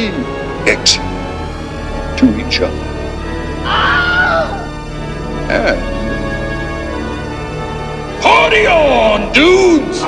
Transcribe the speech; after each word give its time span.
be 0.00 0.06
excellent 0.64 2.18
to 2.18 2.46
each 2.46 2.60
other. 2.62 2.74
And 5.50 5.78
party 8.22 8.66
on, 8.66 9.30
dudes! 9.34 10.00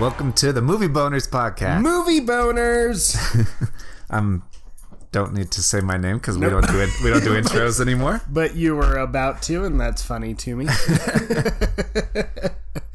Welcome 0.00 0.32
to 0.34 0.54
the 0.54 0.62
Movie 0.62 0.88
Boners 0.88 1.28
podcast. 1.28 1.82
Movie 1.82 2.20
boners. 2.20 3.18
I'm 4.10 4.42
don't 5.12 5.34
need 5.34 5.50
to 5.50 5.62
say 5.62 5.80
my 5.80 5.98
name 5.98 6.16
because 6.16 6.38
we 6.38 6.48
don't 6.48 6.66
do 6.68 6.80
it. 6.80 6.88
We 7.04 7.10
don't 7.10 7.24
do 7.24 7.38
intros 7.38 7.82
anymore. 7.82 8.22
but 8.30 8.56
you 8.56 8.76
were 8.76 8.96
about 8.96 9.42
to, 9.42 9.64
and 9.64 9.78
that's 9.78 10.02
funny 10.02 10.32
to 10.34 10.56
me. 10.56 10.66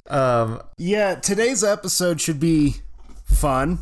Um, 0.06 0.62
yeah, 0.78 1.16
today's 1.16 1.64
episode 1.64 2.22
should 2.22 2.40
be 2.40 2.76
fun. 3.24 3.80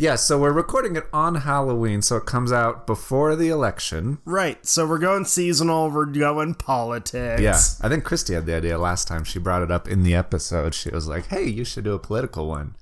Yeah, 0.00 0.16
so 0.16 0.38
we're 0.38 0.50
recording 0.50 0.96
it 0.96 1.04
on 1.12 1.34
Halloween, 1.34 2.00
so 2.00 2.16
it 2.16 2.24
comes 2.24 2.50
out 2.50 2.86
before 2.86 3.36
the 3.36 3.50
election. 3.50 4.16
Right. 4.24 4.64
So 4.64 4.86
we're 4.86 4.96
going 4.98 5.26
seasonal. 5.26 5.90
We're 5.90 6.06
going 6.06 6.54
politics. 6.54 7.42
Yeah, 7.42 7.60
I 7.86 7.90
think 7.90 8.04
Christy 8.04 8.32
had 8.32 8.46
the 8.46 8.54
idea 8.54 8.78
last 8.78 9.06
time. 9.06 9.24
She 9.24 9.38
brought 9.38 9.60
it 9.62 9.70
up 9.70 9.86
in 9.86 10.02
the 10.02 10.14
episode. 10.14 10.74
She 10.74 10.88
was 10.88 11.06
like, 11.06 11.26
"Hey, 11.26 11.44
you 11.44 11.66
should 11.66 11.84
do 11.84 11.92
a 11.92 11.98
political 11.98 12.46
one." 12.48 12.76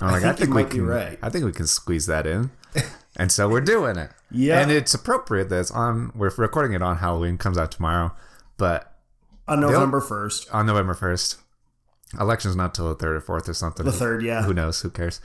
And 0.00 0.08
I'm 0.08 0.12
like, 0.12 0.22
think 0.22 0.32
"I 0.32 0.36
think 0.38 0.54
we 0.54 0.64
can. 0.64 0.86
right. 0.86 1.18
I 1.20 1.28
think 1.28 1.44
we 1.44 1.52
can 1.52 1.66
squeeze 1.66 2.06
that 2.06 2.26
in." 2.26 2.50
and 3.18 3.30
so 3.30 3.50
we're 3.50 3.60
doing 3.60 3.98
it. 3.98 4.10
Yeah. 4.30 4.60
and 4.60 4.70
it's 4.70 4.94
appropriate 4.94 5.50
that 5.50 5.60
it's 5.60 5.70
on. 5.70 6.10
We're 6.14 6.30
recording 6.38 6.72
it 6.72 6.80
on 6.80 6.96
Halloween. 6.96 7.36
Comes 7.36 7.58
out 7.58 7.70
tomorrow, 7.70 8.12
but 8.56 8.94
On 9.46 9.60
November 9.60 10.00
1st. 10.00 10.54
on 10.54 10.64
November 10.64 10.94
first. 10.94 11.36
Election's 12.20 12.56
not 12.56 12.74
till 12.74 12.88
the 12.88 12.94
third 12.94 13.16
or 13.16 13.20
fourth 13.20 13.48
or 13.48 13.54
something. 13.54 13.86
The 13.86 13.92
third, 13.92 14.22
yeah. 14.22 14.42
Who 14.42 14.52
knows? 14.52 14.80
Who 14.82 14.90
cares? 14.90 15.20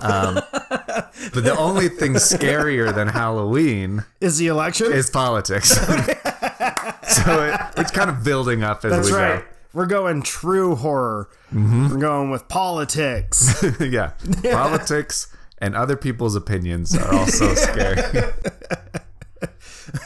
Um, 0.00 0.40
but 0.52 1.44
the 1.44 1.54
only 1.58 1.88
thing 1.88 2.14
scarier 2.14 2.94
than 2.94 3.08
Halloween 3.08 4.04
Is 4.20 4.38
the 4.38 4.46
election? 4.46 4.92
is 4.92 5.10
politics. 5.10 5.70
so 5.76 7.42
it, 7.44 7.60
it's 7.76 7.90
kind 7.90 8.08
of 8.08 8.24
building 8.24 8.62
up 8.62 8.84
as 8.84 8.92
That's 8.92 9.10
we 9.10 9.16
right. 9.16 9.44
We're 9.72 9.86
going 9.86 10.22
true 10.22 10.74
horror. 10.76 11.28
Mm-hmm. 11.52 11.90
We're 11.90 11.98
going 12.00 12.30
with 12.30 12.48
politics. 12.48 13.60
go. 13.62 13.74
yeah. 13.84 14.12
Politics 14.52 15.34
and 15.58 15.76
other 15.76 15.96
people's 15.96 16.34
opinions 16.34 16.96
are 16.96 17.14
also 17.14 17.54
scary. 17.54 18.02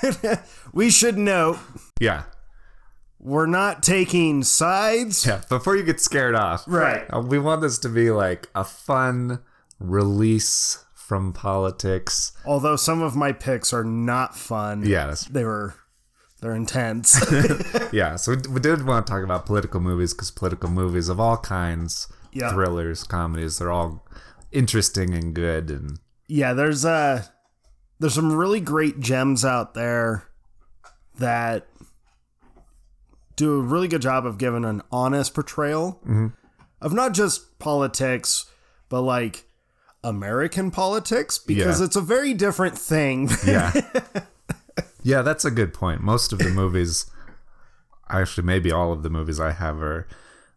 we 0.73 0.91
should 0.91 1.17
note 1.17 1.59
yeah. 2.01 2.25
We're 3.25 3.47
not 3.47 3.83
taking 3.83 4.45
sides. 4.45 5.27
Yeah. 5.27 5.41
Before 5.49 5.75
you 5.75 5.83
get 5.83 5.99
scared 6.01 6.35
off. 6.37 6.63
Right. 6.69 7.05
Uh, 7.13 7.21
we 7.21 7.39
want 7.41 7.63
this 7.63 7.79
to 7.79 7.89
be 7.89 8.11
like 8.11 8.49
a 8.55 8.63
fun 8.65 9.41
release 9.81 10.85
from 10.95 11.33
politics. 11.33 12.33
Although 12.45 12.77
some 12.77 13.03
of 13.03 13.17
my 13.17 13.33
picks 13.33 13.73
are 13.73 13.85
not 13.85 14.37
fun. 14.37 14.83
That's 14.83 15.25
They 15.25 15.45
were 15.45 15.75
they're 16.41 16.55
intense. 16.55 17.19
Yeah, 17.93 18.17
so 18.17 18.33
we, 18.35 18.55
we 18.55 18.61
did 18.61 18.85
want 18.87 19.07
to 19.07 19.11
talk 19.13 19.23
about 19.23 19.47
political 19.47 19.81
movies 19.81 20.13
because 20.13 20.31
political 20.31 20.69
movies 20.69 21.09
of 21.09 21.19
all 21.21 21.37
kinds, 21.39 22.09
Yeah. 22.33 22.53
thrillers, 22.53 23.05
comedies, 23.05 23.59
they're 23.59 23.71
all 23.71 24.05
interesting 24.53 25.15
and 25.15 25.33
good. 25.35 25.71
And 25.71 25.99
yeah, 26.29 26.53
there's 26.53 26.85
uh 26.85 27.25
there's 28.01 28.15
some 28.15 28.33
really 28.33 28.61
great 28.61 29.01
gems 29.01 29.45
out 29.45 29.75
there 29.75 30.25
that 31.19 31.67
do 33.37 33.59
a 33.59 33.63
really 33.63 33.89
good 33.89 34.03
job 34.03 34.25
of 34.27 34.39
giving 34.39 34.65
an 34.65 34.83
honest 34.93 35.35
portrayal 35.35 36.01
of 36.81 36.93
not 36.93 37.13
just 37.15 37.59
politics, 37.59 38.47
but 38.89 39.01
like 39.03 39.45
American 40.03 40.71
politics 40.71 41.39
because 41.39 41.81
Yeah. 41.81 41.87
it's 41.87 41.97
a 41.97 42.01
very 42.01 42.35
different 42.35 42.79
thing. 42.79 43.29
yeah, 43.47 43.73
yeah, 45.03 45.23
that's 45.23 45.45
a 45.45 45.51
good 45.51 45.73
point. 45.75 46.01
Most 46.01 46.33
of 46.33 46.39
the 46.39 46.51
movies, 46.51 47.11
actually, 48.09 48.45
maybe 48.47 48.71
all 48.71 48.93
of 48.93 49.03
the 49.03 49.11
movies 49.11 49.41
I 49.41 49.53
have 49.53 49.81
are 49.81 50.07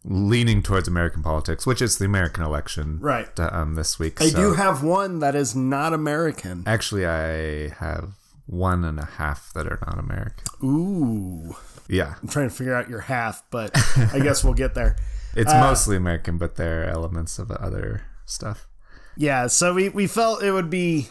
leaning 0.03 0.61
towards 0.61 0.87
American 0.87 1.21
politics, 1.23 1.65
which 1.65 1.81
is 1.81 1.97
the 1.97 2.05
American 2.05 2.43
election, 2.43 2.99
Right. 3.01 3.27
Um, 3.39 3.75
this 3.75 3.99
week. 3.99 4.21
I 4.21 4.29
so- 4.29 4.37
do 4.37 4.53
have 4.53 4.83
one 4.83 5.19
that 5.19 5.35
is 5.35 5.55
not 5.55 5.93
American. 5.93 6.63
Actually, 6.65 7.05
I 7.05 7.69
have 7.79 8.11
one 8.47 8.83
and 8.83 8.99
a 8.99 9.05
half 9.05 9.51
that 9.53 9.67
are 9.67 9.77
not 9.85 9.99
American. 9.99 10.43
Ooh. 10.63 11.55
Yeah, 11.89 12.15
I'm 12.21 12.27
trying 12.27 12.49
to 12.49 12.55
figure 12.55 12.73
out 12.75 12.89
your 12.89 13.01
half, 13.01 13.43
but 13.51 13.71
I 14.13 14.19
guess 14.19 14.43
we'll 14.43 14.53
get 14.55 14.73
there. 14.75 14.97
it's 15.35 15.51
Uh, 15.53 15.59
mostly 15.61 15.95
American, 15.95 16.37
but 16.37 16.55
there 16.55 16.81
are 16.81 16.85
elements 16.89 17.39
of 17.39 17.51
other 17.51 18.01
stuff. 18.25 18.67
Yeah, 19.15 19.47
so 19.47 19.73
we, 19.73 19.89
we 19.89 20.05
felt 20.07 20.43
it 20.43 20.51
would 20.51 20.69
be 20.69 21.07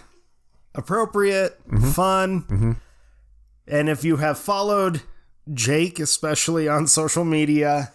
appropriate, 0.74 1.58
fun. 1.92 2.76
And 3.66 3.88
if 3.88 4.04
you 4.04 4.16
have 4.18 4.38
followed 4.38 5.02
Jake, 5.52 5.98
especially 5.98 6.68
on 6.68 6.86
social 6.86 7.24
media, 7.24 7.92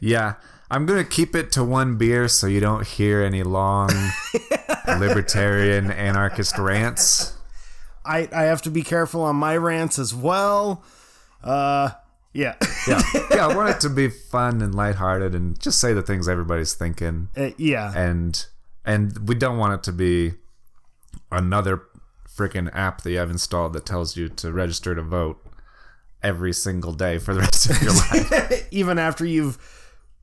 Yeah, 0.00 0.34
I'm 0.70 0.86
gonna 0.86 1.04
keep 1.04 1.34
it 1.36 1.52
to 1.52 1.62
one 1.64 1.96
beer 1.96 2.26
so 2.28 2.46
you 2.46 2.60
don't 2.60 2.86
hear 2.86 3.22
any 3.22 3.42
long 3.42 3.90
libertarian 4.98 5.90
anarchist 5.90 6.58
rants. 6.58 7.32
I, 8.04 8.28
I 8.32 8.42
have 8.44 8.62
to 8.62 8.70
be 8.70 8.82
careful 8.82 9.22
on 9.22 9.36
my 9.36 9.56
rants 9.56 9.98
as 9.98 10.14
well. 10.14 10.84
Uh, 11.42 11.90
yeah. 12.32 12.54
Yeah, 12.86 13.00
yeah, 13.30 13.46
I 13.46 13.56
want 13.56 13.70
it 13.70 13.80
to 13.80 13.88
be 13.88 14.08
fun 14.10 14.60
and 14.60 14.74
lighthearted 14.74 15.34
and 15.34 15.58
just 15.58 15.80
say 15.80 15.94
the 15.94 16.02
things 16.02 16.28
everybody's 16.28 16.74
thinking, 16.74 17.28
Uh, 17.34 17.52
yeah. 17.56 17.94
and 17.96 18.44
and 18.84 19.26
we 19.26 19.34
don't 19.34 19.56
want 19.56 19.72
it 19.72 19.82
to 19.84 19.92
be 19.92 20.34
another 21.32 21.80
freaking 22.28 22.68
app 22.74 23.00
that 23.02 23.10
you 23.12 23.16
have 23.16 23.30
installed 23.30 23.72
that 23.72 23.86
tells 23.86 24.18
you 24.18 24.28
to 24.28 24.52
register 24.52 24.94
to 24.94 25.00
vote 25.00 25.40
every 26.22 26.52
single 26.52 26.92
day 26.92 27.16
for 27.16 27.32
the 27.32 27.40
rest 27.40 27.70
of 27.70 27.80
your 27.80 27.92
life. 27.94 28.68
Even 28.70 28.98
after 28.98 29.24
you've 29.24 29.56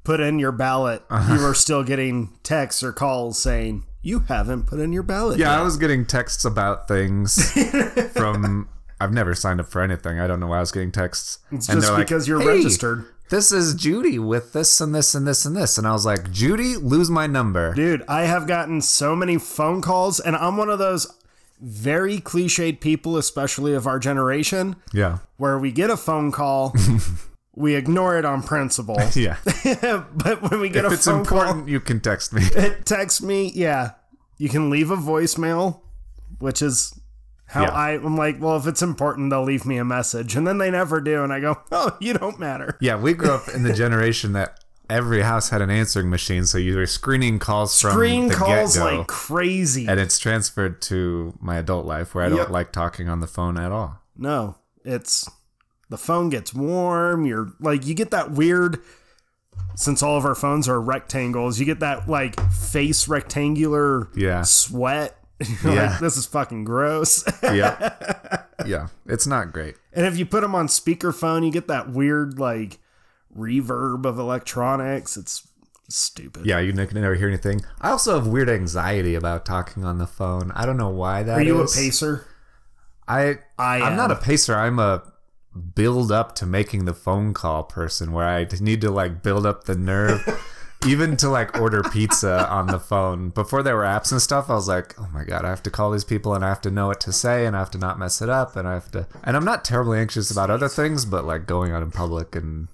put 0.03 0.20
in 0.20 0.38
your 0.38 0.52
ballot, 0.52 1.02
you 1.09 1.44
are 1.44 1.56
still 1.56 1.84
getting 1.84 2.30
texts 2.44 2.84
or 2.84 2.91
calls 2.91 3.40
saying, 3.41 3.86
you 4.02 4.20
haven't 4.28 4.68
put 4.68 4.80
in 4.80 4.92
your 4.94 5.04
ballot. 5.04 5.38
Yeah, 5.40 5.52
yet." 5.52 5.60
I 5.60 5.64
was 5.64 5.78
getting 5.78 6.06
texts 6.06 6.46
about 6.46 6.88
things 6.88 7.52
from. 8.14 8.68
I've 9.00 9.12
never 9.14 9.34
signed 9.34 9.60
up 9.60 9.68
for 9.68 9.82
anything. 9.82 10.20
I 10.20 10.28
don't 10.28 10.40
know 10.40 10.48
why 10.48 10.58
I 10.58 10.60
was 10.60 10.72
getting 10.72 10.92
texts. 10.92 11.40
It's 11.52 11.68
And 11.70 11.78
just 11.78 11.88
they're 11.88 11.98
like, 11.98 12.08
because 12.08 12.28
you're 12.28 12.40
"Hey, 12.40 12.58
registered. 12.58 13.06
This 13.30 13.52
is 13.52 13.74
Judy 13.76 14.20
with 14.20 14.54
this 14.54 14.80
and 14.82 14.94
this 14.94 15.16
and 15.16 15.26
this 15.26 15.46
and 15.46 15.56
this. 15.56 15.78
And 15.78 15.88
I 15.88 15.94
was 15.94 16.06
like, 16.06 16.32
Judy, 16.32 16.76
lose 16.76 17.10
my 17.10 17.26
number. 17.28 17.74
Dude, 17.74 18.04
I 18.08 18.24
have 18.24 18.46
gotten 18.46 18.82
so 18.82 19.16
many 19.16 19.38
phone 19.40 19.82
calls, 19.82 20.20
and 20.20 20.36
I'm 20.36 20.58
one 20.58 20.70
of 20.70 20.78
those 20.80 21.08
very 21.62 22.20
cliched 22.20 22.80
people, 22.82 23.18
especially 23.18 23.74
of 23.74 23.88
our 23.88 24.00
generation, 24.00 24.76
Yeah. 24.94 25.20
where 25.38 25.58
we 25.58 25.72
get 25.72 25.90
a 25.90 25.96
phone 25.98 26.32
call, 26.32 26.76
we 27.56 27.76
ignore 27.76 28.18
it 28.18 28.26
on 28.26 28.44
principle. 28.44 28.98
Yeah. 29.16 29.38
but 30.14 30.42
when 30.50 30.60
we 30.60 30.70
get 30.70 30.86
if 30.86 30.92
a 30.92 30.94
it's 30.96 31.06
phone 31.06 31.20
important, 31.20 31.68
you 31.68 31.80
can 31.80 32.00
text 32.00 32.34
me. 32.34 32.44
text 32.86 33.22
me, 33.22 33.52
yeah, 33.54 33.92
you 34.38 34.50
can 34.50 34.70
leave 34.70 34.90
a 34.92 34.96
voicemail, 34.98 35.82
which 36.40 36.62
is 36.62 36.98
how 37.48 37.64
Yeah. 37.64 37.70
I, 37.72 37.92
I'm 37.92 38.16
like, 38.16 38.40
well, 38.42 38.56
if 38.56 38.66
it's 38.68 38.82
important, 38.82 39.30
they'll 39.32 39.44
leave 39.44 39.66
me 39.66 39.78
a 39.78 39.84
message. 39.86 40.36
And 40.36 40.48
then 40.48 40.58
they 40.58 40.72
never 40.72 41.02
do. 41.02 41.24
And 41.24 41.34
I 41.34 41.40
go, 41.42 41.60
oh, 41.72 41.98
you 42.00 42.14
don't 42.14 42.40
matter. 42.40 42.78
Yeah, 42.80 42.96
we 42.96 43.14
grew 43.14 43.32
up 43.32 43.50
in 43.50 43.64
the 43.64 43.74
generation 43.74 44.32
that 44.34 44.58
every 44.90 45.22
house 45.22 45.50
had 45.50 45.62
an 45.62 45.70
answering 45.70 46.10
machine, 46.10 46.46
so 46.46 46.58
you 46.58 46.76
were 46.76 46.86
screening 46.86 47.40
calls 47.40 47.80
from 47.80 47.92
Screen 47.92 48.28
the 48.30 48.34
calls 48.36 48.76
get-go, 48.76 48.98
like 49.00 49.08
crazy. 49.08 49.88
and 49.88 50.00
it's 50.02 50.20
transferred 50.20 50.82
to 50.84 51.34
my 51.40 51.58
adult 51.58 51.86
life 51.86 52.14
where 52.16 52.26
I 52.26 52.30
don't 52.30 52.38
Yep. 52.40 52.50
like 52.50 52.72
talking 52.74 53.08
on 53.10 53.20
the 53.22 53.28
phone 53.28 53.58
at 53.58 53.72
all. 53.72 54.00
No, 54.18 54.56
it's 54.84 55.30
the 55.91 55.97
phone 55.97 56.29
gets 56.29 56.53
warm. 56.53 57.26
You're 57.28 57.53
like 57.59 57.85
you 57.85 57.93
get 57.93 58.09
that 58.11 58.32
weird. 58.32 58.79
Since 59.76 60.02
all 60.03 60.17
of 60.17 60.26
our 60.26 60.35
phones 60.35 60.67
are 60.67 60.82
rectangles, 60.82 61.59
you 61.59 61.66
get 61.66 61.79
that 61.82 62.08
like 62.09 62.40
face 62.52 63.08
rectangular 63.08 64.09
Yeah. 64.16 64.41
sweat. 64.41 65.17
Yeah. 65.64 65.91
like 65.91 65.99
this 65.99 66.17
is 66.17 66.26
fucking 66.26 66.64
gross. 66.64 67.23
Yeah. 67.43 67.96
yeah. 68.66 68.88
It's 69.05 69.28
not 69.28 69.52
great. 69.52 69.76
and 69.93 70.05
if 70.05 70.17
you 70.17 70.26
put 70.26 70.41
them 70.41 70.55
on 70.55 70.67
speakerphone, 70.67 71.46
you 71.46 71.52
get 71.52 71.67
that 71.67 71.90
weird 71.91 72.40
like 72.40 72.79
reverb 73.37 74.05
of 74.05 74.17
electronics. 74.20 75.17
It's 75.17 75.47
stupid. 75.90 76.46
Yeah, 76.46 76.59
you 76.59 76.72
can 76.73 77.02
never 77.02 77.16
hear 77.16 77.28
anything. 77.28 77.61
I 77.82 77.90
also 77.90 78.16
have 78.16 78.28
weird 78.28 78.49
anxiety 78.49 79.16
about 79.16 79.46
talking 79.46 79.84
on 79.84 79.97
the 79.97 80.08
phone. 80.08 80.52
I 80.55 80.66
don't 80.66 80.78
know 80.78 80.90
why 80.90 81.23
that 81.23 81.37
Are 81.40 81.44
you 81.44 81.59
a 81.61 81.67
pacer? 81.67 82.26
I 83.08 83.40
I 83.58 83.82
I'm 83.82 83.97
not 83.97 84.11
a 84.11 84.16
pacer. 84.16 84.55
I'm 84.55 84.79
a 84.79 85.03
build 85.76 86.12
up 86.12 86.36
to 86.36 86.46
making 86.46 86.86
the 86.86 86.94
phone 86.94 87.34
call 87.34 87.64
person 87.64 88.12
where 88.14 88.28
I 88.28 88.48
need 88.59 88.82
to 88.82 88.92
like 88.92 89.22
build 89.22 89.46
up 89.46 89.66
the 89.66 89.76
nerve 89.76 90.26
even 90.88 91.16
to 91.18 91.30
like 91.30 91.59
order 91.59 91.84
pizza 91.84 92.50
on 92.50 92.68
the 92.68 92.80
phone. 92.80 93.30
Before 93.30 93.62
there 93.62 93.76
were 93.76 93.84
apps 93.84 94.12
and 94.12 94.22
stuff, 94.22 94.50
I 94.50 94.56
was 94.56 94.68
like, 94.68 95.00
"Oh 95.00 95.09
my 95.14 95.24
god, 95.24 95.46
I 95.46 95.50
have 95.50 95.64
to 95.64 95.72
call 95.72 95.92
these 95.92 96.03
people 96.03 96.34
and 96.34 96.44
I 96.44 96.50
have 96.50 96.62
to 96.62 96.72
know 96.72 96.88
what 96.88 97.02
to 97.02 97.14
say 97.14 97.46
and 97.46 97.56
I 97.56 97.59
have 97.59 97.72
to 97.72 97.78
not 97.78 98.00
mess 98.00 98.22
it 98.22 98.30
up 98.30 98.56
and 98.56 98.68
I 98.68 98.74
have 98.74 98.92
to 98.92 99.08
And 99.24 99.36
I'm 99.36 99.46
not 99.46 99.66
terribly 99.66 100.00
anxious 100.00 100.32
about 100.32 100.50
other 100.50 100.70
things, 100.70 101.06
but 101.06 101.26
like 101.26 101.46
going 101.46 101.72
out 101.72 101.84
in 101.84 101.92
public 101.92 102.36
and 102.36 102.68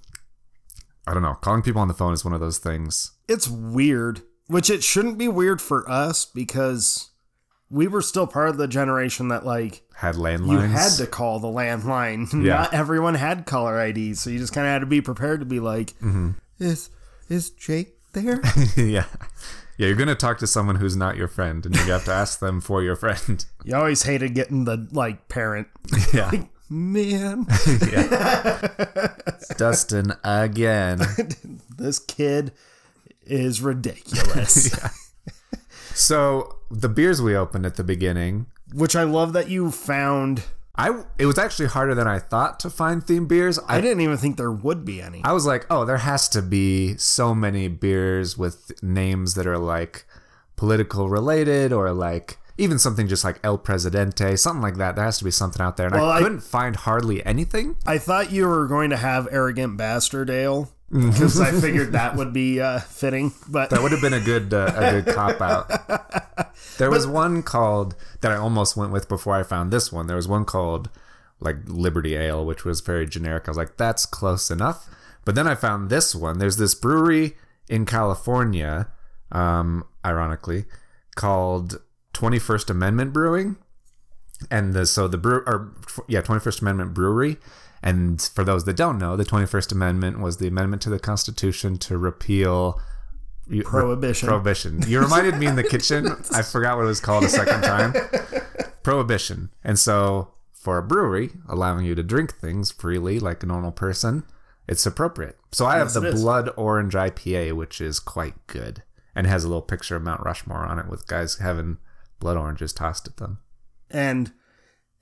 I 1.06 1.14
don't 1.14 1.22
know, 1.22 1.34
calling 1.34 1.62
people 1.62 1.80
on 1.80 1.88
the 1.88 1.94
phone 1.94 2.12
is 2.12 2.24
one 2.24 2.34
of 2.34 2.40
those 2.40 2.58
things. 2.58 3.12
It's 3.28 3.48
weird, 3.48 4.22
which 4.46 4.68
it 4.68 4.84
shouldn't 4.84 5.16
be 5.16 5.28
weird 5.28 5.62
for 5.62 5.88
us 5.90 6.24
because 6.26 7.10
we 7.70 7.86
were 7.86 8.02
still 8.02 8.26
part 8.26 8.48
of 8.48 8.56
the 8.56 8.66
generation 8.68 9.28
that 9.28 9.44
like 9.44 9.82
Had 9.94 10.14
landlines. 10.14 10.50
you 10.52 10.58
had 10.58 10.92
to 10.92 11.06
call 11.06 11.38
the 11.40 11.48
landline. 11.48 12.26
Yeah. 12.44 12.54
Not 12.54 12.74
everyone 12.74 13.14
had 13.14 13.44
caller 13.46 13.78
ID, 13.78 14.14
so 14.14 14.30
you 14.30 14.38
just 14.38 14.52
kind 14.52 14.66
of 14.66 14.72
had 14.72 14.78
to 14.80 14.86
be 14.86 15.00
prepared 15.00 15.40
to 15.40 15.46
be 15.46 15.60
like, 15.60 15.88
Mm-hmm. 16.00 16.30
"Is 16.58 16.90
is 17.28 17.50
Jake 17.50 17.98
there?" 18.12 18.40
yeah. 18.76 19.04
Yeah, 19.76 19.86
you're 19.86 19.96
gonna 19.96 20.14
talk 20.16 20.38
to 20.38 20.46
someone 20.46 20.76
who's 20.76 20.96
not 20.96 21.16
your 21.16 21.28
friend, 21.28 21.64
and 21.64 21.76
you 21.76 21.82
have 21.92 22.04
to 22.06 22.12
ask 22.12 22.40
them 22.40 22.60
for 22.60 22.82
your 22.82 22.96
friend. 22.96 23.44
you 23.64 23.76
always 23.76 24.02
hated 24.02 24.34
getting 24.34 24.64
the 24.64 24.88
like 24.92 25.28
parent. 25.28 25.68
Yeah, 26.12 26.30
Man, 26.70 27.46
yeah. 27.92 29.14
Dustin 29.56 30.14
again. 30.24 31.00
this 31.76 31.98
kid 31.98 32.52
is 33.24 33.60
ridiculous. 33.62 34.70
So 35.98 36.56
the 36.70 36.88
beers 36.88 37.20
we 37.20 37.34
opened 37.36 37.66
at 37.66 37.74
the 37.76 37.84
beginning, 37.84 38.46
Which 38.72 38.94
I 38.94 39.02
love 39.02 39.32
that 39.32 39.48
you 39.48 39.70
found. 39.70 40.44
I 40.76 41.02
it 41.18 41.26
was 41.26 41.38
actually 41.38 41.66
harder 41.68 41.94
than 41.94 42.06
I 42.06 42.20
thought 42.20 42.60
to 42.60 42.70
find 42.70 43.04
themed 43.04 43.26
beers. 43.28 43.58
I 43.66 43.78
I 43.78 43.80
didn't 43.80 44.00
even 44.02 44.16
think 44.16 44.36
there 44.36 44.52
would 44.52 44.84
be 44.84 45.02
any. 45.02 45.22
I 45.24 45.32
was 45.32 45.44
like, 45.44 45.66
oh, 45.70 45.84
there 45.84 45.96
has 45.98 46.28
to 46.30 46.40
be 46.42 46.96
so 46.96 47.34
many 47.34 47.66
beers 47.66 48.38
with 48.38 48.80
names 48.82 49.34
that 49.34 49.46
are 49.46 49.58
like 49.58 50.06
political 50.54 51.08
related 51.08 51.72
or 51.72 51.90
like 51.92 52.38
even 52.58 52.78
something 52.78 53.08
just 53.08 53.24
like 53.24 53.40
El 53.42 53.58
Presidente, 53.58 54.36
something 54.36 54.62
like 54.62 54.76
that. 54.76 54.94
There 54.94 55.04
has 55.04 55.18
to 55.18 55.24
be 55.24 55.30
something 55.32 55.60
out 55.62 55.76
there, 55.76 55.86
and 55.88 55.96
Well, 55.96 56.10
I 56.10 56.18
I- 56.18 56.22
couldn't 56.22 56.40
find 56.42 56.76
hardly 56.76 57.24
anything. 57.26 57.76
I 57.86 57.98
thought 57.98 58.30
you 58.30 58.46
were 58.46 58.66
going 58.68 58.90
to 58.90 58.96
have 58.96 59.26
arrogant 59.32 59.76
bastard 59.76 60.30
ale 60.30 60.70
because 60.90 61.40
I 61.40 61.52
figured 61.52 61.92
that 61.92 62.16
would 62.16 62.32
be 62.32 62.60
uh, 62.60 62.80
fitting. 62.80 63.32
But 63.48 63.70
That 63.70 63.82
would 63.82 63.92
have 63.92 64.00
been 64.00 64.14
a 64.14 64.20
good 64.20 64.52
uh, 64.54 64.72
a 64.74 65.02
good 65.02 65.14
cop 65.14 65.40
out. 65.40 65.70
There 66.78 66.90
was 66.90 67.06
one 67.08 67.42
called 67.42 67.96
that 68.20 68.30
I 68.30 68.36
almost 68.36 68.76
went 68.76 68.92
with 68.92 69.08
before 69.08 69.34
I 69.34 69.42
found 69.42 69.72
this 69.72 69.92
one. 69.92 70.06
There 70.06 70.16
was 70.16 70.28
one 70.28 70.44
called 70.44 70.88
like 71.40 71.56
Liberty 71.66 72.14
Ale, 72.14 72.44
which 72.44 72.64
was 72.64 72.80
very 72.80 73.06
generic. 73.06 73.44
I 73.46 73.50
was 73.50 73.56
like, 73.56 73.76
that's 73.76 74.06
close 74.06 74.50
enough. 74.50 74.88
But 75.24 75.34
then 75.34 75.46
I 75.46 75.54
found 75.54 75.90
this 75.90 76.14
one. 76.14 76.38
There's 76.38 76.56
this 76.56 76.74
brewery 76.74 77.36
in 77.68 77.84
California, 77.84 78.88
um, 79.30 79.84
ironically, 80.04 80.64
called 81.16 81.80
21st 82.14 82.70
Amendment 82.70 83.12
Brewing. 83.12 83.56
And 84.50 84.72
the, 84.72 84.86
so 84.86 85.08
the 85.08 85.18
brew 85.18 85.42
or 85.46 85.74
yeah, 86.06 86.22
21st 86.22 86.62
Amendment 86.62 86.94
Brewery. 86.94 87.38
And 87.82 88.20
for 88.20 88.44
those 88.44 88.64
that 88.64 88.76
don't 88.76 88.98
know, 88.98 89.16
the 89.16 89.24
21st 89.24 89.72
Amendment 89.72 90.20
was 90.20 90.38
the 90.38 90.48
amendment 90.48 90.82
to 90.82 90.90
the 90.90 90.98
Constitution 90.98 91.78
to 91.78 91.96
repeal 91.98 92.80
Prohibition. 93.64 94.28
Prohibition. 94.28 94.82
You 94.86 95.00
reminded 95.00 95.36
me 95.36 95.46
in 95.46 95.56
the 95.56 95.64
kitchen. 95.64 96.06
I 96.34 96.42
forgot 96.42 96.76
what 96.76 96.84
it 96.84 96.88
was 96.88 97.00
called 97.00 97.24
a 97.24 97.28
second 97.28 97.62
time. 97.62 97.94
Prohibition. 98.82 99.50
And 99.64 99.78
so 99.78 100.34
for 100.52 100.76
a 100.76 100.82
brewery, 100.82 101.30
allowing 101.48 101.86
you 101.86 101.94
to 101.94 102.02
drink 102.02 102.34
things 102.34 102.70
freely 102.70 103.18
like 103.18 103.42
a 103.42 103.46
normal 103.46 103.72
person, 103.72 104.24
it's 104.66 104.84
appropriate. 104.84 105.38
So 105.52 105.64
I 105.64 105.78
have 105.78 105.94
the. 105.94 106.12
Blood 106.12 106.50
Orange 106.56 106.94
IPA, 106.94 107.54
which 107.54 107.80
is 107.80 108.00
quite 108.00 108.34
good. 108.46 108.82
And 109.14 109.26
has 109.26 109.44
a 109.44 109.48
little 109.48 109.62
picture 109.62 109.96
of 109.96 110.02
Mount 110.02 110.22
Rushmore 110.22 110.66
on 110.66 110.78
it 110.78 110.88
with 110.88 111.06
guys 111.06 111.38
having 111.38 111.78
blood 112.20 112.36
oranges 112.36 112.72
tossed 112.72 113.08
at 113.08 113.16
them. 113.16 113.38
and 113.90 114.32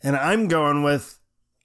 and 0.02 0.16
I'm 0.16 0.46
going 0.46 0.82
with 0.82 1.18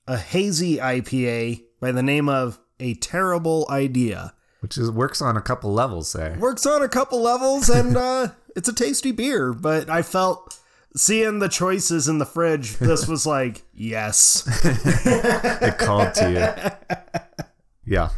a 0.08 0.18
hazy 0.18 0.78
IPA 0.78 1.64
by 1.80 1.92
the 1.92 2.04
name 2.04 2.30
of 2.30 2.60
A 2.80 2.96
Terrible 2.96 3.68
Idea. 3.70 4.34
Which 4.62 4.78
is 4.78 4.92
works 4.92 5.22
on 5.22 5.38
a 5.38 5.42
couple 5.42 5.74
levels 5.74 6.14
there. 6.14 6.38
Works 6.40 6.66
on 6.66 6.82
a 6.82 6.90
couple 6.90 7.22
levels 7.22 7.70
and 7.70 7.98
uh 7.98 8.30
it's 8.56 8.70
a 8.70 8.74
tasty 8.74 9.12
beer, 9.12 9.54
but 9.54 9.90
I 9.90 10.02
felt 10.02 10.60
seeing 10.96 11.40
the 11.40 11.48
choices 11.48 12.08
in 12.08 12.18
the 12.18 12.26
fridge, 12.26 12.78
this 12.78 13.08
was 13.08 13.26
like, 13.26 13.64
yes. 13.74 14.44
It 15.62 15.78
called 15.78 16.14
to 16.16 16.32
you. 16.32 16.98
Yeah. 17.86 18.10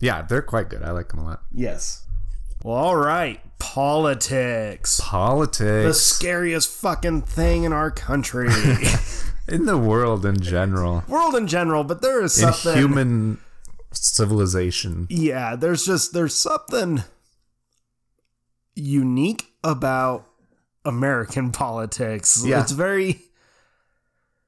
Yeah, 0.00 0.22
they're 0.22 0.42
quite 0.42 0.68
good. 0.68 0.82
I 0.82 0.92
like 0.92 1.08
them 1.08 1.20
a 1.20 1.24
lot. 1.24 1.42
Yes. 1.52 2.06
Well, 2.64 2.76
all 2.76 2.96
right. 2.96 3.40
Politics. 3.58 5.00
Politics. 5.02 5.86
The 5.86 5.94
scariest 5.94 6.70
fucking 6.70 7.22
thing 7.22 7.64
in 7.64 7.72
our 7.72 7.90
country. 7.90 8.48
In 9.48 9.66
the 9.66 9.78
world 9.78 10.24
in 10.26 10.40
general. 10.40 11.04
World 11.08 11.34
in 11.34 11.46
general, 11.46 11.84
but 11.84 12.02
there 12.02 12.22
is 12.22 12.36
in 12.42 12.52
something 12.52 12.76
human 12.76 13.38
civilization. 13.92 15.06
Yeah, 15.10 15.56
there's 15.56 15.84
just 15.84 16.12
there's 16.12 16.34
something 16.34 17.02
unique 18.74 19.52
about 19.64 20.26
American 20.84 21.50
politics. 21.64 22.42
Yeah. 22.44 22.60
It's 22.62 22.72
very 22.72 23.20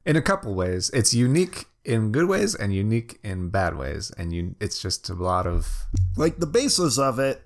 In 0.05 0.17
a 0.17 0.23
couple 0.23 0.55
ways, 0.55 0.91
it's 0.95 1.13
unique 1.15 1.67
in 1.85 2.13
good 2.13 2.29
ways 2.29 2.55
and 2.55 2.75
unique 2.75 3.19
in 3.23 3.49
bad 3.51 3.77
ways, 3.77 4.13
and 4.17 4.33
you, 4.33 4.55
it's 4.61 4.81
just 4.81 5.09
a 5.09 5.15
lot 5.15 5.47
of 5.47 5.87
like 6.17 6.39
the 6.39 6.47
basis 6.47 6.99
of 6.99 7.19
it 7.19 7.43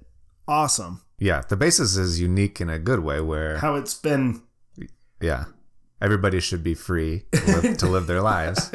awesome. 0.48 1.00
yeah. 1.18 1.42
The 1.48 1.56
basis 1.56 1.96
is 1.96 2.20
unique 2.20 2.60
in 2.60 2.68
a 2.68 2.78
good 2.78 3.00
way, 3.00 3.20
where 3.20 3.58
How 3.58 3.76
it's 3.76 3.94
been 3.94 4.42
yeah, 5.20 5.44
everybody 6.04 6.38
should 6.40 6.62
be 6.62 6.74
free 6.74 7.24
to 7.32 7.46
live, 7.60 7.76
to 7.78 7.86
live 7.94 8.06
their 8.06 8.20
lives. 8.22 8.70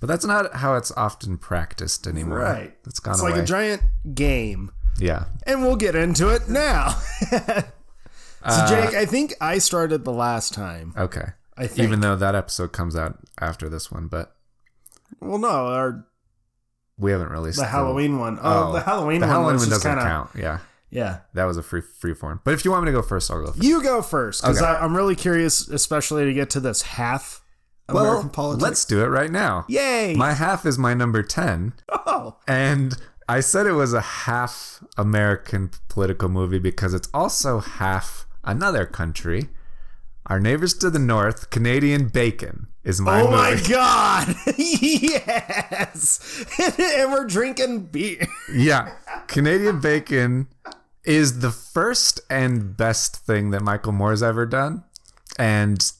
But 0.00 0.06
that's 0.06 0.24
not 0.24 0.54
how 0.56 0.76
it's 0.76 0.90
often 0.92 1.36
practiced 1.36 2.06
anymore. 2.06 2.38
right. 2.38 2.74
It's 2.86 3.00
gone 3.00 3.12
It's 3.14 3.22
away. 3.22 3.32
like 3.32 3.42
a 3.42 3.46
giant 3.46 3.82
game. 4.14 4.70
yeah. 4.98 5.24
And 5.46 5.62
we'll 5.62 5.76
get 5.76 5.94
into 5.94 6.28
it 6.28 6.48
now. 6.48 6.90
so 7.30 7.62
Uh, 8.42 8.68
Jake, 8.68 8.94
I 8.94 9.04
think 9.04 9.34
I 9.40 9.58
started 9.58 10.04
the 10.04 10.12
last 10.12 10.54
time. 10.54 10.94
Okay. 10.96 11.26
I 11.58 11.66
think. 11.66 11.80
Even 11.86 12.00
though 12.00 12.16
that 12.16 12.34
episode 12.34 12.72
comes 12.72 12.96
out 12.96 13.18
after 13.38 13.68
this 13.68 13.90
one, 13.92 14.06
but 14.08 14.34
well, 15.20 15.36
no, 15.38 15.48
our 15.48 16.06
we 16.96 17.10
haven't 17.10 17.28
released 17.30 17.58
the 17.58 17.66
Halloween 17.66 18.18
one. 18.18 18.38
Oh, 18.40 18.72
the 18.72 18.80
Halloween 18.80 19.20
the 19.20 19.26
one 19.26 19.34
Halloween 19.34 19.52
was 19.54 19.62
one 19.62 19.68
just 19.70 19.82
doesn't 19.82 19.98
kind 19.98 20.00
of 20.00 20.06
count. 20.06 20.30
Yeah, 20.42 20.58
yeah. 20.90 21.18
that 21.34 21.44
was 21.44 21.56
a 21.56 21.62
free 21.62 21.80
free 21.80 22.14
form. 22.14 22.40
But 22.44 22.54
if 22.54 22.64
you 22.64 22.70
want 22.70 22.84
me 22.84 22.90
to 22.90 22.96
go 22.96 23.02
first, 23.02 23.30
I'll 23.30 23.40
go 23.40 23.52
first. 23.52 23.62
You 23.62 23.82
go 23.82 24.02
first 24.02 24.42
because 24.42 24.60
Okay. 24.60 24.66
I'm 24.70 24.96
really 24.96 25.16
curious, 25.16 25.68
especially 25.68 26.24
to 26.26 26.32
get 26.34 26.50
to 26.50 26.60
this 26.60 26.82
half 26.82 27.42
Well, 27.88 28.04
American 28.04 28.30
politics. 28.30 28.62
let's 28.62 28.84
do 28.84 29.02
it 29.02 29.08
right 29.08 29.30
now. 29.30 29.64
Yay! 29.68 30.14
My 30.14 30.32
half 30.34 30.66
is 30.66 30.78
my 30.78 30.94
number 30.94 31.22
10. 31.22 31.72
oh, 31.90 32.36
And 32.48 32.96
I 33.28 33.40
said 33.40 33.66
it 33.66 33.72
was 33.72 33.92
a 33.94 34.00
half 34.00 34.82
American 34.96 35.70
political 35.88 36.28
movie 36.28 36.58
because 36.58 36.92
it's 36.94 37.08
also 37.14 37.60
half 37.60 38.26
another 38.42 38.84
country. 38.86 39.48
Our 40.26 40.38
neighbors 40.40 40.74
to 40.74 40.90
the 40.90 40.98
north, 41.00 41.50
Canadian 41.50 42.08
Bacon, 42.08 42.68
is 42.84 43.00
my 43.00 43.20
oh 43.20 43.24
movie. 43.30 43.36
my 43.36 43.62
god! 43.68 44.34
yes, 44.56 46.44
and 46.78 47.10
we're 47.12 47.24
drinking 47.26 47.80
beer. 47.86 48.26
Yeah. 48.52 48.92
Canadian 49.26 49.80
Bacon 49.80 50.48
is 51.04 51.40
the 51.40 51.50
first 51.50 52.20
and 52.28 52.76
best 52.76 53.16
thing 53.16 53.50
that 53.50 53.62
Michael 53.62 53.92
Moore's 53.92 54.22
ever 54.22 54.46
done. 54.46 54.84
And 55.38 55.90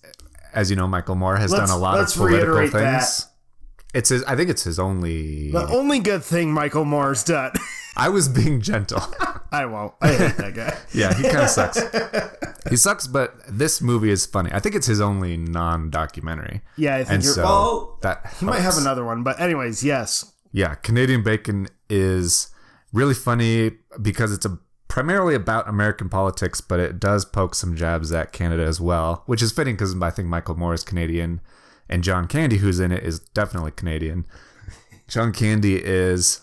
as 0.52 0.69
you 0.71 0.76
know, 0.76 0.87
Michael 0.87 1.14
Moore 1.14 1.37
has 1.37 1.50
Let's- 1.52 1.69
done 1.71 1.76
a 1.76 1.80
lot 1.80 1.95
of 1.95 2.00
let's 2.00 2.16
political 2.16 2.49
reiterate 2.49 2.73
things. 2.73 3.19
that. 3.19 3.26
It's 3.92 4.09
his 4.11 4.23
I 4.25 4.37
think 4.37 4.50
it's 4.50 4.62
his 4.62 4.78
only 4.78 5.50
The 5.50 5.66
only 5.69 5.99
good 5.99 6.23
thing 6.23 6.52
Michael 6.52 6.85
Moore's 6.85 7.25
done. 7.25 7.52
I 7.97 8.09
was 8.09 8.28
being 8.28 8.61
gentle. 8.61 9.02
I 9.52 9.66
won't. 9.66 9.95
I 10.00 10.12
hate 10.12 10.37
that 10.37 10.54
guy. 10.54 10.76
Yeah, 10.95 11.12
he 11.12 11.25
kind 11.25 11.38
of 11.42 11.49
sucks. 11.50 11.80
He 12.69 12.76
sucks, 12.76 13.09
but 13.09 13.35
this 13.49 13.80
movie 13.83 14.11
is 14.11 14.26
funny. 14.26 14.50
I 14.52 14.61
think 14.61 14.76
it's 14.76 14.87
his 14.87 15.00
only 15.00 15.37
non-documentary. 15.37 16.61
Yeah, 16.76 16.95
I 16.97 16.99
think 16.99 17.11
And 17.11 17.25
you're. 17.25 17.33
so 17.35 17.42
well, 17.42 17.99
that 18.02 18.33
he 18.38 18.45
might 18.47 18.61
have 18.61 18.76
another 18.78 19.04
one, 19.04 19.25
but 19.25 19.40
anyways, 19.40 19.83
yes. 19.83 20.33
Yeah, 20.52 20.75
Canadian 20.76 21.23
Bacon 21.25 21.66
is 21.88 22.49
really 22.92 23.14
funny 23.14 23.73
because 24.00 24.33
it's 24.33 24.47
a 24.47 24.57
primarily 24.91 25.37
about 25.37 25.69
American 25.69 26.09
politics, 26.09 26.61
but 26.61 26.81
it 26.81 26.99
does 26.99 27.25
poke 27.25 27.55
some 27.55 27.77
jabs 27.77 28.11
at 28.11 28.33
Canada 28.33 28.65
as 28.65 28.81
well, 28.81 29.23
which 29.27 29.41
is 29.41 29.53
fitting 29.53 29.77
because 29.77 29.95
I 30.03 30.11
think 30.11 30.29
Michael 30.29 30.57
Moore 30.57 30.75
is 30.75 30.83
Canadian, 30.83 31.41
and 31.89 32.03
John 32.03 32.27
Candy, 32.27 32.59
who's 32.59 32.81
in 32.81 32.91
it, 32.91 33.05
is 33.05 33.21
definitely 33.21 33.71
Canadian. 33.71 34.27
John 35.09 35.33
Candy 35.33 35.77
is 35.77 36.41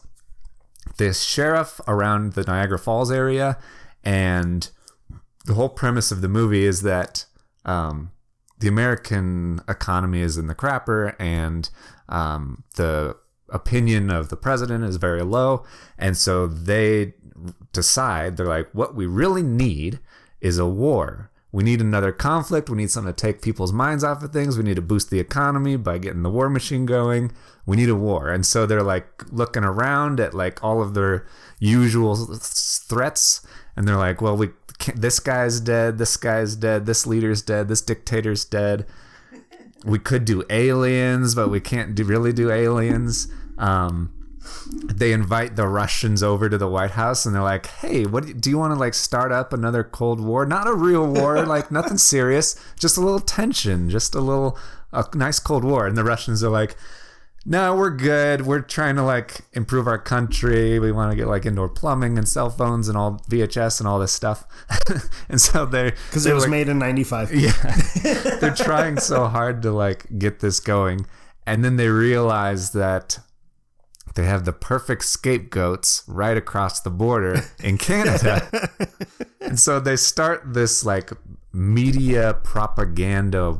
this 0.97 1.23
sheriff 1.23 1.81
around 1.87 2.33
the 2.33 2.43
Niagara 2.43 2.79
Falls 2.79 3.11
area, 3.11 3.57
and 4.01 4.69
the 5.45 5.53
whole 5.55 5.69
premise 5.69 6.09
of 6.09 6.21
the 6.21 6.29
movie 6.29 6.63
is 6.63 6.83
that 6.83 7.25
um, 7.65 8.11
the 8.59 8.69
American 8.69 9.59
economy 9.67 10.21
is 10.21 10.37
in 10.37 10.47
the 10.47 10.55
crapper, 10.55 11.15
and 11.19 11.69
um, 12.07 12.63
the 12.77 13.17
opinion 13.49 14.09
of 14.09 14.29
the 14.29 14.37
president 14.37 14.85
is 14.85 14.95
very 14.95 15.21
low, 15.21 15.65
and 15.97 16.15
so 16.15 16.47
they 16.47 17.13
decide 17.73 18.37
they're 18.37 18.45
like, 18.45 18.69
what 18.73 18.95
we 18.95 19.05
really 19.05 19.43
need 19.43 19.99
is 20.41 20.57
a 20.57 20.65
war. 20.65 21.31
We 21.51 21.63
need 21.63 21.81
another 21.81 22.11
conflict. 22.11 22.69
We 22.69 22.77
need 22.77 22.91
something 22.91 23.13
to 23.13 23.19
take 23.19 23.41
people's 23.41 23.71
minds 23.71 24.03
off 24.03 24.21
of 24.21 24.31
things. 24.31 24.57
We 24.57 24.63
need 24.63 24.75
to 24.75 24.81
boost 24.81 25.09
the 25.09 25.19
economy 25.19 25.77
by 25.77 25.97
getting 25.97 26.23
the 26.23 26.29
war 26.29 26.49
machine 26.49 26.85
going. 26.85 27.31
We 27.65 27.77
need 27.77 27.89
a 27.89 27.95
war. 27.95 28.29
And 28.29 28.45
so 28.45 28.65
they're 28.65 28.83
like 28.83 29.23
looking 29.31 29.63
around 29.63 30.19
at 30.19 30.33
like 30.33 30.63
all 30.63 30.81
of 30.81 30.93
their 30.93 31.25
usual 31.59 32.15
threats 32.37 33.45
and 33.75 33.87
they're 33.87 33.97
like, 33.97 34.21
well, 34.21 34.35
we 34.35 34.49
this 34.95 35.19
guy's 35.19 35.59
dead, 35.59 35.97
this 35.97 36.17
guy's 36.17 36.55
dead, 36.55 36.85
this 36.85 37.07
leader's 37.07 37.41
dead, 37.41 37.67
this 37.67 37.81
dictator's 37.81 38.45
dead. 38.45 38.85
We 39.85 39.99
could 39.99 40.25
do 40.25 40.43
aliens, 40.49 41.33
but 41.35 41.49
we 41.49 41.59
can't 41.59 41.95
do, 41.95 42.03
really 42.03 42.33
do 42.33 42.51
aliens. 42.51 43.27
Um, 43.57 44.13
they 44.69 45.11
invite 45.13 45.55
the 45.55 45.67
Russians 45.67 46.21
over 46.23 46.49
to 46.49 46.57
the 46.57 46.67
White 46.67 46.91
House 46.91 47.25
and 47.25 47.33
they're 47.35 47.43
like, 47.43 47.67
"Hey, 47.67 48.05
what 48.05 48.23
do 48.23 48.29
you, 48.29 48.51
you 48.51 48.57
want 48.57 48.73
to 48.73 48.79
like 48.79 48.93
start 48.93 49.31
up 49.31 49.53
another 49.53 49.83
Cold 49.83 50.19
War? 50.19 50.45
Not 50.45 50.67
a 50.67 50.73
real 50.73 51.05
war, 51.05 51.41
like 51.45 51.71
nothing 51.71 51.97
serious, 51.97 52.55
just 52.79 52.97
a 52.97 53.01
little 53.01 53.19
tension, 53.19 53.89
just 53.89 54.15
a 54.15 54.19
little 54.21 54.57
a 54.91 55.05
nice 55.13 55.39
Cold 55.39 55.63
War." 55.63 55.87
And 55.87 55.97
the 55.97 56.03
Russians 56.03 56.43
are 56.43 56.49
like, 56.49 56.75
"No, 57.45 57.75
we're 57.75 57.95
good. 57.95 58.45
We're 58.45 58.61
trying 58.61 58.95
to 58.95 59.03
like 59.03 59.41
improve 59.53 59.87
our 59.87 59.99
country. 59.99 60.79
We 60.79 60.91
want 60.91 61.11
to 61.11 61.15
get 61.15 61.27
like 61.27 61.45
indoor 61.45 61.69
plumbing 61.69 62.17
and 62.17 62.27
cell 62.27 62.49
phones 62.49 62.87
and 62.87 62.97
all 62.97 63.21
VHS 63.29 63.79
and 63.79 63.87
all 63.87 63.99
this 63.99 64.11
stuff." 64.11 64.45
and 65.29 65.39
so 65.39 65.65
they 65.65 65.91
Because 65.91 66.25
it 66.25 66.33
was 66.33 66.47
made 66.47 66.67
in 66.69 66.79
95. 66.79 67.33
yeah. 67.33 67.51
They're 68.39 68.53
trying 68.55 68.97
so 68.97 69.27
hard 69.27 69.61
to 69.63 69.71
like 69.71 70.05
get 70.17 70.39
this 70.39 70.59
going. 70.59 71.05
And 71.45 71.63
then 71.63 71.77
they 71.77 71.87
realize 71.87 72.71
that 72.71 73.19
they 74.17 74.25
have 74.25 74.45
the 74.45 74.51
perfect 74.51 75.05
scapegoats 75.05 76.03
right 76.07 76.35
across 76.35 76.81
the 76.81 76.89
border 76.89 77.43
in 77.63 77.77
Canada. 77.89 78.69
and 79.39 79.59
so 79.59 79.79
they 79.79 79.95
start 79.95 80.53
this 80.53 80.83
like 80.83 81.11
media 81.53 82.33
propaganda 82.43 83.59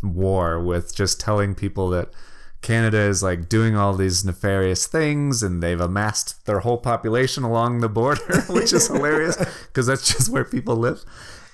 war 0.00 0.62
with 0.62 0.94
just 0.94 1.20
telling 1.20 1.56
people 1.56 1.88
that 1.90 2.08
Canada 2.62 2.98
is 2.98 3.20
like 3.20 3.48
doing 3.48 3.76
all 3.76 3.94
these 3.94 4.24
nefarious 4.24 4.86
things 4.86 5.42
and 5.42 5.60
they've 5.60 5.80
amassed 5.80 6.46
their 6.46 6.60
whole 6.60 6.78
population 6.78 7.42
along 7.42 7.80
the 7.80 7.88
border, 7.88 8.42
which 8.48 8.72
is 8.72 8.86
hilarious 8.86 9.36
because 9.66 9.88
that's 9.88 10.06
just 10.06 10.30
where 10.30 10.44
people 10.44 10.76
live. 10.76 11.04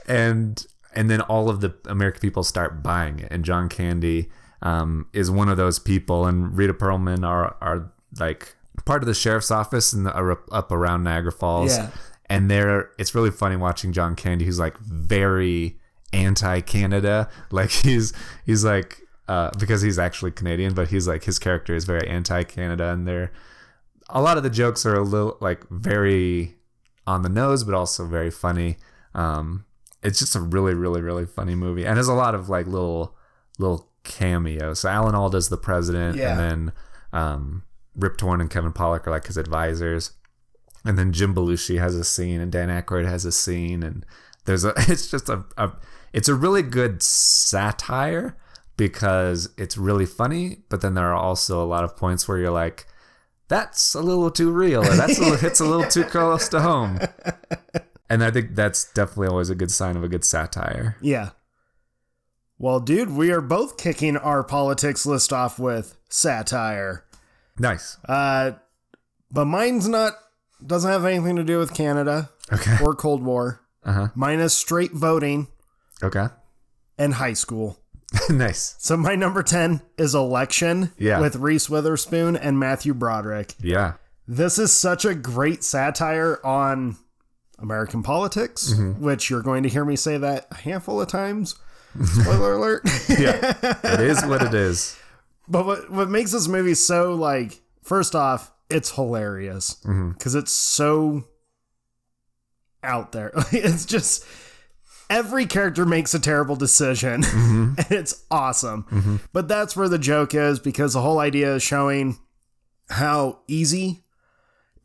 And 0.07 0.65
and 0.93 1.09
then 1.09 1.23
all 1.23 1.49
of 1.49 1.63
the 1.63 1.75
American 1.87 2.21
people 2.21 2.43
start 2.43 2.83
buying 2.83 3.19
it. 3.19 3.29
And 3.31 3.47
John 3.47 3.71
Candy 3.71 4.31
um, 4.61 5.07
is 5.15 5.31
one 5.31 5.49
of 5.49 5.57
those 5.57 5.79
people, 5.79 6.27
and 6.27 6.57
Rita 6.57 6.75
Perlman 6.75 7.27
are 7.27 7.57
are 7.61 7.93
like 8.19 8.55
part 8.85 9.03
of 9.03 9.07
the 9.07 9.15
sheriff's 9.15 9.51
office 9.51 9.93
and 9.93 10.07
up 10.09 10.71
around 10.73 11.03
Niagara 11.05 11.33
Falls. 11.33 11.77
Yeah. 11.77 11.91
And 12.29 12.51
they're 12.51 12.91
it's 12.99 13.15
really 13.15 13.31
funny 13.31 13.57
watching 13.57 13.93
John 13.93 14.17
Candy, 14.17 14.45
who's 14.45 14.59
like 14.59 14.77
very 14.79 15.79
anti-Canada. 16.13 17.29
Like 17.51 17.71
he's 17.71 18.13
he's 18.45 18.65
like 18.65 19.01
uh, 19.29 19.51
because 19.59 19.83
he's 19.83 19.99
actually 19.99 20.31
Canadian, 20.33 20.75
but 20.75 20.89
he's 20.89 21.07
like 21.09 21.25
his 21.25 21.39
character 21.39 21.75
is 21.75 21.85
very 21.85 22.07
anti-Canada, 22.09 22.91
and 22.93 23.07
they're 23.07 23.33
a 24.09 24.21
lot 24.23 24.37
of 24.37 24.43
the 24.43 24.51
jokes 24.51 24.85
are 24.87 24.95
a 24.95 25.03
little 25.03 25.37
like 25.41 25.69
very 25.71 26.55
on 27.07 27.23
the 27.23 27.29
nose, 27.29 27.65
but 27.65 27.75
also 27.75 28.05
very 28.07 28.31
funny. 28.31 28.77
Um, 29.15 29.65
it's 30.03 30.19
just 30.19 30.35
a 30.37 30.41
really, 30.41 30.75
really, 30.75 31.01
really 31.01 31.27
funny 31.27 31.55
movie, 31.55 31.87
and 31.87 31.97
there's 31.97 32.09
a 32.09 32.15
lot 32.15 32.35
of 32.35 32.49
like 32.49 32.67
little 32.67 33.17
little 33.59 33.89
cameos. 34.05 34.81
So 34.81 34.89
Alan 34.89 35.15
Alda's 35.15 35.49
the 35.49 35.57
president, 35.57 36.17
Yeah. 36.17 36.33
and 36.33 36.41
then 36.41 36.73
um, 37.13 37.63
Rip 37.97 38.17
Torn 38.19 38.41
and 38.41 38.51
Kevin 38.51 38.73
Pollak 38.73 39.07
are 39.07 39.11
like 39.11 39.27
his 39.27 39.37
advisors, 39.37 40.13
and 40.85 40.99
then 40.99 41.13
Jim 41.13 41.35
Belushi 41.35 41.79
has 41.79 41.95
a 41.95 42.05
scene, 42.05 42.41
and 42.41 42.53
Dan 42.53 42.69
Aykroyd 42.69 43.07
has 43.07 43.25
a 43.25 43.33
scene, 43.33 43.83
and 43.83 44.05
there's 44.45 44.65
a. 44.65 44.73
It's 44.89 45.11
just 45.11 45.29
a, 45.29 45.45
a 45.57 45.73
it's 46.13 46.29
a 46.29 46.35
really 46.35 46.63
good 46.63 47.03
satire 47.03 48.37
because 48.77 49.51
it's 49.57 49.77
really 49.77 50.07
funny, 50.07 50.59
but 50.69 50.81
then 50.81 50.95
there 50.95 51.07
are 51.07 51.15
also 51.15 51.63
a 51.63 51.67
lot 51.67 51.85
of 51.85 51.97
points 51.97 52.29
where 52.29 52.39
you're 52.39 52.51
like, 52.51 52.87
that's 53.49 53.95
a 53.95 54.01
little 54.01 54.31
too 54.31 54.51
real, 54.51 54.83
or 54.83 54.97
that's 54.97 55.19
a 55.19 55.23
little, 55.23 55.37
hits 55.39 55.61
a 55.61 55.65
little 55.65 55.91
too 55.91 56.05
close 56.05 56.49
to 56.49 56.61
home. 56.61 56.99
And 58.09 58.23
I 58.23 58.31
think 58.31 58.55
that's 58.55 58.93
definitely 58.93 59.29
always 59.29 59.51
a 59.51 59.55
good 59.55 59.71
sign 59.71 59.97
of 59.97 60.05
a 60.05 60.09
good 60.09 60.25
satire. 60.25 60.97
Yeah. 61.01 61.31
Well, 62.59 62.81
dude, 62.81 63.11
we 63.11 63.31
are 63.33 63.41
both 63.41 63.77
kicking 63.77 64.17
our 64.17 64.43
politics 64.45 65.05
list 65.07 65.33
off 65.33 65.59
with 65.59 65.97
satire. 66.09 67.05
Nice. 67.59 67.99
Uh, 68.09 68.53
but 69.31 69.47
mine's 69.47 69.89
not, 69.89 70.13
doesn't 70.65 70.91
have 70.91 71.05
anything 71.05 71.37
to 71.37 71.45
do 71.45 71.59
with 71.59 71.75
Canada 71.75 72.31
Okay. 72.53 72.77
or 72.83 72.95
Cold 72.95 73.23
War. 73.23 73.61
Uh 73.85 73.93
huh. 73.93 74.09
Mine 74.15 74.41
is 74.41 74.53
straight 74.53 74.93
voting 74.93 75.49
Okay. 76.03 76.27
and 76.99 77.15
high 77.15 77.33
school. 77.35 77.79
nice. 78.31 78.75
So 78.79 78.97
my 78.97 79.15
number 79.17 79.43
10 79.43 79.81
is 79.99 80.15
Election 80.15 80.93
Yeah. 80.99 81.21
with 81.21 81.37
Reese 81.37 81.69
Witherspoon 81.69 82.37
and 82.37 82.59
Matthew 82.59 82.95
Broderick. 82.95 83.55
Yeah. 83.61 83.95
This 84.29 84.59
is 84.59 84.73
such 84.73 85.05
a 85.05 85.15
great 85.15 85.63
satire 85.65 86.41
on 86.45 86.97
American 87.59 88.03
politics, 88.03 88.73
Mm-hmm. 88.73 89.03
which 89.05 89.31
you're 89.31 89.43
going 89.43 89.63
to 89.63 89.69
hear 89.69 89.85
me 89.85 89.97
say 89.97 90.19
that 90.19 90.47
a 90.51 90.57
handful 90.57 91.01
of 91.01 91.09
times. 91.09 91.55
Spoiler 92.05 92.55
alert. 92.55 92.83
Yeah. 93.09 93.55
it 93.85 94.01
is 94.01 94.25
what 94.27 94.43
it 94.43 94.53
is. 94.55 94.97
But 95.49 95.67
what 95.67 95.91
what 95.91 96.09
makes 96.09 96.33
this 96.33 96.49
movie 96.49 96.75
so 96.75 97.15
like 97.15 97.61
first 97.83 98.15
off, 98.15 98.53
it's 98.69 98.91
hilarious. 98.93 99.75
Mm-hmm. 99.85 100.11
Because 100.13 100.35
it's 100.35 100.53
so 100.53 101.25
out 102.83 103.13
there. 103.13 103.33
it's 103.53 103.85
just 103.85 104.25
every 105.09 105.47
character 105.47 105.85
makes 105.87 106.15
a 106.15 106.19
terrible 106.19 106.57
decision, 106.57 107.23
mm-hmm. 107.23 107.75
and 107.79 107.93
it's 107.93 108.25
awesome. 108.31 108.85
Mm-hmm. 108.85 109.17
But 109.33 109.49
that's 109.49 109.77
where 109.77 109.89
the 109.89 109.99
joke 109.99 110.35
is 110.35 110.59
because 110.59 110.93
the 110.95 111.03
whole 111.03 111.19
idea 111.19 111.55
is 111.55 111.63
showing 111.63 112.19
how 112.89 113.41
easy 113.49 114.05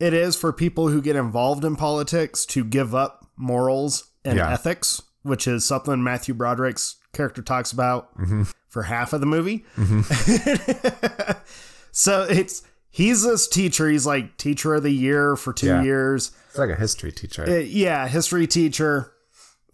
it 0.00 0.12
is 0.14 0.34
for 0.34 0.52
people 0.52 0.88
who 0.88 1.00
get 1.00 1.14
involved 1.16 1.64
in 1.64 1.76
politics 1.76 2.44
to 2.46 2.64
give 2.64 2.94
up 2.94 3.26
morals 3.36 4.10
and 4.24 4.36
Yeah. 4.36 4.50
ethics, 4.50 5.00
which 5.22 5.46
is 5.46 5.64
something 5.64 6.02
Matthew 6.02 6.34
Broderick's 6.34 6.96
character 7.12 7.42
talks 7.42 7.70
about 7.72 8.10
for 8.72 8.84
half 8.84 9.12
of 9.12 9.20
the 9.20 9.26
movie. 9.26 9.66
Mm-hmm. 9.76 11.32
so 11.92 12.22
it's 12.28 12.62
he's 12.88 13.22
this 13.22 13.46
teacher. 13.46 13.88
He's 13.88 14.06
like 14.06 14.38
teacher 14.38 14.74
of 14.74 14.82
the 14.82 14.90
year 14.90 15.36
for 15.36 15.52
two 15.52 15.66
Yeah. 15.66 15.82
years. 15.82 16.32
It's 16.48 16.58
like 16.58 16.70
a 16.70 16.74
history 16.74 17.12
teacher. 17.12 17.44
Uh, 17.46 17.56
yeah, 17.58 18.08
history 18.08 18.46
teacher 18.46 19.12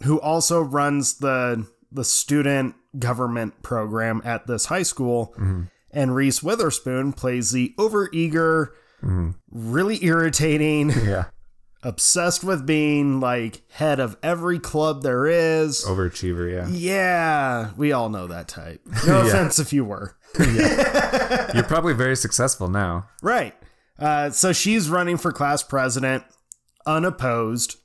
who 0.02 0.21
also 0.21 0.61
runs 0.61 1.19
the 1.19 1.64
the 1.93 2.05
student 2.05 2.75
government 2.99 3.62
program 3.62 4.21
at 4.25 4.49
this 4.49 4.67
high 4.67 4.83
school. 4.83 5.33
Mm-hmm. 5.35 5.62
And 5.93 6.14
Reese 6.14 6.43
Witherspoon 6.43 7.12
plays 7.14 7.52
the 7.52 7.75
overeager, 7.78 8.69
mm-hmm. 9.02 9.31
really 9.50 10.05
irritating, 10.05 10.90
yeah. 10.90 11.26
Obsessed 11.88 12.45
with 12.45 12.66
being 12.66 13.18
like 13.21 13.62
head 13.73 13.99
of 13.99 14.16
every 14.23 14.59
club 14.59 15.02
there 15.02 15.26
is. 15.26 15.85
Overachiever. 15.87 16.52
Yeah. 16.52 16.68
Yeah, 16.68 17.71
we 17.76 17.92
all 17.92 18.09
know 18.11 18.26
that 18.26 18.47
type. 18.49 18.80
No 19.07 19.23
Yeah. 19.23 19.28
offense 19.28 19.59
if 19.59 19.73
you 19.73 19.85
were. 19.85 20.14
You're 20.38 21.64
probably 21.64 21.95
very 21.95 22.16
successful 22.16 22.68
now. 22.68 23.09
Right. 23.23 23.54
Uh, 23.99 24.30
so 24.30 24.52
she's 24.52 24.88
running 24.90 25.16
for 25.16 25.33
class 25.33 25.62
president 25.62 26.25
unopposed. 26.87 27.76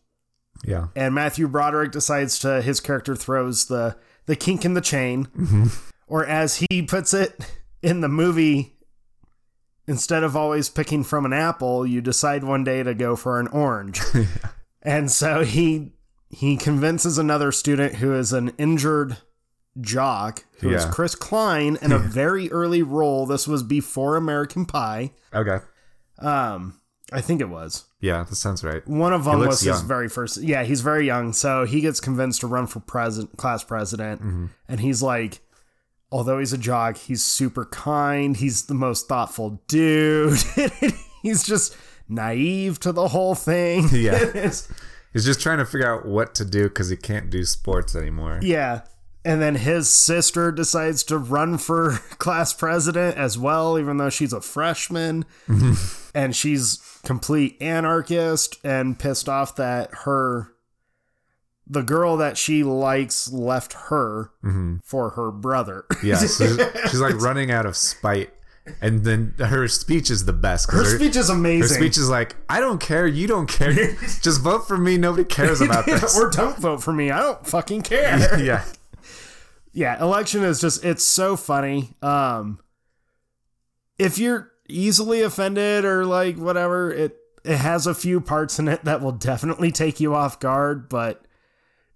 Yeah. 0.66 0.88
and 0.96 1.14
Matthew 1.14 1.48
Broderick 1.48 1.92
decides 1.92 2.40
to 2.40 2.62
his 2.62 2.80
character 2.80 3.16
throws 3.16 3.66
the 3.66 3.98
the 4.28 4.36
kink 4.38 4.64
in 4.64 4.74
the 4.76 4.82
chain, 4.82 5.28
or 6.08 6.26
as 6.26 6.64
he 6.70 6.82
puts 6.82 7.14
it 7.14 7.38
in 7.82 8.00
the 8.00 8.08
movie, 8.08 8.78
instead 9.88 10.24
of 10.24 10.36
always 10.36 10.70
picking 10.70 11.04
from 11.04 11.26
an 11.26 11.34
apple, 11.34 11.86
you 11.86 12.02
decide 12.02 12.44
one 12.44 12.64
day 12.64 12.84
to 12.84 12.94
go 12.94 13.16
for 13.16 13.40
an 13.40 13.48
orange, 13.48 14.00
and 14.82 15.12
so 15.12 15.44
he 15.44 15.94
he 16.30 16.58
convinces 16.58 17.18
another 17.18 17.52
student 17.52 17.96
who 17.96 18.14
is 18.14 18.34
an 18.34 18.52
injured 18.58 19.18
jock 19.82 20.46
who 20.60 20.70
is 20.72 20.84
Yeah. 20.86 20.92
Chris 20.92 21.16
Klein 21.16 21.78
in 21.82 21.92
a 21.92 21.98
very 22.22 22.52
early 22.52 22.82
role. 22.84 23.26
This 23.26 23.48
was 23.48 23.64
before 23.64 24.16
American 24.16 24.66
Pie. 24.66 25.12
Okay. 25.34 25.60
Um, 26.20 26.80
I 27.12 27.22
think 27.22 27.42
it 27.42 27.50
was. 27.50 27.86
Yeah, 28.00 28.24
that 28.24 28.36
sounds 28.36 28.64
right. 28.64 28.86
One 28.88 29.14
of 29.14 29.26
them 29.26 29.40
was 29.40 29.60
his 29.62 29.68
young. 29.68 29.88
very 29.88 30.10
first. 30.10 30.42
Yeah, 30.42 30.64
he's 30.64 30.82
very 30.82 31.06
young, 31.06 31.34
so 31.34 31.66
he 31.66 31.82
gets 31.82 32.00
convinced 32.00 32.42
to 32.42 32.48
run 32.48 32.66
for 32.68 32.80
president, 32.80 33.38
class 33.38 33.64
president, 33.64 34.22
Mm-hmm. 34.22 34.46
and 34.68 34.80
he's 34.80 35.02
like, 35.04 35.40
although 36.14 36.38
he's 36.38 36.54
a 36.54 36.58
jock, 36.60 36.96
he's 36.98 37.24
super 37.24 37.66
kind. 37.66 38.38
He's 38.38 38.68
the 38.68 38.76
most 38.76 39.08
thoughtful 39.10 39.60
dude. 39.68 40.38
he's 41.24 41.44
just 41.44 41.76
naive 42.08 42.80
to 42.82 42.92
the 42.92 43.08
whole 43.10 43.36
thing. 43.36 43.90
Yeah. 43.92 44.52
He's 45.14 45.26
just 45.26 45.42
trying 45.42 45.60
to 45.60 45.66
figure 45.66 45.88
out 45.88 46.08
what 46.08 46.34
to 46.36 46.46
do 46.46 46.64
because 46.64 46.90
he 46.90 46.98
can't 46.98 47.30
do 47.30 47.44
sports 47.46 47.96
anymore. 47.96 48.40
yeah. 48.42 48.82
And 49.24 49.42
then 49.42 49.54
his 49.56 49.88
sister 49.88 50.52
decides 50.52 51.04
to 51.04 51.18
run 51.20 51.58
for 51.60 51.92
class 52.18 52.52
president 52.52 53.16
as 53.16 53.38
well, 53.38 53.78
even 53.80 53.98
though 53.98 54.10
she's 54.10 54.34
a 54.34 54.42
freshman. 54.42 55.26
Mm-hmm. 55.48 55.74
and 56.18 56.36
she's 56.36 56.80
complete 57.06 57.62
anarchist 57.62 58.58
and 58.66 58.98
pissed 59.00 59.30
off 59.30 59.56
that 59.58 59.92
her 60.06 60.53
the 61.66 61.82
girl 61.82 62.18
that 62.18 62.38
she 62.38 62.64
likes 62.64 63.32
left 63.32 63.74
her 63.90 64.32
for 64.84 65.12
her 65.12 65.32
brother. 65.32 65.86
Yeah, 66.04 66.18
so 66.18 66.58
she's, 66.90 67.00
like 67.00 67.16
running 67.22 67.52
out 67.52 67.66
of 67.66 67.78
spite 67.78 68.34
and 68.82 69.04
then 69.04 69.34
her 69.40 69.68
speech 69.68 70.10
is 70.10 70.26
the 70.26 70.34
best. 70.34 70.68
'cause 70.70 70.92
Her 70.92 70.98
speech 70.98 71.16
is 71.16 71.30
amazing. 71.30 71.62
Her 71.70 71.76
speech 71.76 71.98
is 71.98 72.10
like, 72.10 72.36
I 72.50 72.60
don't 72.60 72.80
care, 72.82 73.06
you 73.08 73.28
don't 73.28 73.48
care. 73.48 73.74
Just 74.22 74.42
vote 74.42 74.68
for 74.68 74.78
me. 74.78 74.98
Nobody 74.98 75.24
cares 75.26 75.62
about 75.62 75.86
this. 75.86 76.18
or 76.18 76.30
don't 76.30 76.58
vote 76.58 76.82
for 76.84 76.92
me. 76.94 77.12
I 77.12 77.20
don't 77.22 77.46
fucking 77.48 77.82
care. 77.84 78.40
yeah. 78.42 78.64
yeah, 79.74 80.02
election 80.02 80.44
is 80.44 80.60
just 80.62 80.84
it's 80.86 81.04
so 81.06 81.36
funny. 81.38 81.96
Um 82.02 82.60
if 83.98 84.18
you're 84.18 84.52
easily 84.68 85.22
offended 85.22 85.86
or 85.86 86.06
like 86.06 86.38
whatever, 86.38 86.92
it 86.92 87.18
it 87.46 87.58
has 87.58 87.86
a 87.88 87.94
few 87.94 88.22
parts 88.22 88.60
in 88.60 88.68
it 88.68 88.86
that 88.86 89.02
will 89.02 89.12
definitely 89.12 89.72
take 89.72 90.00
you 90.00 90.16
off 90.16 90.40
guard, 90.40 90.88
but 90.90 91.23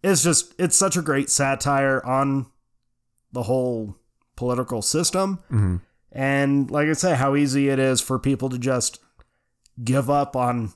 it's 0.07 0.23
just 0.23 0.53
it's 0.57 0.77
such 0.77 0.95
a 0.97 1.01
great 1.01 1.29
satire 1.29 2.03
on 2.05 2.47
the 3.31 3.43
whole 3.43 3.95
political 4.35 4.81
system. 4.81 5.39
Mhm. 5.51 5.81
And 6.11 6.71
like 6.71 6.87
I 6.87 6.93
say, 6.93 7.15
how 7.15 7.35
easy 7.35 7.69
it 7.69 7.79
is 7.79 8.01
for 8.01 8.17
people 8.17 8.49
to 8.49 8.57
just 8.57 8.99
give 9.83 10.09
up 10.09 10.35
on 10.35 10.73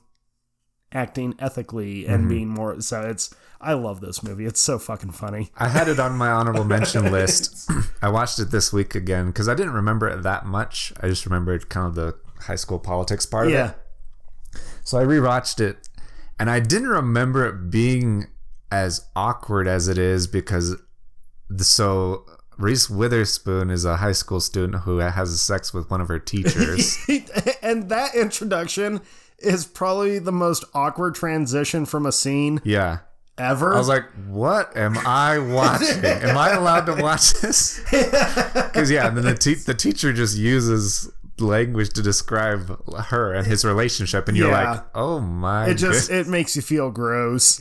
acting 0.92 1.34
ethically 1.38 2.06
and 2.06 2.28
being 2.28 2.48
more 2.48 2.80
so 2.80 3.00
it's 3.02 3.34
I 3.60 3.72
love 3.74 4.00
this 4.00 4.22
movie. 4.22 4.44
It's 4.44 4.60
so 4.60 4.78
fucking 4.78 5.12
funny. 5.12 5.50
I 5.56 5.68
had 5.68 5.88
it 5.88 5.98
on 6.00 6.16
my 6.16 6.28
honorable 6.30 6.64
mention 6.64 7.10
list. 7.12 7.70
I 8.02 8.08
watched 8.08 8.38
it 8.40 8.50
this 8.50 8.72
week 8.72 8.94
again 8.94 9.28
because 9.28 9.48
I 9.48 9.54
didn't 9.54 9.72
remember 9.72 10.08
it 10.08 10.22
that 10.24 10.44
much. 10.46 10.92
I 11.00 11.06
just 11.08 11.24
remembered 11.24 11.68
kind 11.68 11.86
of 11.86 11.94
the 11.94 12.16
high 12.42 12.56
school 12.56 12.78
politics 12.80 13.24
part 13.24 13.46
of 13.46 13.52
Yeah. 13.52 13.70
it. 13.70 13.78
So 14.84 14.98
I 14.98 15.04
rewatched 15.04 15.60
it 15.60 15.88
and 16.40 16.50
I 16.50 16.58
didn't 16.60 16.88
remember 16.88 17.46
it 17.46 17.70
being 17.70 18.26
as 18.72 19.04
awkward 19.14 19.68
as 19.68 19.86
it 19.86 19.98
is 19.98 20.26
because 20.26 20.74
the, 21.50 21.62
so 21.62 22.24
Reese 22.56 22.88
Witherspoon 22.88 23.70
is 23.70 23.84
a 23.84 23.98
high 23.98 24.12
school 24.12 24.40
student 24.40 24.84
who 24.84 24.96
has 24.98 25.40
sex 25.42 25.74
with 25.74 25.90
one 25.90 26.00
of 26.00 26.08
her 26.08 26.18
teachers. 26.18 26.96
and 27.62 27.90
that 27.90 28.14
introduction 28.14 29.02
is 29.38 29.66
probably 29.66 30.18
the 30.18 30.32
most 30.32 30.64
awkward 30.72 31.14
transition 31.14 31.84
from 31.84 32.06
a 32.06 32.12
scene 32.12 32.62
yeah. 32.64 33.00
ever. 33.36 33.74
I 33.74 33.78
was 33.78 33.88
like, 33.88 34.08
"What 34.28 34.74
am 34.74 34.96
I 34.98 35.38
watching? 35.38 36.02
Am 36.02 36.38
I 36.38 36.52
allowed 36.52 36.86
to 36.86 36.94
watch 36.94 37.34
this?" 37.34 37.78
Because 37.90 38.90
yeah, 38.90 39.06
and 39.06 39.16
then 39.18 39.24
the 39.24 39.34
te- 39.34 39.54
the 39.54 39.74
teacher 39.74 40.14
just 40.14 40.38
uses 40.38 41.10
language 41.38 41.90
to 41.94 42.02
describe 42.02 42.78
her 43.06 43.32
and 43.32 43.46
his 43.46 43.64
relationship, 43.64 44.28
and 44.28 44.36
you're 44.36 44.50
Yeah. 44.50 44.70
like, 44.72 44.84
"Oh 44.94 45.18
my!" 45.20 45.66
it 45.68 45.74
just 45.74 46.08
goodness." 46.08 46.26
it 46.28 46.30
makes 46.30 46.54
you 46.56 46.62
feel 46.62 46.90
gross. 46.90 47.58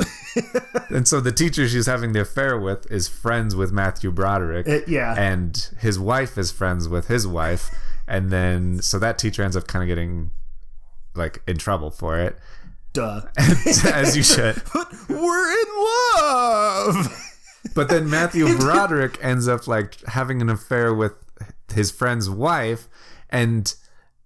and 0.90 1.08
so 1.08 1.20
the 1.22 1.32
teacher 1.32 1.68
she's 1.68 1.86
having 1.88 2.12
the 2.14 2.22
affair 2.22 2.60
with 2.60 2.90
is 2.92 3.08
friends 3.08 3.56
with 3.56 3.72
Matthew 3.72 4.12
Broderick, 4.12 4.68
It- 4.68 4.88
yeah. 4.88 5.14
and 5.18 5.70
his 5.80 5.98
wife 5.98 6.38
is 6.38 6.52
friends 6.52 6.88
with 6.88 7.08
his 7.08 7.26
wife, 7.26 7.70
and 8.08 8.30
then 8.30 8.82
so 8.82 9.00
that 9.00 9.18
teacher 9.18 9.42
ends 9.44 9.56
up 9.56 9.68
kind 9.68 9.84
of 9.84 9.88
getting 9.88 10.32
like 11.16 11.42
in 11.48 11.58
trouble 11.58 11.92
for 11.92 12.20
it, 12.20 12.38
Duh. 12.94 13.22
as 13.38 14.16
you 14.18 14.24
should. 14.24 14.62
But 14.74 14.92
we're 15.10 15.52
in 15.62 15.68
love. 16.16 17.28
But 17.76 17.90
then 17.90 18.10
Matthew 18.10 18.58
Broderick 18.58 19.18
ends 19.22 19.48
up 19.48 19.68
like 19.68 20.02
having 20.08 20.42
an 20.42 20.50
affair 20.50 20.94
with 20.94 21.14
his 21.74 21.92
friend's 21.92 22.30
wife, 22.30 22.88
and 23.32 23.74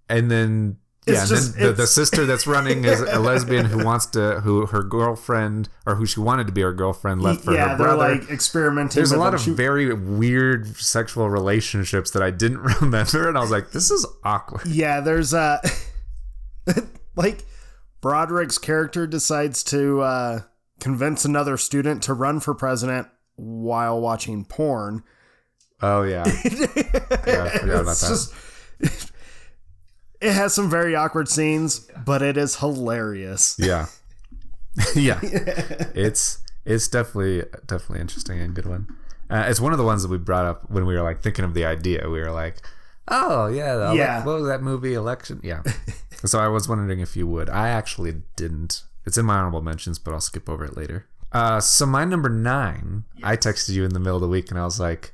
and 0.10 0.30
then 0.32 0.78
yeah, 1.08 1.20
and 1.22 1.30
just- 1.30 1.56
then 1.56 1.68
the, 1.68 1.74
the 1.74 1.88
sister 2.00 2.26
that's 2.26 2.48
running 2.48 2.84
is 2.86 3.00
a 3.00 3.20
lesbian 3.20 3.66
who 3.68 3.86
wants 3.86 4.08
to 4.08 4.42
who 4.42 4.66
her 4.68 4.82
girlfriend 4.84 5.70
or 5.86 5.96
who 5.96 6.06
she 6.06 6.20
wanted 6.20 6.48
to 6.48 6.54
be 6.54 6.62
her 6.62 6.74
girlfriend 6.74 7.22
left 7.22 7.42
for 7.44 7.54
yeah, 7.54 7.78
her 7.78 7.78
they're 7.78 7.96
like 7.96 8.30
experimenting. 8.32 8.96
There's 8.96 9.12
a 9.12 9.18
lot 9.18 9.34
of 9.36 9.42
She- 9.42 9.52
very 9.52 9.94
weird 9.94 10.76
sexual 10.78 11.30
relationships 11.30 12.10
that 12.12 12.24
I 12.24 12.32
didn't 12.32 12.60
remember, 12.82 13.28
and 13.30 13.38
I 13.38 13.42
was 13.42 13.52
like, 13.52 13.72
"This 13.72 13.92
is 13.92 14.06
awkward." 14.24 14.66
yeah, 14.66 15.00
there's 15.00 15.34
uh 15.34 15.60
like 17.16 17.46
Broderick's 18.02 18.58
character 18.58 19.08
decides 19.08 19.64
to 19.66 20.02
uh 20.02 20.40
convince 20.80 21.24
another 21.26 21.58
student 21.58 22.04
to 22.04 22.14
run 22.14 22.40
for 22.40 22.54
president 22.54 23.08
while 23.36 24.00
watching 24.02 24.44
porn. 24.46 25.04
Oh 25.82 26.04
yeah, 26.04 26.24
yeah 26.26 27.44
I 27.44 27.58
forgot 27.60 27.82
about 27.82 27.98
that. 27.98 28.06
just 28.10 28.34
it 28.80 30.32
has 30.34 30.54
some 30.54 30.70
very 30.70 30.96
awkward 30.96 31.28
scenes, 31.28 31.90
but 32.06 32.22
it 32.22 32.38
is 32.38 32.58
hilarious. 32.58 33.56
Yeah, 33.60 33.88
yeah. 34.96 35.20
It's 35.96 36.40
it's 36.66 36.88
definitely 36.88 37.44
definitely 37.68 38.02
interesting 38.02 38.40
and 38.40 38.54
good 38.54 38.66
one. 38.66 38.88
Uh, 39.30 39.46
it's 39.48 39.60
one 39.60 39.72
of 39.72 39.78
the 39.78 39.84
ones 39.84 40.02
that 40.04 40.10
we 40.10 40.18
brought 40.18 40.46
up 40.46 40.70
when 40.70 40.86
we 40.86 40.94
were 40.96 41.02
like 41.02 41.22
thinking 41.22 41.46
of 41.46 41.54
the 41.54 41.66
idea. 41.66 42.10
We 42.10 42.20
were 42.20 42.32
like, 42.32 42.58
"Oh 43.08 43.48
yeah, 43.48 43.72
ele- 43.88 43.96
Yeah. 43.96 44.24
What 44.24 44.36
was 44.38 44.48
that 44.48 44.62
movie? 44.62 44.94
Election? 44.94 45.40
Yeah." 45.44 45.64
so 46.26 46.40
I 46.40 46.48
was 46.48 46.68
wondering 46.70 47.00
if 47.00 47.16
you 47.16 47.28
would. 47.28 47.50
I 47.50 47.70
actually 47.70 48.22
didn't. 48.36 48.84
It's 49.06 49.18
in 49.18 49.26
my 49.26 49.36
honorable 49.38 49.62
mentions, 49.62 50.00
but 50.00 50.14
I'll 50.14 50.22
skip 50.22 50.50
over 50.50 50.66
it 50.66 50.76
later. 50.78 51.08
Uh, 51.32 51.60
so 51.60 51.86
my 51.86 52.06
number 52.06 52.30
nine, 52.30 53.04
I 53.24 53.36
texted 53.36 53.72
you 53.74 53.84
in 53.84 53.94
the 53.94 54.00
middle 54.00 54.16
of 54.16 54.22
the 54.22 54.28
week, 54.28 54.50
and 54.52 54.60
I 54.60 54.64
was 54.66 54.80
like, 54.80 55.14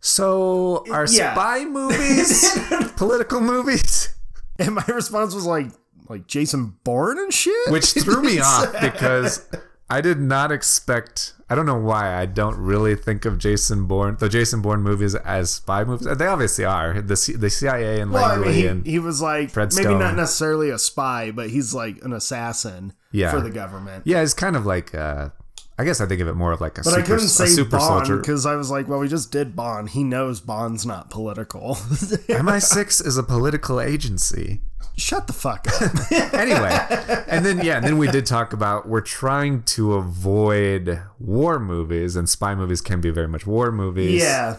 "So 0.00 0.84
are 0.90 1.06
Yeah. 1.08 1.34
spy 1.34 1.64
movies 1.68 2.58
political 2.96 3.40
movies?" 3.40 4.14
And 4.58 4.74
my 4.74 4.84
response 4.88 5.34
was 5.34 5.46
like 5.46 5.68
like 6.08 6.26
Jason 6.26 6.74
Bourne 6.84 7.18
and 7.18 7.32
shit. 7.32 7.70
which 7.70 7.92
threw 7.92 8.22
me 8.30 8.40
off 8.40 8.72
because 8.80 9.46
I 9.90 10.00
did 10.00 10.18
not 10.20 10.50
expect. 10.52 11.34
I 11.50 11.54
don't 11.54 11.64
know 11.66 11.78
why 11.78 12.14
I 12.14 12.26
don't 12.26 12.56
really 12.58 12.94
think 12.94 13.24
of 13.24 13.38
Jason 13.38 13.86
Bourne, 13.86 14.16
the 14.18 14.28
Jason 14.28 14.60
Bourne 14.60 14.82
movies, 14.82 15.14
as 15.14 15.50
spy 15.50 15.82
movies. 15.84 16.06
They 16.16 16.26
obviously 16.26 16.64
are. 16.64 17.00
The 17.00 17.16
C- 17.16 17.34
the 17.36 17.48
CIA 17.50 18.00
and 18.00 18.10
well, 18.10 18.24
I 18.24 18.36
mean, 18.36 18.52
he, 18.52 18.66
and 18.66 18.86
he 18.86 18.98
was 18.98 19.22
like 19.22 19.50
Fred 19.50 19.72
maybe 19.74 19.84
Stone. 19.84 19.98
not 20.00 20.14
necessarily 20.16 20.70
a 20.70 20.78
spy, 20.78 21.30
but 21.30 21.48
he's 21.50 21.72
like 21.72 22.02
an 22.04 22.12
assassin 22.12 22.92
Yeah. 23.12 23.30
for 23.30 23.40
the 23.40 23.50
government. 23.50 24.02
yeah, 24.06 24.20
it's 24.22 24.34
kind 24.34 24.56
of 24.56 24.66
like. 24.66 24.94
Uh, 24.94 25.30
I 25.78 25.84
guess 25.84 26.00
I 26.00 26.06
think 26.06 26.20
of 26.20 26.26
it 26.28 26.34
more 26.34 26.50
of 26.52 26.60
like 26.60 26.76
a 26.78 26.82
But 26.82 26.90
super, 26.90 27.00
I 27.00 27.02
couldn't 27.02 27.28
say 27.28 27.46
super 27.46 27.78
Bond 27.78 28.06
soldier. 28.06 28.16
because 28.20 28.44
I 28.46 28.56
was 28.56 28.68
like, 28.70 28.88
well, 28.88 28.98
we 28.98 29.06
just 29.08 29.30
did 29.30 29.54
Bond. 29.54 29.90
He 29.90 30.02
knows 30.02 30.40
Bond's 30.40 30.84
not 30.84 31.08
political. 31.08 31.74
MI6 31.76 33.06
is 33.06 33.16
a 33.16 33.22
political 33.22 33.80
agency. 33.80 34.60
Shut 34.96 35.28
the 35.28 35.32
fuck 35.32 35.68
up. 35.80 36.12
anyway, 36.34 37.24
and 37.28 37.46
then 37.46 37.64
yeah, 37.64 37.76
and 37.76 37.86
then 37.86 37.98
we 37.98 38.08
did 38.10 38.26
talk 38.26 38.52
about 38.52 38.88
we're 38.88 39.00
trying 39.00 39.62
to 39.64 39.94
avoid 39.94 41.00
war 41.20 41.60
movies, 41.60 42.16
and 42.16 42.28
spy 42.28 42.56
movies 42.56 42.80
can 42.80 43.00
be 43.00 43.10
very 43.10 43.28
much 43.28 43.46
war 43.46 43.70
movies. 43.70 44.20
yeah. 44.20 44.56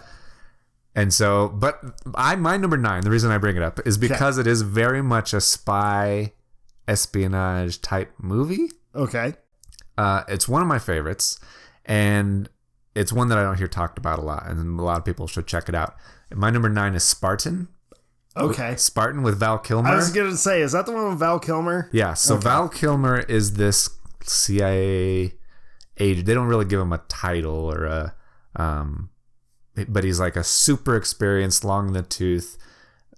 And 0.95 1.13
so, 1.13 1.49
but 1.49 1.81
I 2.15 2.37
my 2.37 2.55
number 2.55 2.77
nine. 2.77 3.03
The 3.03 3.09
reason 3.11 3.31
I 3.31 3.37
bring 3.37 3.57
it 3.57 3.61
up 3.63 3.85
is 3.85 3.97
because 3.97 4.37
it 4.37 4.47
is 4.47 4.61
very 4.61 5.01
much 5.01 5.33
a 5.33 5.41
spy 5.41 6.31
espionage 6.87 7.81
type 7.81 8.13
movie. 8.17 8.69
Okay. 8.95 9.33
Uh, 9.99 10.23
it's 10.29 10.47
one 10.47 10.61
of 10.61 10.67
my 10.69 10.79
favorites, 10.79 11.41
and 11.83 12.47
it's 12.95 13.11
one 13.11 13.27
that 13.27 13.37
I 13.37 13.43
don't 13.43 13.57
hear 13.57 13.67
talked 13.67 13.97
about 13.97 14.17
a 14.17 14.21
lot, 14.21 14.47
and 14.47 14.79
a 14.79 14.81
lot 14.81 14.97
of 14.97 15.03
people 15.03 15.27
should 15.27 15.45
check 15.45 15.67
it 15.67 15.75
out. 15.75 15.93
My 16.33 16.49
number 16.49 16.69
nine 16.69 16.95
is 16.95 17.03
Spartan. 17.03 17.67
Okay. 18.37 18.77
Spartan 18.77 19.23
with 19.23 19.37
Val 19.41 19.57
Kilmer. 19.57 19.89
I 19.89 19.95
was 19.97 20.13
gonna 20.13 20.37
say, 20.37 20.61
is 20.61 20.71
that 20.71 20.85
the 20.85 20.93
one 20.93 21.09
with 21.09 21.19
Val 21.19 21.37
Kilmer? 21.37 21.89
Yeah, 21.91 22.13
so 22.13 22.37
Val 22.37 22.69
Kilmer 22.69 23.19
is 23.19 23.55
this 23.55 23.89
CIA 24.23 25.33
agent. 25.97 26.25
They 26.25 26.33
don't 26.33 26.47
really 26.47 26.63
give 26.63 26.79
him 26.79 26.93
a 26.93 27.01
title 27.09 27.69
or 27.69 27.83
a, 27.83 28.15
um, 28.55 29.09
but 29.89 30.05
he's 30.05 30.21
like 30.21 30.37
a 30.37 30.45
super 30.45 30.95
experienced, 30.95 31.65
long 31.65 31.87
in 31.87 31.93
the 31.93 32.03
tooth 32.03 32.57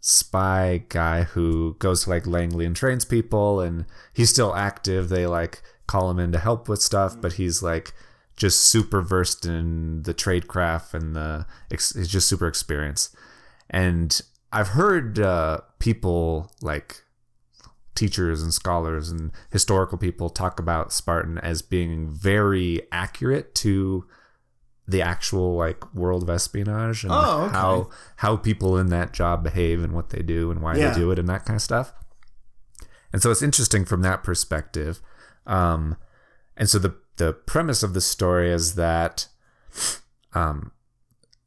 spy 0.03 0.83
guy 0.89 1.25
who 1.25 1.75
goes 1.77 2.05
to 2.05 2.09
like 2.09 2.25
Langley 2.25 2.65
and 2.65 2.75
trains 2.75 3.05
people, 3.05 3.59
and 3.59 3.85
he's 4.15 4.31
still 4.31 4.55
active. 4.55 5.09
They 5.09 5.27
like 5.27 5.61
call 5.91 6.09
him 6.11 6.19
in 6.19 6.31
to 6.31 6.39
help 6.39 6.67
with 6.69 6.81
stuff, 6.81 7.19
but 7.19 7.33
he's 7.33 7.61
like 7.61 7.93
just 8.37 8.59
super 8.65 9.01
versed 9.01 9.45
in 9.45 10.03
the 10.03 10.13
trade 10.13 10.47
craft 10.47 10.93
and 10.93 11.15
the 11.15 11.45
he's 11.69 12.07
just 12.07 12.27
super 12.29 12.47
experienced. 12.47 13.15
And 13.69 14.19
I've 14.51 14.69
heard 14.69 15.19
uh, 15.19 15.59
people 15.79 16.51
like 16.61 17.03
teachers 17.95 18.41
and 18.41 18.53
scholars 18.53 19.09
and 19.11 19.31
historical 19.51 19.97
people 19.97 20.29
talk 20.29 20.59
about 20.59 20.91
Spartan 20.93 21.37
as 21.39 21.61
being 21.61 22.09
very 22.09 22.81
accurate 22.91 23.53
to 23.55 24.05
the 24.87 25.01
actual 25.01 25.55
like 25.55 25.93
world 25.93 26.23
of 26.23 26.29
espionage 26.29 27.03
and 27.03 27.13
Oh, 27.13 27.43
okay. 27.43 27.53
how 27.53 27.89
how 28.17 28.35
people 28.37 28.77
in 28.77 28.87
that 28.87 29.13
job 29.13 29.43
behave 29.43 29.83
and 29.83 29.93
what 29.93 30.09
they 30.09 30.21
do 30.23 30.51
and 30.51 30.61
why 30.61 30.75
Yeah. 30.75 30.89
they 30.93 30.99
do 30.99 31.11
it 31.11 31.19
and 31.19 31.29
that 31.29 31.45
kind 31.45 31.55
of 31.57 31.61
stuff. 31.61 31.93
And 33.13 33.21
so 33.21 33.29
it's 33.29 33.41
interesting 33.41 33.85
from 33.85 34.01
that 34.01 34.23
perspective. 34.23 35.01
Um, 35.45 35.97
and 36.55 36.69
so 36.69 36.79
the 36.79 36.95
the 37.17 37.33
premise 37.33 37.83
of 37.83 37.93
the 37.93 38.01
story 38.01 38.51
is 38.51 38.75
that 38.75 39.27
um, 40.33 40.71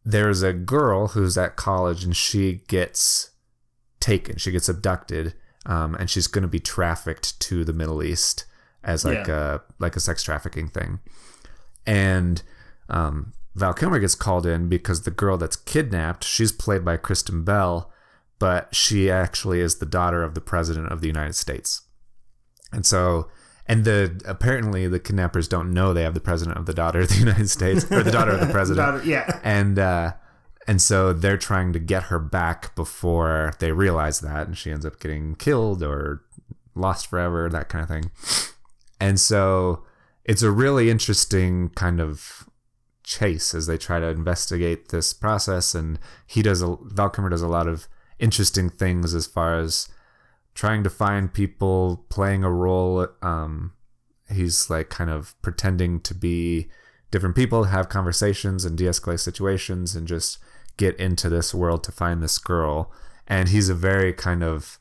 there's 0.05 0.43
a 0.43 0.53
girl 0.53 1.09
who's 1.09 1.37
at 1.39 1.57
college 1.57 2.05
and 2.05 2.15
she 2.15 2.63
gets 2.69 3.31
taken, 4.01 4.37
she 4.37 4.53
gets 4.53 4.69
abducted, 4.69 5.35
um, 5.67 5.95
and 5.95 6.11
she's 6.11 6.27
going 6.27 6.43
to 6.43 6.49
be 6.49 6.61
trafficked 6.61 7.41
to 7.41 7.65
the 7.65 7.73
Middle 7.73 8.03
East 8.03 8.45
as 8.83 9.05
like 9.05 9.29
a 9.29 9.63
like 9.79 9.97
a 9.97 10.01
sex 10.01 10.23
trafficking 10.23 10.69
thing. 10.69 11.01
And 11.87 12.43
um, 12.89 13.33
Val 13.55 13.75
Kilmer 13.75 13.99
gets 13.99 14.15
called 14.15 14.47
in 14.47 14.69
because 14.69 15.03
the 15.03 15.11
girl 15.11 15.39
that's 15.39 15.57
kidnapped, 15.57 16.25
she's 16.25 16.53
played 16.53 16.85
by 16.85 16.97
Kristen 16.97 17.45
Bell, 17.45 17.91
but 18.39 18.75
she 18.75 19.11
actually 19.11 19.61
is 19.61 19.77
the 19.77 19.87
daughter 19.87 20.23
of 20.23 20.35
the 20.35 20.41
president 20.41 20.93
of 20.93 21.01
the 21.01 21.07
United 21.07 21.35
States. 21.35 21.83
And 22.73 22.85
so, 22.85 23.29
and 23.67 23.85
the 23.85 24.21
apparently 24.27 24.87
the 24.87 25.01
kidnappers 25.01 25.49
don't 25.49 25.73
know 25.73 25.93
they 25.95 26.03
have 26.03 26.15
the 26.15 26.21
president 26.21 26.59
of 26.59 26.67
the 26.67 26.75
daughter 26.75 27.01
of 27.01 27.09
the 27.09 27.15
United 27.19 27.49
States 27.49 27.85
or 27.91 28.03
the 28.03 28.11
daughter 28.11 28.33
of 28.33 28.41
the 28.41 28.47
president. 28.53 28.87
Daughter- 28.87 29.09
yeah. 29.09 29.41
And 29.43 29.79
uh, 29.79 30.13
and 30.67 30.81
so 30.81 31.13
they're 31.13 31.37
trying 31.37 31.73
to 31.73 31.79
get 31.79 32.05
her 32.05 32.19
back 32.19 32.75
before 32.75 33.53
they 33.59 33.73
realize 33.73 34.21
that, 34.21 34.47
and 34.47 34.57
she 34.57 34.71
ends 34.71 34.87
up 34.87 34.99
getting 34.99 35.35
killed 35.35 35.83
or 35.83 36.23
lost 36.75 37.07
forever, 37.07 37.49
that 37.51 37.69
kind 37.69 37.83
of 37.83 37.89
thing. 37.89 38.11
And 39.01 39.21
so 39.21 39.85
it's 40.25 40.43
a 40.43 40.51
really 40.51 40.91
interesting 40.91 41.69
kind 41.71 42.01
of 42.01 42.49
chase 43.03 43.55
as 43.55 43.67
they 43.67 43.77
try 43.77 44.01
to 44.01 44.07
investigate 44.07 44.89
this 44.89 45.13
process 45.13 45.75
and 45.75 45.99
he 46.27 46.41
does 46.41 46.63
a 46.63 46.77
Val 46.85 47.11
Kilmer 47.11 47.29
does 47.29 47.43
a 47.43 47.49
lot 47.49 47.69
of 47.69 47.87
interesting 48.19 48.71
things 48.71 49.15
as 49.15 49.27
far 49.27 49.59
as 49.59 49.89
trying 50.55 50.83
to 50.85 50.91
find 50.91 51.33
people 51.33 52.05
playing 52.09 52.45
a 52.45 52.51
role 52.51 53.09
um 53.23 53.73
he's 54.31 54.71
like 54.71 54.89
kind 54.89 55.11
of 55.11 55.41
pretending 55.43 56.01
to 56.01 56.15
be 56.15 56.69
different 57.11 57.37
people 57.37 57.65
have 57.65 57.89
conversations 57.89 58.65
and 58.65 58.77
de-escalate 58.77 59.21
situations 59.21 59.95
and 59.95 60.09
just 60.09 60.39
get 60.77 60.97
into 60.97 61.29
this 61.29 61.55
world 61.55 61.85
to 61.85 61.93
find 61.93 62.21
this 62.21 62.39
girl. 62.39 62.91
And 63.27 63.51
he's 63.51 63.69
a 63.69 63.75
very 63.75 64.13
kind 64.13 64.43
of 64.43 64.79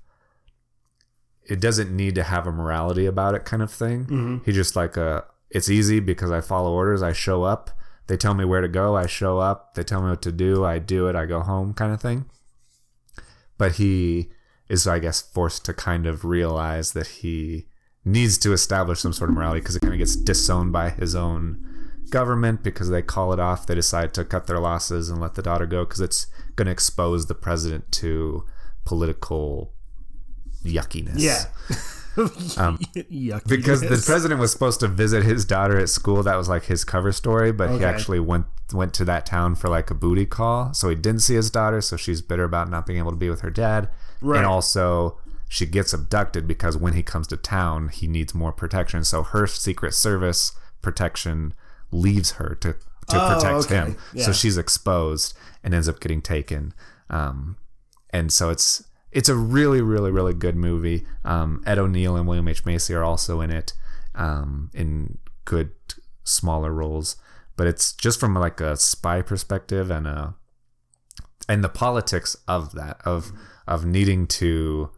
it 1.45 1.59
doesn't 1.59 1.95
need 1.95 2.15
to 2.15 2.23
have 2.23 2.47
a 2.47 2.51
morality 2.51 3.05
about 3.05 3.35
it 3.35 3.45
kind 3.45 3.61
of 3.61 3.71
thing. 3.71 4.05
He 4.45 4.51
just 4.51 4.75
like 4.75 4.97
a 4.97 5.25
it's 5.51 5.69
easy 5.69 5.99
because 5.99 6.31
i 6.31 6.41
follow 6.41 6.73
orders. 6.73 7.03
I 7.03 7.13
show 7.13 7.43
up. 7.43 7.69
They 8.07 8.17
tell 8.17 8.33
me 8.33 8.45
where 8.45 8.61
to 8.61 8.67
go. 8.67 8.95
I 8.95 9.05
show 9.05 9.37
up. 9.37 9.75
They 9.75 9.83
tell 9.83 10.01
me 10.01 10.09
what 10.09 10.21
to 10.23 10.31
do. 10.31 10.65
I 10.65 10.79
do 10.79 11.07
it. 11.07 11.15
I 11.15 11.25
go 11.25 11.41
home 11.41 11.73
kind 11.73 11.93
of 11.93 12.01
thing. 12.01 12.25
But 13.57 13.73
he 13.73 14.29
is 14.69 14.87
i 14.87 14.99
guess 14.99 15.21
forced 15.21 15.65
to 15.65 15.73
kind 15.73 16.05
of 16.05 16.23
realize 16.25 16.93
that 16.93 17.07
he 17.07 17.65
needs 18.05 18.37
to 18.37 18.51
establish 18.53 18.99
some 18.99 19.13
sort 19.13 19.29
of 19.29 19.35
morality 19.35 19.59
because 19.59 19.75
it 19.75 19.81
kind 19.81 19.93
of 19.93 19.99
gets 19.99 20.15
disowned 20.15 20.71
by 20.71 20.89
his 20.89 21.15
own 21.15 21.65
government 22.09 22.61
because 22.63 22.89
they 22.89 23.01
call 23.01 23.33
it 23.33 23.39
off 23.39 23.65
they 23.65 23.75
decide 23.75 24.13
to 24.13 24.23
cut 24.25 24.45
their 24.47 24.59
losses 24.59 25.09
and 25.09 25.19
let 25.21 25.35
the 25.35 25.41
daughter 25.41 25.65
go 25.65 25.83
because 25.85 26.01
it's 26.01 26.27
going 26.55 26.65
to 26.65 26.71
expose 26.71 27.25
the 27.25 27.33
president 27.35 27.91
to 27.91 28.45
political 28.85 29.73
yuckiness 30.63 31.15
Yeah. 31.17 31.45
Um, 32.57 32.79
because 33.47 33.81
the 33.81 34.01
president 34.05 34.39
was 34.39 34.51
supposed 34.51 34.79
to 34.81 34.87
visit 34.87 35.23
his 35.23 35.45
daughter 35.45 35.79
at 35.79 35.89
school. 35.89 36.21
That 36.23 36.35
was 36.35 36.47
like 36.49 36.65
his 36.65 36.83
cover 36.83 37.11
story 37.11 37.51
but 37.51 37.71
he 37.71 37.83
actually 37.83 38.19
went 38.19 38.45
went 38.71 38.93
to 38.95 39.05
that 39.05 39.25
town 39.25 39.55
for 39.55 39.69
like 39.69 39.89
a 39.89 39.95
booty 39.95 40.25
call. 40.25 40.73
So 40.73 40.89
he 40.89 40.95
didn't 40.95 41.21
see 41.21 41.35
his 41.35 41.49
daughter 41.49 41.81
so 41.81 41.97
she's 41.97 42.21
bitter 42.21 42.43
about 42.43 42.69
not 42.69 42.85
being 42.85 42.99
able 42.99 43.11
to 43.11 43.17
be 43.17 43.29
with 43.29 43.41
her 43.41 43.49
dad. 43.49 43.89
Right. 44.21 44.37
and 44.37 44.45
also 44.45 45.19
she 45.49 45.65
gets 45.65 45.93
abducted 45.93 46.47
because 46.47 46.77
when 46.77 46.93
he 46.93 47.03
comes 47.03 47.27
to 47.27 47.37
town 47.37 47.89
he 47.89 48.07
needs 48.07 48.33
more 48.35 48.51
protection. 48.53 49.03
So 49.03 49.23
her 49.23 49.47
secret 49.47 49.93
service 49.93 50.53
protection 50.81 51.53
leaves 51.91 52.33
her 52.33 52.55
to 52.61 52.73
to 52.73 52.77
Oh, 53.21 53.33
protect 53.35 53.65
okay. 53.65 53.75
him. 53.75 53.97
Yeah. 54.13 54.25
so 54.25 54.31
she's 54.31 54.57
exposed 54.57 55.35
and 55.63 55.73
ends 55.73 55.89
up 55.89 55.99
getting 55.99 56.21
taken. 56.21 56.73
Um, 57.09 57.57
and 58.11 58.31
so 58.31 58.49
it's 58.49 58.83
it's 59.13 59.29
a 59.29 59.35
really 59.35 59.81
really 59.81 60.11
really 60.11 60.33
good 60.33 60.55
movie. 60.55 61.05
Um, 61.23 61.63
ed 61.65 61.77
o'neill 61.79 62.15
and 62.15 62.27
william 62.27 62.47
h. 62.47 62.65
Macy 62.65 62.93
are 62.93 63.03
also 63.03 63.41
in 63.41 63.51
it 63.51 63.73
um, 64.15 64.69
in 64.73 65.17
good 65.45 65.71
smaller 66.23 66.71
roles. 66.71 67.15
But 67.55 67.67
it's 67.67 67.93
just 67.93 68.19
from 68.19 68.33
like 68.33 68.59
a 68.59 68.75
spy 68.75 69.21
perspective 69.21 69.91
and 69.91 70.07
a 70.07 70.33
and 71.47 71.63
the 71.63 71.69
politics 71.69 72.35
of 72.47 72.73
that 72.73 72.97
of 73.05 73.31
of 73.67 73.85
needing 73.85 74.25
to 74.27 74.89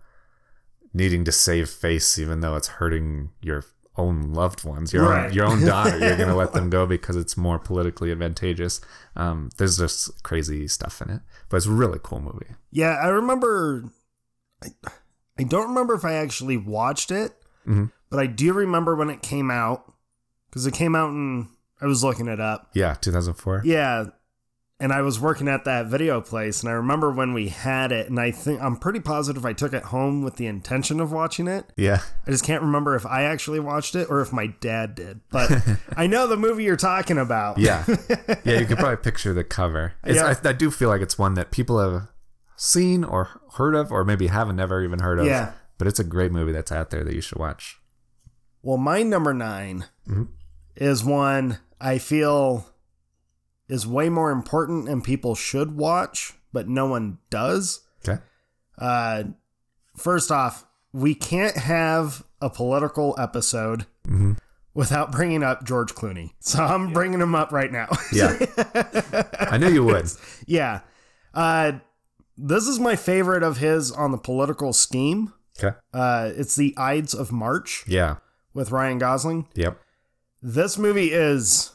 needing 0.93 1.25
to 1.25 1.32
save 1.32 1.69
face 1.69 2.17
even 2.17 2.39
though 2.39 2.56
it's 2.56 2.67
hurting 2.67 3.30
your 3.41 3.65
own 3.97 4.34
loved 4.34 4.63
ones 4.63 4.93
your 4.93 5.10
Right. 5.10 5.28
own 5.28 5.34
your 5.34 5.45
own 5.45 5.65
daughter. 5.65 5.97
You're 5.97 6.17
gonna 6.17 6.36
let 6.43 6.54
them 6.54 6.69
go 6.69 6.86
because 6.86 7.15
it's 7.15 7.36
more 7.38 7.60
politically 7.60 8.12
advantageous. 8.12 8.80
Um, 9.15 9.49
there's 9.58 9.78
just 9.78 10.23
crazy 10.23 10.67
stuff 10.67 11.01
in 11.01 11.10
it. 11.10 11.21
But 11.49 11.58
it's 11.58 11.65
a 11.65 11.71
really 11.71 11.99
cool 12.01 12.19
movie. 12.21 12.56
Yeah, 12.71 12.95
I 13.01 13.08
remember. 13.08 13.91
I, 14.65 14.89
I 15.39 15.43
don't 15.43 15.67
remember 15.69 15.93
if 15.93 16.04
I 16.06 16.13
actually 16.13 16.58
watched 16.58 17.12
it, 17.12 17.34
Mhm. 17.67 17.91
but 18.10 18.19
I 18.19 18.25
do 18.28 18.54
remember 18.54 18.95
when 18.95 19.10
it 19.10 19.21
came 19.21 19.51
out 19.51 19.93
because 20.49 20.65
it 20.65 20.73
came 20.73 20.95
out 20.95 21.10
and 21.12 21.47
I 21.82 21.86
was 21.86 22.04
looking 22.04 22.28
it 22.28 22.39
up. 22.39 22.69
yeah 22.73 22.93
2004 22.95 23.62
Yeah, 23.65 24.06
and 24.80 24.91
I 24.93 25.01
was 25.01 25.19
working 25.21 25.47
at 25.47 25.63
that 25.65 25.88
video 25.88 26.19
place, 26.21 26.62
and 26.62 26.69
I 26.69 26.73
remember 26.73 27.10
when 27.12 27.34
we 27.34 27.47
had 27.49 27.91
it, 27.93 28.10
and 28.10 28.19
I 28.19 28.32
think 28.32 28.62
I'm 28.62 28.75
pretty 28.78 28.99
positive 28.99 29.45
I 29.45 29.54
took 29.54 29.73
it 29.73 29.84
home 29.84 30.21
with 30.21 30.36
the 30.38 30.47
intention 30.47 30.99
of 30.99 31.12
watching 31.12 31.47
it. 31.47 31.71
yeah 31.78 31.99
I 32.28 32.32
just 32.32 32.43
can't 32.45 32.62
remember 32.62 32.95
if 32.95 33.06
I 33.06 33.23
actually 33.23 33.60
watched 33.60 33.95
it 33.95 34.08
or 34.10 34.21
if 34.21 34.32
my 34.34 34.47
dad 34.47 34.95
did. 34.95 35.19
But 35.32 35.51
I 35.97 36.08
know 36.08 36.28
the 36.28 36.38
movie 36.38 36.63
you're 36.63 36.75
talking 36.78 37.17
about. 37.17 37.58
Yeah, 37.58 37.84
yeah. 38.45 38.60
You 38.60 38.65
could 38.65 38.78
probably 38.78 38.97
picture 38.97 39.34
the 39.34 39.43
cover. 39.43 39.93
Yeah. 40.06 40.34
I, 40.43 40.49
I 40.49 40.54
do 40.54 40.71
feel 40.71 40.88
like 40.89 41.01
it's 41.01 41.17
one 41.17 41.34
that 41.36 41.51
people 41.51 41.80
have 41.80 42.08
seen 42.56 43.04
or 43.04 43.41
heard 43.54 43.76
of, 43.76 43.91
or 43.91 44.04
maybe 44.04 44.28
haven't 44.28 44.56
never 44.56 44.84
even 44.84 45.00
heard 45.00 45.20
of. 45.20 45.26
Yeah. 45.26 45.54
But 45.78 45.88
it's 45.88 46.00
a 46.00 46.04
great 46.04 46.32
movie 46.32 46.52
that's 46.52 46.72
out 46.72 46.89
there 46.89 47.04
that 47.04 47.13
you 47.13 47.22
should 47.22 47.38
watch. 47.39 47.80
Well, 48.62 48.78
my 48.78 49.04
number 49.04 49.34
9 49.34 49.86
Mhm. 50.08 50.28
is 50.76 51.04
one 51.04 51.60
I 51.80 51.98
feel 51.98 52.68
is 53.68 53.86
way 53.86 54.10
more 54.10 54.32
important 54.32 54.88
and 54.88 55.04
people 55.04 55.36
should 55.36 55.76
watch, 55.76 56.34
but 56.54 56.68
no 56.68 56.86
one 56.86 57.18
does. 57.30 57.82
Okay. 58.08 58.22
Uh, 58.78 59.24
first 59.98 60.32
off, 60.32 60.65
we 60.94 61.13
can't 61.15 61.58
have 61.58 62.24
a 62.41 62.50
political 62.50 63.15
episode 63.18 63.86
hmm 64.06 64.34
without 64.74 65.10
bringing 65.10 65.41
up 65.41 65.63
George 65.63 65.94
Clooney. 65.96 66.32
So 66.39 66.62
I'm 66.63 66.91
bringing 66.91 67.22
him 67.22 67.34
up 67.34 67.52
right 67.54 67.72
now. 67.72 67.88
Yeah. 68.12 68.38
I 69.39 69.58
knew 69.58 69.70
you 69.70 69.84
would. 69.86 70.06
yeah. 70.46 70.82
Uh, 71.34 71.74
this 72.38 72.67
is 72.67 72.80
my 72.80 72.95
favorite 72.95 73.43
of 73.43 73.58
his 73.58 73.91
on 73.91 74.12
the 74.12 74.17
political 74.17 74.74
scheme. 74.74 75.34
Okay. 75.58 75.76
Uh, 75.93 76.32
it's 76.36 76.56
the 76.56 76.74
Ides 76.78 77.13
of 77.13 77.32
March 77.32 77.84
Yeah. 77.88 78.17
with 78.54 78.71
Ryan 78.71 78.98
Gosling. 79.00 79.48
Yep. 79.56 79.80
This 80.41 80.78
movie 80.78 81.12
is 81.13 81.71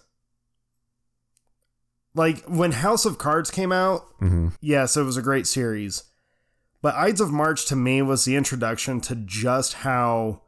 like 2.14 2.44
when 2.44 2.72
House 2.72 3.04
of 3.04 3.18
Cards 3.18 3.50
came 3.50 3.72
out. 3.72 4.02
hmm 4.18 4.48
Yes, 4.60 4.96
it 4.96 5.02
was 5.02 5.16
a 5.16 5.22
great 5.22 5.46
series. 5.46 6.04
But 6.82 6.94
Ides 6.94 7.20
of 7.20 7.30
March 7.30 7.66
to 7.66 7.76
me 7.76 8.02
was 8.02 8.24
the 8.24 8.36
introduction 8.36 9.00
to 9.02 9.14
just 9.14 9.74
how 9.74 10.42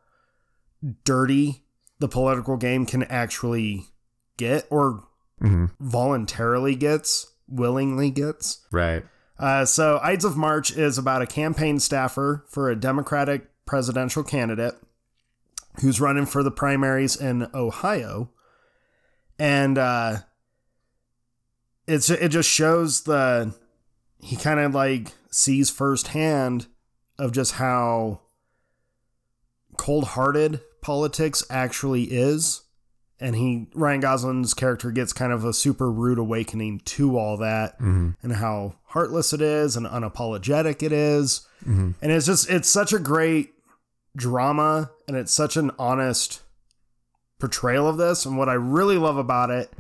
dirty 1.05 1.65
the 1.99 2.09
political 2.09 2.57
game 2.57 2.85
can 2.87 3.05
actually 3.05 3.87
get 4.37 4.67
or 4.71 5.05
hmm 5.41 5.67
voluntarily 5.81 6.75
gets, 6.75 7.33
willingly 7.49 8.11
gets. 8.11 8.67
Right. 8.71 9.05
Uh, 9.43 9.65
so, 9.65 9.99
Ides 10.01 10.25
of 10.25 10.37
March 10.37 10.71
is 10.71 10.99
about 10.99 11.21
a 11.21 11.27
campaign 11.27 11.81
staffer 11.81 12.45
for 12.49 12.71
a 12.71 12.77
Democratic 12.77 13.49
presidential 13.67 14.23
candidate 14.23 14.75
who's 15.81 16.01
running 16.01 16.27
for 16.27 16.45
the 16.45 16.53
primaries 16.53 17.17
in 17.17 17.49
Ohio. 17.53 18.31
And 19.41 19.79
uh, 19.79 20.19
it's 21.89 22.09
it 22.09 22.29
just 22.29 22.49
shows 22.49 23.03
the 23.03 23.53
he 24.21 24.37
kind 24.37 24.61
of 24.61 24.75
like 24.77 25.13
sees 25.33 25.71
firsthand 25.71 26.69
of 27.19 27.33
just 27.33 27.55
how 27.55 28.21
cold-hearted 29.77 30.61
politics 30.83 31.43
actually 31.51 32.05
is 32.05 32.63
and 33.19 33.37
he 33.37 33.69
Ryan 33.75 34.01
Gosling's 34.01 34.55
character 34.55 34.91
gets 34.91 35.13
kind 35.13 35.33
of 35.33 35.45
a 35.45 35.53
super 35.53 35.91
rude 35.91 36.19
awakening 36.19 36.81
to 36.81 37.17
all 37.17 37.37
that 37.39 37.75
hmm 37.79 38.11
and 38.23 38.35
how 38.35 38.75
heartless 38.93 39.33
it 39.33 39.41
is 39.41 39.77
and 39.77 39.87
unapologetic 39.87 40.83
it 40.83 40.93
is. 40.93 41.47
hmm 41.65 41.93
And 42.01 42.13
it's 42.13 42.27
just 42.27 42.49
it's 42.51 42.69
such 42.71 42.93
a 42.93 42.99
great 42.99 43.51
drama 44.17 44.91
and 45.09 45.17
it's 45.17 45.33
such 45.33 45.57
an 45.57 45.71
honest 45.79 46.43
portrayal 47.39 47.89
of 47.89 47.97
this 47.97 48.25
and 48.27 48.37
what 48.39 48.49
I 48.49 48.55
really 48.55 48.97
love 48.99 49.17
about 49.17 49.51
it 49.51 49.71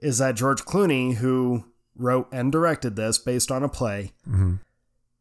is 0.00 0.18
hmm 0.18 0.24
that 0.24 0.36
George 0.36 0.64
Clooney 0.64 1.16
who 1.16 1.64
wrote 1.96 2.28
and 2.32 2.52
directed 2.52 2.94
this 2.96 3.18
based 3.18 3.50
on 3.50 3.62
a 3.62 3.68
play, 3.68 4.12
hmm 4.24 4.54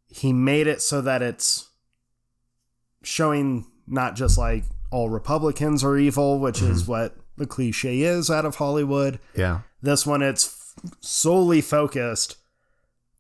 he 0.09 0.31
made 0.31 0.67
it 0.67 0.81
so 0.81 1.01
that 1.01 1.21
it's 1.21 1.69
showing 3.03 3.65
not 3.87 4.15
just 4.15 4.37
like 4.37 4.63
all 4.91 5.09
Republicans 5.09 5.83
are 5.83 5.97
evil, 5.97 6.39
which 6.39 6.61
is 6.61 6.87
what 6.87 7.15
the 7.35 7.45
cliche 7.45 8.01
is 8.01 8.29
out 8.31 8.45
of 8.45 8.55
Hollywood. 8.55 9.19
Yeah. 9.35 9.59
This 9.81 10.05
one, 10.07 10.21
it's 10.21 10.73
solely 11.01 11.59
focused 11.61 12.37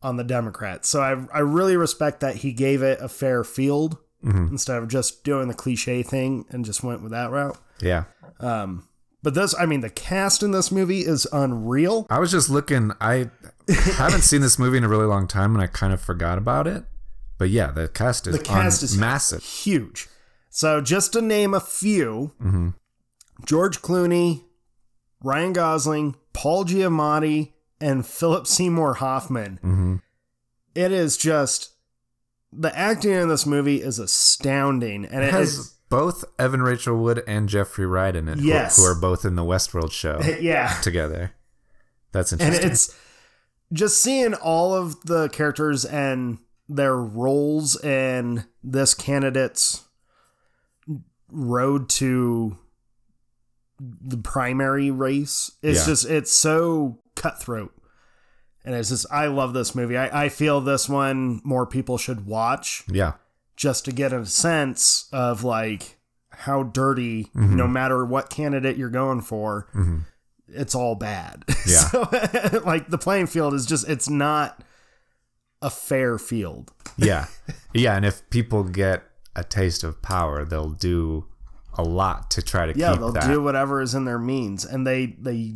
on 0.01 0.17
the 0.17 0.23
Democrats. 0.23 0.87
So 0.89 1.01
I, 1.01 1.25
I 1.33 1.39
really 1.39 1.75
respect 1.77 2.19
that 2.21 2.37
he 2.37 2.51
gave 2.53 2.81
it 2.83 2.99
a 3.01 3.09
fair 3.09 3.43
field 3.43 3.97
hmm 4.21 4.47
instead 4.49 4.77
of 4.81 4.87
just 4.87 5.23
doing 5.23 5.47
the 5.47 5.53
cliche 5.53 6.01
thing 6.03 6.45
and 6.49 6.65
just 6.65 6.83
went 6.83 7.01
with 7.03 7.11
that 7.11 7.29
route. 7.31 7.57
Yeah. 7.81 8.05
Um, 8.39 8.87
but 9.23 9.33
this, 9.35 9.53
I 9.59 9.65
mean, 9.65 9.81
the 9.81 9.89
cast 9.89 10.41
in 10.43 10.51
this 10.51 10.71
movie 10.71 11.01
is 11.01 11.27
unreal. 11.31 12.07
I 12.09 12.19
was 12.19 12.31
just 12.31 12.49
looking. 12.49 12.91
I 13.01 13.29
haven't 13.95 14.21
seen 14.21 14.41
this 14.41 14.57
movie 14.57 14.77
in 14.77 14.83
a 14.83 14.87
really 14.89 15.05
long 15.05 15.27
time, 15.27 15.53
and 15.53 15.61
I 15.61 15.67
kind 15.67 15.91
of 15.93 16.01
forgot 16.01 16.37
about 16.37 16.65
it. 16.67 16.83
But 17.37 17.49
yeah, 17.49 17.71
the 17.71 17.87
cast 17.87 18.25
is, 18.27 18.37
The 18.37 18.43
cast 18.43 18.81
un- 18.81 18.85
is 18.85 18.97
massive. 18.97 19.43
huge. 19.43 20.07
So 20.49 20.81
just 20.81 21.13
to 21.13 21.21
name 21.21 21.53
a 21.53 21.59
few, 21.59 22.33
Mm-hmm. 22.41 22.69
George 23.45 23.81
Clooney, 23.81 24.43
Ryan 25.23 25.53
Gosling, 25.53 26.15
Paul 26.33 26.65
Giamatti, 26.65 27.53
and 27.81 28.05
Philip 28.05 28.47
Seymour 28.47 28.95
Hoffman. 28.95 29.59
Mm-hmm. 29.63 29.95
It 30.75 30.91
is 30.91 31.17
just 31.17 31.71
the 32.51 32.75
acting 32.77 33.11
in 33.11 33.27
this 33.29 33.45
movie 33.45 33.81
is 33.81 33.99
astounding, 33.99 35.05
and 35.05 35.23
It 35.23 35.27
it 35.27 35.31
has 35.33 35.53
is 35.57 35.73
both 35.89 36.23
Evan 36.39 36.61
Rachel 36.61 36.97
Wood 36.97 37.23
and 37.27 37.47
Jeffrey 37.49 37.85
Wright 37.85 38.15
in 38.15 38.27
it, 38.27 38.39
who- 38.39 38.45
Yes. 38.45 38.77
who, 38.77 38.83
are 38.83 38.95
both 38.95 39.25
in 39.25 39.35
the 39.35 39.43
Westworld 39.43 39.91
show 39.91 40.19
yeah, 40.39 40.79
together. 40.81 41.31
That's 42.11 42.31
interesting. 42.33 42.63
and 42.63 42.71
it's 42.71 42.95
just 43.73 44.01
seeing 44.01 44.33
all 44.33 44.73
of 44.73 45.01
the 45.05 45.29
characters 45.29 45.83
and 45.85 46.37
their 46.69 46.95
roles 46.95 47.81
in 47.83 48.45
this 48.63 48.93
candidate's 48.93 49.83
road 51.29 51.89
to 51.89 52.57
the 53.79 54.17
primary 54.17 54.89
race 54.91 55.51
is 55.61 55.77
Yeah. 55.79 55.85
just 55.85 56.05
it's 56.09 56.31
so 56.31 56.99
cutthroat. 57.17 57.73
And 58.63 58.75
it's 58.75 58.89
just 58.89 59.05
i 59.11 59.27
love 59.27 59.53
this 59.53 59.75
movie. 59.75 59.97
I, 59.97 60.25
I 60.25 60.29
feel 60.29 60.61
this 60.61 60.89
one 60.89 61.41
more 61.43 61.65
people 61.65 61.97
should 61.97 62.25
watch 62.25 62.83
yeah, 62.91 63.13
just 63.55 63.85
to 63.85 63.91
get 63.91 64.13
a 64.13 64.25
sense 64.25 65.07
of 65.11 65.43
like 65.43 65.97
how 66.31 66.63
dirty 66.63 67.25
mm-hmm. 67.25 67.55
no 67.55 67.67
matter 67.67 68.05
what 68.05 68.29
candidate 68.29 68.77
you're 68.77 68.89
going 68.89 69.21
for 69.21 69.67
mm-hmm. 69.73 69.99
it's 70.49 70.75
all 70.75 70.95
bad. 70.95 71.43
Yeah. 71.65 71.79
so 71.79 72.09
like 72.65 72.89
the 72.89 72.97
playing 72.97 73.27
field 73.27 73.53
is 73.53 73.65
just 73.65 73.89
it's 73.89 74.09
not 74.09 74.63
a 75.61 75.69
fair 75.69 76.17
field. 76.17 76.71
Yeah, 76.99 77.27
yeah. 77.75 77.95
And 77.95 78.03
if 78.03 78.27
people 78.31 78.63
get 78.63 79.03
a 79.35 79.43
taste 79.43 79.83
of 79.83 80.01
power, 80.01 80.43
they'll 80.43 80.71
do 80.71 81.27
a 81.77 81.83
lot 81.83 82.31
to 82.31 82.41
try 82.41 82.65
to 82.71 82.77
yeah 82.77 82.95
they'll 82.95 83.11
that. 83.11 83.27
do 83.27 83.41
whatever 83.41 83.81
is 83.81 83.93
in 83.93 84.05
their 84.05 84.17
means 84.17 84.65
and 84.65 84.85
they 84.85 85.15
they 85.19 85.55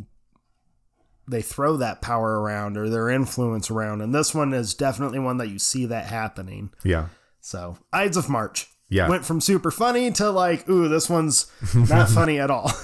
they 1.28 1.42
throw 1.42 1.76
that 1.76 2.02
power 2.02 2.40
around 2.40 2.76
or 2.76 2.88
their 2.88 3.08
influence 3.08 3.70
around 3.70 4.00
and 4.00 4.14
this 4.14 4.34
one 4.34 4.52
is 4.52 4.74
definitely 4.74 5.18
one 5.18 5.38
that 5.38 5.48
you 5.48 5.58
see 5.58 5.86
that 5.86 6.06
happening. 6.06 6.70
Yeah, 6.84 7.08
so 7.40 7.78
ides 7.92 8.16
of 8.16 8.28
march. 8.28 8.68
Yeah. 8.88 9.08
went 9.08 9.24
from 9.24 9.40
super 9.40 9.70
funny 9.70 10.10
to 10.12 10.30
like 10.30 10.68
ooh 10.68 10.86
this 10.86 11.08
one's 11.08 11.50
not 11.74 12.10
funny 12.10 12.38
at 12.38 12.50
all. 12.50 12.70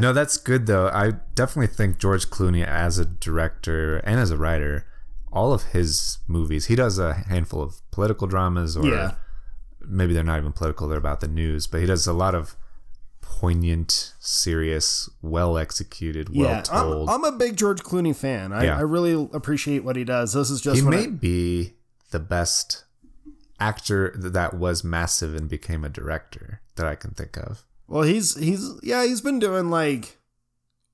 No, 0.00 0.12
that's 0.12 0.36
good 0.36 0.66
though. 0.66 0.88
I 0.88 1.12
definitely 1.34 1.74
think 1.74 1.98
George 1.98 2.28
Clooney 2.28 2.66
as 2.66 2.98
a 2.98 3.04
director 3.04 3.98
and 3.98 4.18
as 4.20 4.30
a 4.30 4.36
writer, 4.36 4.86
all 5.32 5.52
of 5.52 5.62
his 5.64 6.18
movies, 6.26 6.66
he 6.66 6.76
does 6.76 6.98
a 6.98 7.14
handful 7.14 7.62
of 7.62 7.80
political 7.90 8.26
dramas 8.26 8.76
or 8.76 8.86
yeah. 8.86 9.12
maybe 9.80 10.12
they're 10.12 10.22
not 10.22 10.38
even 10.38 10.52
political, 10.52 10.88
they're 10.88 10.98
about 10.98 11.20
the 11.20 11.28
news, 11.28 11.66
but 11.66 11.80
he 11.80 11.86
does 11.86 12.06
a 12.06 12.12
lot 12.12 12.34
of 12.34 12.56
poignant, 13.38 14.12
serious, 14.20 15.08
well 15.22 15.58
executed, 15.58 16.28
well 16.34 16.48
yeah 16.48 16.56
I'm, 16.58 16.62
told. 16.64 17.10
I'm 17.10 17.24
a 17.24 17.32
big 17.32 17.56
george 17.56 17.82
clooney 17.82 18.14
fan 18.14 18.52
I, 18.52 18.64
Yeah. 18.64 18.78
I 18.78 18.82
really 18.82 19.28
appreciate 19.32 19.84
what 19.84 19.96
he 19.96 20.04
does 20.04 20.32
this 20.32 20.50
is 20.50 20.60
just 20.60 20.76
he 20.80 20.82
may 20.88 21.04
I- 21.04 21.06
be 21.08 21.74
the 22.10 22.20
best 22.20 22.84
actor 23.60 24.12
that 24.16 24.54
was 24.54 24.84
massive 24.84 25.34
and 25.34 25.48
became 25.48 25.84
a 25.84 25.88
director 25.88 26.60
that 26.76 26.86
I 26.86 26.94
can 26.96 27.10
think 27.12 27.36
of. 27.36 27.64
Well, 27.88 28.02
he's 28.02 28.36
he's 28.36 28.68
yeah, 28.82 29.04
he's 29.04 29.20
been 29.20 29.38
doing 29.38 29.70
like 29.70 30.18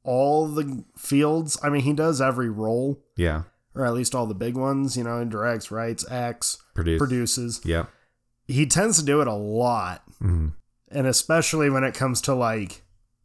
all 0.02 0.46
the 0.48 0.84
fields. 0.96 1.58
I 1.62 1.68
mean, 1.70 1.82
he 1.82 1.92
does 1.92 2.20
every 2.20 2.48
role, 2.50 3.02
Yeah. 3.16 3.42
or 3.74 3.84
at 3.86 3.92
least 3.94 4.14
all 4.14 4.26
the 4.26 4.34
big 4.34 4.56
ones. 4.56 4.96
You 4.96 5.04
know, 5.04 5.18
he 5.20 5.26
directs, 5.28 5.70
writes, 5.70 6.04
acts, 6.10 6.58
Produce. 6.74 6.98
produces. 6.98 7.60
Yeah. 7.64 7.86
He 8.46 8.66
tends 8.66 8.98
to 8.98 9.04
do 9.04 9.20
it 9.20 9.26
a 9.28 9.34
lot, 9.34 10.02
Mhm. 10.22 10.52
And 10.90 11.06
especially 11.06 11.70
when 11.70 11.84
it 11.84 11.94
comes 11.94 12.20
to 12.22 12.34
like 12.34 12.82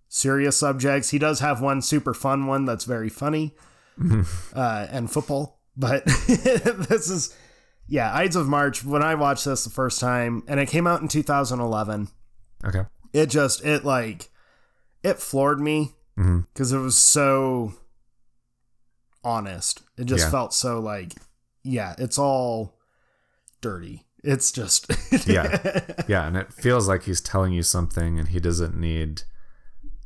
serious 0.08 0.58
subjects. 0.58 1.10
He 1.10 1.19
does 1.19 1.39
have 1.39 1.62
one 1.62 1.82
super 1.82 2.13
fun 2.13 2.45
one 2.47 2.65
that's 2.65 2.86
very 2.86 3.10
funny, 3.10 3.54
uh, 4.54 4.88
and 4.89 5.12
football. 5.12 5.60
But 5.78 6.06
this 6.28 7.10
is 7.10 7.36
yeah, 7.88 8.13
Ides 8.15 8.36
of 8.36 8.47
March. 8.47 8.84
When 8.84 9.04
I 9.04 9.15
watched 9.15 9.45
this 9.45 9.63
the 9.63 9.69
first 9.69 9.99
time, 9.99 10.43
and 10.47 10.60
it 10.60 10.69
came 10.69 10.88
out 10.88 11.01
in 11.01 11.08
2011 11.08 12.08
Okay. 12.65 12.84
it 13.13 13.28
just 13.28 13.63
it 13.65 13.84
like 13.86 14.30
it 15.04 15.19
floored 15.19 15.60
me 15.60 15.91
because 16.15 16.71
it 16.71 16.80
was 16.80 16.95
so 16.97 17.73
honest 19.23 19.82
it 19.97 20.06
just 20.06 20.25
Yeah. 20.25 20.32
felt 20.32 20.54
so 20.54 20.80
like 20.80 21.13
yeah 21.63 21.95
it's 21.97 22.17
all 22.17 22.73
dirty 23.62 24.05
it's 24.26 24.52
just 24.52 24.92
Yeah. 25.28 25.82
Yeah, 26.08 26.28
and 26.28 26.36
it 26.38 26.52
feels 26.54 26.88
like 26.88 27.04
he's 27.04 27.22
telling 27.22 27.54
you 27.54 27.64
something 27.64 28.20
and 28.20 28.30
he 28.30 28.40
doesn't 28.40 28.76
need 28.76 29.24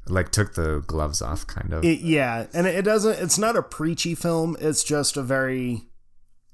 like 0.07 0.31
took 0.31 0.55
the 0.55 0.83
gloves 0.87 1.21
off 1.21 1.45
kind 1.47 1.71
of. 1.73 1.83
It- 1.85 2.01
yeah 2.01 2.47
and 2.53 2.65
it, 2.67 2.83
doesn't 2.83 3.19
it's 3.23 3.37
not 3.37 3.55
a 3.55 3.61
preachy 3.61 4.15
film 4.15 4.57
it's 4.59 4.83
just 4.83 5.17
a 5.17 5.21
very 5.23 5.83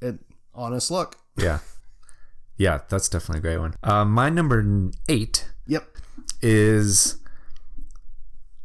it, 0.01 0.19
honest 0.53 0.91
look 0.91 1.17
yeah. 1.37 1.59
Yeah, 2.57 2.79
that's 2.87 3.09
definitely 3.09 3.39
a 3.39 3.41
great 3.41 3.57
one. 3.57 3.75
Uh, 3.83 4.05
my 4.05 4.29
number 4.29 4.91
8 5.09 5.45
yep 5.67 5.85
is 6.41 7.17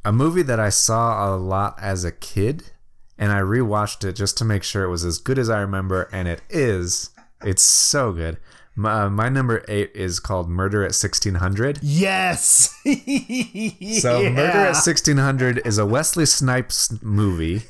a 0.04 0.12
movie 0.12 0.42
that 0.42 0.60
I 0.60 0.68
saw 0.68 1.28
a 1.28 1.36
lot 1.36 1.76
as 1.80 2.04
a 2.04 2.12
kid, 2.12 2.70
and 3.18 3.32
I 3.32 3.40
rewatched 3.40 4.04
it 4.04 4.12
just 4.14 4.38
to 4.38 4.44
make 4.44 4.62
sure 4.62 4.84
it 4.84 4.88
was 4.90 5.04
as 5.04 5.18
good 5.18 5.38
as 5.38 5.50
I 5.50 5.60
remember, 5.60 6.08
and 6.12 6.28
it 6.28 6.40
is. 6.48 7.10
It's 7.42 7.62
so 7.62 8.12
good. 8.12 8.38
My, 8.80 9.02
uh, 9.02 9.10
my 9.10 9.28
number 9.28 9.62
eight 9.68 9.90
is 9.94 10.18
called 10.20 10.48
Murder 10.48 10.80
at 10.82 10.94
1600. 10.94 11.80
yes. 11.82 12.74
So, 14.00 14.22
Murder 14.22 14.40
at 14.40 14.74
1600 14.76 15.60
is 15.66 15.76
a 15.76 15.84
Wesley 15.84 16.24
Snipes 16.24 17.02
movie, 17.02 17.62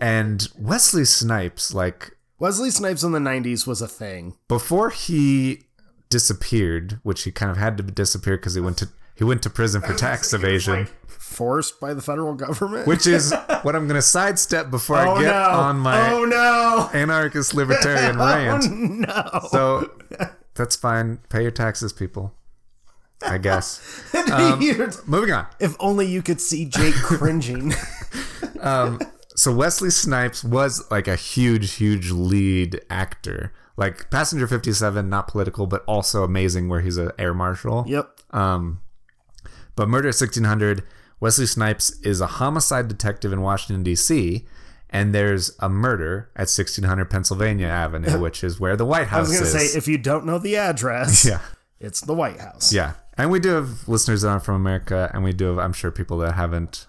and 0.00 0.46
Wesley 0.56 1.04
Snipes, 1.04 1.74
like, 1.74 2.12
wesley 2.38 2.70
snipes 2.70 3.02
in 3.02 3.10
the 3.12 3.18
90s 3.18 3.66
was 3.66 3.80
a 3.82 3.88
thing. 3.88 4.34
before 4.46 4.90
he 4.90 5.62
disappeared, 6.08 7.00
which 7.02 7.24
he 7.24 7.32
kind 7.32 7.50
of 7.50 7.56
had 7.56 7.76
to 7.78 7.82
disappear 7.82 8.36
because 8.36 8.54
he 8.54 8.60
went 8.60 8.78
to 8.78 8.88
he 9.16 9.24
went 9.24 9.42
to 9.44 9.50
prison 9.50 9.80
for 9.80 9.94
tax 9.94 10.32
evasion. 10.32 10.86
forced 11.06 11.80
by 11.80 11.94
the 11.94 12.02
federal 12.02 12.34
government? 12.34 12.86
Which 12.86 13.06
is 13.06 13.32
what 13.62 13.74
I'm 13.74 13.86
going 13.88 13.94
to 13.96 14.02
sidestep 14.02 14.70
before 14.70 14.96
I 14.96 15.08
oh 15.08 15.18
get 15.20 15.26
no. 15.32 15.50
on 15.60 15.78
my 15.78 16.12
oh 16.12 16.24
no. 16.24 16.90
anarchist 16.92 17.54
libertarian 17.54 18.18
rant. 18.18 18.70
no. 18.70 19.48
So 19.50 19.90
that's 20.54 20.76
fine. 20.76 21.18
Pay 21.28 21.42
your 21.42 21.50
taxes, 21.50 21.92
people. 21.92 22.34
I 23.26 23.38
guess. 23.38 23.80
Um, 24.32 24.58
moving 25.06 25.32
on. 25.32 25.46
If 25.60 25.76
only 25.78 26.06
you 26.06 26.22
could 26.22 26.40
see 26.40 26.64
Jake 26.64 26.94
cringing. 26.94 27.72
So 29.36 29.52
Wesley 29.52 29.90
Snipes 29.90 30.44
was 30.44 30.88
like 30.90 31.08
a 31.08 31.16
huge, 31.16 31.74
huge 31.74 32.10
lead 32.10 32.80
actor. 32.88 33.52
Like 33.76 34.08
Passenger 34.10 34.46
57, 34.46 35.08
not 35.08 35.26
political, 35.28 35.66
but 35.66 35.82
also 35.86 36.22
amazing, 36.22 36.68
where 36.68 36.80
he's 36.80 36.96
an 36.96 37.10
air 37.18 37.34
marshal. 37.34 37.84
yep. 37.88 38.20
Um, 38.30 38.80
but 39.74 39.88
Murder 39.88 40.08
at 40.08 40.14
1600, 40.14 40.84
Wesley 41.18 41.46
Snipes 41.46 41.98
is 42.02 42.20
a 42.20 42.26
homicide 42.26 42.86
detective 42.86 43.32
in 43.32 43.40
Washington, 43.40 43.82
D.C., 43.82 44.46
and 44.94 45.12
there's 45.12 45.50
a 45.58 45.68
murder 45.68 46.30
at 46.36 46.46
1600 46.46 47.10
Pennsylvania 47.10 47.66
Avenue, 47.66 48.20
which 48.20 48.44
is 48.44 48.60
where 48.60 48.76
the 48.76 48.86
White 48.86 49.08
House 49.08 49.28
is. 49.28 49.40
I 49.40 49.42
was 49.42 49.52
going 49.52 49.62
to 49.64 49.68
say, 49.70 49.78
if 49.78 49.88
you 49.88 49.98
don't 49.98 50.24
know 50.24 50.38
the 50.38 50.54
address, 50.56 51.24
yeah. 51.28 51.40
it's 51.80 52.00
the 52.00 52.14
White 52.14 52.38
House. 52.38 52.72
Yeah. 52.72 52.92
And 53.18 53.32
we 53.32 53.40
do 53.40 53.48
have 53.48 53.88
listeners 53.88 54.22
that 54.22 54.28
aren't 54.28 54.44
from 54.44 54.54
America, 54.54 55.10
and 55.12 55.24
we 55.24 55.32
do 55.32 55.46
have, 55.46 55.58
I'm 55.58 55.72
sure, 55.72 55.90
people 55.90 56.18
that 56.18 56.34
haven't 56.34 56.86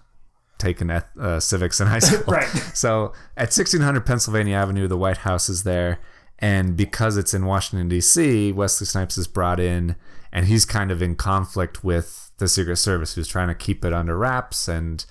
taken 0.56 0.88
eth- 0.88 1.18
uh, 1.18 1.40
civics 1.40 1.80
in 1.80 1.88
high 1.88 1.98
school. 1.98 2.32
Right. 2.32 2.48
So 2.76 3.12
at 3.36 3.48
1600 3.48 4.06
Pennsylvania 4.06 4.54
Avenue, 4.54 4.86
the 4.86 4.96
White 4.96 5.18
House 5.18 5.48
is 5.48 5.64
there. 5.64 5.98
And 6.38 6.76
because 6.76 7.16
it's 7.16 7.34
in 7.34 7.44
Washington, 7.44 7.88
D.C., 7.88 8.52
Wesley 8.52 8.86
Snipes 8.86 9.18
is 9.18 9.26
brought 9.26 9.58
in, 9.58 9.96
and 10.30 10.46
he's 10.46 10.64
kind 10.64 10.92
of 10.92 11.02
in 11.02 11.16
conflict 11.16 11.82
with 11.82 12.30
the 12.38 12.46
Secret 12.46 12.76
Service, 12.76 13.14
who's 13.14 13.26
trying 13.26 13.48
to 13.48 13.54
keep 13.54 13.84
it 13.84 13.92
under 13.92 14.16
wraps. 14.16 14.68
And 14.68 15.04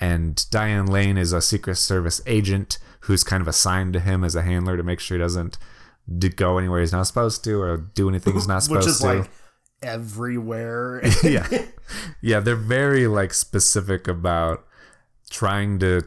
and 0.00 0.44
Diane 0.50 0.86
Lane 0.86 1.18
is 1.18 1.32
a 1.32 1.42
Secret 1.42 1.76
Service 1.76 2.20
agent 2.26 2.78
who's 3.00 3.22
kind 3.22 3.40
of 3.40 3.48
assigned 3.48 3.92
to 3.92 4.00
him 4.00 4.24
as 4.24 4.34
a 4.34 4.42
handler 4.42 4.76
to 4.76 4.82
make 4.82 4.98
sure 5.00 5.16
he 5.16 5.22
doesn't 5.22 5.58
d- 6.18 6.28
go 6.30 6.58
anywhere 6.58 6.80
he's 6.80 6.92
not 6.92 7.06
supposed 7.06 7.44
to 7.44 7.60
or 7.60 7.76
do 7.76 8.08
anything 8.08 8.34
he's 8.34 8.48
not 8.48 8.62
supposed 8.62 8.86
Which 8.86 8.92
is 8.94 8.98
to 9.00 9.06
like 9.06 9.30
everywhere. 9.82 11.02
yeah 11.24 11.46
yeah 12.20 12.40
they're 12.40 12.56
very 12.56 13.06
like 13.06 13.32
specific 13.32 14.08
about 14.08 14.66
trying 15.30 15.78
to 15.78 16.02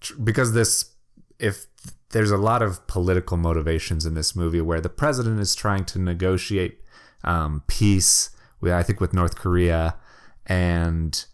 tr- 0.00 0.14
because 0.18 0.52
this 0.52 0.92
if 1.38 1.66
there's 2.10 2.30
a 2.30 2.36
lot 2.36 2.62
of 2.62 2.86
political 2.86 3.36
motivations 3.36 4.04
in 4.04 4.14
this 4.14 4.36
movie 4.36 4.60
where 4.60 4.80
the 4.80 4.88
president 4.88 5.40
is 5.40 5.54
trying 5.54 5.84
to 5.84 5.98
negotiate 5.98 6.80
um, 7.24 7.62
peace 7.66 8.30
with 8.60 8.72
i 8.72 8.82
think 8.82 9.00
with 9.00 9.12
north 9.12 9.36
korea 9.36 9.96
and 10.46 11.26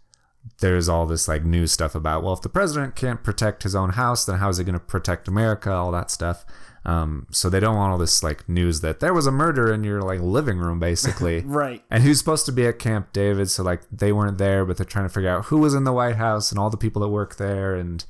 there's 0.60 0.88
all 0.88 1.06
this 1.06 1.28
like 1.28 1.44
news 1.44 1.72
stuff 1.72 1.94
about 1.94 2.22
well 2.22 2.32
if 2.32 2.42
the 2.42 2.48
president 2.48 2.96
can't 2.96 3.22
protect 3.22 3.62
his 3.62 3.74
own 3.74 3.90
house 3.90 4.24
then 4.24 4.38
how 4.38 4.48
is 4.48 4.58
he 4.58 4.64
going 4.64 4.72
to 4.72 4.80
protect 4.80 5.28
america 5.28 5.72
all 5.72 5.90
that 5.92 6.10
stuff 6.10 6.44
Um, 6.84 7.26
so 7.30 7.50
they 7.50 7.60
don't 7.60 7.76
want 7.76 7.92
all 7.92 7.98
this 7.98 8.22
like 8.22 8.48
news 8.48 8.80
that 8.80 9.00
there 9.00 9.12
was 9.12 9.26
a 9.26 9.32
murder 9.32 9.72
in 9.74 9.84
your 9.84 10.00
like 10.00 10.20
living 10.20 10.58
room, 10.58 10.78
basically. 10.80 11.40
Right. 11.44 11.82
And 11.90 12.02
who's 12.02 12.18
supposed 12.18 12.46
to 12.46 12.52
be 12.52 12.66
at 12.66 12.78
Camp 12.78 13.12
David? 13.12 13.50
So 13.50 13.62
like 13.62 13.82
they 13.92 14.10
weren't 14.12 14.38
there, 14.38 14.64
but 14.64 14.76
they're 14.76 14.86
trying 14.86 15.04
to 15.04 15.12
figure 15.12 15.28
out 15.28 15.46
who 15.46 15.58
was 15.58 15.74
in 15.74 15.84
the 15.84 15.92
White 15.92 16.16
House 16.16 16.50
and 16.50 16.58
all 16.58 16.70
the 16.70 16.78
people 16.78 17.02
that 17.02 17.08
work 17.08 17.36
there 17.36 17.74
and 17.74 18.04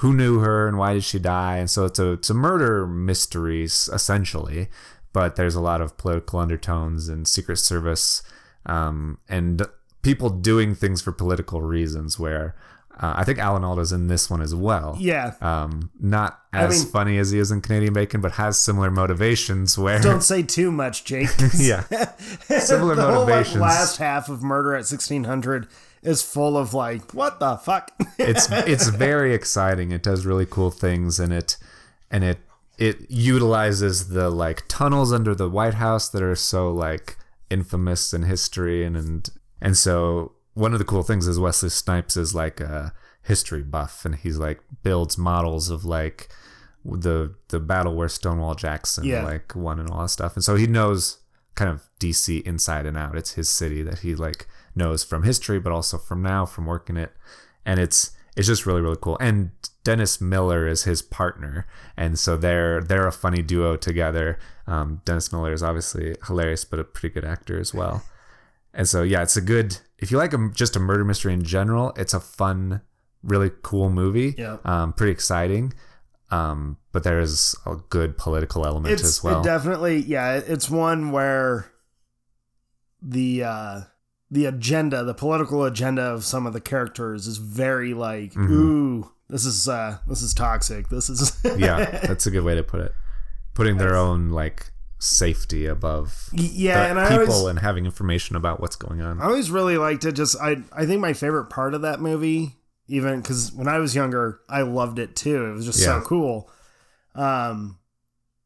who 0.00 0.12
knew 0.12 0.40
her 0.40 0.68
and 0.68 0.76
why 0.76 0.92
did 0.92 1.04
she 1.04 1.18
die. 1.18 1.56
And 1.56 1.70
so 1.70 1.86
it's 1.86 1.98
a 1.98 2.12
it's 2.12 2.28
a 2.28 2.34
murder 2.34 2.86
mysteries 2.86 3.88
essentially, 3.92 4.68
but 5.14 5.36
there's 5.36 5.54
a 5.54 5.60
lot 5.60 5.80
of 5.80 5.96
political 5.96 6.38
undertones 6.38 7.08
and 7.08 7.26
Secret 7.26 7.58
Service 7.58 8.22
um, 8.66 9.18
and 9.28 9.62
people 10.02 10.30
doing 10.30 10.74
things 10.74 11.00
for 11.00 11.12
political 11.12 11.62
reasons. 11.62 12.18
Where 12.18 12.54
uh, 13.00 13.14
I 13.16 13.24
think 13.24 13.38
Alan 13.38 13.64
Alda's 13.64 13.92
in 13.92 14.08
this 14.08 14.28
one 14.28 14.42
as 14.42 14.54
well. 14.54 14.96
Yeah. 14.98 15.34
Um, 15.40 15.90
not 15.98 16.40
as 16.52 16.84
mean- 16.84 16.92
funny 16.92 17.18
as 17.18 17.30
he 17.30 17.38
is 17.38 17.50
in 17.50 17.60
Canadian 17.60 17.94
Bacon, 17.94 18.20
but 18.20 18.32
has 18.32 18.58
similar 18.58 18.90
motivations. 18.90 19.78
Where 19.78 20.00
Don't 20.00 20.20
say 20.32 20.42
too 20.42 20.70
much, 20.70 21.04
Jake. 21.04 21.28
yeah, 21.58 21.82
similar 22.60 22.94
the 22.94 23.02
whole 23.02 23.20
like, 23.24 23.28
motivations. 23.28 23.60
last 23.60 23.96
half 23.96 24.28
of 24.28 24.42
Murder 24.42 24.74
at 24.74 24.84
1600 24.84 25.68
is 26.02 26.22
full 26.22 26.58
of 26.58 26.74
like, 26.74 27.14
what 27.14 27.38
the 27.40 27.56
fuck? 27.56 27.92
it's 28.18 28.50
it's 28.50 28.88
very 28.88 29.34
exciting. 29.34 29.92
It 29.92 30.02
does 30.02 30.26
really 30.26 30.46
cool 30.46 30.70
things, 30.70 31.18
and 31.18 31.32
it 31.32 31.56
and 32.10 32.24
it 32.24 32.38
it 32.76 33.10
utilizes 33.10 34.08
the 34.08 34.28
like 34.28 34.64
tunnels 34.68 35.12
under 35.12 35.34
the 35.34 35.48
White 35.48 35.74
House 35.74 36.08
that 36.10 36.22
are 36.22 36.34
so 36.34 36.70
like 36.70 37.16
infamous 37.50 38.12
in 38.12 38.24
history, 38.24 38.84
and 38.84 38.96
and 38.96 39.28
and 39.62 39.76
so 39.76 40.32
one 40.54 40.72
of 40.74 40.78
the 40.78 40.84
cool 40.84 41.02
things 41.02 41.26
is 41.26 41.38
Wesley 41.38 41.70
Snipes 41.70 42.16
is 42.16 42.34
like 42.34 42.60
a 42.60 42.92
history 43.22 43.62
buff, 43.62 44.04
and 44.04 44.16
he's 44.16 44.36
like 44.38 44.60
builds 44.82 45.16
models 45.16 45.70
of 45.70 45.84
like 45.84 46.28
the 46.84 47.34
the 47.48 47.60
battle 47.60 47.94
where 47.94 48.08
Stonewall 48.08 48.54
Jackson 48.54 49.04
Yeah. 49.04 49.22
like 49.24 49.54
won 49.54 49.78
and 49.80 49.88
all 49.88 50.02
that 50.02 50.08
stuff, 50.08 50.34
and 50.34 50.44
so 50.44 50.56
he 50.56 50.66
knows 50.66 51.18
kind 51.54 51.70
of 51.70 51.82
DC 52.00 52.42
inside 52.42 52.86
and 52.86 52.96
out. 52.96 53.16
It's 53.16 53.32
his 53.34 53.48
city 53.48 53.82
that 53.82 54.00
he 54.00 54.14
like 54.14 54.46
knows 54.74 55.04
from 55.04 55.22
history, 55.22 55.60
but 55.60 55.72
also 55.72 55.98
from 55.98 56.22
now 56.22 56.44
from 56.46 56.66
working 56.66 56.96
it, 56.96 57.12
and 57.64 57.78
it's 57.80 58.10
it's 58.36 58.46
just 58.46 58.66
really 58.66 58.80
really 58.80 58.96
cool. 59.00 59.16
And 59.20 59.50
Dennis 59.84 60.20
Miller 60.20 60.66
is 60.66 60.84
his 60.84 61.02
partner, 61.02 61.66
and 61.96 62.18
so 62.18 62.36
they're 62.36 62.80
they're 62.82 63.06
a 63.06 63.12
funny 63.12 63.42
duo 63.42 63.76
together. 63.76 64.38
Um, 64.66 65.02
Dennis 65.04 65.32
Miller 65.32 65.52
is 65.52 65.62
obviously 65.62 66.16
hilarious, 66.26 66.64
but 66.64 66.78
a 66.78 66.84
pretty 66.84 67.12
good 67.12 67.24
actor 67.24 67.58
as 67.60 67.72
well. 67.74 68.02
And 68.74 68.88
so 68.88 69.02
yeah, 69.02 69.22
it's 69.22 69.36
a 69.36 69.40
good 69.40 69.78
if 69.98 70.10
you 70.10 70.18
like 70.18 70.32
a, 70.32 70.50
just 70.54 70.74
a 70.76 70.80
murder 70.80 71.04
mystery 71.04 71.32
in 71.32 71.44
general, 71.44 71.92
it's 71.96 72.14
a 72.14 72.20
fun, 72.20 72.80
really 73.22 73.50
cool 73.62 73.90
movie. 73.90 74.34
Yeah. 74.36 74.58
Um, 74.64 74.92
pretty 74.92 75.12
exciting. 75.12 75.74
Um, 76.30 76.78
but 76.92 77.04
there 77.04 77.20
is 77.20 77.54
a 77.66 77.76
good 77.90 78.16
political 78.16 78.64
element 78.66 78.92
it's 78.94 79.02
as 79.04 79.22
well. 79.22 79.40
it 79.40 79.44
definitely 79.44 79.98
yeah 79.98 80.36
it's 80.46 80.70
one 80.70 81.10
where 81.10 81.70
the 83.02 83.44
uh 83.44 83.80
the 84.30 84.46
agenda 84.46 85.04
the 85.04 85.12
political 85.14 85.64
agenda 85.64 86.02
of 86.02 86.24
some 86.24 86.46
of 86.46 86.52
the 86.54 86.60
characters 86.60 87.26
is 87.26 87.36
very 87.38 87.92
like 87.94 88.32
Mm-hmm. 88.32 88.52
ooh 88.52 89.10
this 89.28 89.44
is 89.44 89.68
uh 89.68 89.98
this 90.08 90.22
is 90.22 90.32
toxic 90.32 90.88
this 90.88 91.10
is 91.10 91.38
yeah, 91.56 92.00
that's 92.06 92.26
a 92.26 92.30
good 92.30 92.44
way 92.44 92.54
to 92.54 92.62
put 92.62 92.80
it. 92.80 92.92
Putting 93.54 93.76
their 93.76 93.96
own 93.96 94.30
like 94.30 94.71
safety 95.02 95.66
above 95.66 96.28
yeah 96.32 96.84
and 96.86 97.00
i 97.00 97.08
people 97.08 97.34
always 97.34 97.50
and 97.50 97.58
having 97.58 97.84
information 97.84 98.36
about 98.36 98.60
what's 98.60 98.76
going 98.76 99.00
on. 99.00 99.20
i 99.20 99.24
always 99.24 99.50
really 99.50 99.76
liked 99.76 100.04
it 100.04 100.12
just 100.12 100.36
i 100.40 100.56
i 100.72 100.86
think 100.86 101.00
my 101.00 101.12
favorite 101.12 101.46
part 101.46 101.74
of 101.74 101.82
that 101.82 102.00
movie 102.00 102.56
even 102.86 103.20
because 103.20 103.52
when 103.52 103.66
i 103.66 103.78
was 103.78 103.94
younger 103.94 104.40
i 104.48 104.62
loved 104.62 104.98
it 104.98 105.16
too 105.16 105.46
it 105.46 105.52
was 105.52 105.66
just 105.66 105.82
so 105.82 106.00
cool 106.02 106.48
um 107.16 107.78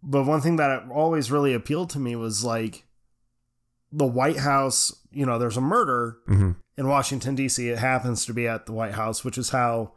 but 0.03 0.25
one 0.25 0.40
thing 0.40 0.57
that 0.57 0.85
always 0.90 1.31
really 1.31 1.53
appealed 1.53 1.90
to 1.90 1.99
me 1.99 2.16
was 2.16 2.42
like 2.42 2.85
the 3.92 4.07
white 4.07 4.38
house 4.38 4.95
you 5.11 5.27
know 5.27 5.38
there's 5.38 5.57
a 5.59 5.61
murder 5.62 6.19
hmm 6.27 6.53
in 6.79 6.88
Washington 6.88 7.35
D.C. 7.35 7.69
It 7.69 7.79
happens 7.79 8.27
to 8.27 8.35
be 8.35 8.47
at 8.47 8.66
the 8.66 8.73
White 8.73 8.92
House, 8.92 9.25
which 9.25 9.38
is 9.38 9.49
how 9.51 9.92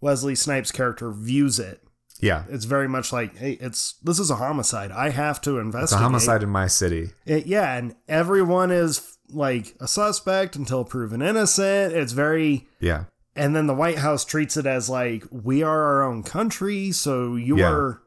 Wesley 0.00 0.34
Snipes' 0.34 0.70
character 0.70 1.10
views 1.10 1.58
it. 1.58 1.81
Yeah, 2.22 2.44
It's 2.48 2.64
very 2.64 2.88
much 2.88 3.12
like, 3.12 3.36
hey, 3.36 3.58
it's 3.60 3.94
this 4.02 4.18
is 4.18 4.30
a 4.30 4.36
homicide. 4.36 4.90
I 4.92 5.10
have 5.10 5.40
to 5.42 5.58
investigate. 5.58 5.82
it's 5.82 5.92
a 5.92 5.96
homicide 5.98 6.42
in 6.42 6.48
my 6.48 6.68
city. 6.68 7.10
It- 7.26 7.46
yeah, 7.46 7.74
and 7.76 7.96
everyone 8.08 8.70
is 8.70 9.18
like 9.28 9.74
a 9.80 9.88
suspect 9.88 10.54
until 10.56 10.84
proven 10.84 11.20
innocent. 11.20 11.92
It's 11.94 12.12
very, 12.12 12.68
Yeah, 12.80 13.04
and 13.34 13.56
then 13.56 13.66
the 13.66 13.74
White 13.74 13.98
House 13.98 14.24
treats 14.24 14.56
it 14.56 14.66
as 14.66 14.88
like 14.88 15.24
we 15.30 15.62
are 15.62 15.82
our 15.82 16.02
own 16.04 16.22
country, 16.22 16.92
so 16.92 17.34
you 17.36 17.58
Yeah. 17.58 17.70
are 17.72 18.02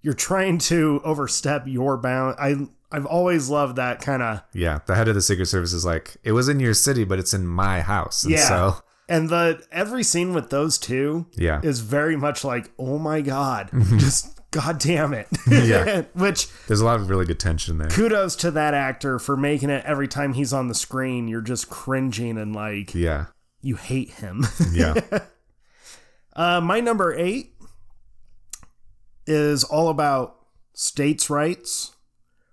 you're 0.00 0.14
trying 0.14 0.58
to 0.58 1.00
overstep 1.04 1.66
your 1.68 1.96
bound. 1.96 2.34
I 2.40 2.66
I've 2.90 3.06
always 3.06 3.48
loved 3.48 3.76
that 3.76 4.00
kind 4.02 4.22
of 4.22 4.42
yeah. 4.52 4.80
The 4.86 4.96
head 4.96 5.06
of 5.08 5.14
the 5.14 5.22
Secret 5.22 5.46
Service 5.46 5.72
is 5.72 5.84
like, 5.84 6.16
it 6.24 6.32
was 6.32 6.48
in 6.48 6.58
your 6.58 6.74
city, 6.74 7.04
but 7.04 7.18
it's 7.20 7.32
in 7.32 7.46
my 7.46 7.80
house. 7.80 8.24
And 8.24 8.32
Yeah. 8.32 8.48
So 8.48 8.76
And 9.08 9.28
the 9.28 9.62
every 9.72 10.02
scene 10.02 10.32
with 10.32 10.50
those 10.50 10.78
two 10.78 11.26
Yeah. 11.34 11.60
is 11.62 11.80
very 11.80 12.16
much 12.16 12.44
like, 12.44 12.70
oh 12.78 12.98
my 12.98 13.20
god, 13.20 13.68
just 13.98 14.40
god 14.52 14.78
damn 14.78 15.12
it. 15.12 15.26
Yeah. 15.50 16.02
Which 16.14 16.48
there's 16.66 16.80
a 16.80 16.84
lot 16.84 16.96
of 17.00 17.08
really 17.10 17.24
good 17.26 17.40
tension 17.40 17.78
there. 17.78 17.88
kudos 17.88 18.36
to 18.36 18.50
that 18.52 18.74
actor 18.74 19.18
for 19.18 19.36
making 19.36 19.70
it 19.70 19.84
every 19.84 20.08
time 20.08 20.34
he's 20.34 20.52
on 20.52 20.68
the 20.68 20.74
screen, 20.74 21.26
you're 21.28 21.40
just 21.42 21.68
cringing 21.68 22.38
and 22.38 22.54
like 22.54 22.94
Yeah, 22.94 23.26
you 23.60 23.76
hate 23.76 24.10
him. 24.12 24.46
yeah. 24.72 24.94
uh, 26.36 26.60
my 26.60 26.80
number 26.80 27.12
eight 27.14 27.54
is 29.26 29.64
all 29.64 29.88
about 29.88 30.36
states' 30.74 31.30
rights, 31.30 31.94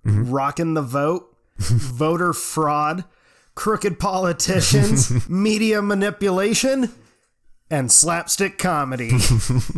rocking 0.04 0.74
the 0.74 0.82
vote, 0.82 1.36
voter 1.58 2.34
fraud, 2.34 3.06
crooked 3.60 4.00
politicians, 4.00 5.28
media 5.30 5.82
manipulation, 5.82 6.90
and 7.70 7.92
slapstick 7.92 8.58
comedy. 8.58 9.12
my 9.12 9.20
Sounds 9.20 9.74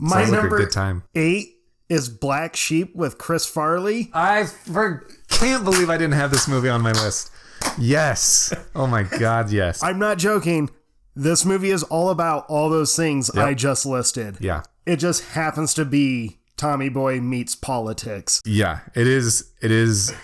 like 0.00 0.28
a 0.28 0.30
number 0.30 0.56
good 0.56 0.70
time. 0.70 1.02
eight 1.14 1.48
is 1.90 2.08
Black 2.08 2.56
Sheep 2.56 2.96
with 2.96 3.18
Chris 3.18 3.44
Farley. 3.44 4.10
I 4.14 4.44
for, 4.44 5.06
can't 5.28 5.64
believe 5.64 5.90
I 5.90 5.98
didn't 5.98 6.14
have 6.14 6.30
this 6.30 6.48
movie 6.48 6.70
on 6.70 6.80
my 6.80 6.92
list. 6.92 7.30
Yes. 7.78 8.54
Oh 8.74 8.86
my 8.86 9.02
god, 9.02 9.50
yes. 9.50 9.82
I'm 9.82 9.98
not 9.98 10.16
joking. 10.16 10.70
This 11.14 11.44
movie 11.44 11.70
is 11.70 11.82
all 11.82 12.08
about 12.08 12.46
all 12.48 12.70
those 12.70 12.96
things 12.96 13.28
I 13.28 13.52
just 13.52 13.84
listed. 13.84 14.38
yeah. 14.40 14.62
It 14.86 14.96
just 14.96 15.24
happens 15.32 15.74
to 15.74 15.84
be 15.84 16.38
Tommy 16.56 16.88
Boy 16.88 17.20
meets 17.20 17.54
politics. 17.54 18.40
Yeah, 18.46 18.80
it 18.94 19.06
is. 19.06 19.52
It 19.60 19.70
is. 19.70 20.14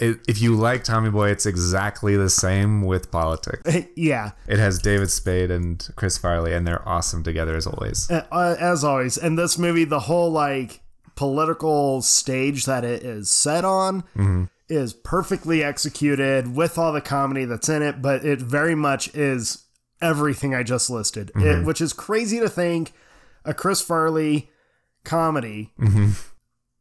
It, 0.00 0.20
if 0.28 0.40
you 0.40 0.54
like 0.54 0.84
Tommy 0.84 1.10
Boy, 1.10 1.30
it's 1.30 1.46
exactly 1.46 2.16
the 2.16 2.30
same 2.30 2.82
with 2.82 3.10
politics. 3.10 3.76
yeah, 3.96 4.32
It 4.46 4.58
has 4.58 4.80
David 4.80 5.10
Spade 5.10 5.50
and 5.50 5.86
Chris 5.96 6.18
Farley, 6.18 6.54
and 6.54 6.66
they're 6.66 6.86
awesome 6.88 7.22
together 7.22 7.56
as 7.56 7.66
always. 7.66 8.10
Uh, 8.10 8.26
uh, 8.30 8.56
as 8.58 8.84
always. 8.84 9.18
And 9.18 9.38
this 9.38 9.58
movie, 9.58 9.84
the 9.84 10.00
whole 10.00 10.30
like 10.30 10.80
political 11.14 12.00
stage 12.00 12.64
that 12.66 12.84
it 12.84 13.02
is 13.02 13.28
set 13.28 13.64
on 13.64 14.02
mm-hmm. 14.16 14.44
is 14.68 14.92
perfectly 14.92 15.64
executed 15.64 16.54
with 16.54 16.78
all 16.78 16.92
the 16.92 17.00
comedy 17.00 17.44
that's 17.44 17.68
in 17.68 17.82
it, 17.82 18.00
but 18.00 18.24
it 18.24 18.40
very 18.40 18.76
much 18.76 19.12
is 19.16 19.64
everything 20.00 20.54
I 20.54 20.62
just 20.62 20.88
listed, 20.90 21.30
it, 21.30 21.36
mm-hmm. 21.36 21.66
which 21.66 21.80
is 21.80 21.92
crazy 21.92 22.38
to 22.38 22.48
think 22.48 22.92
a 23.44 23.52
Chris 23.52 23.80
Farley 23.80 24.50
comedy 25.04 25.72
mm-hmm. 25.80 26.10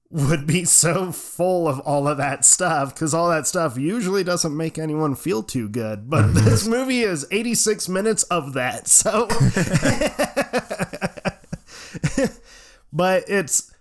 Would 0.10 0.48
be 0.48 0.64
so 0.64 1.12
full 1.12 1.68
of 1.68 1.80
all 1.82 2.08
of 2.08 2.18
that 2.18 2.46
stuff 2.46 2.94
because 2.94 3.14
all 3.14 3.30
that 3.30 3.46
stuff 3.46 3.78
usually 3.78 4.24
doesn't 4.24 4.56
make 4.56 4.78
anyone 4.78 5.16
feel 5.16 5.44
too 5.44 5.68
good. 5.68 6.10
But 6.10 6.26
mm-hmm. 6.26 6.46
this 6.46 6.66
movie 6.66 7.02
is 7.02 7.28
86 7.30 7.90
minutes 7.90 8.24
of 8.24 8.54
that. 8.54 8.88
So, 8.88 9.28
but 12.94 13.26
it's, 13.28 13.74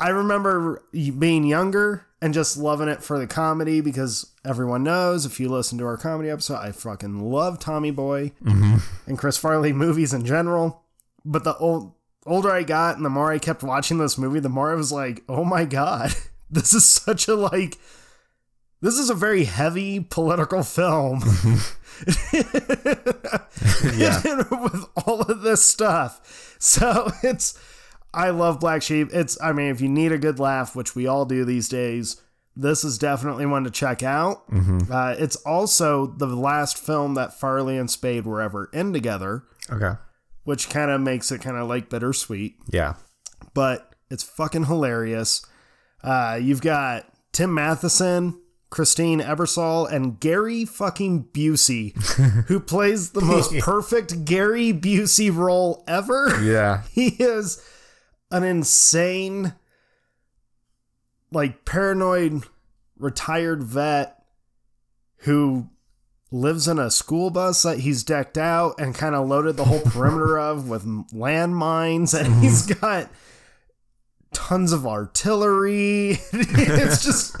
I 0.00 0.08
remember 0.08 0.82
being 0.92 1.44
younger 1.44 2.06
and 2.22 2.32
just 2.32 2.56
loving 2.56 2.88
it 2.88 3.02
for 3.02 3.18
the 3.18 3.26
comedy 3.26 3.82
because 3.82 4.32
everyone 4.46 4.82
knows 4.82 5.26
if 5.26 5.38
you 5.38 5.50
listen 5.50 5.76
to 5.78 5.84
our 5.84 5.98
comedy 5.98 6.30
episode, 6.30 6.56
I 6.56 6.72
fucking 6.72 7.20
love 7.20 7.58
Tommy 7.58 7.90
Boy 7.90 8.32
mm-hmm. 8.42 8.76
and 9.06 9.18
Chris 9.18 9.36
Farley 9.36 9.74
movies 9.74 10.14
in 10.14 10.24
general. 10.24 10.80
But 11.26 11.44
the 11.44 11.56
old, 11.58 11.92
older 12.26 12.50
I 12.50 12.62
got 12.62 12.96
and 12.96 13.04
the 13.04 13.10
more 13.10 13.30
I 13.32 13.38
kept 13.38 13.62
watching 13.62 13.98
this 13.98 14.18
movie, 14.18 14.40
the 14.40 14.48
more 14.48 14.70
I 14.72 14.74
was 14.74 14.92
like, 14.92 15.22
oh 15.28 15.44
my 15.44 15.64
God, 15.64 16.12
this 16.50 16.72
is 16.72 16.84
such 16.86 17.28
a 17.28 17.34
like, 17.34 17.78
this 18.80 18.98
is 18.98 19.10
a 19.10 19.14
very 19.14 19.44
heavy 19.44 20.00
political 20.00 20.62
film. 20.62 21.22
Yeah. 23.96 24.20
with 24.50 24.84
all 25.06 25.22
of 25.22 25.42
this 25.42 25.62
stuff. 25.62 26.56
So 26.58 27.10
it's, 27.22 27.58
I 28.12 28.30
love 28.30 28.60
Black 28.60 28.82
Sheep. 28.82 29.08
It's, 29.12 29.40
I 29.40 29.52
mean, 29.52 29.68
if 29.70 29.80
you 29.80 29.88
need 29.88 30.12
a 30.12 30.18
good 30.18 30.38
laugh, 30.38 30.74
which 30.74 30.94
we 30.94 31.06
all 31.06 31.24
do 31.24 31.44
these 31.44 31.68
days, 31.68 32.20
this 32.56 32.84
is 32.84 32.98
definitely 32.98 33.46
one 33.46 33.64
to 33.64 33.70
check 33.70 34.02
out. 34.02 34.42
Uh, 34.90 35.14
it's 35.18 35.36
also 35.36 36.06
the 36.06 36.26
last 36.26 36.78
film 36.78 37.14
that 37.14 37.38
Farley 37.38 37.76
and 37.76 37.90
Spade 37.90 38.24
were 38.26 38.40
ever 38.40 38.70
in 38.72 38.92
together, 38.92 39.44
Okay. 39.70 39.98
Which 40.44 40.68
kind 40.68 40.90
of 40.90 41.00
makes 41.00 41.32
it 41.32 41.40
kind 41.40 41.56
of 41.56 41.68
like 41.68 41.88
bittersweet. 41.88 42.56
Yeah. 42.70 42.94
but 43.54 43.94
it's 44.10 44.22
fucking 44.22 44.66
hilarious. 44.66 45.44
Uh, 46.02 46.38
you've 46.40 46.60
got 46.60 47.06
Tim 47.32 47.52
Matheson, 47.54 48.38
Christine 48.70 49.20
Ebersole, 49.20 49.90
and 49.90 50.20
Gary 50.20 50.64
fucking 50.66 51.24
Busey, 51.32 51.94
who 52.48 52.60
plays 52.60 53.10
the 53.12 53.22
most 53.22 53.56
perfect 53.60 54.24
Gary 54.26 54.72
Busey 54.72 55.34
role 55.34 55.82
ever. 55.88 56.40
Yeah. 56.42 56.82
He 56.92 57.08
is 57.18 57.62
an 58.30 58.42
insane, 58.44 59.54
like 61.32 61.64
paranoid 61.64 62.44
retired 62.98 63.62
vet 63.62 64.22
who 65.18 65.70
lives 66.34 66.66
in 66.66 66.80
a 66.80 66.90
school 66.90 67.30
bus 67.30 67.62
that 67.62 67.78
he's 67.78 68.02
decked 68.02 68.36
out 68.36 68.74
and 68.80 68.94
kind 68.94 69.14
of 69.14 69.28
loaded 69.28 69.56
the 69.56 69.64
whole 69.64 69.80
perimeter 69.84 70.38
of 70.38 70.68
with 70.68 70.84
landmines, 71.12 72.18
and 72.18 72.28
mm-hmm. 72.28 72.42
he's 72.42 72.66
got 72.66 73.08
tons 74.32 74.72
of 74.72 74.86
artillery. 74.86 76.18
it's 76.32 77.04
just 77.04 77.36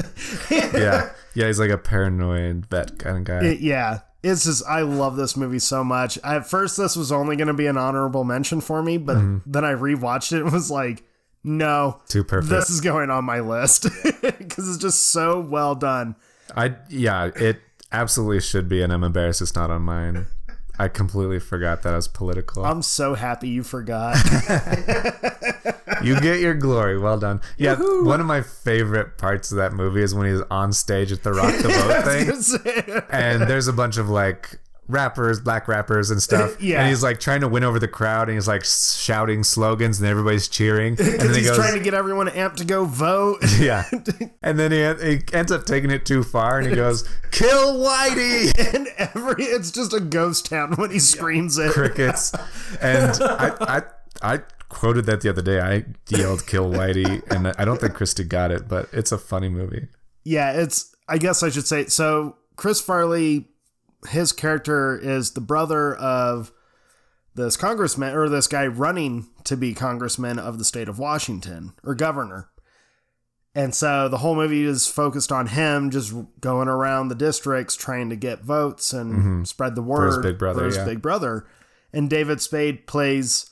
Yeah. 0.50 1.10
Yeah, 1.34 1.46
he's 1.48 1.58
like 1.58 1.70
a 1.70 1.78
paranoid 1.78 2.66
vet 2.66 2.96
kind 2.98 3.18
of 3.18 3.24
guy. 3.24 3.44
It- 3.44 3.60
yeah, 3.60 4.00
it's 4.22 4.44
just 4.44 4.64
I 4.66 4.82
love 4.82 5.16
this 5.16 5.36
movie 5.36 5.58
so 5.58 5.82
much. 5.82 6.16
At 6.22 6.46
first, 6.46 6.76
this 6.76 6.94
was 6.94 7.10
only 7.10 7.34
going 7.34 7.48
to 7.48 7.54
be 7.54 7.66
an 7.66 7.76
honorable 7.76 8.22
mention 8.22 8.60
for 8.60 8.80
me, 8.80 8.96
but 8.96 9.16
mm-hmm. 9.16 9.50
then 9.50 9.64
I 9.64 9.72
rewatched 9.72 10.32
it 10.32 10.42
and 10.42 10.52
was 10.52 10.70
like, 10.70 11.02
no, 11.42 12.00
Too 12.08 12.22
perfect. 12.22 12.50
this 12.50 12.70
is 12.70 12.80
going 12.80 13.10
on 13.10 13.24
my 13.24 13.40
list 13.40 13.88
because 14.22 14.68
it's 14.68 14.78
just 14.78 15.10
so 15.10 15.40
well 15.40 15.74
done. 15.74 16.14
I 16.56 16.76
yeah, 16.88 17.30
it 17.34 17.60
absolutely 18.00 18.40
should 18.40 18.68
be, 18.68 18.82
and 18.82 18.92
I'm 18.92 19.04
embarrassed 19.04 19.42
it's 19.42 19.54
not 19.54 19.70
on 19.70 19.82
mine. 19.82 20.26
I 20.78 20.88
completely 20.88 21.38
forgot 21.38 21.82
that 21.82 21.92
I 21.92 21.96
was 21.96 22.08
political. 22.08 22.64
I'm 22.64 22.82
so 22.82 23.14
happy 23.14 23.48
you 23.48 23.62
forgot. 23.62 24.16
you 26.02 26.20
get 26.20 26.40
your 26.40 26.54
glory. 26.54 26.98
Well 26.98 27.18
done. 27.18 27.40
Yeah, 27.56 27.76
one 27.76 28.20
of 28.20 28.26
my 28.26 28.42
favorite 28.42 29.16
parts 29.16 29.52
of 29.52 29.58
that 29.58 29.72
movie 29.72 30.02
is 30.02 30.14
when 30.14 30.26
he's 30.26 30.42
on 30.50 30.72
stage 30.72 31.12
at 31.12 31.22
the 31.22 31.32
Rock 31.32 31.54
the 31.58 31.68
Vote 32.64 32.82
thing, 32.84 33.02
and 33.10 33.42
there's 33.42 33.68
a 33.68 33.72
bunch 33.72 33.98
of 33.98 34.08
like 34.08 34.58
rappers, 34.88 35.40
black 35.40 35.68
rappers 35.68 36.10
and 36.10 36.22
stuff. 36.22 36.56
Yeah. 36.64 36.80
And 36.80 36.88
he's 36.88 37.02
like 37.02 37.20
trying 37.20 37.40
to 37.40 37.48
win 37.48 37.64
over 37.64 37.78
the 37.78 37.88
crowd, 37.88 38.28
and 38.28 38.36
he's 38.36 38.48
like 38.48 38.64
shouting 38.64 39.44
slogans, 39.44 40.00
and 40.00 40.08
everybody's 40.08 40.48
cheering. 40.48 40.96
And 41.00 41.20
then 41.20 41.30
he 41.30 41.40
he's 41.40 41.48
goes, 41.48 41.56
trying 41.56 41.74
to 41.74 41.80
get 41.80 41.94
everyone 41.94 42.28
amped 42.28 42.56
to 42.56 42.64
go 42.64 42.84
vote. 42.84 43.38
yeah. 43.58 43.84
And 44.42 44.58
then 44.58 44.72
he, 44.72 44.78
he 45.14 45.20
ends 45.32 45.52
up 45.52 45.64
taking 45.64 45.90
it 45.90 46.06
too 46.06 46.22
far, 46.22 46.58
and 46.58 46.68
he 46.68 46.74
goes, 46.74 47.08
"Kill 47.30 47.76
Whitey." 47.76 48.74
and 48.74 48.88
every 48.98 49.44
it's 49.44 49.70
just 49.70 49.92
a 49.92 50.00
ghost 50.00 50.46
town 50.46 50.72
when 50.76 50.90
he 50.90 50.98
screams 50.98 51.58
it. 51.58 51.72
crickets. 51.72 52.32
And 52.80 53.10
I, 53.22 53.52
I, 53.60 53.82
I 54.34 54.38
quoted 54.68 55.06
that 55.06 55.20
the 55.20 55.28
other 55.30 55.42
day. 55.42 55.60
I 55.60 55.84
yelled 56.08 56.46
"Kill 56.46 56.70
Whitey," 56.70 57.22
and 57.30 57.48
I 57.58 57.64
don't 57.64 57.80
think 57.80 57.94
Christy 57.94 58.24
got 58.24 58.50
it, 58.50 58.68
but 58.68 58.88
it's 58.92 59.12
a 59.12 59.18
funny 59.18 59.48
movie. 59.48 59.88
Yeah, 60.24 60.52
it's. 60.52 60.94
I 61.08 61.18
guess 61.18 61.42
I 61.42 61.50
should 61.50 61.66
say. 61.66 61.86
So 61.86 62.36
Chris 62.56 62.80
Farley, 62.80 63.48
his 64.08 64.32
character 64.32 64.98
is 64.98 65.32
the 65.32 65.40
brother 65.40 65.94
of 65.94 66.52
this 67.34 67.56
congressman 67.56 68.14
or 68.14 68.28
this 68.28 68.46
guy 68.46 68.66
running 68.66 69.26
to 69.44 69.56
be 69.56 69.74
congressman 69.74 70.38
of 70.38 70.58
the 70.58 70.64
state 70.64 70.88
of 70.88 70.98
Washington 70.98 71.72
or 71.82 71.94
governor. 71.94 72.48
And 73.56 73.74
so 73.74 74.08
the 74.08 74.18
whole 74.18 74.34
movie 74.34 74.64
is 74.64 74.88
focused 74.88 75.30
on 75.30 75.48
him 75.48 75.90
just 75.90 76.12
going 76.40 76.68
around 76.68 77.08
the 77.08 77.14
districts 77.14 77.76
trying 77.76 78.10
to 78.10 78.16
get 78.16 78.42
votes 78.42 78.92
and 78.92 79.46
spread 79.46 79.76
the 79.76 79.82
word 79.82 80.08
his 80.08 80.18
big 80.18 80.38
brother, 80.38 80.60
for 80.60 80.66
his 80.66 80.76
yeah. 80.76 80.84
big 80.84 81.00
brother. 81.00 81.46
And 81.92 82.10
David 82.10 82.40
Spade 82.40 82.86
plays 82.86 83.50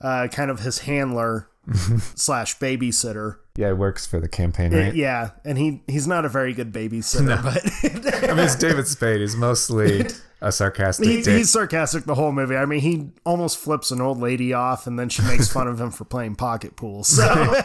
uh, 0.00 0.26
kind 0.32 0.50
of 0.50 0.60
his 0.60 0.80
handler 0.80 1.48
slash 2.14 2.58
babysitter. 2.58 3.38
Yeah, 3.56 3.70
it 3.70 3.78
works 3.78 4.06
for 4.06 4.20
the 4.20 4.28
campaign, 4.28 4.72
right? 4.72 4.94
Yeah, 4.94 5.30
and 5.44 5.56
he 5.58 5.82
he's 5.88 6.06
not 6.06 6.24
a 6.24 6.28
very 6.28 6.52
good 6.52 6.72
babysitter, 6.72 7.24
No. 7.26 7.40
but 7.42 8.24
I 8.30 8.34
mean, 8.34 8.44
it's 8.44 8.56
David 8.56 8.86
Spade. 8.86 9.20
He's 9.20 9.34
mostly 9.36 10.06
a 10.42 10.52
sarcastic 10.52 11.06
he, 11.06 11.22
he's 11.22 11.50
sarcastic 11.50 12.04
the 12.04 12.14
whole 12.14 12.32
movie. 12.32 12.56
I 12.56 12.66
mean, 12.66 12.80
he 12.80 13.10
almost 13.24 13.56
flips 13.58 13.90
an 13.90 14.00
old 14.00 14.18
lady 14.20 14.52
off, 14.52 14.86
and 14.86 14.98
then 14.98 15.08
she 15.08 15.22
makes 15.22 15.50
fun 15.50 15.66
of 15.68 15.80
him 15.80 15.90
for 15.90 16.04
playing 16.04 16.36
pocket 16.36 16.76
pool. 16.76 17.02
So, 17.04 17.24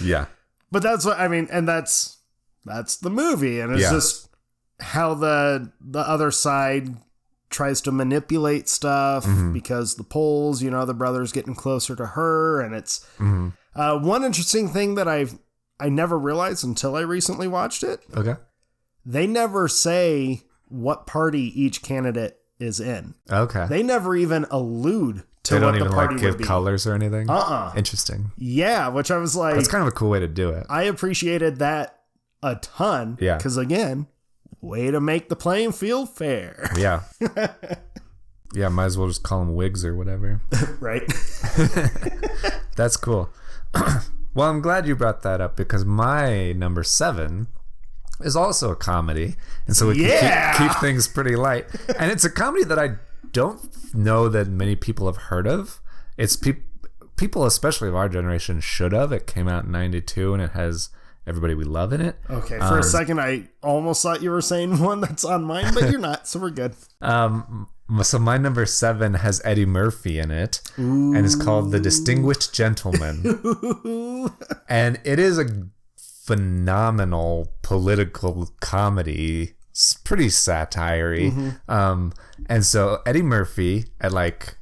Yeah, 0.00 0.26
but 0.70 0.82
that's 0.82 1.04
what 1.04 1.18
I 1.18 1.28
mean, 1.28 1.48
and 1.50 1.68
that's 1.68 2.18
that's 2.64 2.96
the 2.96 3.10
movie, 3.10 3.60
and 3.60 3.72
it's 3.72 3.82
Yeah. 3.82 3.90
just 3.90 4.28
how 4.80 5.14
the 5.14 5.70
the 5.80 5.98
other 6.00 6.30
side 6.30 6.96
tries 7.50 7.80
to 7.82 7.92
manipulate 7.92 8.68
stuff 8.68 9.24
Mm-hmm. 9.26 9.52
because 9.52 9.96
the 9.96 10.04
polls, 10.04 10.62
you 10.62 10.70
know, 10.70 10.84
the 10.86 10.94
brother's 10.94 11.32
getting 11.32 11.54
closer 11.54 11.94
to 11.96 12.06
her, 12.06 12.60
and 12.60 12.74
it's 12.74 13.00
Mm-hmm. 13.18 13.48
uh, 13.74 13.98
one 13.98 14.24
interesting 14.24 14.68
thing 14.68 14.94
that 14.94 15.08
I've 15.08 15.38
I 15.78 15.88
never 15.88 16.18
realized 16.18 16.62
until 16.64 16.94
I 16.96 17.00
recently 17.00 17.48
watched 17.48 17.82
it. 17.82 18.00
okay, 18.16 18.36
they 19.04 19.26
never 19.26 19.66
say 19.68 20.42
what 20.68 21.06
party 21.06 21.52
each 21.60 21.82
candidate 21.82 22.36
is 22.58 22.78
in. 22.80 23.14
okay. 23.30 23.66
They, 23.68 23.78
They 23.78 23.82
never 23.82 24.14
even 24.14 24.46
allude 24.50 25.24
to 25.44 25.54
what 25.54 25.60
don't 25.60 25.72
the 25.72 25.78
even 25.80 25.92
party 25.92 26.14
like 26.16 26.22
give 26.38 26.46
colors 26.46 26.86
or 26.86 26.92
anything. 26.94 27.28
Uh-uh. 27.30 27.72
Interesting. 27.74 28.30
Yeah, 28.36 28.88
which 28.88 29.10
I 29.10 29.16
was 29.16 29.34
like, 29.34 29.54
That's 29.54 29.66
kind 29.68 29.80
of 29.82 29.88
a 29.88 29.92
cool 29.92 30.10
way 30.10 30.20
to 30.20 30.28
do 30.28 30.50
it. 30.50 30.66
I 30.68 30.82
appreciated 30.82 31.58
that 31.60 32.02
a 32.42 32.56
ton. 32.56 33.16
Yeah. 33.20 33.38
Because 33.38 33.56
again, 33.56 34.06
way 34.60 34.90
to 34.90 35.00
make 35.00 35.28
the 35.28 35.36
playing 35.36 35.72
field 35.72 36.10
fair, 36.10 36.70
Yeah. 36.76 37.02
Yeah, 38.52 38.68
might 38.68 38.86
as 38.86 38.98
well 38.98 39.06
just 39.06 39.22
call 39.22 39.38
them 39.40 39.54
Whigs 39.54 39.84
or 39.84 39.94
whatever. 39.94 40.40
right? 40.80 41.02
That's 42.76 42.96
cool. 42.96 43.30
well, 44.34 44.50
I'm 44.50 44.60
glad 44.60 44.88
you 44.88 44.96
brought 44.96 45.22
that 45.22 45.40
up 45.40 45.54
because 45.56 45.84
my 45.84 46.50
number 46.52 46.82
seven 46.82 47.46
is 48.20 48.34
also 48.34 48.72
a 48.72 48.76
comedy, 48.76 49.36
and 49.66 49.76
so 49.76 49.86
we 49.88 49.98
can 49.98 50.56
keep, 50.58 50.68
keep 50.68 50.80
things 50.80 51.06
pretty 51.06 51.36
light. 51.36 51.66
And 51.96 52.10
it's 52.10 52.24
a 52.24 52.30
comedy 52.30 52.64
that 52.64 52.78
I 52.78 52.96
don't 53.30 53.94
know 53.94 54.28
that 54.28 54.48
many 54.48 54.74
people 54.74 55.06
have 55.06 55.16
heard 55.16 55.46
of. 55.46 55.80
It's 56.18 56.36
peop 56.36 56.58
people, 57.16 57.46
especially 57.46 57.88
of 57.88 57.94
our 57.94 58.08
generation, 58.08 58.58
should 58.60 58.92
have. 58.92 59.12
It 59.12 59.28
came 59.28 59.46
out 59.46 59.64
in 59.64 59.70
'92, 59.70 60.34
and 60.34 60.42
it 60.42 60.50
has 60.50 60.90
everybody 61.30 61.54
we 61.54 61.64
love 61.64 61.94
in 61.94 62.02
it. 62.02 62.16
Okay, 62.28 62.58
for 62.58 62.64
Um, 62.74 62.78
a 62.80 62.82
second, 62.82 63.20
I 63.20 63.48
almost 63.62 64.02
thought 64.02 64.20
you 64.22 64.30
were 64.30 64.42
saying 64.42 64.78
one 64.90 65.00
that's 65.00 65.24
on 65.24 65.44
mine, 65.44 65.72
but 65.72 65.90
you're 65.90 65.98
not, 66.00 66.28
so 66.28 66.38
we're 66.40 66.50
good. 66.50 66.74
Um, 67.00 67.68
so 68.02 68.18
my 68.18 68.36
number 68.36 68.66
seven 68.66 69.14
has 69.14 69.40
Eddie 69.44 69.64
Murphy 69.66 70.18
in 70.18 70.30
it, 70.30 70.60
and 70.76 71.16
it's 71.16 71.34
called 71.34 71.72
The 71.72 71.80
Distinguished 71.80 72.52
Gentleman. 72.54 73.22
and 74.68 75.00
it 75.04 75.18
is 75.18 75.38
a 75.38 75.46
phenomenal 76.26 77.52
political 77.62 78.50
comedy. 78.60 79.54
It's 79.70 79.94
pretty 79.94 80.28
satire 80.30 81.14
Um, 81.68 82.12
and 82.46 82.64
so 82.64 83.00
Eddie 83.06 83.22
Murphy 83.22 83.86
at 84.00 84.12
like 84.12 84.56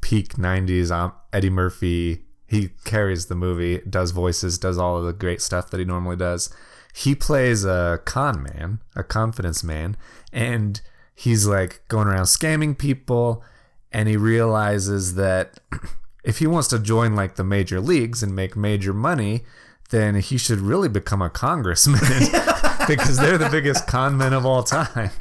peak 0.00 0.34
'90s, 0.34 0.90
um, 0.90 1.12
Eddie 1.32 1.50
Murphy 1.50 2.24
he 2.50 2.70
carries 2.84 3.26
the 3.26 3.36
movie, 3.36 3.80
does 3.88 4.10
voices, 4.10 4.58
does 4.58 4.76
all 4.76 4.96
of 4.96 5.04
the 5.04 5.12
great 5.12 5.40
stuff 5.40 5.70
that 5.70 5.78
he 5.78 5.86
normally 5.86 6.16
does. 6.16 6.52
He 6.92 7.14
plays 7.14 7.64
a 7.64 8.00
con 8.04 8.42
man, 8.42 8.80
a 8.96 9.04
confidence 9.04 9.62
man, 9.62 9.96
and 10.32 10.80
he's 11.14 11.46
like 11.46 11.82
going 11.86 12.08
around 12.08 12.24
scamming 12.24 12.76
people 12.76 13.44
and 13.92 14.08
he 14.08 14.16
realizes 14.16 15.14
that 15.14 15.60
if 16.24 16.38
he 16.38 16.48
wants 16.48 16.66
to 16.68 16.80
join 16.80 17.14
like 17.14 17.36
the 17.36 17.44
major 17.44 17.80
leagues 17.80 18.20
and 18.20 18.34
make 18.34 18.56
major 18.56 18.92
money, 18.92 19.44
then 19.90 20.16
he 20.16 20.36
should 20.36 20.58
really 20.58 20.88
become 20.88 21.22
a 21.22 21.30
congressman 21.30 22.00
because 22.88 23.18
they're 23.18 23.38
the 23.38 23.48
biggest 23.48 23.86
con 23.86 24.16
men 24.16 24.32
of 24.32 24.44
all 24.44 24.64
time. 24.64 25.10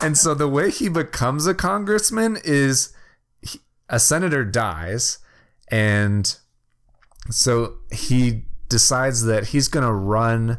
And 0.00 0.18
so 0.18 0.34
the 0.34 0.48
way 0.48 0.70
he 0.70 0.88
becomes 0.90 1.46
a 1.46 1.54
congressman 1.54 2.36
is 2.44 2.92
he, 3.40 3.60
a 3.88 3.98
senator 3.98 4.44
dies 4.44 5.18
and 5.70 6.36
so 7.30 7.76
he 7.90 8.42
decides 8.68 9.24
that 9.24 9.48
he's 9.48 9.68
going 9.68 9.86
to 9.86 9.92
run 9.92 10.58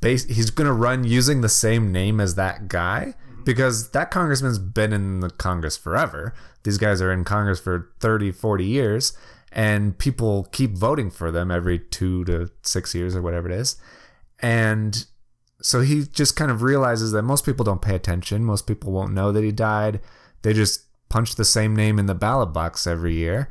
base 0.00 0.24
he's 0.24 0.50
going 0.50 0.66
to 0.66 0.72
run 0.72 1.04
using 1.04 1.40
the 1.40 1.48
same 1.48 1.92
name 1.92 2.20
as 2.20 2.34
that 2.34 2.68
guy 2.68 3.14
because 3.44 3.90
that 3.90 4.10
congressman's 4.10 4.58
been 4.58 4.92
in 4.92 5.20
the 5.20 5.30
congress 5.30 5.76
forever. 5.76 6.34
These 6.62 6.78
guys 6.78 7.02
are 7.02 7.12
in 7.12 7.24
congress 7.24 7.60
for 7.60 7.90
30 8.00 8.32
40 8.32 8.64
years 8.64 9.12
and 9.52 9.98
people 9.98 10.44
keep 10.52 10.72
voting 10.72 11.10
for 11.10 11.30
them 11.30 11.50
every 11.50 11.78
2 11.78 12.24
to 12.24 12.50
6 12.62 12.94
years 12.94 13.16
or 13.16 13.22
whatever 13.22 13.50
it 13.50 13.54
is. 13.54 13.76
And 14.38 15.04
so 15.60 15.80
he 15.80 16.04
just 16.04 16.36
kind 16.36 16.50
of 16.50 16.62
realizes 16.62 17.12
that 17.12 17.22
most 17.22 17.44
people 17.44 17.64
don't 17.64 17.82
pay 17.82 17.94
attention. 17.94 18.44
Most 18.44 18.66
people 18.66 18.92
won't 18.92 19.12
know 19.12 19.32
that 19.32 19.44
he 19.44 19.52
died. 19.52 20.00
They 20.42 20.52
just 20.52 20.84
punch 21.08 21.34
the 21.34 21.44
same 21.44 21.74
name 21.74 21.98
in 21.98 22.06
the 22.06 22.14
ballot 22.14 22.52
box 22.52 22.86
every 22.86 23.14
year 23.14 23.50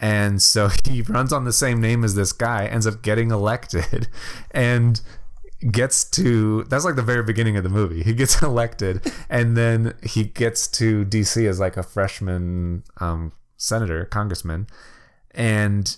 and 0.00 0.40
so 0.40 0.70
he 0.84 1.02
runs 1.02 1.32
on 1.32 1.44
the 1.44 1.52
same 1.52 1.80
name 1.80 2.04
as 2.04 2.14
this 2.14 2.32
guy, 2.32 2.66
ends 2.66 2.86
up 2.86 3.02
getting 3.02 3.30
elected, 3.30 4.08
and 4.50 5.00
gets 5.72 6.04
to 6.08 6.62
that's 6.64 6.84
like 6.84 6.94
the 6.94 7.02
very 7.02 7.22
beginning 7.22 7.56
of 7.56 7.64
the 7.64 7.68
movie. 7.68 8.02
He 8.02 8.14
gets 8.14 8.42
elected, 8.42 9.12
and 9.28 9.56
then 9.56 9.94
he 10.02 10.24
gets 10.24 10.68
to 10.68 11.04
DC 11.04 11.48
as 11.48 11.60
like 11.60 11.76
a 11.76 11.82
freshman 11.82 12.84
um, 12.98 13.32
senator, 13.56 14.04
congressman, 14.04 14.66
and 15.32 15.96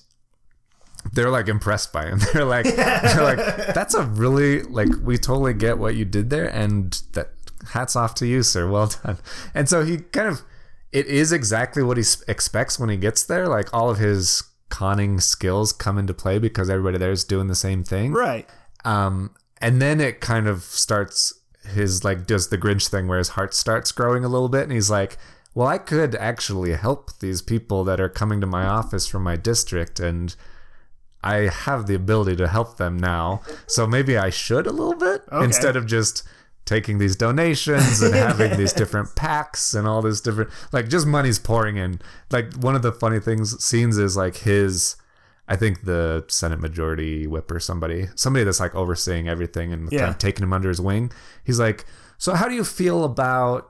they're 1.13 1.31
like 1.31 1.49
impressed 1.49 1.93
by 1.93 2.07
him. 2.07 2.21
They're 2.33 2.45
like, 2.45 2.67
they're 2.67 3.23
like, 3.23 3.39
that's 3.75 3.95
a 3.95 4.03
really 4.03 4.63
like 4.63 4.89
we 5.03 5.17
totally 5.19 5.55
get 5.55 5.79
what 5.79 5.95
you 5.95 6.05
did 6.05 6.31
there, 6.31 6.47
and 6.47 7.01
that 7.13 7.31
hats 7.69 7.97
off 7.97 8.15
to 8.17 8.27
you, 8.27 8.43
sir. 8.43 8.69
Well 8.69 8.91
done. 9.03 9.19
And 9.55 9.69
so 9.69 9.85
he 9.85 9.99
kind 9.99 10.29
of, 10.29 10.43
it 10.93 11.07
is 11.07 11.33
exactly 11.33 11.83
what 11.83 11.97
he 11.97 12.05
expects 12.27 12.79
when 12.79 12.89
he 12.91 12.97
gets 12.97 13.25
there. 13.25 13.47
Like 13.49 13.73
all 13.73 13.91
of 13.91 13.99
his 13.99 14.43
conning 14.69 15.21
skills 15.21 15.73
come 15.73 15.99
into 15.99 16.15
play 16.15 16.39
because 16.39 16.71
everybody 16.71 16.99
there 16.99 17.11
is 17.11 17.25
doing 17.25 17.49
the 17.49 17.55
same 17.55 17.83
thing. 17.85 18.13
Right. 18.13 18.49
Um, 18.85 19.35
and 19.61 19.81
then 19.83 20.01
it 20.01 20.21
kind 20.21 20.47
of 20.47 20.63
starts 20.63 21.35
his 21.65 22.05
like 22.05 22.27
does 22.27 22.49
the 22.49 22.57
Grinch 22.59 22.89
thing 22.89 23.07
where 23.09 23.19
his 23.19 23.31
heart 23.31 23.53
starts 23.55 23.93
growing 23.93 24.25
a 24.25 24.29
little 24.29 24.49
bit, 24.49 24.63
and 24.63 24.73
he's 24.73 24.91
like, 24.91 25.19
"Well, 25.55 25.67
I 25.69 25.79
could 25.79 26.15
actually 26.17 26.73
help 26.73 27.19
these 27.19 27.43
people 27.43 27.85
that 27.85 28.01
are 28.01 28.09
coming 28.09 28.41
to 28.41 28.47
my 28.47 28.65
office 28.65 29.07
from 29.07 29.23
my 29.23 29.37
district, 29.37 30.01
and 30.01 30.35
I 31.23 31.49
have 31.49 31.87
the 31.87 31.95
ability 31.95 32.37
to 32.37 32.49
help 32.49 32.79
them 32.79 32.97
now. 32.99 33.43
So 33.67 33.87
maybe 33.87 34.17
I 34.17 34.31
should 34.31 34.67
a 34.67 34.73
little 34.73 34.97
bit 34.97 35.23
Okay. 35.31 35.45
instead 35.45 35.77
of 35.77 35.87
just." 35.87 36.23
Taking 36.71 36.99
these 36.99 37.17
donations 37.17 38.01
and 38.01 38.15
having 38.15 38.57
these 38.57 38.73
different 38.81 39.17
packs 39.17 39.75
and 39.75 39.89
all 39.89 40.03
this 40.03 40.21
different, 40.21 40.51
like 40.71 40.89
just 40.89 41.05
money's 41.05 41.37
pouring 41.41 41.77
in. 41.79 42.01
Like 42.31 42.55
one 42.55 42.77
of 42.77 42.83
the 42.83 42.93
funny 42.93 43.19
things, 43.19 43.63
scenes 43.65 43.99
is 43.99 44.17
like 44.17 44.37
his, 44.37 44.95
I 45.49 45.57
think 45.57 45.83
the 45.83 46.25
Senate 46.29 46.61
Majority 46.61 47.27
Whip 47.27 47.51
or 47.51 47.59
somebody, 47.59 48.07
somebody 48.15 48.45
that's 48.45 48.61
like 48.61 48.77
overseeing 48.77 49.29
everything 49.29 49.73
and 49.73 49.91
Yeah. 49.91 49.99
kind 49.99 50.11
of 50.13 50.19
taking 50.19 50.45
him 50.45 50.53
under 50.53 50.69
his 50.69 50.81
wing. 50.81 51.11
He's 51.43 51.59
like, 51.59 51.87
"So 52.19 52.35
how 52.35 52.47
do 52.49 52.55
you 52.55 52.63
feel 52.63 53.03
about 53.03 53.69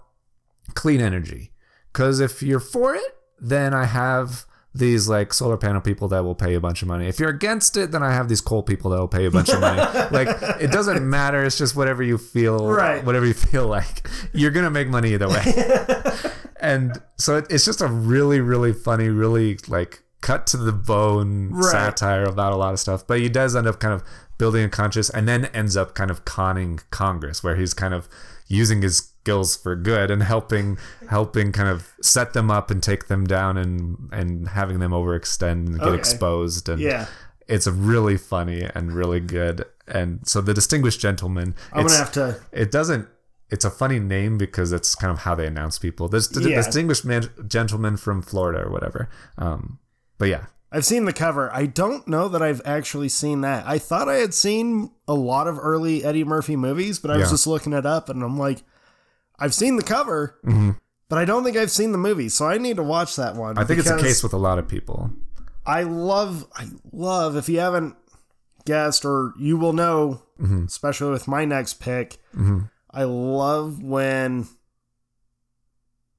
clean 0.75 1.01
energy? 1.01 1.53
Because 1.95 2.21
if 2.21 2.43
you're 2.43 2.61
for 2.61 2.95
it, 2.95 3.17
then 3.41 3.73
I 3.73 3.87
have 3.87 4.45
these 4.75 5.09
like 5.09 5.33
solar 5.35 5.57
panel 5.57 5.81
people 5.81 6.07
that 6.09 6.23
will 6.25 6.35
pay 6.37 6.53
you 6.53 6.57
a 6.57 6.61
bunch 6.61 6.83
of 6.83 6.89
money. 6.89 7.07
If 7.09 7.19
you're 7.19 7.31
against 7.31 7.77
it, 7.77 7.91
then 7.91 8.03
I 8.05 8.13
have 8.13 8.29
these 8.29 8.41
coal 8.41 8.63
people 8.63 8.91
that 8.93 8.99
will 8.99 9.09
pay 9.09 9.25
a 9.27 9.31
bunch 9.31 9.49
of 9.49 9.61
money. 9.61 9.79
like 10.13 10.29
it 10.61 10.71
doesn't 10.71 11.09
matter. 11.09 11.43
It's 11.45 11.59
just 11.59 11.75
whatever 11.75 12.03
you 12.03 12.19
feel, 12.19 12.69
Right. 12.73 13.05
whatever 13.05 13.27
you 13.27 13.35
feel 13.35 13.67
like. 13.67 14.09
You're 14.33 14.53
gonna 14.53 14.71
make 14.71 14.89
money 14.89 15.13
either 15.15 15.29
way." 15.29 15.43
and 16.61 17.01
so 17.19 17.39
it, 17.39 17.47
it's 17.51 17.65
just 17.65 17.81
a 17.81 17.87
really 17.87 18.41
really 18.41 18.73
funny 18.73 19.09
really 19.09 19.59
like 19.69 20.03
cut 20.21 20.47
to 20.49 20.57
the 20.59 20.73
bone 20.73 21.49
Right. 21.53 21.71
satire 21.73 22.25
about 22.25 22.53
a 22.53 22.57
lot 22.57 22.75
of 22.75 22.79
stuff 22.81 23.07
but 23.07 23.19
he 23.21 23.31
does 23.31 23.57
end 23.57 23.67
up 23.67 23.81
kind 23.81 23.95
of 23.95 24.03
building 24.37 24.63
a 24.65 24.69
conscience 24.69 25.09
and 25.09 25.27
then 25.27 25.47
ends 25.47 25.75
up 25.77 25.95
kind 25.95 26.11
of 26.11 26.27
conning 26.27 26.81
congress 26.91 27.43
where 27.43 27.57
he's 27.57 27.73
kind 27.73 27.95
of 27.95 28.09
using 28.47 28.83
his 28.83 29.10
skills 29.23 29.55
for 29.57 29.77
good 29.77 30.11
and 30.11 30.23
helping 30.23 30.79
helping 31.09 31.53
kind 31.53 31.69
of 31.69 31.93
set 32.01 32.33
them 32.33 32.51
up 32.51 32.71
and 32.71 32.83
take 32.83 33.09
them 33.09 33.27
down 33.27 33.57
and 33.59 34.09
and 34.13 34.49
having 34.49 34.79
them 34.79 34.93
overextend 34.93 35.67
and 35.67 35.79
get 35.79 35.89
Okay. 35.89 35.99
exposed 35.99 36.69
and 36.69 36.81
Yeah. 36.81 37.07
it's 37.47 37.67
really 37.67 38.17
funny 38.17 38.69
and 38.75 38.93
really 38.95 39.21
good 39.21 39.65
and 39.87 40.21
so 40.27 40.41
the 40.41 40.55
distinguished 40.55 41.01
gentleman 41.01 41.55
I'm 41.73 41.87
gonna 41.87 41.99
have 41.99 42.13
to. 42.13 42.41
it 42.53 42.71
doesn't 42.71 43.09
it's 43.51 43.65
a 43.65 43.71
funny 43.71 43.99
name 43.99 44.39
because 44.39 44.73
it's 44.73 44.95
kind 44.95 45.11
of 45.13 45.19
how 45.21 45.35
they 45.35 45.47
announce 45.47 45.79
people 45.79 46.09
this 46.09 46.29
the 46.29 46.49
Yeah. 46.49 46.57
distinguished 46.57 47.05
man, 47.05 47.29
gentleman 47.47 47.99
from 47.99 48.23
florida 48.23 48.65
or 48.67 48.71
whatever 48.71 49.11
um 49.37 49.79
but 50.19 50.29
yeah 50.29 50.47
I've 50.73 50.85
seen 50.85 51.05
the 51.05 51.13
cover. 51.13 51.53
I 51.53 51.67
don't 51.67 52.07
know 52.07 52.29
that 52.29 52.43
I've 52.43 52.63
actually 52.65 53.09
seen 53.09 53.41
that. 53.41 53.67
I 53.67 53.79
thought 53.81 54.09
I 54.09 54.19
had 54.19 54.33
seen 54.33 54.93
a 55.09 55.15
lot 55.15 55.49
of 55.49 55.59
early 55.59 56.05
Eddie 56.05 56.23
Murphy 56.23 56.55
movies, 56.55 57.01
but 57.01 57.11
I 57.11 57.17
was 57.17 57.29
just 57.29 57.45
looking 57.49 57.73
it 57.73 57.85
up 57.85 58.09
and 58.09 58.23
I'm 58.23 58.39
like, 58.39 58.63
I've 59.41 59.55
seen 59.55 59.77
the 59.77 59.83
cover, 59.83 60.39
Mm-hmm. 60.45 60.71
but 61.09 61.19
I 61.19 61.25
don't 61.25 61.43
think 61.45 61.57
I've 61.57 61.71
seen 61.71 61.93
the 61.93 61.99
movie, 61.99 62.29
so 62.29 62.47
I 62.47 62.59
need 62.59 62.77
to 62.77 62.83
watch 62.83 63.17
that 63.17 63.35
one. 63.35 63.59
i 63.59 63.65
think 63.65 63.81
it's 63.81 63.91
a 63.91 63.99
case 63.99 64.23
with 64.23 64.33
a 64.33 64.39
lot 64.39 64.59
of 64.59 64.69
people 64.69 65.11
I 65.67 65.83
love, 65.83 66.47
I 66.55 66.67
love. 66.93 67.37
If 67.37 67.49
you 67.49 67.61
haven't 67.61 67.95
guessed, 68.65 69.05
or 69.05 69.33
you 69.39 69.57
will 69.57 69.73
know, 69.73 70.23
Mm-hmm. 70.41 70.65
especially 70.65 71.11
with 71.11 71.29
my 71.29 71.45
next 71.45 71.75
pick, 71.81 72.19
I 72.93 73.05
love 73.05 73.83
when 73.83 74.49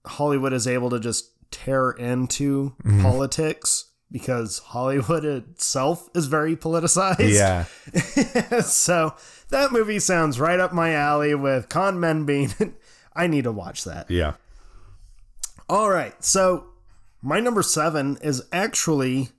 Hollywood 0.06 0.54
is 0.54 0.68
able 0.68 0.90
to 0.92 1.00
just 1.00 1.32
tear 1.52 1.92
into 1.92 2.76
Mm-hmm. 2.84 3.02
politics 3.02 3.92
because 4.12 4.60
Hollywood 4.60 5.24
itself 5.26 6.10
is 6.14 6.28
very 6.28 6.56
politicized. 6.56 7.34
yeah 7.34 7.64
so 8.62 9.16
that 9.50 9.72
movie 9.72 10.00
sounds 10.00 10.40
right 10.40 10.60
up 10.60 10.74
my 10.74 10.94
alley 10.94 11.34
with 11.34 11.70
con 11.70 12.00
men 12.00 12.26
being. 12.26 12.54
I 13.16 13.28
need 13.28 13.44
to 13.44 13.52
watch 13.52 13.84
that. 13.84 14.10
yeah 14.10 14.34
All 15.70 15.90
right. 15.90 16.22
So 16.24 16.66
my 17.22 17.40
number 17.40 17.62
seven 17.64 18.18
is 18.22 18.44
actually 18.52 19.30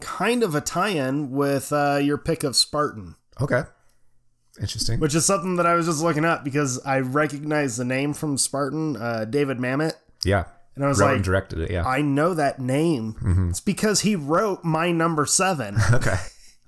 kind 0.00 0.42
of 0.42 0.54
a 0.54 0.60
tie 0.60 0.90
in 0.90 1.30
with 1.30 1.72
uh, 1.72 1.98
your 2.02 2.18
pick 2.18 2.44
of 2.44 2.56
Spartan, 2.56 3.16
okay 3.40 3.62
interesting 4.60 4.98
which 4.98 5.14
is 5.14 5.24
something 5.24 5.54
that 5.56 5.66
I 5.66 5.74
was 5.74 5.86
just 5.86 6.02
looking 6.02 6.24
up 6.24 6.42
because 6.42 6.80
I 6.84 6.98
recognize 6.98 7.76
the 7.76 7.84
name 7.84 8.12
from 8.12 8.36
Spartan, 8.36 8.96
uh, 8.96 9.24
David 9.24 9.58
Mamet. 9.58 9.92
yeah 10.24 10.44
And 10.74 10.84
I 10.84 10.88
was 10.88 10.98
wrote 10.98 11.06
like, 11.06 11.14
and 11.16 11.24
directed 11.24 11.60
it 11.60 11.70
yeah 11.70 11.84
I 11.86 12.02
know 12.02 12.34
that 12.34 12.58
name. 12.58 13.48
It's 13.50 13.60
because 13.60 14.00
he 14.00 14.16
wrote 14.16 14.64
my 14.64 14.90
number 14.90 15.26
seven. 15.26 15.76
okay 15.92 16.16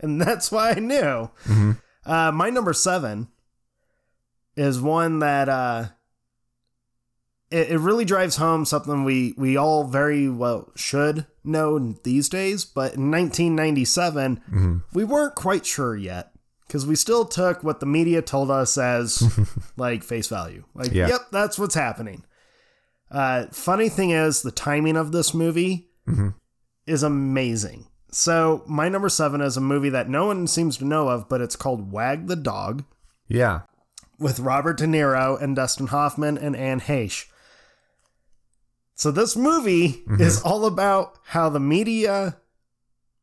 and 0.00 0.20
that's 0.20 0.50
why 0.52 0.70
I 0.70 0.80
knew. 0.80 1.30
Uh, 2.06 2.32
my 2.32 2.48
number 2.50 2.72
seven 2.72 3.28
is 4.56 4.80
one 4.80 5.18
that 5.20 5.48
uh, 5.48 5.86
it, 7.50 7.70
it 7.72 7.78
really 7.78 8.04
drives 8.04 8.36
home 8.36 8.64
something 8.64 9.04
we 9.04 9.34
we 9.36 9.56
all 9.56 9.84
very 9.84 10.28
well 10.28 10.70
should 10.76 11.26
know 11.44 11.78
these 12.04 12.28
days. 12.28 12.64
But 12.64 12.94
in 12.94 13.10
1997, 13.10 14.82
we 14.92 15.04
weren't 15.04 15.34
quite 15.34 15.66
sure 15.66 15.96
yet 15.96 16.32
because 16.66 16.86
we 16.86 16.94
still 16.96 17.24
took 17.24 17.62
what 17.64 17.80
the 17.80 17.86
media 17.86 18.22
told 18.22 18.50
us 18.50 18.78
as 18.78 19.22
like 19.76 20.02
face 20.04 20.28
value. 20.28 20.64
Like, 20.74 20.92
Yeah. 20.92 21.08
yep, 21.08 21.20
that's 21.32 21.58
what's 21.58 21.74
happening. 21.74 22.24
Uh, 23.10 23.46
funny 23.50 23.88
thing 23.88 24.10
is, 24.10 24.42
the 24.42 24.52
timing 24.52 24.96
of 24.96 25.10
this 25.10 25.34
movie 25.34 25.88
is 26.86 27.02
amazing. 27.02 27.86
So, 28.12 28.62
my 28.66 28.88
number 28.88 29.08
seven 29.08 29.40
is 29.40 29.56
a 29.56 29.60
movie 29.60 29.88
that 29.90 30.08
no 30.08 30.26
one 30.26 30.46
seems 30.48 30.76
to 30.78 30.84
know 30.84 31.08
of, 31.08 31.28
but 31.28 31.40
it's 31.40 31.54
called 31.56 31.90
Wag 31.92 32.26
the 32.26 32.36
Dog 32.36 32.84
yeah 33.28 33.60
with 34.18 34.38
Robert 34.40 34.76
De 34.78 34.84
Niro 34.84 35.40
and 35.40 35.54
Dustin 35.56 35.86
Hoffman 35.88 36.36
and 36.36 36.54
Anne 36.56 36.80
Heche. 36.80 37.26
So, 39.00 39.10
this 39.10 39.34
movie 39.34 39.92
mm-hmm. 39.92 40.20
is 40.20 40.42
all 40.42 40.66
about 40.66 41.16
how 41.28 41.48
the 41.48 41.58
media 41.58 42.36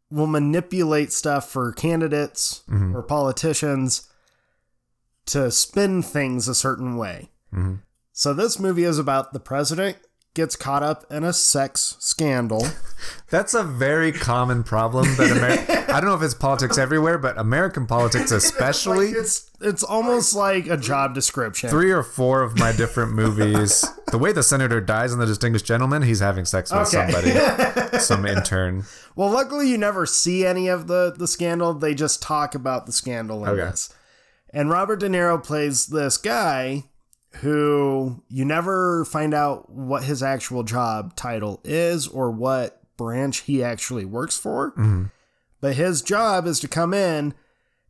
will 0.10 0.26
manipulate 0.26 1.14
stuff 1.14 1.52
for 1.52 1.72
candidates 1.72 2.64
mm-hmm. 2.68 2.98
or 2.98 3.04
politicians 3.04 4.10
to 5.28 5.52
spin 5.52 6.02
things 6.02 6.48
a 6.48 6.56
certain 6.56 6.98
way. 6.98 7.30
Mm-hmm. 7.54 7.76
So, 8.12 8.34
this 8.34 8.60
movie 8.60 8.86
is 8.86 8.98
about 8.98 9.34
the 9.34 9.40
president 9.40 9.98
gets 10.38 10.56
caught 10.56 10.84
up 10.84 11.04
in 11.12 11.24
a 11.26 11.34
sex 11.34 11.98
scandal. 12.00 12.66
that's 13.30 13.54
a 13.54 13.64
very 13.64 14.12
common 14.12 14.64
problem 14.64 15.06
that 15.18 15.32
America, 15.32 15.86
i 15.94 16.00
don't 16.00 16.06
know 16.10 16.16
if 16.16 16.22
it's 16.24 16.34
politics 16.34 16.78
everywhere 16.80 17.18
but 17.18 17.38
american 17.38 17.86
politics 17.86 18.32
especially 18.44 19.10
it's 19.10 19.52
it's 19.62 19.84
almost 19.84 20.34
like 20.36 20.68
a 20.68 20.78
job 20.78 21.14
description. 21.14 21.70
three 21.70 21.92
or 21.92 22.02
four 22.04 22.42
of 22.42 22.58
my 22.58 22.72
different 22.72 23.14
movies. 23.14 23.84
the 24.12 24.18
way 24.18 24.32
the 24.32 24.42
senator 24.44 24.80
dies 24.80 25.12
in 25.14 25.20
the 25.20 25.26
distinguished 25.26 25.66
gentleman, 25.66 26.04
he's 26.04 26.20
having 26.20 26.46
sex 26.46 26.72
with 26.72 26.82
Okay. 26.94 27.12
somebody, 27.12 28.00
some 28.00 28.26
intern. 28.26 28.84
Well, 29.16 29.30
luckily 29.32 29.70
you 29.70 29.78
never 29.80 30.06
see 30.06 30.46
any 30.46 30.68
of 30.68 30.86
the 30.88 31.12
the 31.18 31.28
scandal. 31.28 31.74
They 31.74 31.96
just 31.96 32.22
talk 32.22 32.54
about 32.54 32.86
the 32.86 32.92
scandal 32.92 33.44
in 33.46 33.50
Okay. 33.50 33.62
this. 33.70 33.90
And 34.52 34.70
Robert 34.70 34.98
De 35.00 35.10
Niro 35.10 35.44
plays 35.44 35.88
this 35.88 36.18
guy 36.18 36.84
who 37.42 38.24
you 38.30 38.46
never 38.46 39.06
find 39.06 39.34
out 39.34 39.70
what 39.70 40.04
his 40.04 40.24
actual 40.24 40.64
job 40.64 41.16
title 41.16 41.60
is 41.64 42.08
or 42.08 42.32
what 42.32 42.82
branch 42.98 43.42
he 43.42 43.64
actually 43.64 44.06
works 44.06 44.38
for. 44.38 44.72
Mm-hmm. 44.72 45.06
But 45.62 45.76
his 45.76 46.02
job 46.02 46.46
is 46.46 46.60
to 46.60 46.68
come 46.68 46.94
in 46.94 47.34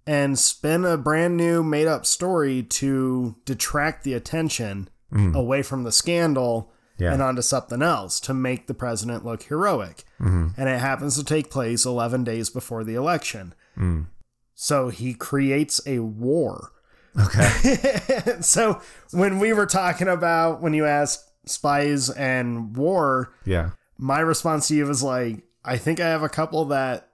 and 0.06 0.40
spin 0.40 0.86
a 0.86 0.98
brand 0.98 1.36
new 1.36 1.64
made 1.64 1.88
up 1.88 2.06
story 2.06 2.64
to 2.64 3.36
detract 3.46 4.04
the 4.04 4.14
attention 4.14 4.90
mm-hmm. 5.12 5.36
away 5.36 5.62
from 5.62 5.84
the 5.84 5.92
scandal 5.92 6.72
Yeah. 6.98 7.14
and 7.14 7.22
onto 7.22 7.42
something 7.42 7.82
else 7.82 8.20
to 8.22 8.34
make 8.34 8.68
the 8.68 8.74
president 8.74 9.26
look 9.26 9.44
heroic. 9.44 10.04
Mm-hmm. 10.20 10.60
And 10.60 10.70
it 10.70 10.80
happens 10.80 11.16
to 11.18 11.24
take 11.24 11.52
place 11.52 11.86
11 11.86 12.24
days 12.24 12.50
before 12.50 12.84
the 12.84 12.96
election. 12.96 13.54
Mm. 13.78 14.08
So 14.56 14.90
he 14.90 15.14
creates 15.14 15.80
a 15.86 16.00
war. 16.00 16.72
Okay. 17.20 18.38
so 18.42 18.82
when 19.12 19.40
we 19.40 19.54
were 19.54 19.66
talking 19.66 20.08
about 20.08 20.62
when 20.62 20.74
you 20.74 20.86
asked 20.86 21.24
spies 21.46 22.10
and 22.10 22.76
war, 22.76 23.34
Yeah. 23.46 23.72
my 23.98 24.20
response 24.20 24.68
to 24.68 24.76
you 24.76 24.86
was 24.86 25.02
like, 25.04 25.44
I 25.66 25.78
think 25.78 26.00
I 26.00 26.08
have 26.08 26.24
a 26.24 26.30
couple 26.30 26.66
that 26.66 27.10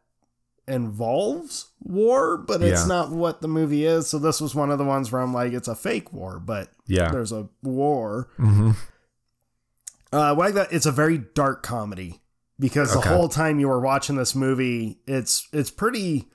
involves 0.67 1.71
war, 1.81 2.37
but 2.37 2.61
it's 2.61 2.81
Yeah. 2.81 2.87
not 2.87 3.11
what 3.11 3.41
the 3.41 3.47
movie 3.47 3.85
is. 3.85 4.07
So 4.07 4.17
this 4.19 4.39
was 4.41 4.55
one 4.55 4.71
of 4.71 4.77
the 4.77 4.83
ones 4.85 5.11
where 5.11 5.21
I'm 5.21 5.33
like, 5.33 5.53
it's 5.53 5.67
a 5.67 5.75
fake 5.75 6.11
war, 6.13 6.39
but 6.39 6.69
Yeah. 6.87 7.09
there's 7.11 7.31
a 7.31 7.47
war. 7.61 8.29
hmm 8.37 8.71
Uh, 10.11 10.35
like 10.35 10.53
that, 10.53 10.71
it's 10.71 10.85
a 10.85 10.91
very 10.91 11.17
dark 11.17 11.63
comedy. 11.63 12.19
because 12.59 12.95
Okay. 12.95 13.09
the 13.09 13.15
whole 13.15 13.27
time 13.27 13.59
you 13.59 13.67
were 13.67 13.79
watching 13.79 14.15
this 14.15 14.35
movie, 14.35 14.99
it's 15.07 15.47
it's 15.51 15.71
pretty. 15.71 16.29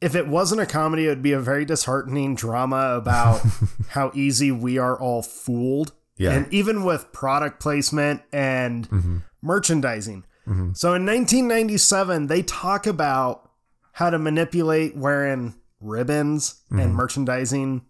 If 0.00 0.14
it 0.14 0.28
wasn't 0.28 0.60
a 0.60 0.66
comedy, 0.66 1.06
it 1.06 1.08
would 1.08 1.22
be 1.22 1.32
a 1.32 1.40
very 1.40 1.64
disheartening 1.64 2.34
drama 2.34 2.94
about 2.96 3.40
how 3.88 4.10
easy 4.14 4.50
we 4.52 4.78
are 4.78 4.98
all 4.98 5.22
fooled. 5.22 5.92
Yeah. 6.18 6.32
And 6.32 6.52
even 6.52 6.84
with 6.84 7.12
product 7.12 7.60
placement 7.60 8.22
and 8.32 8.88
Mhm. 8.90 9.22
merchandising. 9.42 10.24
Mhm. 10.46 10.76
So 10.76 10.94
in 10.94 11.04
1997, 11.04 12.26
they 12.26 12.42
talk 12.42 12.86
about 12.86 13.50
how 13.92 14.10
to 14.10 14.18
manipulate 14.18 14.96
wearing 14.96 15.54
ribbons 15.80 16.56
and 16.70 16.94
merchandising 16.94 17.82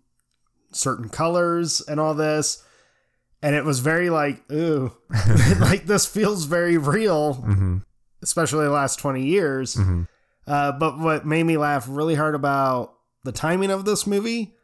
certain 0.73 1.09
colors 1.09 1.81
and 1.89 1.99
all 2.01 2.15
this. 2.15 2.63
And 3.43 3.55
it 3.55 3.65
was 3.65 3.81
very 3.81 4.11
like, 4.11 4.43
ooh, 4.51 4.93
like 5.61 5.87
this 5.87 6.07
feels 6.07 6.45
very 6.45 6.79
real, 6.79 7.35
Mhm. 7.47 7.83
especially 8.23 8.65
the 8.65 8.71
last 8.71 8.99
20 8.99 9.25
years. 9.27 9.77
Uh, 10.47 10.73
but 10.73 10.99
what 10.99 11.27
made 11.27 11.43
me 11.45 11.57
laugh 11.57 11.87
really 11.89 12.15
hard 12.15 12.35
about 12.35 12.95
the 13.25 13.33
timing 13.33 13.71
of 13.71 13.85
this 13.85 14.07
movie. 14.07 14.55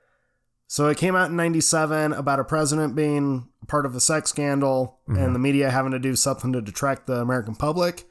So 0.68 0.86
it 0.88 0.96
came 0.96 1.14
out 1.16 1.30
in 1.30 1.36
97 1.36 2.12
about 2.12 2.38
a 2.40 2.44
president 2.44 2.94
being 2.94 3.48
part 3.68 3.84
of 3.84 3.94
a 3.94 4.00
sex 4.00 4.30
scandal 4.30 5.00
and 5.06 5.34
the 5.34 5.38
media 5.38 5.70
having 5.70 5.92
to 5.92 5.98
do 5.98 6.14
something 6.16 6.52
to 6.54 6.62
detract 6.62 7.06
the 7.06 7.20
American 7.20 7.54
public. 7.56 8.04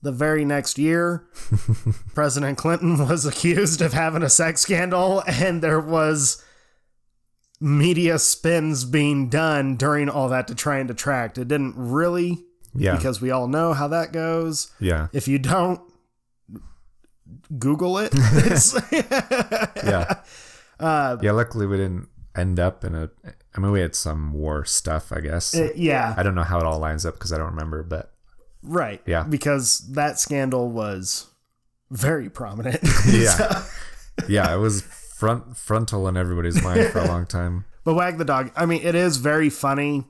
The 0.00 0.12
very 0.12 0.44
next 0.44 0.78
year, 0.78 1.26
President 2.14 2.56
Clinton 2.58 3.06
was 3.06 3.26
accused 3.26 3.82
of 3.82 3.92
having 3.92 4.22
a 4.22 4.30
sex 4.30 4.60
scandal, 4.62 5.22
and 5.28 5.62
there 5.62 5.78
was 5.80 6.42
media 7.60 8.18
spins 8.18 8.84
being 8.84 9.28
done 9.28 9.76
during 9.76 10.08
all 10.08 10.28
that 10.30 10.48
to 10.48 10.54
try 10.54 10.78
and 10.78 10.88
detract. 10.88 11.38
It 11.38 11.46
didn't 11.48 11.74
really, 11.76 12.44
Yeah. 12.74 12.96
because 12.96 13.20
we 13.20 13.30
all 13.30 13.46
know 13.46 13.72
how 13.74 13.86
that 13.88 14.12
goes. 14.12 14.70
yeah. 14.80 15.08
If 15.12 15.28
you 15.28 15.38
don't, 15.38 15.80
Google 17.58 17.98
it. 17.98 18.12
Yeah. 19.84 20.20
Uh, 20.80 21.16
Yeah. 21.22 21.30
Luckily, 21.32 21.64
we 21.66 21.76
didn't 21.76 22.08
end 22.34 22.58
up 22.58 22.82
in 22.82 22.94
a. 22.96 23.08
I 23.54 23.60
mean, 23.60 23.70
we 23.70 23.80
had 23.80 23.94
some 23.94 24.32
war 24.32 24.64
stuff, 24.64 25.12
I 25.12 25.20
guess. 25.20 25.54
Uh, 25.54 25.68
yeah, 25.76 26.14
I 26.16 26.22
don't 26.24 26.34
know 26.34 26.42
how 26.42 26.58
it 26.58 26.64
all 26.66 26.80
lines 26.80 27.06
up 27.06 27.14
because 27.14 27.32
I 27.32 27.38
don't 27.38 27.50
remember, 27.50 27.84
but 27.84 28.12
right. 28.64 29.00
Yeah. 29.06 29.22
because 29.22 29.78
that 29.92 30.18
scandal 30.18 30.70
was 30.70 31.26
very 31.90 32.28
prominent. 32.30 32.80
Yeah. 33.06 33.30
So- 33.30 33.62
yeah, 34.28 34.52
it 34.52 34.58
was 34.58 34.82
front 34.82 35.56
frontal 35.56 36.08
in 36.08 36.16
everybody's 36.16 36.60
mind 36.62 36.88
for 36.90 36.98
a 36.98 37.06
long 37.06 37.26
time. 37.26 37.64
but 37.84 37.94
Wag 37.94 38.18
the 38.18 38.24
Dog, 38.24 38.50
I 38.56 38.66
mean, 38.66 38.82
it 38.82 38.94
is 38.96 39.18
very 39.18 39.50
funny, 39.50 40.04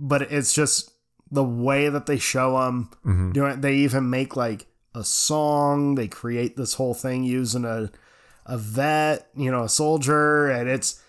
but 0.00 0.22
it's 0.32 0.52
just 0.52 0.90
the 1.30 1.44
way 1.44 1.88
that 1.90 2.06
they 2.06 2.18
show 2.18 2.58
them 2.58 2.90
Mhm. 3.06 3.32
doing. 3.34 3.60
They 3.60 3.74
even 3.76 4.10
make 4.10 4.34
like 4.36 4.66
a 4.94 5.04
song. 5.04 5.94
They 5.94 6.08
create 6.08 6.56
this 6.56 6.74
whole 6.74 6.94
thing 6.94 7.24
using 7.24 7.64
a 7.64 7.90
a 8.46 8.56
vet, 8.56 9.28
you 9.36 9.50
know, 9.50 9.64
a 9.64 9.68
soldier, 9.68 10.48
and 10.48 10.68
it's 10.68 11.02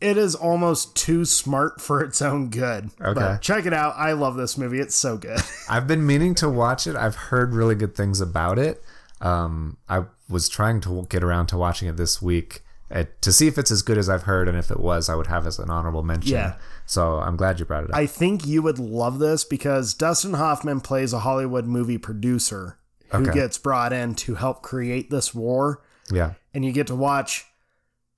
it 0.00 0.16
is 0.16 0.34
almost 0.34 0.96
too 0.96 1.24
smart 1.24 1.80
for 1.80 2.02
its 2.02 2.20
own 2.22 2.48
good. 2.48 2.90
Okay. 3.00 3.14
But 3.14 3.42
check 3.42 3.66
it 3.66 3.72
out. 3.72 3.94
I 3.96 4.12
love 4.12 4.36
this 4.36 4.56
movie. 4.56 4.80
It's 4.80 4.94
so 4.94 5.16
good. 5.16 5.40
I've 5.68 5.86
been 5.86 6.06
meaning 6.06 6.34
to 6.36 6.48
watch 6.48 6.86
it. 6.86 6.96
I've 6.96 7.16
heard 7.16 7.54
really 7.54 7.74
good 7.74 7.94
things 7.94 8.20
about 8.20 8.58
it. 8.58 8.82
Um, 9.20 9.76
I 9.88 10.04
was 10.28 10.48
trying 10.48 10.80
to 10.82 11.06
get 11.10 11.22
around 11.22 11.46
to 11.48 11.58
watching 11.58 11.88
it 11.88 11.96
this 11.96 12.22
week 12.22 12.62
uh, 12.90 13.04
to 13.20 13.30
see 13.30 13.46
if 13.46 13.58
it's 13.58 13.70
as 13.70 13.82
good 13.82 13.98
as 13.98 14.08
I've 14.08 14.22
heard, 14.22 14.48
and 14.48 14.56
if 14.56 14.70
it 14.70 14.80
was, 14.80 15.08
I 15.08 15.14
would 15.14 15.28
have 15.28 15.46
as 15.46 15.58
an 15.58 15.70
honorable 15.70 16.02
mention. 16.02 16.32
Yeah. 16.32 16.54
So 16.86 17.18
I'm 17.18 17.36
glad 17.36 17.60
you 17.60 17.66
brought 17.66 17.84
it 17.84 17.90
up. 17.90 17.96
I 17.96 18.06
think 18.06 18.46
you 18.46 18.62
would 18.62 18.78
love 18.78 19.18
this 19.18 19.44
because 19.44 19.94
Dustin 19.94 20.34
Hoffman 20.34 20.80
plays 20.80 21.12
a 21.12 21.20
Hollywood 21.20 21.66
movie 21.66 21.98
producer 21.98 22.78
who 23.12 23.22
Okay. 23.22 23.32
gets 23.32 23.58
brought 23.58 23.92
in 23.92 24.14
to 24.16 24.34
help 24.36 24.62
create 24.62 25.10
this 25.10 25.34
war. 25.34 25.82
yeah. 26.10 26.34
And 26.54 26.64
you 26.64 26.72
get 26.72 26.86
to 26.88 26.96
watch 26.96 27.44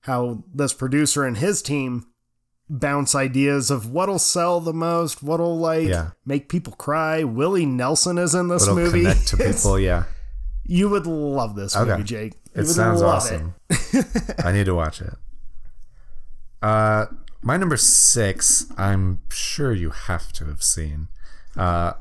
how 0.01 0.43
this 0.53 0.73
producer 0.73 1.23
and 1.23 1.37
his 1.37 1.61
team 1.61 2.07
bounce 2.69 3.13
ideas 3.13 3.69
of 3.69 3.91
what'll 3.91 4.17
sell 4.19 4.59
the 4.59 4.73
most, 4.73 5.21
what'll 5.21 5.57
like 5.59 5.87
Yeah. 5.87 6.11
make 6.25 6.49
people 6.49 6.73
cry. 6.73 7.23
Willie 7.23 7.65
Nelson 7.67 8.17
is 8.17 8.33
in 8.33 8.47
this 8.47 8.63
It'll 8.63 8.75
movie. 8.75 9.01
connect 9.03 9.27
to 9.27 9.37
people. 9.51 9.79
Yeah. 9.79 10.05
you 10.65 10.89
would 10.89 11.05
love 11.05 11.55
this 11.55 11.75
Okay. 11.75 11.91
movie, 11.91 12.03
Jake. 12.03 12.33
You 12.55 12.61
It 12.63 12.65
sounds 12.65 13.01
awesome. 13.03 13.53
I 14.43 14.51
need 14.51 14.65
to 14.65 14.73
watch 14.75 15.01
it. 15.01 15.13
Uh, 16.61 17.07
my 17.41 17.57
number 17.57 17.77
six, 17.77 18.65
I'm 18.77 19.19
sure 19.29 19.73
you 19.73 19.89
have 19.89 20.31
to 20.33 20.45
have 20.45 20.63
seen. 20.63 21.09
Uh, 21.57 21.93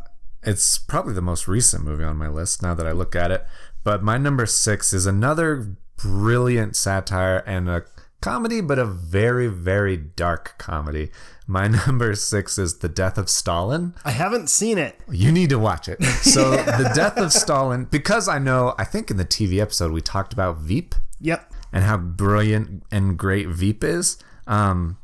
it's 0.42 0.78
probably 0.78 1.12
the 1.14 1.20
most 1.22 1.46
recent 1.48 1.84
movie 1.84 2.04
on 2.04 2.16
my 2.16 2.28
list 2.28 2.62
now 2.62 2.74
that 2.74 2.86
I 2.86 2.92
look 2.92 3.14
at 3.14 3.30
it. 3.30 3.44
But 3.84 4.02
my 4.02 4.18
number 4.18 4.46
six 4.46 4.92
is 4.92 5.06
another 5.06 5.76
brilliant 5.96 6.76
satire 6.76 7.38
and 7.46 7.68
a 7.68 7.84
comedy, 8.20 8.60
but 8.60 8.78
a 8.78 8.84
very, 8.84 9.48
very 9.48 9.96
dark 9.96 10.54
comedy. 10.58 11.10
My 11.46 11.66
number 11.86 12.14
six 12.14 12.58
is 12.58 12.78
The 12.78 12.88
Death 12.88 13.18
of 13.18 13.28
Stalin. 13.28 13.94
I 14.04 14.12
haven't 14.12 14.48
seen 14.48 14.78
it. 14.78 14.96
You 15.10 15.32
need 15.32 15.50
to 15.50 15.58
watch 15.58 15.88
it. 15.88 16.02
So, 16.04 16.50
The 16.56 16.92
Death 16.94 17.18
of 17.18 17.32
Stalin, 17.32 17.84
because 17.86 18.28
I 18.28 18.38
know, 18.38 18.74
I 18.78 18.84
think 18.84 19.10
in 19.10 19.16
the 19.16 19.24
TV 19.24 19.60
episode 19.60 19.92
we 19.92 20.00
talked 20.00 20.32
about 20.32 20.58
Veep 20.58 20.94
Yep. 21.20 21.52
and 21.72 21.84
how 21.84 21.96
brilliant 21.98 22.82
and 22.90 23.16
great 23.18 23.48
Veep 23.48 23.82
is. 23.84 24.16
Um, 24.46 24.98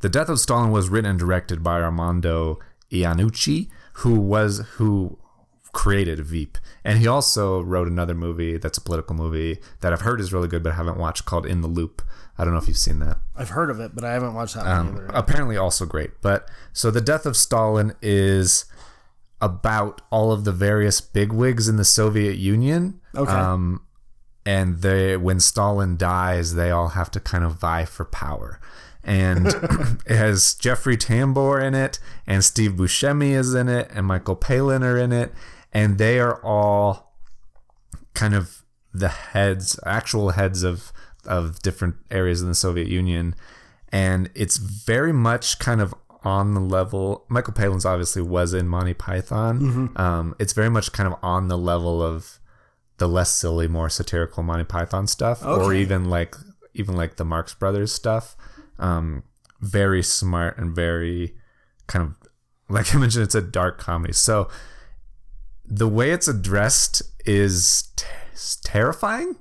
the 0.00 0.08
Death 0.10 0.28
of 0.28 0.38
Stalin 0.38 0.70
was 0.70 0.88
written 0.90 1.10
and 1.10 1.18
directed 1.18 1.62
by 1.62 1.80
Armando 1.80 2.58
Iannucci, 2.92 3.68
who 3.98 4.18
was 4.20 4.60
who 4.76 5.18
created 5.72 6.20
Veep, 6.20 6.56
and 6.84 6.98
he 7.00 7.06
also 7.06 7.60
wrote 7.60 7.88
another 7.88 8.14
movie 8.14 8.56
that's 8.58 8.78
a 8.78 8.80
political 8.80 9.16
movie 9.16 9.58
that 9.80 9.92
I've 9.92 10.02
heard 10.02 10.20
is 10.20 10.32
really 10.32 10.46
good, 10.48 10.62
but 10.62 10.72
I 10.72 10.76
haven't 10.76 10.98
watched 10.98 11.24
called 11.24 11.46
In 11.46 11.62
the 11.62 11.68
Loop. 11.68 12.00
I 12.38 12.44
don't 12.44 12.52
know 12.52 12.58
if 12.60 12.68
you've 12.68 12.76
seen 12.76 12.98
that. 13.00 13.18
I've 13.36 13.50
heard 13.50 13.70
of 13.70 13.80
it, 13.80 13.94
but 13.94 14.04
I 14.04 14.12
haven't 14.12 14.34
watched 14.34 14.54
that 14.54 14.64
one 14.64 14.76
Um, 14.76 14.88
either. 14.96 15.06
apparently, 15.14 15.56
also 15.56 15.84
great. 15.86 16.20
But 16.20 16.48
so 16.72 16.90
the 16.90 17.00
death 17.00 17.26
of 17.26 17.36
Stalin 17.36 17.94
is 18.02 18.64
about 19.40 20.00
all 20.10 20.32
of 20.32 20.44
the 20.44 20.52
various 20.52 21.00
bigwigs 21.00 21.68
in 21.68 21.76
the 21.76 21.84
Soviet 21.84 22.36
Union. 22.36 23.00
Okay. 23.14 23.30
Um, 23.32 23.82
and 24.46 24.80
they, 24.82 25.16
when 25.16 25.38
Stalin 25.40 25.96
dies, 25.96 26.54
they 26.54 26.70
all 26.70 26.88
have 26.88 27.10
to 27.12 27.20
kind 27.20 27.44
of 27.44 27.54
vie 27.60 27.84
for 27.84 28.04
power. 28.04 28.60
And 29.04 29.46
it 30.06 30.16
has 30.16 30.54
Jeffrey 30.54 30.96
Tambor 30.96 31.62
in 31.62 31.74
it, 31.74 31.98
and 32.26 32.44
Steve 32.44 32.72
Buscemi 32.72 33.32
is 33.32 33.54
in 33.54 33.68
it, 33.68 33.90
and 33.92 34.06
Michael 34.06 34.36
Palin 34.36 34.82
are 34.82 34.96
in 34.96 35.12
it, 35.12 35.32
and 35.72 35.98
they 35.98 36.18
are 36.18 36.42
all 36.42 37.12
kind 38.14 38.34
of 38.34 38.62
the 38.92 39.08
heads, 39.08 39.78
actual 39.84 40.30
heads 40.30 40.62
of 40.62 40.92
of 41.26 41.60
different 41.62 41.96
areas 42.10 42.42
in 42.42 42.48
the 42.48 42.54
Soviet 42.54 42.88
Union, 42.88 43.34
and 43.90 44.30
it's 44.34 44.56
very 44.56 45.12
much 45.12 45.58
kind 45.58 45.80
of 45.80 45.94
on 46.22 46.54
the 46.54 46.60
level. 46.60 47.24
Michael 47.28 47.52
Palin's 47.52 47.84
obviously 47.84 48.22
was 48.22 48.54
in 48.54 48.66
Monty 48.68 48.94
Python. 48.94 49.58
Um, 49.96 50.34
it's 50.38 50.52
very 50.54 50.70
much 50.70 50.92
kind 50.92 51.06
of 51.12 51.18
on 51.22 51.48
the 51.48 51.58
level 51.58 52.02
of 52.02 52.38
the 52.98 53.08
less 53.08 53.30
silly, 53.34 53.68
more 53.68 53.88
satirical 53.90 54.42
Monty 54.42 54.64
Python 54.64 55.06
stuff, 55.06 55.44
or 55.44 55.74
even 55.74 56.04
like 56.06 56.36
even 56.74 56.96
like 56.96 57.16
the 57.16 57.24
Marx 57.24 57.52
Brothers 57.54 57.92
stuff. 57.92 58.36
Um, 58.78 59.22
very 59.60 60.02
smart 60.02 60.58
and 60.58 60.74
very 60.74 61.34
kind 61.86 62.04
of 62.08 62.28
like 62.68 62.94
I 62.94 62.98
mentioned, 62.98 63.24
it's 63.24 63.34
a 63.34 63.42
dark 63.42 63.78
comedy. 63.78 64.12
So 64.12 64.48
the 65.64 65.88
way 65.88 66.10
it's 66.10 66.28
addressed 66.28 67.02
is 67.24 67.88
t- 67.96 68.06
terrifying, 68.62 69.36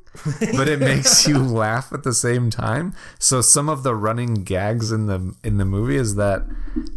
but 0.55 0.67
it 0.69 0.79
makes 0.79 1.27
you 1.27 1.37
laugh 1.39 1.91
at 1.91 2.03
the 2.03 2.13
same 2.13 2.49
time. 2.49 2.93
So 3.19 3.41
some 3.41 3.67
of 3.69 3.83
the 3.83 3.95
running 3.95 4.35
gags 4.35 4.91
in 4.91 5.07
the 5.07 5.35
in 5.43 5.57
the 5.57 5.65
movie 5.65 5.97
is 5.97 6.15
that 6.15 6.43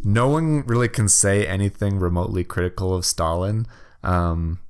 no 0.05 0.29
one 0.29 0.65
really 0.67 0.89
can 0.89 1.09
say 1.09 1.47
anything 1.47 1.99
remotely 1.99 2.45
critical 2.45 2.95
of 2.95 3.05
Stalin. 3.05 3.67
Um, 4.03 4.61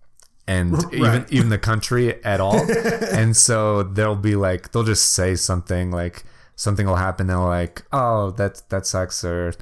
and 0.49 0.77
even 0.95 1.27
even 1.29 1.49
the 1.49 1.59
country 1.59 2.25
at 2.25 2.41
all. 2.41 2.61
and 3.13 3.37
so 3.37 3.83
they'll 3.83 4.17
be 4.17 4.37
like 4.37 4.73
they'll 4.73 4.85
just 4.85 5.13
say 5.13 5.35
something 5.35 5.91
like 5.91 6.25
something 6.57 6.87
will 6.87 6.97
happen. 6.97 7.29
They're 7.29 7.39
like, 7.39 7.85
"Oh, 7.93 8.33
that 8.33 8.63
that 8.71 8.87
sucks," 8.87 9.23
or 9.25 9.53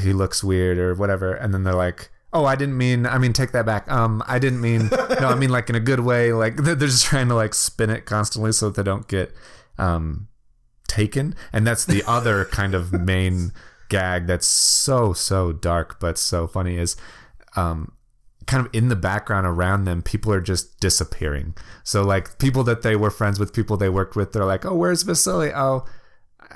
"He 0.00 0.12
looks 0.12 0.42
weird," 0.42 0.78
or 0.78 0.94
whatever. 0.94 1.32
And 1.32 1.54
then 1.54 1.62
they're 1.62 1.74
like, 1.74 2.10
"Oh, 2.32 2.44
I 2.44 2.56
didn't 2.56 2.76
mean. 2.76 3.06
I 3.06 3.18
mean, 3.18 3.32
take 3.32 3.52
that 3.52 3.66
back. 3.66 3.90
Um, 3.90 4.22
I 4.26 4.38
didn't 4.38 4.60
mean. 4.60 4.88
No, 5.20 5.28
I 5.28 5.36
mean 5.36 5.50
like 5.50 5.70
in 5.70 5.76
a 5.76 5.80
good 5.80 6.00
way. 6.00 6.32
Like 6.32 6.56
they're 6.64 6.74
they're 6.74 6.88
just 6.88 7.04
trying 7.04 7.28
to 7.28 7.34
like 7.34 7.54
spin 7.54 7.90
it 7.90 8.06
constantly 8.06 8.52
so 8.52 8.70
that 8.70 8.76
they 8.76 8.82
don't 8.82 9.06
get 9.06 9.32
um 9.78 10.28
taken. 10.88 11.36
And 11.52 11.66
that's 11.66 11.84
the 11.84 12.02
other 12.06 12.44
kind 12.60 12.74
of 12.74 12.92
main 12.92 13.52
gag 13.90 14.26
that's 14.26 14.46
so 14.46 15.12
so 15.12 15.52
dark 15.52 16.00
but 16.00 16.16
so 16.16 16.46
funny 16.46 16.78
is 16.78 16.96
um 17.54 17.92
kind 18.46 18.64
of 18.64 18.74
in 18.74 18.88
the 18.88 18.96
background 18.96 19.46
around 19.46 19.84
them, 19.84 20.02
people 20.02 20.32
are 20.32 20.40
just 20.40 20.80
disappearing. 20.80 21.54
So 21.82 22.02
like 22.02 22.38
people 22.38 22.64
that 22.64 22.82
they 22.82 22.96
were 22.96 23.10
friends 23.10 23.38
with, 23.38 23.52
people 23.52 23.76
they 23.76 23.88
worked 23.88 24.16
with, 24.16 24.32
they're 24.32 24.44
like, 24.44 24.64
"Oh, 24.64 24.74
where's 24.74 25.02
Vasily? 25.02 25.50
Oh, 25.54 25.84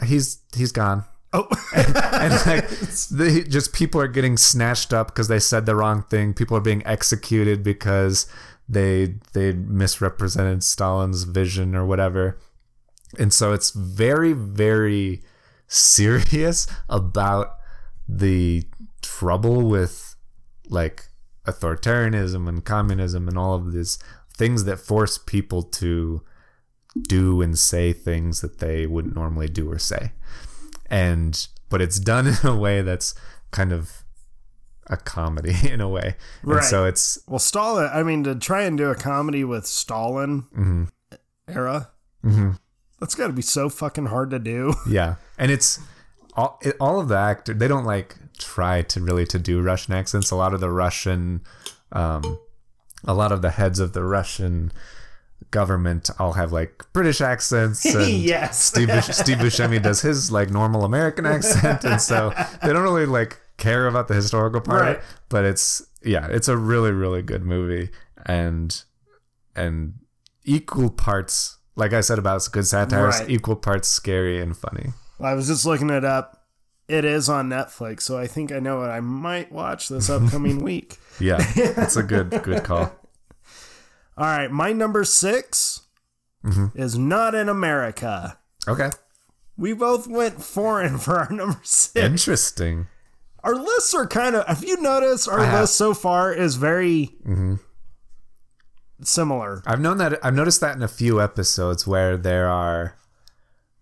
he's 0.05 0.39
he's 0.55 0.73
gone." 0.73 1.05
Oh, 1.33 1.47
and 1.75 2.47
like 2.47 2.69
they 3.11 3.43
just 3.43 3.73
people 3.73 4.01
are 4.01 4.09
getting 4.09 4.37
snatched 4.37 4.93
up 4.93 5.09
because 5.09 5.29
they 5.29 5.39
said 5.39 5.67
the 5.67 5.77
wrong 5.77 6.03
thing. 6.03 6.35
People 6.35 6.57
are 6.57 6.63
being 6.63 6.87
executed 6.87 7.63
because 7.63 8.27
they 8.69 9.17
they 9.33 9.53
misrepresented 9.53 10.63
Stalin's 10.63 11.25
vision 11.25 11.75
or 11.75 11.85
whatever. 11.85 12.39
And 13.19 13.33
so 13.33 13.53
it's 13.53 13.71
very 13.71 14.33
very 14.33 15.23
serious 15.67 16.67
about 16.89 17.57
the 18.09 18.65
trouble 19.03 19.69
with 19.69 20.17
like 20.69 21.09
authoritarianism 21.47 22.49
and 22.49 22.65
communism 22.65 23.29
and 23.29 23.39
all 23.39 23.55
of 23.55 23.73
these 23.73 23.99
things 24.35 24.65
that 24.65 24.79
force 24.79 25.19
people 25.19 25.63
to 25.63 26.23
do 27.03 27.41
and 27.43 27.59
say 27.59 27.93
things 27.93 28.41
that 28.41 28.59
they 28.59 28.87
wouldn't 28.87 29.15
normally 29.15 29.49
do 29.49 29.71
or 29.71 29.79
say 29.79 30.13
and 30.91 31.49
but 31.71 31.81
it's 31.83 31.99
done 31.99 32.27
in 32.43 32.47
a 32.47 32.57
way 32.57 32.83
that's 32.83 33.15
kind 33.51 33.73
of 33.73 34.03
a 34.87 34.97
comedy 34.97 35.55
in 35.71 35.81
a 35.81 35.89
way 35.89 36.17
and 36.43 36.51
Right. 36.53 36.65
so 36.65 36.85
it's 36.87 37.19
well, 37.27 37.39
Stalin. 37.39 37.91
I 37.93 38.03
mean, 38.03 38.25
to 38.25 38.35
try 38.35 38.63
and 38.63 38.77
do 38.79 38.89
a 38.91 38.95
comedy 38.95 39.45
with 39.45 39.67
Stalin 39.67 40.43
Mm-hmm. 40.57 40.85
era, 41.47 41.91
that's 43.01 43.15
got 43.15 43.27
to 43.29 43.33
be 43.33 43.43
so 43.43 43.69
fucking 43.69 44.07
hard 44.07 44.31
to 44.31 44.39
do. 44.39 44.75
yeah 44.89 45.17
and 45.39 45.51
it's 45.51 45.79
all 46.35 46.59
it, 46.63 46.77
all 46.81 47.01
of 47.01 47.09
the 47.09 47.17
actor 47.17 47.53
they 47.55 47.69
don't 47.69 47.85
like 47.85 48.17
try 48.39 48.83
to 48.83 49.01
really 49.01 49.27
to 49.27 49.39
do 49.39 49.61
russian 49.61 49.93
accents 49.95 50.31
a 50.31 50.37
lot 50.37 50.55
of 50.55 50.61
the 50.61 50.71
russian 50.71 51.41
um 51.93 52.39
a 53.05 53.13
lot 53.15 53.33
of 53.33 53.43
the 53.43 53.51
heads 53.51 53.81
of 53.81 53.93
the 53.93 54.03
russian 54.05 54.71
government 55.51 56.11
all 56.19 56.33
have 56.35 56.53
like 56.53 56.85
british 56.93 57.21
accents 57.23 57.85
and 57.95 58.07
yes. 58.11 58.63
Steve, 58.63 58.91
Steve 59.05 59.39
Buscemi 59.39 59.83
does 59.83 60.03
his 60.03 60.31
like 60.31 60.51
normal 60.51 60.85
American 60.85 61.25
accent, 61.35 61.85
and 61.85 62.01
so 62.01 62.33
they 62.63 62.73
don't 62.73 62.83
really 62.83 63.07
like 63.07 63.41
care 63.57 63.87
about 63.89 64.09
the 64.09 64.15
historical 64.15 64.61
part. 64.61 64.83
Right. 64.83 65.01
But 65.29 65.45
it's 65.45 65.83
yeah, 66.03 66.27
it's 66.31 66.49
a 66.49 66.57
really 66.57 66.93
really 66.93 67.23
good 67.23 67.45
movie, 67.45 67.91
and 68.27 68.83
and 69.57 69.95
equal 70.45 70.91
parts, 70.91 71.59
like 71.77 71.93
I 71.93 72.01
said 72.03 72.19
about 72.19 72.47
good 72.53 72.67
satire, 72.67 73.07
Right. 73.09 73.31
equal 73.31 73.57
parts 73.57 73.89
scary 73.89 74.41
and 74.41 74.57
funny. 74.57 74.93
I 75.21 75.35
was 75.35 75.47
just 75.49 75.65
looking 75.67 75.91
it 75.91 76.05
up. 76.05 76.45
It 76.89 77.05
is 77.05 77.29
on 77.29 77.49
Netflix, 77.51 78.03
so 78.03 78.17
I 78.17 78.27
think 78.27 78.51
I 78.53 78.61
know 78.61 78.79
what 78.79 78.91
I 78.91 79.01
might 79.01 79.51
watch 79.53 79.89
this 79.89 80.09
upcoming 80.09 80.59
week. 80.65 80.97
Yeah, 81.21 81.39
it's 81.57 81.97
a 81.97 82.03
good 82.03 82.31
good 82.43 82.65
call. 82.65 82.93
All 84.19 84.27
right, 84.27 84.51
my 84.51 84.73
number 84.73 85.05
6 85.05 85.83
Mm-hmm. 86.45 86.79
is 86.81 86.97
not 86.99 87.35
in 87.35 87.49
America. 87.49 88.39
Okay, 88.69 88.91
We 89.57 89.73
both 89.73 90.07
went 90.07 90.41
foreign 90.43 90.99
for 91.05 91.19
our 91.19 91.31
number 91.33 91.59
six. 91.65 91.97
interesting. 92.05 92.87
Our 93.43 93.55
lists 93.57 93.93
are 93.95 94.07
kind 94.07 94.37
of. 94.37 94.47
Have 94.47 94.63
you 94.65 94.81
noticed 94.81 95.29
our 95.29 95.41
I. 95.41 95.47
Mm-hmm. 95.47 95.57
list 95.61 95.75
so 95.77 95.95
far 95.95 96.33
is 96.33 96.55
very 96.57 97.11
similar? 99.03 99.63
I've 99.67 99.81
known 99.81 99.99
that 99.99 100.25
I've 100.25 100.35
noticed 100.35 100.61
that 100.61 100.77
in 100.77 100.83
a 100.83 100.89
few 100.89 101.21
episodes 101.21 101.87
where 101.87 102.17
there 102.17 102.49
are 102.49 102.95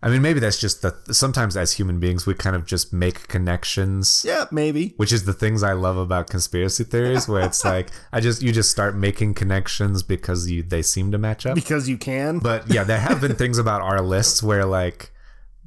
I 0.06 0.10
mean 0.10 0.22
maybe 0.22 0.38
that's 0.38 0.60
just 0.60 0.82
the 0.82 0.94
sometimes 1.12 1.56
as 1.56 1.72
human 1.72 1.98
beings 1.98 2.26
we 2.26 2.34
kind 2.34 2.54
of 2.54 2.64
just 2.64 2.92
make 2.92 3.26
connections 3.26 4.24
Yeah, 4.24 4.44
maybe. 4.52 4.94
which 4.98 5.12
is 5.12 5.24
the 5.24 5.32
things 5.32 5.64
I 5.64 5.72
love 5.72 5.96
about 5.96 6.30
conspiracy 6.30 6.84
theories 6.84 7.26
where 7.26 7.42
it's 7.44 7.64
like 7.74 7.90
I 8.12 8.20
just 8.20 8.40
you 8.40 8.52
just 8.52 8.70
start 8.70 8.94
making 8.94 9.34
connections 9.34 10.04
because 10.04 10.48
you 10.48 10.62
they 10.62 10.82
seem 10.82 11.10
to 11.10 11.18
match 11.18 11.44
up. 11.44 11.56
Because 11.56 11.88
you 11.88 11.98
can. 11.98 12.38
But 12.38 12.70
yeah, 12.72 12.84
there 12.84 13.00
have 13.00 13.20
been 13.20 13.34
things 13.34 13.58
about 13.58 13.82
our 13.82 14.00
lists 14.00 14.42
where 14.44 14.64
like 14.64 15.10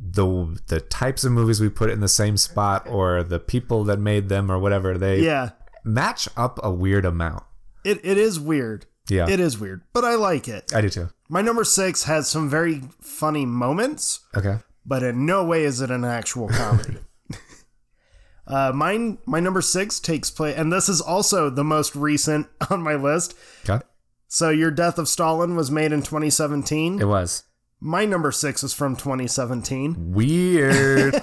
the 0.02 0.58
the 0.68 0.80
types 0.80 1.26
of 1.26 1.34
movies 1.34 1.60
we 1.60 1.68
put 1.68 1.90
in 1.90 2.00
the 2.00 2.08
same 2.08 2.38
spot 2.38 2.88
or 2.88 3.22
the 3.24 3.40
people 3.40 3.84
that 3.84 4.00
made 4.00 4.30
them 4.30 4.50
or 4.50 4.58
whatever 4.58 4.98
they 4.98 5.20
yeah, 5.20 5.50
match 5.84 6.30
up 6.38 6.58
a 6.64 6.72
weird 6.72 7.04
amount. 7.06 7.44
it, 7.84 8.00
it 8.04 8.18
is 8.18 8.40
weird. 8.40 8.86
Yeah. 9.10 9.28
It 9.30 9.40
is 9.42 9.58
weird, 9.60 9.82
but 9.92 10.06
I 10.06 10.16
like 10.16 10.48
it. 10.48 10.72
I 10.74 10.82
do 10.82 10.90
too. 10.90 11.10
My 11.30 11.42
number 11.42 11.64
six 11.64 12.04
has 12.04 12.28
some 12.28 12.50
very 12.50 12.82
funny 13.02 13.46
moments, 13.46 14.22
Okay. 14.36 14.58
but 14.86 15.04
in 15.04 15.26
no 15.26 15.46
way 15.46 15.64
is 15.64 15.80
it 15.80 15.92
an 15.92 16.04
actual 16.04 16.48
comedy. 16.50 16.98
uh, 18.48 18.72
mine, 18.74 19.20
my 19.28 19.40
number 19.40 19.62
six 19.62 20.00
takes 20.00 20.32
place, 20.32 20.58
and 20.58 20.74
this 20.74 20.90
is 20.90 21.00
also 21.02 21.50
the 21.52 21.64
most 21.64 21.96
recent 21.96 22.48
on 22.72 22.82
my 22.82 22.96
list. 22.96 23.36
Okay. 23.70 23.84
So, 24.28 24.50
Your 24.50 24.72
Death 24.72 24.98
of 25.00 25.08
Stalin 25.08 25.56
was 25.56 25.70
made 25.72 25.92
in 25.92 26.02
2017. 26.02 27.00
It 27.02 27.06
was. 27.06 27.44
My 27.80 28.06
number 28.06 28.32
six 28.32 28.64
is 28.64 28.74
from 28.74 28.96
2017. 28.96 30.12
Weird. 30.12 31.14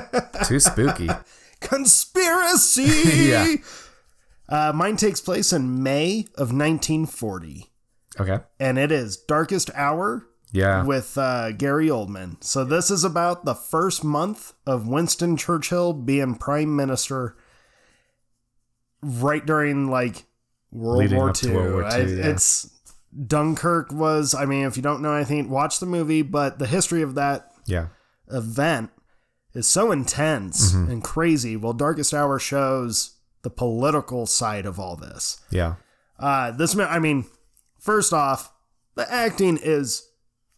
Too 0.44 0.60
spooky. 0.60 1.08
Conspiracy! 1.60 3.28
Yeah. 3.28 3.54
Uh, 4.48 4.72
mine 4.74 4.96
takes 4.96 5.20
place 5.20 5.52
in 5.52 5.82
May 5.82 6.20
of 6.36 6.52
1940, 6.52 7.66
Okay. 8.20 8.38
and 8.60 8.78
it 8.78 8.90
is 8.92 9.16
Darkest 9.16 9.70
Hour 9.74 10.26
Yeah. 10.52 10.84
with 10.84 11.16
uh, 11.18 11.52
Gary 11.52 11.88
Oldman. 11.88 12.42
So 12.42 12.64
this 12.64 12.90
is 12.90 13.04
about 13.04 13.44
the 13.44 13.54
first 13.54 14.02
month 14.04 14.52
of 14.66 14.86
Winston 14.88 15.36
Churchill 15.36 15.92
being 15.92 16.34
prime 16.36 16.74
minister, 16.74 17.36
right 19.02 19.44
during 19.44 19.90
like 19.90 20.24
World 20.72 20.98
Leading 20.98 21.16
War 21.18 21.32
II. 21.42 21.52
World 21.52 21.72
War 21.72 21.84
I- 21.84 22.00
II, 22.00 22.18
yeah. 22.18 22.26
It's 22.28 22.70
Dunkirk 23.26 23.92
was. 23.92 24.34
I 24.34 24.44
mean, 24.46 24.66
if 24.66 24.76
you 24.76 24.82
don't 24.82 25.00
know 25.02 25.14
anything, 25.14 25.48
watch 25.48 25.78
the 25.80 25.86
movie. 25.86 26.22
But 26.22 26.58
the 26.58 26.66
history 26.66 27.02
of 27.02 27.14
that 27.14 27.50
yeah. 27.66 27.88
event 28.30 28.90
is 29.54 29.66
so 29.68 29.90
intense 29.92 30.72
Mm-hmm. 30.74 30.90
and 30.90 31.04
crazy. 31.04 31.56
Well, 31.56 31.72
Darkest 31.72 32.12
Hour 32.12 32.38
shows 32.38 33.16
the 33.42 33.50
political 33.50 34.26
side 34.26 34.66
of 34.66 34.78
all 34.78 34.96
this. 34.96 35.40
Yeah. 35.50 35.76
Uh, 36.18 36.50
this, 36.50 36.76
I 36.78 36.98
mean, 36.98 37.26
first 37.86 38.12
off, 38.12 38.52
the 38.96 39.10
acting 39.10 39.58
is 39.62 40.06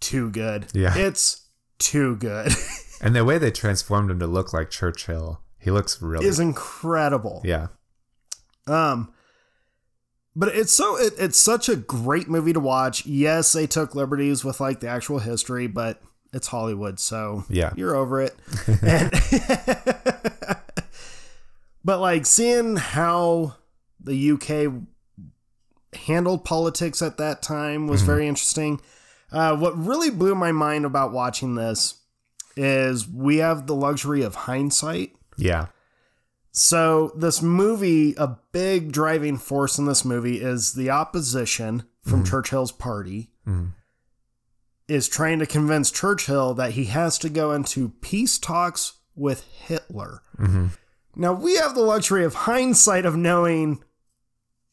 too 0.00 0.30
good. 0.30 0.66
Yeah. 0.74 0.96
It's 0.96 1.48
too 1.78 2.16
good. 2.16 2.50
And 3.00 3.14
the 3.14 3.24
way 3.24 3.38
they 3.38 3.52
transformed 3.52 4.10
him 4.10 4.18
to 4.18 4.26
look 4.26 4.52
like 4.52 4.70
Churchill, 4.70 5.40
he 5.60 5.70
looks 5.70 6.02
really 6.02 6.26
is 6.26 6.40
incredible. 6.40 7.40
Yeah. 7.44 7.68
Um, 8.66 9.12
but 10.34 10.48
it's 10.48 10.72
so 10.72 10.96
it, 10.98 11.12
it's 11.16 11.38
such 11.38 11.68
a 11.68 11.76
great 11.76 12.28
movie 12.28 12.52
to 12.52 12.58
watch. 12.58 13.06
Yes, 13.06 13.52
they 13.52 13.68
took 13.68 13.94
liberties 13.94 14.44
with 14.44 14.58
like 14.58 14.80
the 14.80 14.88
actual 14.88 15.20
history, 15.20 15.68
but 15.68 16.02
it's 16.32 16.48
Hollywood, 16.48 16.98
so 16.98 17.44
Yeah. 17.48 17.72
you're 17.76 17.94
over 17.94 18.20
it. 18.20 18.34
And- 18.82 19.12
but 21.84 22.00
like 22.00 22.26
seeing 22.26 22.74
how 22.78 23.54
the 24.00 24.32
UK 24.32 24.72
handled 25.94 26.44
politics 26.44 27.02
at 27.02 27.18
that 27.18 27.42
time 27.42 27.86
was 27.86 28.00
mm-hmm. 28.00 28.10
very 28.10 28.28
interesting. 28.28 28.80
Uh, 29.30 29.56
what 29.56 29.76
really 29.76 30.10
blew 30.10 30.34
my 30.34 30.52
mind 30.52 30.84
about 30.84 31.12
watching 31.12 31.54
this 31.54 32.02
is 32.56 33.08
we 33.08 33.36
have 33.38 33.66
the 33.66 33.74
luxury 33.74 34.22
of 34.22 34.34
hindsight. 34.34 35.14
Yeah. 35.36 35.66
So 36.50 37.12
this 37.14 37.40
movie, 37.40 38.14
a 38.16 38.36
big 38.52 38.90
driving 38.90 39.36
force 39.36 39.78
in 39.78 39.86
this 39.86 40.04
movie 40.04 40.40
is 40.40 40.74
the 40.74 40.90
opposition 40.90 41.84
from 42.02 42.22
mm-hmm. 42.22 42.30
Churchill's 42.30 42.72
party 42.72 43.30
mm-hmm. 43.46 43.68
is 44.88 45.08
trying 45.08 45.38
to 45.38 45.46
convince 45.46 45.90
Churchill 45.90 46.54
that 46.54 46.72
he 46.72 46.86
has 46.86 47.18
to 47.18 47.28
go 47.28 47.52
into 47.52 47.90
peace 48.00 48.38
talks 48.38 48.94
with 49.14 49.44
Hitler. 49.44 50.22
Now 51.14 51.32
we 51.32 51.56
have 51.56 51.74
the 51.74 51.82
luxury 51.82 52.24
of 52.24 52.34
hindsight 52.34 53.04
of 53.04 53.16
knowing 53.16 53.82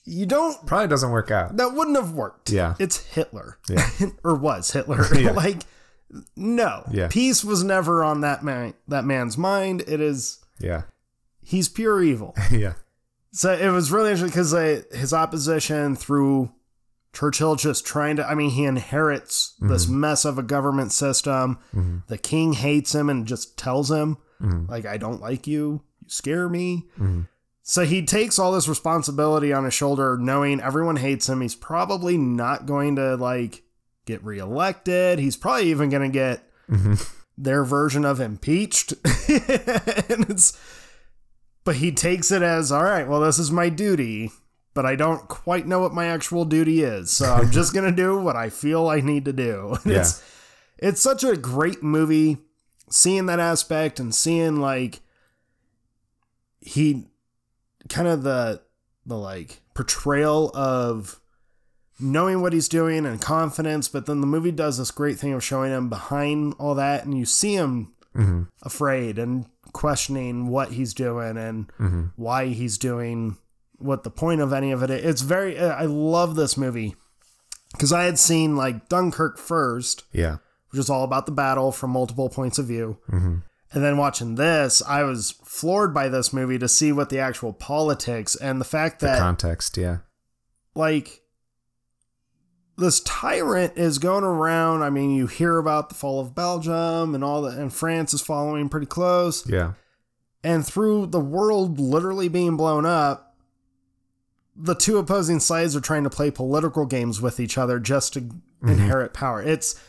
you 0.06 0.26
don't 0.26 0.66
Probably 0.66 0.88
doesn't 0.88 1.12
work 1.12 1.32
out. 1.32 1.58
that 1.58 1.74
wouldn't 1.74 1.98
have 1.98 2.12
worked. 2.12 2.52
Yeah. 2.52 2.76
It's 2.80 3.04
Hitler. 3.04 3.58
Yeah. 3.70 3.90
or 4.24 4.36
was 4.36 4.72
Hitler. 4.72 5.06
Yeah. 5.20 5.32
like 5.32 5.64
no. 6.36 6.84
Yeah. 6.92 7.08
Peace 7.10 7.44
was 7.44 7.64
never 7.64 8.04
on 8.04 8.22
that 8.22 8.44
man 8.44 8.74
that 8.88 9.04
man's 9.04 9.38
mind. 9.38 9.84
It 9.88 10.00
is 10.00 10.40
Yeah. 10.60 10.84
he's 11.42 11.68
pure 11.68 12.02
evil. 12.02 12.36
yeah. 12.52 12.74
So 13.32 13.52
it 13.52 13.70
was 13.70 13.92
really 13.92 14.12
interesting 14.12 14.30
because 14.30 14.52
his 14.98 15.12
opposition 15.12 15.96
through 15.96 16.52
Churchill 17.12 17.56
just 17.56 17.86
trying 17.86 18.18
to, 18.18 18.26
I 18.28 18.36
mean, 18.36 18.52
he 18.52 18.66
inherits 18.66 19.56
this 19.60 19.86
mm-hmm. 19.86 20.00
mess 20.02 20.26
of 20.26 20.38
a 20.38 20.44
government 20.44 20.92
system. 20.92 21.60
Mm-hmm. 21.74 21.98
The 22.08 22.18
king 22.18 22.54
hates 22.54 22.94
him 22.94 23.10
and 23.10 23.26
just 23.26 23.58
tells 23.58 23.90
him, 23.92 24.18
mm-hmm. 24.42 24.72
like, 24.72 24.86
I 24.86 24.98
don't 24.98 25.22
like 25.22 25.48
you. 25.48 25.82
You 26.02 26.10
scare 26.10 26.48
me. 26.48 26.86
So 27.68 27.84
he 27.84 28.06
takes 28.06 28.38
all 28.38 28.52
this 28.52 28.68
responsibility 28.68 29.52
on 29.52 29.66
his 29.66 29.74
shoulder, 29.74 30.20
knowing 30.22 30.62
everyone 30.62 30.98
hates 30.98 31.28
him. 31.28 31.42
He's 31.42 31.56
probably 31.56 32.16
not 32.16 32.68
going 32.68 32.96
to, 32.98 33.16
like, 33.16 33.64
get 34.06 34.24
reelected. 34.24 35.18
He's 35.18 35.36
probably 35.36 35.72
even 35.72 35.90
going 35.90 36.04
to 36.04 36.14
get 36.14 36.48
mm-hmm. 36.70 36.94
their 37.40 37.64
version 37.64 38.06
of 38.06 38.22
impeached. 38.22 38.92
and 39.28 40.30
it's, 40.30 40.56
but 41.64 41.78
he 41.78 41.92
takes 41.92 42.32
it 42.32 42.44
as 42.44 42.72
all 42.72 42.84
right 42.84 43.08
well 43.10 43.20
this 43.20 43.38
is 43.38 43.52
my 43.52 43.68
duty 43.68 44.32
but 44.74 44.86
i 44.86 44.96
don't 44.96 45.28
quite 45.28 45.68
know 45.68 45.80
what 45.80 45.94
my 45.94 46.06
actual 46.06 46.46
duty 46.46 46.84
is 46.84 47.12
so 47.12 47.26
i'm 47.34 47.52
just 47.52 47.74
gonna 47.74 47.92
do 47.92 48.18
what 48.18 48.36
i 48.36 48.50
feel 48.50 48.88
i 48.88 49.02
need 49.02 49.26
to 49.26 49.34
do 49.34 49.76
Yeah. 49.86 50.02
it's 50.02 50.24
it's 50.78 51.02
such 51.02 51.24
a 51.24 51.36
great 51.36 51.84
movie 51.84 52.38
seeing 52.90 53.26
that 53.26 53.40
aspect 53.40 54.00
and 54.00 54.14
seeing 54.14 54.58
like 54.58 55.02
he 56.62 57.08
kind 57.90 58.08
of 58.08 58.24
the 58.24 58.62
the 59.06 59.18
like 59.18 59.62
portrayal 59.74 60.52
of 60.56 61.20
knowing 62.00 62.42
what 62.42 62.54
he's 62.54 62.68
doing 62.68 63.06
and 63.06 63.22
confidence, 63.22 63.88
but 63.88 64.06
then 64.06 64.22
the 64.22 64.28
movie 64.28 64.52
does 64.52 64.78
this 64.78 64.92
great 64.92 65.18
thing 65.18 65.34
of 65.34 65.44
showing 65.44 65.72
him 65.72 65.90
behind 65.90 66.54
all 66.60 66.76
that, 66.76 67.06
and 67.06 67.18
you 67.18 67.26
see 67.26 67.56
him 67.56 67.94
mm-hmm. 68.16 68.44
afraid 68.64 69.18
and 69.18 69.46
questioning 69.74 70.48
what 70.48 70.72
he's 70.72 70.94
doing 70.94 71.38
and 71.38 71.68
mm-hmm. 71.80 72.06
why 72.16 72.48
he's 72.48 72.78
doing 72.78 73.38
what 73.78 74.04
the 74.04 74.10
point 74.10 74.42
of 74.42 74.54
any 74.54 74.72
of 74.72 74.82
it 74.84 74.90
is. 74.90 75.06
It's 75.06 75.22
very, 75.22 75.58
uh, 75.58 75.74
I 75.74 75.84
love 75.84 76.36
this 76.36 76.58
movie 76.58 76.96
because 77.72 77.92
I 77.92 78.04
had 78.04 78.18
seen 78.18 78.56
like 78.56 78.88
Dunkirk 78.88 79.38
first, 79.38 80.04
Yeah. 80.14 80.38
which 80.70 80.80
is 80.80 80.90
all 80.90 81.04
about 81.04 81.26
the 81.26 81.34
battle 81.34 81.72
from 81.74 81.92
multiple 81.92 82.30
points 82.30 82.58
of 82.58 82.68
view. 82.68 83.00
Mm-hmm. 83.12 83.38
And 83.72 83.84
then 83.84 83.98
watching 83.98 84.36
this, 84.36 84.82
I 84.88 85.04
was 85.04 85.32
floored 85.44 85.94
by 85.94 86.08
this 86.08 86.32
movie 86.32 86.58
to 86.60 86.68
see 86.68 86.92
what 86.92 87.10
the 87.10 87.20
actual 87.20 87.52
politics 87.52 88.36
and 88.36 88.62
the 88.62 88.66
fact 88.66 89.00
that 89.02 89.16
the 89.16 89.20
Context, 89.20 89.76
yeah. 89.76 89.98
like 90.76 91.22
this 92.78 93.00
tyrant 93.02 93.78
is 93.78 93.98
going 93.98 94.24
around. 94.24 94.84
I 94.84 94.90
mean, 94.90 95.12
you 95.12 95.28
hear 95.28 95.58
about 95.58 95.90
the 95.90 95.96
fall 95.96 96.20
of 96.20 96.36
Belgium 96.36 97.16
and 97.16 97.24
all 97.24 97.42
that, 97.44 97.58
and 97.58 97.74
France 97.74 98.14
is 98.14 98.22
following 98.22 98.70
pretty 98.70 98.88
close. 98.88 99.50
Yeah. 99.50 99.74
And 100.44 100.66
through 100.66 101.08
the 101.08 101.20
world 101.20 101.80
literally 101.80 102.28
being 102.28 102.56
blown 102.56 102.86
up, 102.86 103.36
the 104.56 104.76
two 104.76 104.98
opposing 104.98 105.40
sides 105.40 105.76
are 105.76 105.82
trying 105.82 106.04
to 106.04 106.10
play 106.10 106.32
political 106.32 106.86
games 106.86 107.22
with 107.22 107.40
each 107.40 107.58
other 107.58 107.80
just 107.80 108.14
to 108.14 108.22
mm-hmm. 108.22 108.70
inherit 108.70 109.14
power. 109.14 109.42
It's, 109.42 109.82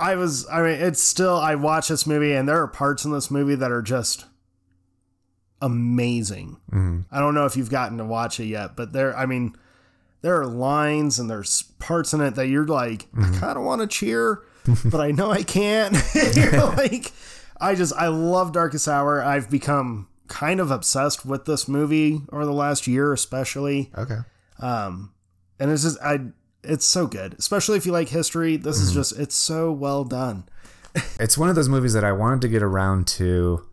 I 0.00 0.16
was, 0.16 0.48
I 0.50 0.62
mean, 0.62 0.80
it's 0.80 1.02
still, 1.02 1.36
I 1.36 1.54
watch 1.54 1.88
this 1.88 2.06
movie 2.06 2.32
and 2.32 2.48
there 2.48 2.60
are 2.62 2.66
parts 2.66 3.04
in 3.04 3.12
this 3.12 3.30
movie 3.30 3.54
that 3.54 3.70
are 3.70 3.82
just 3.82 4.24
amazing. 5.60 6.56
I 7.10 7.20
don't 7.20 7.34
know 7.34 7.44
if 7.46 7.56
you've 7.56 7.70
gotten 7.70 7.98
to 7.98 8.04
watch 8.04 8.40
it 8.40 8.46
yet, 8.46 8.76
but 8.76 8.92
there, 8.92 9.16
I 9.16 9.26
mean, 9.26 9.54
there 10.22 10.40
are 10.40 10.46
lines 10.46 11.18
and 11.18 11.30
there's 11.30 11.62
parts 11.78 12.12
in 12.12 12.20
it 12.20 12.34
that 12.34 12.48
you're 12.48 12.66
like, 12.66 13.08
I 13.16 13.30
kind 13.38 13.58
of 13.58 13.64
want 13.64 13.82
to 13.82 13.86
cheer, 13.86 14.42
but 14.84 15.00
I 15.00 15.10
know 15.10 15.30
I 15.30 15.42
can't. 15.42 15.96
you're 16.34 16.66
like, 16.70 17.12
I 17.60 17.74
just, 17.74 17.94
I 17.94 18.08
love 18.08 18.52
Darkest 18.52 18.88
Hour. 18.88 19.22
I've 19.22 19.50
become 19.50 20.08
kind 20.28 20.60
of 20.60 20.70
obsessed 20.70 21.26
with 21.26 21.44
this 21.44 21.68
movie 21.68 22.22
over 22.32 22.44
the 22.44 22.52
last 22.52 22.86
year, 22.86 23.12
especially. 23.12 23.90
Okay. 23.96 24.18
Um, 24.60 25.12
and 25.58 25.70
it's 25.70 25.82
just, 25.82 26.00
I, 26.00 26.20
it's 26.62 26.84
so 26.84 27.06
good, 27.06 27.34
especially 27.38 27.76
if 27.78 27.86
you 27.86 27.92
like 27.92 28.08
history. 28.08 28.56
This 28.56 28.78
is 28.78 28.92
just, 28.92 29.18
it's 29.18 29.34
so 29.34 29.72
well 29.72 30.04
done. 30.04 30.44
It's 31.20 31.38
one 31.38 31.48
of 31.48 31.54
those 31.54 31.68
movies 31.68 31.92
that 31.92 32.02
I 32.02 32.10
wanted 32.10 32.40
to 32.40 32.48
get 32.48 32.64
around 32.64 33.06
to, 33.08 33.64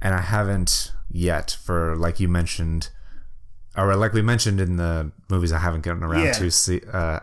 and 0.00 0.14
I 0.14 0.22
haven't 0.22 0.92
yet. 1.10 1.58
For 1.62 1.94
like 1.94 2.20
you 2.20 2.26
mentioned, 2.28 2.88
or 3.76 3.94
like 3.96 4.14
we 4.14 4.22
mentioned 4.22 4.62
in 4.62 4.76
the 4.76 5.12
movies 5.28 5.52
I 5.52 5.58
haven't 5.58 5.82
gotten 5.82 6.02
around 6.02 6.24
Yeah. 6.24 6.32
to 6.32 6.50
see 6.50 6.80
uh, 6.90 7.20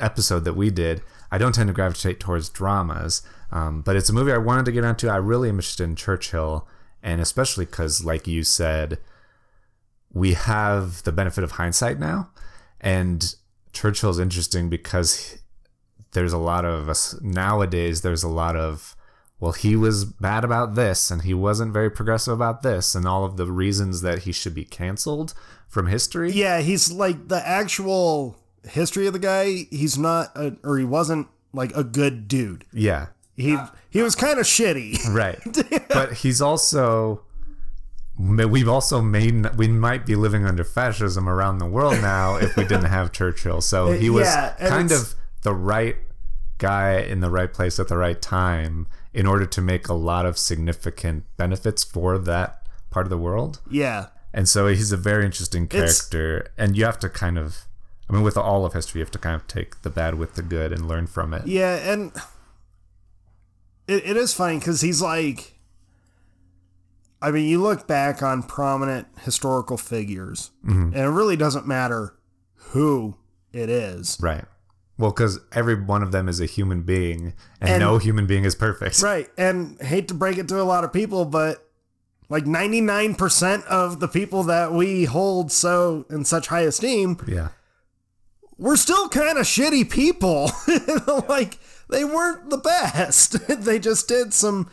episode 0.00 0.44
that 0.44 0.54
we 0.54 0.70
did. 0.70 1.02
I 1.30 1.38
don't 1.38 1.54
tend 1.54 1.68
to 1.68 1.72
gravitate 1.72 2.18
towards 2.18 2.48
dramas, 2.48 3.22
um, 3.52 3.82
but 3.82 3.94
it's 3.94 4.08
a 4.10 4.12
movie 4.12 4.32
I 4.32 4.38
wanted 4.38 4.64
to 4.64 4.72
get 4.72 4.84
onto. 4.84 5.06
I 5.08 5.16
really 5.18 5.48
am 5.48 5.54
interested 5.60 5.84
in 5.84 5.94
Churchill, 5.94 6.66
and 7.00 7.20
especially 7.20 7.66
because, 7.66 8.04
like 8.04 8.26
you 8.26 8.42
said, 8.42 8.98
we 10.12 10.32
have 10.34 11.04
the 11.04 11.12
benefit 11.12 11.44
of 11.44 11.52
hindsight 11.52 12.00
now, 12.00 12.30
and 12.80 13.36
Churchill's 13.72 14.18
interesting 14.18 14.68
because 14.68 15.38
there's 16.12 16.32
a 16.32 16.38
lot 16.38 16.64
of 16.64 16.88
us 16.88 17.14
nowadays 17.20 18.02
there's 18.02 18.24
a 18.24 18.28
lot 18.28 18.56
of 18.56 18.96
well 19.38 19.52
he 19.52 19.76
was 19.76 20.04
bad 20.04 20.44
about 20.44 20.74
this 20.74 21.10
and 21.10 21.22
he 21.22 21.32
wasn't 21.32 21.72
very 21.72 21.88
progressive 21.90 22.34
about 22.34 22.62
this 22.62 22.94
and 22.94 23.06
all 23.06 23.24
of 23.24 23.36
the 23.36 23.46
reasons 23.46 24.02
that 24.02 24.20
he 24.20 24.32
should 24.32 24.54
be 24.54 24.64
canceled 24.64 25.34
from 25.68 25.86
history 25.86 26.32
Yeah, 26.32 26.60
he's 26.60 26.90
like 26.90 27.28
the 27.28 27.46
actual 27.46 28.36
history 28.68 29.06
of 29.06 29.12
the 29.12 29.18
guy. 29.20 29.66
He's 29.70 29.96
not, 29.96 30.32
a, 30.36 30.56
or 30.64 30.78
he 30.78 30.84
wasn't 30.84 31.28
like 31.52 31.74
a 31.76 31.84
good 31.84 32.26
dude. 32.26 32.64
yeah 32.72 33.06
He 33.36 33.56
he 33.88 34.02
was 34.02 34.14
kind 34.16 34.38
of 34.40 34.46
shitty. 34.46 34.98
right 35.14 35.38
but 35.88 36.12
he's 36.14 36.42
also 36.42 37.22
we've 38.50 38.68
also 38.68 39.00
made 39.00 39.54
we 39.56 39.68
might 39.68 40.04
be 40.04 40.14
living 40.16 40.44
under 40.44 40.64
fascism 40.64 41.28
around 41.28 41.58
the 41.58 41.66
world 41.66 42.00
now 42.02 42.36
if 42.36 42.56
we 42.56 42.64
didn't 42.64 42.84
have 42.98 43.12
churchill. 43.12 43.60
So 43.60 43.88
uh, 43.88 43.92
he 43.92 44.10
was 44.10 44.26
Yeah, 44.26 44.54
kind 44.68 44.92
of 44.92 45.14
the 45.42 45.54
right 45.54 45.96
guy 46.58 46.98
in 46.98 47.20
the 47.20 47.30
right 47.30 47.52
place 47.52 47.78
at 47.80 47.88
the 47.88 47.96
right 47.96 48.20
time 48.20 48.86
in 49.14 49.26
order 49.26 49.46
to 49.46 49.60
make 49.62 49.88
a 49.88 49.94
lot 49.94 50.26
of 50.26 50.36
significant 50.38 51.24
benefits 51.36 51.82
for 51.82 52.18
that 52.18 52.66
part 52.90 53.06
of 53.06 53.10
the 53.10 53.18
world. 53.18 53.60
Yeah, 53.70 54.08
And 54.34 54.48
so 54.48 54.66
he's 54.66 54.92
a 54.92 54.96
very 54.96 55.24
interesting 55.24 55.64
It's- 55.64 56.00
character, 56.00 56.52
and 56.58 56.76
you 56.76 56.84
have 56.84 56.98
to 57.00 57.08
kind 57.08 57.38
of, 57.38 57.66
I 58.08 58.12
mean, 58.12 58.22
with 58.22 58.36
all 58.36 58.66
of 58.66 58.74
history, 58.74 58.98
you 58.98 59.04
have 59.04 59.10
to 59.12 59.18
kind 59.18 59.34
of 59.36 59.46
take 59.46 59.80
the 59.82 59.90
bad 59.90 60.16
with 60.16 60.34
the 60.34 60.42
good 60.42 60.72
and 60.72 60.86
learn 60.86 61.06
from 61.06 61.32
it. 61.32 61.46
yeah, 61.46 61.76
and 61.92 62.12
it, 63.88 64.04
it 64.04 64.16
is 64.16 64.34
funny 64.34 64.58
because 64.58 64.80
he's 64.82 65.00
like, 65.00 65.58
I 67.22 67.30
mean, 67.30 67.46
you 67.48 67.60
look 67.60 67.86
back 67.86 68.22
on 68.22 68.42
prominent 68.42 69.06
historical 69.22 69.76
figures, 69.76 70.50
mm-hmm. 70.64 70.94
and 70.94 70.96
it 70.96 71.08
really 71.08 71.36
doesn't 71.36 71.66
matter 71.66 72.14
who 72.54 73.16
it 73.52 73.68
is. 73.68 74.16
Right. 74.20 74.44
Well, 74.96 75.10
because 75.10 75.38
every 75.52 75.74
one 75.82 76.02
of 76.02 76.12
them 76.12 76.28
is 76.28 76.40
a 76.40 76.46
human 76.46 76.82
being, 76.82 77.34
and, 77.60 77.70
And- 77.70 77.80
no 77.80 77.98
human 77.98 78.26
being 78.26 78.44
is 78.44 78.54
perfect. 78.54 79.02
Right. 79.02 79.28
And 79.38 79.80
hate 79.80 80.08
to 80.08 80.14
break 80.14 80.38
it 80.38 80.48
to 80.48 80.60
a 80.60 80.64
lot 80.64 80.84
of 80.84 80.92
people, 80.92 81.24
but 81.24 81.66
like 82.28 82.44
99% 82.44 83.64
of 83.64 84.00
the 84.00 84.08
people 84.08 84.44
that 84.44 84.72
we 84.72 85.04
hold 85.04 85.50
so 85.50 86.06
in 86.10 86.24
such 86.24 86.46
high 86.48 86.60
esteem, 86.62 87.18
Yeah. 87.26 87.48
we're 88.58 88.76
still 88.76 89.08
kind 89.08 89.36
of 89.38 89.46
shitty 89.46 89.90
people. 89.90 90.50
like 91.28 91.58
they 91.88 92.04
weren't 92.04 92.50
the 92.50 92.58
best. 92.58 93.46
they 93.48 93.78
just 93.78 94.06
did 94.06 94.32
some 94.32 94.70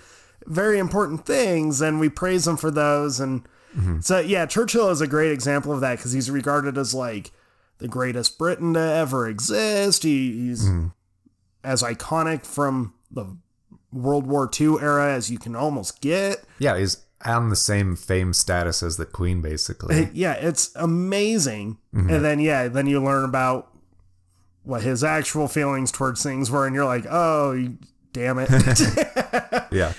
very 0.48 0.80
important 0.80 1.26
things 1.26 1.82
and 1.82 2.00
we 2.00 2.10
praise 2.10 2.46
them 2.46 2.58
for 2.58 2.72
those 2.72 3.20
and 3.20 3.44
mm-hmm. 3.76 4.00
so 4.00 4.20
yeah, 4.20 4.46
Churchill 4.46 4.90
is 4.90 5.02
a 5.02 5.08
great 5.08 5.32
example 5.32 5.72
of 5.72 5.82
that 5.82 6.00
cuz 6.00 6.14
he's 6.14 6.32
regarded 6.32 6.78
as 6.78 6.94
like 6.94 7.32
the 7.80 7.88
greatest 7.88 8.38
Briton 8.38 8.74
to 8.74 8.80
ever 8.80 9.28
exist. 9.28 10.04
He, 10.04 10.48
he's 10.48 10.66
mm-hmm. 10.66 10.88
as 11.64 11.84
iconic 11.84 12.46
from 12.46 12.94
the 13.12 13.38
World 13.92 14.28
War 14.28 14.50
II 14.60 14.78
era 14.82 15.14
as 15.14 15.30
you 15.30 15.38
can 15.38 15.56
almost 15.56 16.02
get. 16.02 16.44
Yeah, 16.60 16.78
he's 16.78 17.06
on 17.26 17.50
the 17.50 17.56
same 17.56 17.96
fame 17.96 18.34
status 18.34 18.84
as 18.84 18.98
the 18.98 19.06
Queen, 19.06 19.42
basically. 19.42 20.10
Yeah, 20.14 20.34
it's 20.34 20.72
amazing. 20.76 21.78
Mm-hmm. 21.94 22.10
And 22.10 22.26
then 22.26 22.40
yeah, 22.40 22.68
then 22.68 22.88
you 22.88 23.04
learn 23.04 23.26
about 23.26 23.72
what 24.64 24.84
his 24.84 25.04
actual 25.04 25.48
feelings 25.48 25.92
towards 25.92 26.22
things 26.22 26.52
were, 26.52 26.66
and 26.66 26.76
you're 26.76 26.86
like, 26.86 27.06
oh, 27.10 27.54
you- 27.54 27.78
damn 28.18 28.40
it. 28.40 28.50
yeah. 29.72 29.94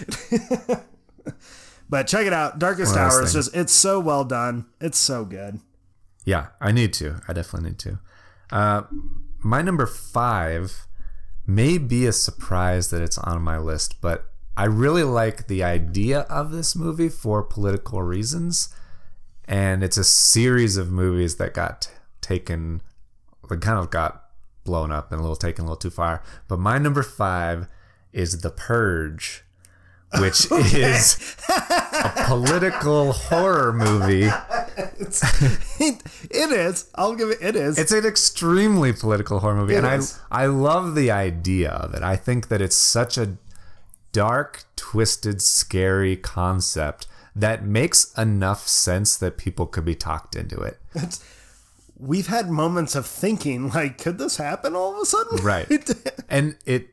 but 1.88 2.06
check 2.06 2.26
it 2.26 2.32
out, 2.32 2.58
Darkest 2.58 2.96
Hour 2.96 3.22
is 3.22 3.32
just 3.32 3.54
it's 3.54 3.72
so 3.72 4.00
well 4.00 4.24
done. 4.24 4.66
It's 4.80 4.98
so 4.98 5.24
good. 5.24 5.60
Yeah, 6.24 6.48
I 6.60 6.72
need 6.72 6.92
to. 6.94 7.20
I 7.28 7.32
definitely 7.32 7.70
need 7.70 7.78
to. 7.80 7.98
Uh, 8.50 8.82
my 9.42 9.62
number 9.62 9.86
five 9.86 10.86
may 11.46 11.78
be 11.78 12.06
a 12.06 12.12
surprise 12.12 12.90
that 12.90 13.00
it's 13.00 13.18
on 13.18 13.40
my 13.40 13.58
list, 13.58 14.00
but 14.00 14.26
I 14.56 14.64
really 14.64 15.04
like 15.04 15.46
the 15.46 15.62
idea 15.62 16.20
of 16.22 16.50
this 16.50 16.74
movie 16.74 17.08
for 17.08 17.42
political 17.42 18.02
reasons. 18.02 18.74
And 19.46 19.82
it's 19.82 19.96
a 19.96 20.04
series 20.04 20.76
of 20.76 20.90
movies 20.90 21.36
that 21.36 21.54
got 21.54 21.90
taken, 22.20 22.82
that 23.48 23.62
kind 23.62 23.78
of 23.78 23.88
got 23.88 24.24
blown 24.64 24.92
up 24.92 25.10
and 25.10 25.18
a 25.18 25.22
little 25.22 25.36
taken 25.36 25.64
a 25.64 25.68
little 25.68 25.76
too 25.76 25.88
far. 25.88 26.22
But 26.48 26.58
my 26.58 26.76
number 26.76 27.02
five 27.02 27.68
is 28.12 28.40
The 28.40 28.50
Purge, 28.50 29.44
which 30.18 30.50
is 30.50 31.36
a 31.48 32.24
political 32.26 33.12
horror 33.12 33.72
movie. 33.72 34.28
it 34.28 36.52
is. 36.52 36.90
I'll 36.94 37.14
give 37.14 37.30
it. 37.30 37.38
It 37.40 37.56
is. 37.56 37.78
It's 37.78 37.92
an 37.92 38.06
extremely 38.06 38.92
political 38.92 39.40
horror 39.40 39.56
movie, 39.56 39.74
It 39.74 39.78
and 39.78 39.86
I 39.86 39.94
is. 39.96 40.18
I 40.30 40.46
love 40.46 40.94
the 40.94 41.10
idea 41.10 41.70
of 41.70 41.94
it. 41.94 42.02
I 42.02 42.16
think 42.16 42.48
that 42.48 42.60
it's 42.60 42.76
such 42.76 43.18
a 43.18 43.36
dark, 44.12 44.64
twisted, 44.76 45.42
scary 45.42 46.16
concept 46.16 47.06
that 47.36 47.64
makes 47.64 48.12
enough 48.18 48.66
sense 48.66 49.16
that 49.16 49.36
people 49.38 49.66
could 49.66 49.84
be 49.84 49.94
talked 49.94 50.34
into 50.34 50.58
it. 50.60 50.78
We've 51.96 52.26
had 52.28 52.50
moments 52.50 52.94
of 52.94 53.06
thinking 53.06 53.68
like, 53.70 53.98
could 53.98 54.18
this 54.18 54.36
happen 54.38 54.74
all 54.74 54.94
of 54.94 55.02
a 55.02 55.06
sudden? 55.06 55.44
Right. 55.44 55.68
and 56.28 56.56
it 56.64 56.88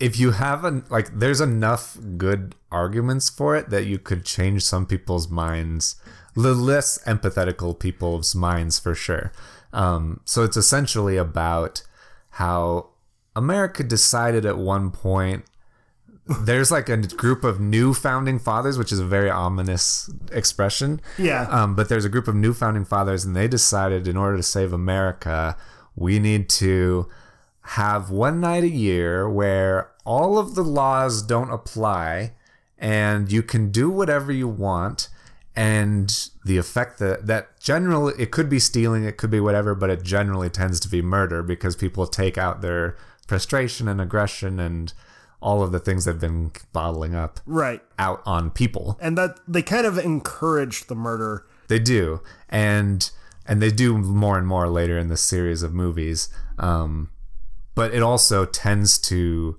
if 0.00 0.18
you 0.18 0.32
have 0.32 0.64
an 0.64 0.84
like 0.90 1.18
there's 1.18 1.40
enough 1.40 1.96
good 2.16 2.54
arguments 2.70 3.28
for 3.30 3.56
it 3.56 3.70
that 3.70 3.86
you 3.86 3.98
could 3.98 4.24
change 4.24 4.62
some 4.62 4.86
people's 4.86 5.28
minds 5.28 5.96
the 6.34 6.54
less 6.54 6.98
empathetical 7.04 7.78
people's 7.78 8.34
minds 8.34 8.78
for 8.78 8.94
sure 8.94 9.32
um, 9.72 10.20
so 10.24 10.42
it's 10.42 10.56
essentially 10.56 11.16
about 11.16 11.82
how 12.30 12.88
america 13.36 13.82
decided 13.82 14.44
at 14.44 14.58
one 14.58 14.90
point 14.90 15.44
there's 16.26 16.70
like 16.70 16.88
a 16.88 16.96
group 16.96 17.44
of 17.44 17.60
new 17.60 17.92
founding 17.92 18.38
fathers, 18.38 18.78
which 18.78 18.90
is 18.90 18.98
a 18.98 19.04
very 19.04 19.28
ominous 19.28 20.10
expression. 20.32 21.00
Yeah. 21.18 21.42
Um, 21.50 21.76
but 21.76 21.88
there's 21.88 22.04
a 22.04 22.08
group 22.08 22.28
of 22.28 22.34
new 22.34 22.54
founding 22.54 22.84
fathers, 22.84 23.24
and 23.24 23.36
they 23.36 23.46
decided 23.46 24.08
in 24.08 24.16
order 24.16 24.38
to 24.38 24.42
save 24.42 24.72
America, 24.72 25.56
we 25.94 26.18
need 26.18 26.48
to 26.50 27.08
have 27.68 28.10
one 28.10 28.40
night 28.40 28.64
a 28.64 28.68
year 28.68 29.28
where 29.28 29.90
all 30.04 30.38
of 30.38 30.54
the 30.54 30.62
laws 30.62 31.22
don't 31.22 31.50
apply 31.50 32.32
and 32.78 33.32
you 33.32 33.42
can 33.42 33.70
do 33.70 33.88
whatever 33.88 34.30
you 34.30 34.46
want 34.46 35.08
and 35.56 36.28
the 36.44 36.58
effect 36.58 36.98
that 36.98 37.26
that 37.26 37.58
generally 37.60 38.12
it 38.18 38.30
could 38.30 38.50
be 38.50 38.58
stealing 38.58 39.04
it 39.04 39.16
could 39.16 39.30
be 39.30 39.40
whatever 39.40 39.74
but 39.74 39.88
it 39.88 40.02
generally 40.02 40.50
tends 40.50 40.78
to 40.80 40.88
be 40.88 41.00
murder 41.00 41.42
because 41.42 41.76
people 41.76 42.06
take 42.06 42.36
out 42.36 42.60
their 42.60 42.96
frustration 43.26 43.88
and 43.88 44.00
aggression 44.00 44.60
and 44.60 44.92
all 45.44 45.62
of 45.62 45.72
the 45.72 45.78
things 45.78 46.06
they've 46.06 46.18
been 46.18 46.50
bottling 46.72 47.14
up 47.14 47.38
right. 47.46 47.82
out 47.98 48.22
on 48.24 48.50
people 48.50 48.98
And 49.00 49.16
that 49.18 49.38
they 49.46 49.62
kind 49.62 49.86
of 49.86 49.98
encourage 49.98 50.86
the 50.86 50.94
murder. 50.94 51.46
they 51.68 51.78
do, 51.78 52.22
and 52.48 53.10
and 53.46 53.60
they 53.60 53.70
do 53.70 53.98
more 53.98 54.38
and 54.38 54.46
more 54.46 54.68
later 54.68 54.98
in 54.98 55.08
the 55.08 55.18
series 55.18 55.62
of 55.62 55.74
movies. 55.74 56.30
Um, 56.58 57.10
but 57.74 57.94
it 57.94 58.02
also 58.02 58.44
tends 58.44 58.98
to 58.98 59.56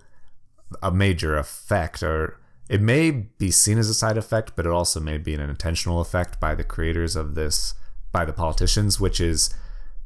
a 0.82 0.92
major 0.92 1.38
effect, 1.38 2.02
or 2.04 2.40
it 2.70 2.82
may 2.82 3.12
be 3.12 3.52
seen 3.52 3.78
as 3.78 3.90
a 3.90 3.94
side 3.94 4.18
effect, 4.18 4.54
but 4.56 4.66
it 4.66 4.72
also 4.72 5.00
may 5.00 5.18
be 5.18 5.34
an 5.34 5.40
intentional 5.42 6.00
effect 6.02 6.40
by 6.40 6.56
the 6.56 6.64
creators 6.64 7.16
of 7.16 7.36
this, 7.36 7.76
by 8.12 8.26
the 8.26 8.34
politicians, 8.34 9.00
which 9.00 9.22
is 9.22 9.50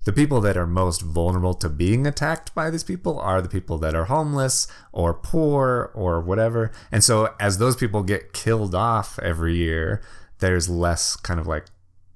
the 0.05 0.13
people 0.13 0.41
that 0.41 0.57
are 0.57 0.65
most 0.67 1.01
vulnerable 1.01 1.53
to 1.53 1.69
being 1.69 2.07
attacked 2.07 2.53
by 2.55 2.69
these 2.69 2.83
people 2.83 3.19
are 3.19 3.41
the 3.41 3.49
people 3.49 3.77
that 3.77 3.93
are 3.95 4.05
homeless 4.05 4.65
or 4.91 5.13
poor 5.13 5.91
or 5.93 6.21
whatever. 6.21 6.71
And 6.91 7.03
so 7.03 7.33
as 7.39 7.57
those 7.57 7.75
people 7.75 8.03
get 8.03 8.33
killed 8.33 8.73
off 8.73 9.19
every 9.19 9.55
year, 9.55 10.01
there's 10.39 10.69
less 10.69 11.15
kind 11.17 11.39
of 11.39 11.47
like 11.47 11.65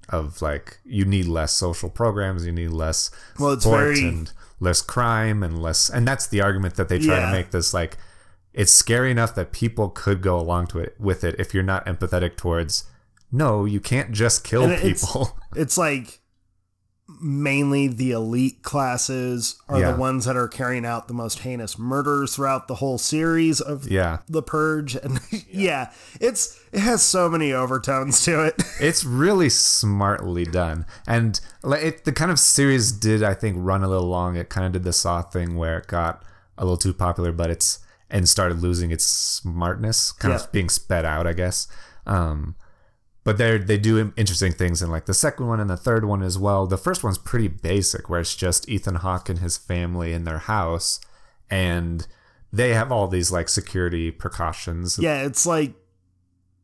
of 0.09 0.41
like 0.41 0.79
you 0.85 1.05
need 1.05 1.25
less 1.25 1.53
social 1.53 1.89
programs, 1.89 2.45
you 2.45 2.51
need 2.51 2.69
less 2.71 3.09
Well, 3.39 3.51
it's 3.51 3.65
very- 3.65 3.99
and 4.07 4.31
less 4.63 4.81
crime 4.81 5.43
and 5.43 5.61
less 5.61 5.89
and 5.89 6.07
that's 6.07 6.25
the 6.27 6.41
argument 6.41 6.75
that 6.75 6.87
they 6.89 6.97
try 6.99 7.19
Yeah. 7.19 7.25
to 7.27 7.31
make 7.31 7.51
this 7.51 7.73
like 7.73 7.97
it's 8.53 8.71
scary 8.71 9.11
enough 9.11 9.35
that 9.35 9.51
people 9.51 9.89
could 9.89 10.21
go 10.21 10.39
along 10.39 10.67
to 10.67 10.79
it 10.79 10.95
with 10.99 11.23
it 11.23 11.35
if 11.39 11.53
you're 11.53 11.63
not 11.63 11.85
empathetic 11.85 12.35
towards 12.37 12.85
no, 13.35 13.65
you 13.65 13.79
can't 13.79 14.11
just 14.11 14.43
kill 14.43 14.63
And 14.63 14.73
it's- 14.73 15.01
people. 15.05 15.37
It's 15.55 15.75
like 15.77 16.19
mainly 17.21 17.87
the 17.87 18.11
elite 18.11 18.61
classes 18.63 19.55
are 19.69 19.79
Yeah. 19.79 19.91
the 19.91 19.97
ones 19.97 20.25
that 20.25 20.35
are 20.35 20.47
carrying 20.47 20.85
out 20.85 21.07
the 21.07 21.13
most 21.13 21.39
heinous 21.39 21.77
murders 21.79 22.35
throughout 22.35 22.67
the 22.67 22.75
whole 22.75 22.97
series 22.97 23.61
of 23.61 23.89
yeah. 23.89 24.19
the 24.27 24.41
purge 24.41 24.95
and 24.95 25.19
yeah 25.51 25.91
it's 26.21 26.59
it 26.71 26.79
has 26.79 27.01
so 27.01 27.29
many 27.29 27.51
overtones 27.53 28.23
to 28.25 28.43
it 28.45 28.55
it's 28.79 29.03
really 29.03 29.49
smartly 29.49 30.43
done 30.45 30.85
and 31.07 31.39
like 31.63 31.83
it, 31.83 32.05
the 32.05 32.11
kind 32.11 32.31
of 32.31 32.39
series 32.39 32.91
did 32.91 33.23
i 33.23 33.33
think 33.33 33.55
run 33.59 33.83
a 33.83 33.87
little 33.87 34.07
long 34.07 34.35
it 34.35 34.49
kind 34.49 34.65
of 34.65 34.71
did 34.73 34.83
the 34.83 34.93
saw 34.93 35.21
thing 35.21 35.55
where 35.55 35.77
it 35.79 35.87
got 35.87 36.23
a 36.57 36.63
little 36.63 36.77
too 36.77 36.93
popular 36.93 37.31
but 37.31 37.49
it's 37.49 37.79
and 38.09 38.29
started 38.29 38.59
losing 38.61 38.91
its 38.91 39.05
smartness 39.05 40.11
kind 40.11 40.33
Yeah. 40.33 40.39
of 40.43 40.51
being 40.51 40.69
sped 40.69 41.05
out 41.05 41.25
i 41.27 41.33
guess 41.33 41.67
um 42.05 42.55
but 43.23 43.37
they 43.37 43.57
they 43.57 43.77
do 43.77 44.11
interesting 44.17 44.51
things 44.51 44.81
in 44.81 44.89
like 44.91 45.05
the 45.05 45.13
second 45.13 45.47
one 45.47 45.59
and 45.59 45.69
the 45.69 45.77
third 45.77 46.05
one 46.05 46.21
as 46.21 46.37
well 46.37 46.65
the 46.67 46.77
first 46.77 47.03
one's 47.03 47.17
pretty 47.17 47.47
basic 47.47 48.09
where 48.09 48.19
it's 48.19 48.35
just 48.35 48.67
ethan 48.69 48.95
hawke 48.95 49.29
and 49.29 49.39
his 49.39 49.57
family 49.57 50.11
in 50.13 50.23
their 50.25 50.39
house 50.39 50.99
and 51.49 52.07
they 52.51 52.73
have 52.73 52.91
all 52.91 53.07
these 53.07 53.31
like 53.31 53.47
security 53.49 54.11
precautions 54.11 54.99
yeah 54.99 55.23
it's 55.23 55.45
like 55.45 55.73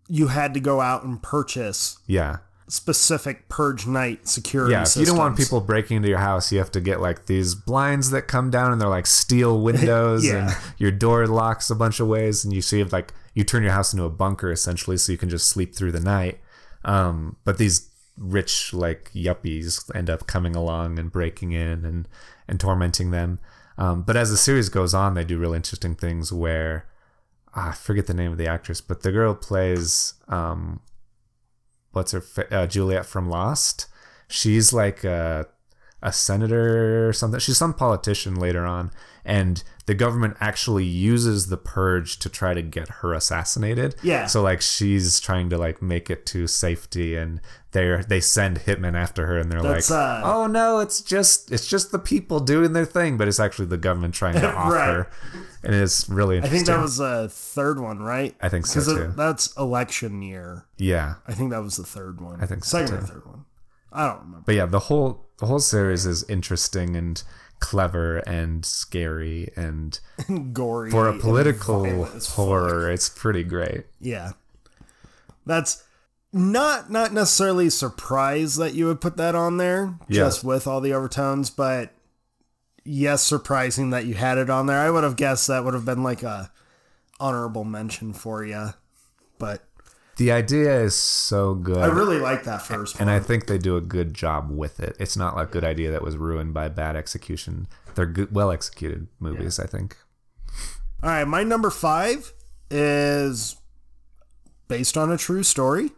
you 0.07 0.28
had 0.28 0.53
to 0.53 0.60
go 0.60 0.82
out 0.82 1.03
and 1.03 1.22
purchase 1.24 1.99
yeah 2.07 2.38
specific 2.68 3.49
purge 3.49 3.88
night 3.88 4.28
security 4.28 4.74
Yeah, 4.74 4.84
if 4.84 4.95
you 4.95 5.05
don't 5.05 5.18
want 5.18 5.36
people 5.38 5.60
breaking 5.60 5.97
into 5.97 6.10
your 6.10 6.20
house, 6.20 6.51
you 6.51 6.60
have 6.60 6.70
to 6.74 6.80
get 6.80 7.01
like 7.01 7.26
these 7.26 7.55
blinds 7.55 8.12
that 8.12 8.28
come 8.28 8.51
down 8.51 8.72
and 8.72 8.80
they're 8.80 8.88
like 8.88 9.07
steel 9.07 9.60
windows 9.70 10.24
Yeah. 10.24 10.49
and 10.49 10.57
your 10.78 10.91
door 10.91 11.26
locks 11.26 11.72
a 11.72 11.76
bunch 11.76 11.99
of 11.99 12.07
ways 12.07 12.45
and 12.45 12.53
you 12.53 12.62
see 12.62 12.80
if 12.80 12.93
like 12.93 13.12
you 13.34 13.43
turn 13.43 13.64
your 13.64 13.72
house 13.72 13.91
into 13.91 14.05
a 14.05 14.10
bunker 14.12 14.51
essentially 14.51 14.97
so 14.97 15.12
you 15.12 15.18
can 15.18 15.30
just 15.30 15.47
sleep 15.49 15.74
through 15.74 15.91
the 15.93 15.99
night. 15.99 16.39
Um, 16.84 17.38
but 17.43 17.57
these 17.57 17.89
rich 18.17 18.73
like 18.73 19.11
yuppies 19.13 19.89
end 19.95 20.09
up 20.09 20.27
coming 20.27 20.55
along 20.55 20.99
and 20.99 21.11
breaking 21.11 21.53
in 21.53 21.86
and 21.86 22.07
and 22.47 22.59
tormenting 22.59 23.11
them. 23.11 23.39
Um, 23.77 24.01
but 24.01 24.17
as 24.17 24.30
the 24.30 24.38
series 24.38 24.69
goes 24.69 24.93
on, 24.93 25.13
they 25.13 25.23
do 25.23 25.38
really 25.38 25.55
interesting 25.55 25.95
things 25.95 26.34
where 26.34 26.86
ah, 27.55 27.69
I 27.69 27.71
forget 27.71 28.07
the 28.07 28.13
name 28.13 28.32
of 28.32 28.38
the 28.38 28.47
actress, 28.47 28.82
but 28.82 29.03
the 29.03 29.11
girl 29.11 29.34
plays 29.36 30.15
um, 30.27 30.82
what's 31.91 32.11
her 32.11 32.21
fa- 32.21 32.53
uh, 32.53 32.67
Juliet 32.67 33.05
from 33.05 33.30
Lost. 33.30 33.88
She's 34.27 34.73
like 34.73 35.03
a 35.03 35.47
a 36.01 36.13
senator 36.13 37.07
or 37.09 37.13
something. 37.13 37.39
She's 37.39 37.57
some 37.57 37.73
politician 37.73 38.36
later 38.36 38.65
on, 38.65 38.91
and 39.25 39.63
the 39.89 39.95
government 39.95 40.37
actually 40.39 40.85
uses 40.85 41.47
the 41.47 41.57
purge 41.57 42.19
to 42.19 42.29
try 42.29 42.53
to 42.53 42.61
get 42.61 42.87
her 43.01 43.11
assassinated. 43.11 43.95
Yeah. 44.03 44.27
So 44.27 44.39
like 44.43 44.61
she's 44.61 45.19
trying 45.19 45.49
to 45.49 45.57
like 45.57 45.81
make 45.81 46.11
it 46.11 46.27
to 46.27 46.45
safety, 46.45 47.15
and 47.15 47.41
they 47.71 47.99
they 48.07 48.19
send 48.19 48.59
hitmen 48.59 48.93
after 48.95 49.25
her, 49.25 49.39
and 49.39 49.51
they're 49.51 49.63
That's, 49.63 49.89
like, 49.89 49.99
uh, 49.99 50.21
"Oh 50.23 50.45
no, 50.45 50.77
it's 50.77 51.01
just 51.01 51.51
it's 51.51 51.65
just 51.65 51.91
the 51.91 51.97
people 51.97 52.39
doing 52.39 52.73
their 52.73 52.85
thing," 52.85 53.17
but 53.17 53.27
it's 53.27 53.39
actually 53.39 53.65
the 53.65 53.77
government 53.77 54.13
trying 54.13 54.35
to 54.35 54.53
off 54.55 54.71
Right. 54.71 54.85
her, 54.93 55.09
and 55.63 55.73
it's 55.73 56.07
really 56.07 56.37
I 56.37 56.47
think 56.47 56.67
that 56.67 56.79
was 56.79 56.97
the 56.97 57.27
third 57.31 57.79
one, 57.79 57.97
right? 57.97 58.35
I 58.41 58.47
think 58.47 58.67
so, 58.67 58.79
it- 58.81 58.95
too. 58.95 59.13
that's 59.17 59.55
election 59.57 60.21
year. 60.21 60.65
yeah. 60.77 61.15
I 61.27 61.33
think 61.33 61.49
that 61.49 61.63
was 61.63 61.77
the 61.77 61.83
third 61.83 62.21
one. 62.21 62.41
I 62.43 62.45
think 62.45 62.63
so, 62.63 62.85
second 62.85 63.03
or 63.03 63.07
third 63.07 63.25
one. 63.25 63.45
I 63.91 64.05
don't 64.05 64.19
remember. 64.19 64.43
but 64.45 64.53
yeah, 64.53 64.67
the 64.67 64.81
whole 64.81 65.25
the 65.39 65.47
whole 65.47 65.59
series 65.59 66.05
is 66.05 66.23
interesting 66.29 66.95
and 66.95 67.23
clever 67.60 68.18
and 68.20 68.66
scary 68.66 69.51
and 69.55 69.99
Gory 70.53 70.91
for 70.91 71.07
a 71.07 71.18
political 71.18 72.05
fuck. 72.05 72.24
horror, 72.36 72.91
it's 72.91 73.10
pretty 73.10 73.43
great. 73.43 73.86
Yeah, 73.99 74.32
that's 75.45 75.84
not 76.32 76.91
not 76.91 77.14
necessarily 77.14 77.70
surprised 77.70 78.57
that 78.60 78.74
you 78.76 78.86
would 78.86 79.01
put 79.01 79.18
that 79.18 79.36
on 79.36 79.57
there, 79.57 79.95
Yeah. 80.07 80.24
just 80.26 80.43
with 80.43 80.68
all 80.68 80.82
the 80.82 80.93
overtones, 80.93 81.49
but 81.49 81.91
yes, 82.86 83.22
surprising 83.24 83.89
that 83.91 84.05
you 84.05 84.14
had 84.16 84.38
it 84.38 84.49
on 84.49 84.66
there. 84.68 84.80
I 84.80 84.89
would 84.91 85.03
have 85.03 85.16
guessed 85.16 85.47
that 85.47 85.64
would 85.66 85.74
have 85.74 85.86
been 85.86 86.03
like 86.03 86.24
a 86.24 86.51
honorable 87.20 87.64
mention 87.66 88.14
for 88.14 88.43
you, 88.45 88.70
but 89.38 89.64
The 90.20 90.32
idea 90.34 90.82
is 90.82 90.95
so 90.95 91.55
good. 91.55 91.78
I 91.78 91.88
really 91.88 92.20
like 92.20 92.43
that 92.43 92.61
first 92.61 92.95
one. 92.99 93.01
and 93.07 93.09
I 93.09 93.20
think 93.20 93.47
they 93.47 93.57
do 93.57 93.78
a 93.78 93.82
good 93.82 94.13
job 94.13 94.51
with 94.51 94.80
it. 94.82 94.95
It's 94.99 95.15
not 95.15 95.36
like 95.36 95.47
a 95.47 95.51
good 95.51 95.63
idea 95.63 95.91
that 95.91 96.01
was 96.01 96.17
ruined 96.17 96.53
by 96.53 96.67
bad 96.67 96.95
execution. 96.97 97.67
They're 97.95 98.05
good, 98.05 98.34
well 98.36 98.51
executed 98.51 99.07
movies, 99.20 99.59
I 99.59 99.65
think. 99.65 99.95
All 101.01 101.09
right, 101.09 101.24
my 101.26 101.43
number 101.43 101.70
five 101.70 102.34
is 102.70 103.55
based 104.67 104.97
on 104.97 105.09
a 105.11 105.17
true 105.17 105.41
story. 105.43 105.91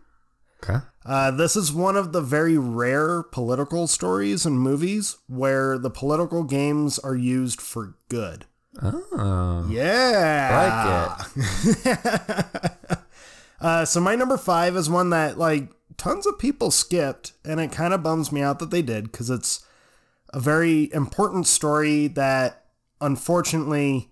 Okay. 0.63 0.78
Uh, 1.03 1.32
this 1.32 1.55
is 1.55 1.74
one 1.74 1.95
of 1.97 2.13
the 2.13 2.22
very 2.22 2.59
rare 2.59 3.24
political 3.24 3.88
stories 3.88 4.45
and 4.45 4.59
movies 4.59 5.17
where 5.28 5.80
the 5.80 5.89
political 5.89 6.43
games 6.43 6.99
are 6.99 7.15
used 7.15 7.59
for 7.59 7.95
good. 8.07 8.45
Oh, 8.84 9.67
Yeah. 9.69 11.17
like 11.36 13.01
Uh, 13.62 13.86
so 13.86 14.01
my 14.01 14.16
number 14.16 14.38
five 14.38 14.76
is 14.76 14.89
one 14.89 15.12
that 15.12 15.38
like 15.38 15.70
tons 15.97 16.26
of 16.26 16.39
people 16.39 16.72
skipped, 16.72 17.34
and 17.45 17.59
it 17.59 17.72
kind 17.72 17.93
of 17.93 18.03
bums 18.03 18.32
me 18.32 18.41
out 18.41 18.59
that 18.59 18.72
they 18.72 18.82
did 18.82 19.12
because 19.12 19.30
it's 19.30 19.64
a 20.34 20.39
very 20.39 20.91
important 20.93 21.45
story 21.45 22.07
that 22.07 22.66
unfortunately 22.99 24.09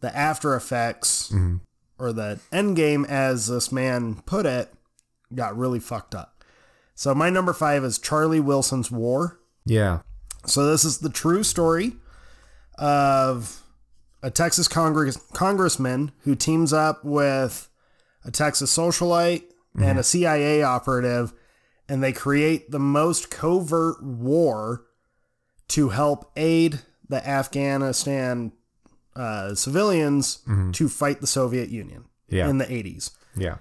the 0.00 0.14
after 0.16 0.54
effects 0.54 1.32
or 1.98 2.12
the 2.12 2.40
end 2.50 2.76
game, 2.76 3.04
as 3.06 3.46
this 3.46 3.72
man 3.72 4.16
put 4.26 4.44
it, 4.44 4.72
got 5.34 5.56
really 5.56 5.80
fucked 5.80 6.14
up. 6.14 6.44
So 6.94 7.14
my 7.14 7.30
number 7.30 7.52
five 7.52 7.84
is 7.84 7.98
Charlie 7.98 8.40
Wilson's 8.40 8.90
War. 8.90 9.40
Yeah. 9.64 10.00
So 10.44 10.66
this 10.66 10.84
is 10.84 10.98
the 10.98 11.08
true 11.08 11.42
story 11.44 11.92
of 12.76 13.62
a 14.22 14.30
Texas 14.30 14.68
Congress 14.68 15.16
congressman 15.32 16.12
who 16.24 16.34
teams 16.34 16.72
up 16.72 17.04
with 17.04 17.68
a 18.24 18.30
Texas 18.30 18.76
socialite 18.76 19.44
and 19.74 19.98
a 19.98 20.02
mhm. 20.02 20.04
CIA 20.04 20.62
operative, 20.62 21.32
and 21.88 22.02
they 22.02 22.12
create 22.12 22.70
the 22.70 22.78
most 22.78 23.30
covert 23.30 24.02
war 24.02 24.84
to 25.68 25.88
help 25.88 26.30
aid 26.36 26.80
the 27.08 27.26
Afghanistan 27.26 28.52
uh, 29.16 29.54
civilians 29.54 30.38
mm-hmm. 30.48 30.70
to 30.72 30.88
fight 30.88 31.20
the 31.20 31.26
Soviet 31.26 31.68
Union 31.68 32.04
Yeah. 32.28 32.48
in 32.48 32.58
the 32.58 32.64
80s 32.66 33.10
Yeah. 33.36 33.56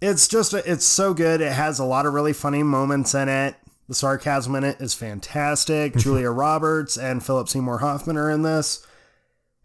it's 0.00 0.26
just 0.28 0.54
it's 0.54 0.84
so 0.84 1.14
good. 1.14 1.40
It 1.40 1.52
has 1.52 1.78
a 1.78 1.84
lot 1.84 2.06
of 2.06 2.14
really 2.14 2.32
funny 2.32 2.62
moments 2.62 3.14
in 3.14 3.28
it. 3.28 3.56
The 3.88 3.94
sarcasm 3.94 4.54
in 4.56 4.64
it 4.64 4.80
is 4.80 4.94
fantastic. 4.94 5.92
Mm-hmm. 5.92 6.00
Julia 6.00 6.30
roberts 6.30 6.96
and 6.96 7.24
philip 7.24 7.48
seymour 7.48 7.78
hoffman 7.78 8.16
are 8.16 8.30
in 8.30 8.42
this 8.42 8.85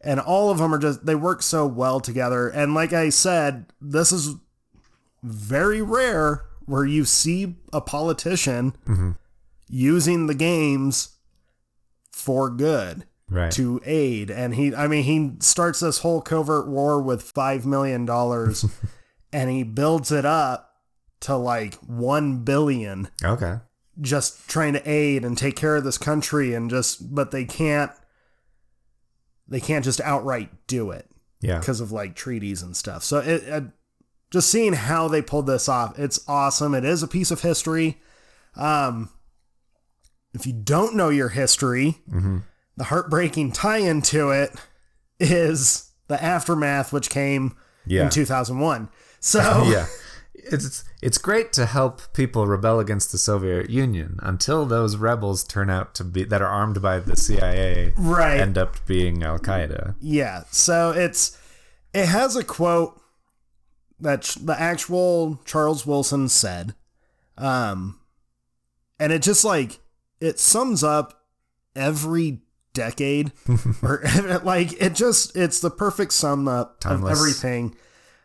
and 0.04 0.20
all 0.20 0.49
of 0.49 0.58
them 0.58 0.74
are 0.74 0.80
just 0.80 1.06
they 1.06 1.16
work 1.16 1.41
so 1.41 1.66
well 1.66 1.99
together. 1.99 2.47
And 2.47 2.74
like 2.74 2.93
I 2.93 3.10
said, 3.10 3.66
this 3.80 4.12
is 4.12 4.36
very 5.24 5.82
rare 5.82 6.45
where 6.66 6.86
you 6.86 7.06
see 7.06 7.56
a 7.74 7.82
politician 7.82 8.76
mm-hmm. 8.86 9.12
using 9.68 10.28
the 10.28 10.36
games 10.36 11.18
for 12.12 12.49
good 12.49 13.06
Right. 13.30 13.49
to 13.54 13.80
aid 13.86 14.30
and 14.30 14.56
he 14.56 14.76
i 14.76 14.89
mean 14.89 15.06
he 15.06 15.38
starts 15.39 15.80
this 15.80 15.99
whole 15.99 16.20
covert 16.22 16.68
war 16.68 17.02
with 17.02 17.22
five 17.22 17.66
million 17.66 18.06
dollars 18.06 18.66
and 19.32 19.49
he 19.49 19.64
builds 19.64 20.12
it 20.12 20.26
up 20.26 20.76
to 21.22 21.38
like 21.38 21.76
one 21.76 22.43
billion 22.43 23.08
okay. 23.24 23.60
just 24.02 24.49
trying 24.49 24.74
to 24.74 24.89
aid 24.89 25.24
and 25.24 25.38
take 25.38 25.56
care 25.56 25.78
of 25.78 25.86
this 25.86 25.97
country 25.97 26.54
and 26.54 26.70
just 26.70 27.16
but 27.16 27.32
they 27.32 27.45
can't 27.45 27.91
they 29.52 29.60
can't 29.60 29.86
just 29.86 30.02
outright 30.02 30.49
do 30.66 30.89
it 30.89 31.08
Yeah. 31.41 31.60
because 31.60 31.80
of 31.82 31.91
like 31.91 32.16
treaties 32.16 32.62
and 32.64 32.76
stuff 32.76 33.04
so 33.04 33.20
it, 33.20 33.43
it 33.43 33.64
just 34.32 34.49
seeing 34.49 34.74
how 34.74 35.08
they 35.08 35.22
pulled 35.22 35.45
this 35.45 35.68
off 35.70 35.99
it's 35.99 36.20
awesome 36.28 36.74
it 36.74 36.84
is 36.86 37.04
a 37.04 37.08
piece 37.08 37.30
of 37.32 37.41
history 37.41 37.99
um 38.56 39.10
if 40.34 40.47
you 40.47 40.54
don't 40.54 40.95
know 40.95 41.10
your 41.10 41.30
history 41.30 41.97
the 42.78 42.86
heartbreaking 42.86 43.52
tie-in 43.52 44.02
to 44.02 44.30
it 44.32 44.52
is 45.20 45.91
the 46.08 46.22
aftermath 46.24 46.91
which 46.93 47.10
came 47.10 47.56
Yeah. 47.86 48.04
in 48.06 48.10
2001 48.10 48.89
so 49.20 49.39
yeah. 49.70 49.86
It's 50.46 50.84
it's 51.02 51.18
great 51.18 51.52
to 51.54 51.66
help 51.66 52.14
people 52.14 52.48
rebel 52.48 52.80
against 52.80 53.12
the 53.12 53.18
Soviet 53.18 53.70
Union 53.70 54.20
until 54.22 54.66
those 54.66 54.98
rebels 54.98 55.44
turn 55.44 55.70
out 55.70 55.94
to 55.96 56.04
be 56.04 56.24
that 56.24 56.42
are 56.42 56.48
armed 56.48 56.82
by 56.82 57.00
the 57.00 57.16
CIA 57.16 57.94
Right. 57.98 58.39
end 58.39 58.58
up 58.58 58.86
being 58.86 59.24
Al 59.24 59.39
Qaeda. 59.39 59.96
Yeah, 60.00 60.44
so 60.52 60.92
it's 60.92 61.38
it 61.94 62.06
has 62.08 62.36
a 62.36 62.44
quote 62.44 63.00
that 64.00 64.36
the 64.42 64.60
actual 64.60 65.39
Charles 65.46 65.86
Wilson 65.86 66.28
said, 66.30 66.74
um, 67.38 68.00
and 69.00 69.12
it 69.12 69.22
just 69.22 69.44
like 69.46 69.80
it 70.20 70.39
sums 70.39 70.84
up 70.84 71.26
every 71.76 72.42
decade, 72.74 73.32
or 73.84 74.04
like 74.44 74.74
it 74.82 74.96
just 74.96 75.36
it's 75.36 75.60
the 75.60 75.70
perfect 75.70 76.14
sum 76.14 76.48
up 76.48 76.80
Timeless. 76.80 77.12
of 77.12 77.18
everything. 77.18 77.76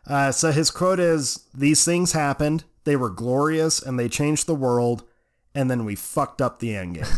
Uh, 0.07 0.31
so 0.31 0.51
his 0.51 0.71
quote 0.71 0.99
is: 0.99 1.45
"These 1.53 1.83
things 1.83 2.13
happened. 2.13 2.63
They 2.85 2.95
were 2.95 3.09
glorious, 3.09 3.81
and 3.81 3.99
they 3.99 4.07
changed 4.09 4.47
the 4.47 4.55
world. 4.55 5.03
And 5.53 5.69
then 5.71 5.85
we 5.85 5.95
fucked 5.95 6.41
up 6.41 6.59
the 6.59 6.75
end 6.75 6.95
game." 6.95 7.05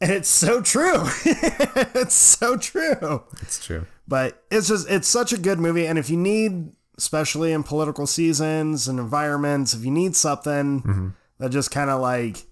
and 0.00 0.10
it's 0.10 0.28
so 0.28 0.60
true. 0.62 1.02
it's 1.24 2.14
so 2.14 2.56
true 2.56 3.22
It's 3.42 3.64
true. 3.64 3.86
but 4.08 4.42
it's 4.50 4.68
just 4.68 4.88
it's 4.90 5.06
such 5.08 5.32
a 5.32 5.38
good 5.38 5.58
movie 5.58 5.86
and 5.86 5.98
if 5.98 6.08
you 6.08 6.16
need 6.16 6.72
especially 6.96 7.52
in 7.52 7.62
political 7.62 8.06
seasons 8.06 8.88
and 8.88 8.98
environments 8.98 9.74
if 9.74 9.84
you 9.84 9.90
need 9.90 10.16
something 10.16 11.14
that 11.38 11.50
just 11.50 11.70
kind 11.70 11.90
of 11.90 12.00
like 12.00 12.44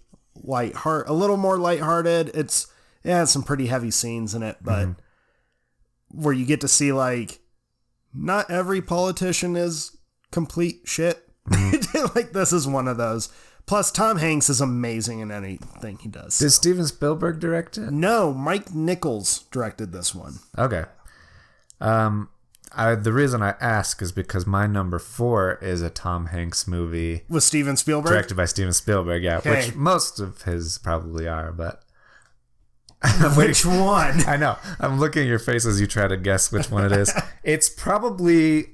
light 0.42 0.74
heart 0.74 1.08
a 1.08 1.12
little 1.12 1.36
more 1.38 1.56
lighthearted 1.58 2.30
it's 2.34 2.66
it 3.02 3.10
has 3.10 3.30
some 3.30 3.42
pretty 3.42 3.66
heavy 3.66 3.90
scenes 3.90 4.34
in 4.34 4.42
it 4.42 4.56
but 4.62 4.88
where 6.10 6.34
you 6.34 6.44
get 6.46 6.60
to 6.60 6.68
see 6.68 6.92
like 6.92 7.40
not 8.20 8.50
every 8.50 8.82
politician 8.82 9.54
is 9.56 9.96
complete 10.32 10.80
shit 10.84 11.26
like 12.14 12.32
this 12.32 12.52
is 12.52 12.66
one 12.66 12.86
of 12.88 12.96
those 12.98 13.28
plus 13.64 13.90
tom 13.90 14.18
hanks 14.18 14.50
is 14.50 14.60
amazing 14.60 15.20
in 15.20 15.30
anything 15.30 15.96
he 15.98 16.08
does 16.08 16.38
Did 16.38 16.50
Steven 16.50 16.86
Spielberg 16.86 17.38
direct 17.40 17.78
it? 17.78 17.90
no 17.90 18.32
mike 18.34 18.74
nichols 18.74 19.44
directed 19.50 19.92
this 19.92 20.14
one 20.14 20.34
Okay. 20.58 20.84
Um, 21.80 22.28
I, 22.72 22.96
the 22.96 23.12
reason 23.12 23.40
I 23.42 23.54
ask 23.60 24.02
is 24.02 24.12
because 24.12 24.46
my 24.46 24.66
number 24.66 24.98
four 24.98 25.54
is 25.62 25.80
a 25.80 25.88
Tom 25.88 26.26
Hanks 26.26 26.66
movie 26.68 27.22
with 27.28 27.44
steven 27.44 27.76
spielberg 27.76 28.10
directed 28.12 28.36
by 28.36 28.44
Steven 28.44 28.72
Spielberg. 28.72 29.22
Yeah, 29.22 29.38
Okay. 29.38 29.66
which 29.68 29.74
most 29.74 30.20
of 30.20 30.42
his 30.42 30.76
probably 30.78 31.26
are, 31.28 31.50
but 31.52 31.82
which 33.36 33.64
one 33.64 34.24
I 34.26 34.36
know. 34.36 34.56
I'm 34.80 34.98
looking 34.98 35.22
at 35.22 35.28
your 35.28 35.38
face 35.38 35.64
as 35.66 35.80
you 35.80 35.86
try 35.86 36.08
to 36.08 36.16
guess 36.16 36.50
which 36.50 36.70
one 36.70 36.84
it 36.84 36.92
is. 36.92 37.12
it's 37.44 37.68
probably 37.68 38.70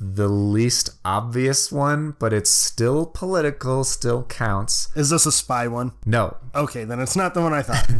the 0.00 0.28
least 0.28 0.90
obvious 1.04 1.70
one, 1.72 2.14
but 2.18 2.32
it's 2.32 2.50
still 2.50 3.04
political, 3.04 3.84
still 3.84 4.22
counts. 4.24 4.88
Is 4.94 5.10
this 5.10 5.26
a 5.26 5.32
spy 5.32 5.66
one? 5.68 5.92
No. 6.06 6.36
Okay, 6.54 6.84
then 6.84 7.00
it's 7.00 7.16
not 7.16 7.34
the 7.34 7.42
one 7.42 7.52
I 7.52 7.62
thought. 7.62 7.90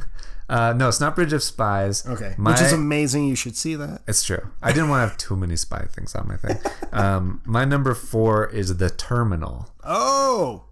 Uh, 0.48 0.72
no, 0.72 0.88
it's 0.88 1.00
not 1.00 1.14
Bridge 1.14 1.34
of 1.34 1.42
Spies. 1.42 2.06
Okay, 2.06 2.34
My, 2.38 2.52
which 2.52 2.62
is 2.62 2.72
amazing. 2.72 3.26
You 3.28 3.34
should 3.36 3.54
see 3.54 3.74
that. 3.74 4.00
it's 4.08 4.24
true. 4.24 4.48
I 4.62 4.72
didn't 4.72 4.88
want 4.88 5.02
to 5.04 5.08
have 5.10 5.18
too 5.18 5.36
many 5.36 5.56
spy 5.56 5.84
things 5.92 6.14
on 6.14 6.26
my 6.26 6.36
thing. 6.38 6.56
Um, 6.90 7.42
my 7.44 7.66
number 7.66 7.92
four 7.94 8.46
is 8.48 8.78
The 8.78 8.88
Terminal. 8.88 9.68
Oh, 9.84 10.64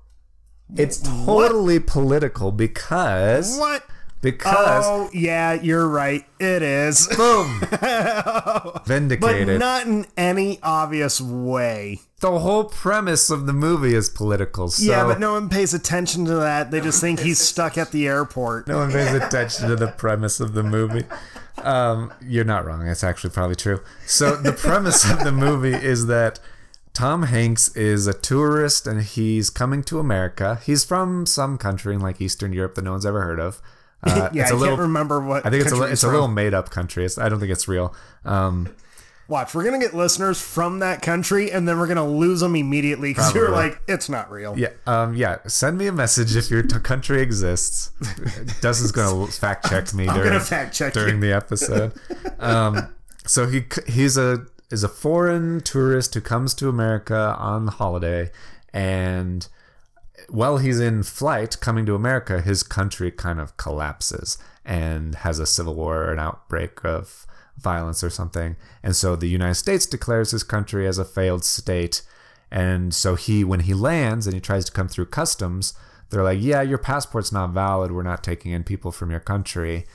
It's 0.75 0.99
totally 1.03 1.79
political 1.79 2.53
because 2.53 3.59
what? 3.59 3.85
Because 4.21 4.85
Oh, 4.87 5.11
yeah, 5.13 5.53
you're 5.55 5.89
right. 5.89 6.25
It 6.41 6.63
is, 6.63 7.07
boom, 7.17 7.61
vindicated, 8.87 9.47
but 9.47 9.59
not 9.59 9.87
in 9.87 10.07
any 10.17 10.59
obvious 10.63 11.21
way. 11.21 12.01
the 12.21 12.39
whole 12.39 12.65
premise 12.65 13.31
of 13.31 13.47
the 13.47 13.53
movie 13.53 13.95
is 13.95 14.09
political. 14.11 14.69
So 14.69 14.85
yeah, 14.91 15.05
but 15.05 15.21
no 15.21 15.33
one 15.33 15.49
pays 15.49 15.75
attention 15.75 16.25
to 16.27 16.35
that. 16.37 16.71
They 16.71 16.81
just 16.81 17.01
think 17.01 17.21
he's 17.21 17.39
stuck 17.39 17.79
at 17.79 17.93
the 17.93 18.07
airport. 18.07 18.67
No 18.69 18.79
one 18.79 18.91
pays 18.93 19.13
attention 19.15 19.69
to 19.69 19.77
the 19.77 19.89
premise 19.89 20.41
of 20.41 20.55
the 20.55 20.63
movie. 20.63 21.05
Um, 21.63 22.13
you're 22.21 22.45
not 22.45 22.65
wrong. 22.67 22.87
It's 22.87 23.05
actually 23.05 23.31
probably 23.31 23.57
true. 23.57 23.81
So 24.07 24.37
the 24.37 24.53
premise 24.53 25.09
of 25.11 25.25
the 25.25 25.33
movie 25.33 25.73
is 25.75 26.07
that 26.07 26.39
Tom 26.93 27.25
Hanks 27.25 27.75
is 27.77 28.07
a 28.07 28.13
tourist 28.15 28.87
and 28.87 29.03
he's 29.03 29.51
coming 29.51 29.83
to 29.85 29.99
America. 29.99 30.61
He's 30.65 30.85
from 30.85 31.27
some 31.27 31.57
country 31.59 31.95
in 31.95 32.01
like 32.01 32.21
Eastern 32.21 32.53
Europe 32.53 32.75
that 32.75 32.83
no 32.83 32.93
one's 32.93 33.07
ever 33.07 33.23
heard 33.23 33.41
of. 33.41 33.61
Uh, 34.07 34.31
yeah, 34.35 34.49
I 34.49 34.53
little. 34.53 34.69
can't 34.69 34.81
remember 34.81 35.21
what. 35.21 35.45
I 35.47 35.51
think 35.51 35.65
it's 35.65 35.73
a, 35.73 35.83
it's 35.83 35.91
he's 35.91 36.05
a 36.05 36.09
little 36.11 36.29
made 36.29 36.55
up 36.55 36.71
country. 36.71 37.05
It's, 37.05 37.19
I 37.19 37.29
don't 37.29 37.41
think 37.41 37.53
it's 37.53 37.69
real. 37.69 37.95
Um, 38.25 38.75
Watch, 39.29 39.57
we're 39.57 39.65
gonna 39.65 39.81
get 39.81 39.93
listeners 39.93 40.41
from 40.41 40.79
that 40.79 41.03
country, 41.03 41.51
and 41.51 41.67
then 41.67 41.81
we're 41.81 41.89
gonna 41.89 42.09
lose 42.09 42.41
them 42.41 42.55
immediately 42.55 43.11
because 43.11 43.35
you're 43.35 43.51
like, 43.51 43.81
it's 43.89 44.09
not 44.09 44.31
real. 44.31 44.57
yeah, 44.57 44.69
um, 44.87 45.15
yeah. 45.17 45.39
Send 45.49 45.79
me 45.79 45.89
a 45.89 45.93
message 45.93 46.37
if 46.37 46.49
your 46.49 46.63
t- 46.63 46.79
country 46.79 47.21
exists. 47.21 47.91
Dustin's 48.61 48.93
gonna 48.93 49.27
fact 49.27 49.69
check 49.69 49.93
me 49.95 50.07
during, 50.07 50.23
gonna 50.23 50.39
fact 50.41 50.77
check 50.77 50.95
you. 50.95 51.19
the 51.19 51.33
episode. 51.33 51.93
Um, 52.39 52.95
so 53.27 53.49
he 53.49 53.65
he's 53.89 54.17
a 54.17 54.47
is 54.71 54.85
a 54.85 54.89
foreign 54.89 55.61
tourist 55.61 56.15
who 56.15 56.21
comes 56.21 56.55
to 56.55 56.69
America 56.69 57.35
on 57.37 57.67
holiday, 57.67 58.31
and 58.73 59.49
while 60.29 60.59
he's 60.59 60.81
in 60.81 61.03
flight 61.03 61.59
coming 61.61 61.87
to 61.87 61.95
America, 61.95 62.41
his 62.41 62.63
country 62.63 63.11
kind 63.11 63.41
of 63.41 63.57
collapses 63.57 64.39
and 64.65 65.17
has 65.17 65.39
a 65.39 65.47
civil 65.47 65.75
war 65.75 66.05
or 66.05 66.13
an 66.13 66.19
outbreak 66.19 66.85
of 66.85 67.27
violence 67.57 68.03
or 68.05 68.11
something. 68.11 68.57
And 68.83 68.95
so 68.95 69.17
the 69.17 69.29
United 69.29 69.55
States 69.55 69.87
declares 69.87 70.31
his 70.33 70.43
country 70.43 70.87
as 70.87 70.99
a 70.99 71.05
failed 71.05 71.45
state. 71.45 72.03
And 72.51 72.95
so 72.95 73.15
he, 73.15 73.45
when 73.45 73.61
he 73.61 73.75
lands 73.75 74.27
and 74.27 74.35
he 74.35 74.41
tries 74.41 74.65
to 74.67 74.73
come 74.73 74.89
through 74.89 75.07
customs, 75.07 75.75
they're 76.11 76.23
like, 76.23 76.39
yeah, 76.41 76.63
your 76.63 76.79
passport's 76.79 77.33
not 77.33 77.51
valid. 77.51 77.93
We're 77.93 78.03
not 78.03 78.23
taking 78.23 78.53
in 78.53 78.65
people 78.65 78.93
from 78.93 79.11
your 79.11 79.21
country. 79.21 79.87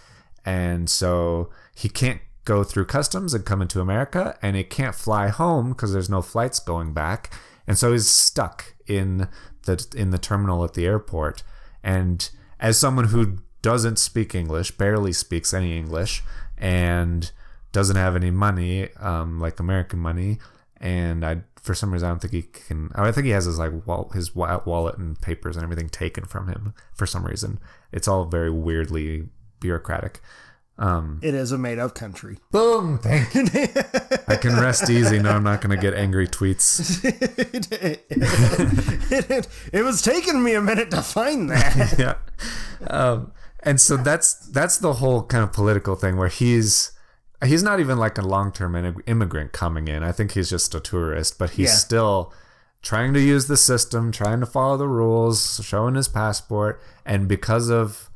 And 0.45 0.89
so 0.89 1.49
he 1.75 1.87
can't 1.87 2.21
go 2.43 2.63
through 2.63 2.85
customs 2.85 3.33
and 3.33 3.45
come 3.45 3.61
into 3.61 3.79
America, 3.79 4.37
and 4.41 4.55
he 4.55 4.63
can't 4.63 4.95
fly 4.95 5.27
home 5.27 5.69
because 5.69 5.93
there's 5.93 6.09
no 6.09 6.21
flights 6.21 6.59
going 6.59 6.93
back. 6.93 7.31
And 7.67 7.77
so 7.77 7.91
he's 7.91 8.09
stuck 8.09 8.73
in 8.87 9.27
the 9.65 9.85
in 9.95 10.11
the 10.11 10.17
terminal 10.17 10.63
at 10.63 10.73
the 10.73 10.85
airport. 10.85 11.43
And 11.83 12.29
as 12.59 12.77
someone 12.77 13.07
who 13.07 13.37
doesn't 13.61 13.97
speak 13.99 14.33
English, 14.35 14.71
barely 14.71 15.13
speaks 15.13 15.53
any 15.53 15.77
English, 15.77 16.23
and 16.57 17.31
doesn't 17.71 17.95
have 17.95 18.15
any 18.15 18.31
money, 18.31 18.89
um, 18.97 19.39
like 19.39 19.59
American 19.59 19.99
money, 19.99 20.39
and 20.77 21.25
I 21.25 21.41
for 21.61 21.75
some 21.75 21.93
reason 21.93 22.07
I 22.07 22.11
don't 22.11 22.19
think 22.19 22.33
he 22.33 22.41
can. 22.41 22.91
I 22.95 23.11
think 23.11 23.25
he 23.25 23.31
has 23.31 23.45
his 23.45 23.59
like 23.59 23.73
his 24.13 24.35
wa- 24.35 24.61
wallet 24.65 24.97
and 24.97 25.19
papers 25.21 25.55
and 25.55 25.63
everything 25.63 25.89
taken 25.89 26.25
from 26.25 26.47
him 26.47 26.73
for 26.93 27.05
some 27.05 27.25
reason. 27.25 27.59
It's 27.91 28.07
all 28.07 28.25
very 28.25 28.49
weirdly 28.49 29.29
bureaucratic. 29.59 30.21
Um, 30.81 31.19
It 31.21 31.35
is 31.35 31.51
a 31.51 31.59
made 31.59 31.77
up 31.77 31.93
country. 31.93 32.39
Boom! 32.51 32.97
Thank 32.97 33.35
you. 33.35 33.43
I 34.27 34.35
can 34.35 34.59
rest 34.59 34.89
easy. 34.89 35.19
No, 35.19 35.29
I'm 35.31 35.43
not 35.43 35.61
going 35.61 35.75
to 35.75 35.81
get 35.81 35.93
angry 35.93 36.27
tweets. 36.27 37.03
it, 37.03 38.09
it 39.73 39.83
was 39.83 40.01
taking 40.01 40.43
me 40.43 40.53
a 40.55 40.61
minute 40.61 40.91
to 40.91 41.01
find 41.01 41.49
that. 41.49 41.95
yeah. 41.99 42.15
Um, 42.87 43.31
and 43.63 43.79
so 43.79 43.97
that's 43.97 44.33
that's 44.33 44.77
the 44.79 44.93
whole 44.93 45.23
kind 45.23 45.43
of 45.43 45.53
political 45.53 45.95
thing 45.95 46.17
where 46.17 46.29
he's 46.29 46.91
he's 47.45 47.61
not 47.63 47.79
even 47.79 47.97
like 47.97 48.17
a 48.17 48.21
long 48.23 48.51
term 48.51 48.75
immigrant 49.05 49.51
coming 49.51 49.87
in. 49.87 50.03
I 50.03 50.11
think 50.11 50.31
he's 50.31 50.49
just 50.49 50.73
a 50.73 50.79
tourist, 50.79 51.37
but 51.37 51.51
he's 51.51 51.69
Yeah. 51.69 51.75
still 51.75 52.33
trying 52.81 53.13
to 53.13 53.19
use 53.21 53.45
the 53.45 53.57
system, 53.57 54.11
trying 54.11 54.39
to 54.39 54.45
follow 54.47 54.77
the 54.77 54.87
rules, 54.87 55.61
showing 55.63 55.93
his 55.95 56.07
passport, 56.07 56.81
and 57.05 57.27
because 57.27 57.69
of 57.69 58.09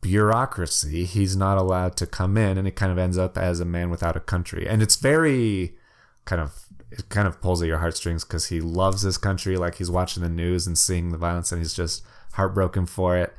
bureaucracy, 0.00 1.04
he's 1.04 1.36
not 1.36 1.58
allowed 1.58 1.96
to 1.96 2.06
come 2.06 2.36
in, 2.36 2.58
and 2.58 2.68
it 2.68 2.76
kind 2.76 2.92
of 2.92 2.98
ends 2.98 3.18
up 3.18 3.36
as 3.36 3.60
a 3.60 3.64
man 3.64 3.90
without 3.90 4.16
a 4.16 4.20
country. 4.20 4.68
And 4.68 4.82
it's 4.82 4.96
very 4.96 5.76
kind 6.24 6.40
of 6.40 6.66
it 6.90 7.08
kind 7.10 7.28
of 7.28 7.40
pulls 7.40 7.60
at 7.62 7.68
your 7.68 7.78
heartstrings 7.78 8.24
because 8.24 8.46
he 8.46 8.60
loves 8.60 9.02
this 9.02 9.18
country. 9.18 9.56
Like 9.56 9.76
he's 9.76 9.90
watching 9.90 10.22
the 10.22 10.28
news 10.28 10.66
and 10.66 10.78
seeing 10.78 11.10
the 11.10 11.18
violence, 11.18 11.52
and 11.52 11.60
he's 11.60 11.74
just 11.74 12.04
heartbroken 12.32 12.86
for 12.86 13.16
it. 13.16 13.34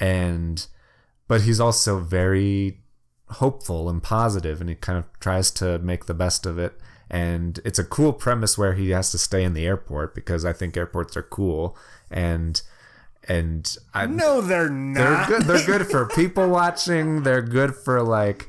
And 0.00 0.66
but 1.28 1.42
he's 1.42 1.60
also 1.60 2.00
very 2.00 2.80
hopeful 3.28 3.88
and 3.88 4.02
positive, 4.02 4.60
and 4.60 4.70
he 4.70 4.76
kind 4.76 4.98
of 4.98 5.06
tries 5.20 5.50
to 5.52 5.78
make 5.78 6.06
the 6.06 6.14
best 6.14 6.46
of 6.46 6.58
it. 6.58 6.78
And 7.10 7.60
it's 7.64 7.78
a 7.78 7.84
cool 7.84 8.12
premise 8.12 8.56
where 8.56 8.74
he 8.74 8.90
has 8.90 9.10
to 9.10 9.18
stay 9.18 9.44
in 9.44 9.54
the 9.54 9.66
airport 9.66 10.14
because 10.14 10.44
I 10.44 10.52
think 10.52 10.76
airports 10.76 11.16
are 11.16 11.22
cool 11.22 11.76
and 12.10 12.60
and 13.28 13.76
I 13.92 14.06
No, 14.06 14.40
they're 14.40 14.68
not. 14.70 15.28
they're 15.28 15.38
good. 15.38 15.46
They're 15.48 15.66
good 15.66 15.86
for 15.86 16.06
people 16.14 16.48
watching. 16.48 17.22
They're 17.22 17.42
good 17.42 17.74
for 17.74 18.02
like, 18.02 18.48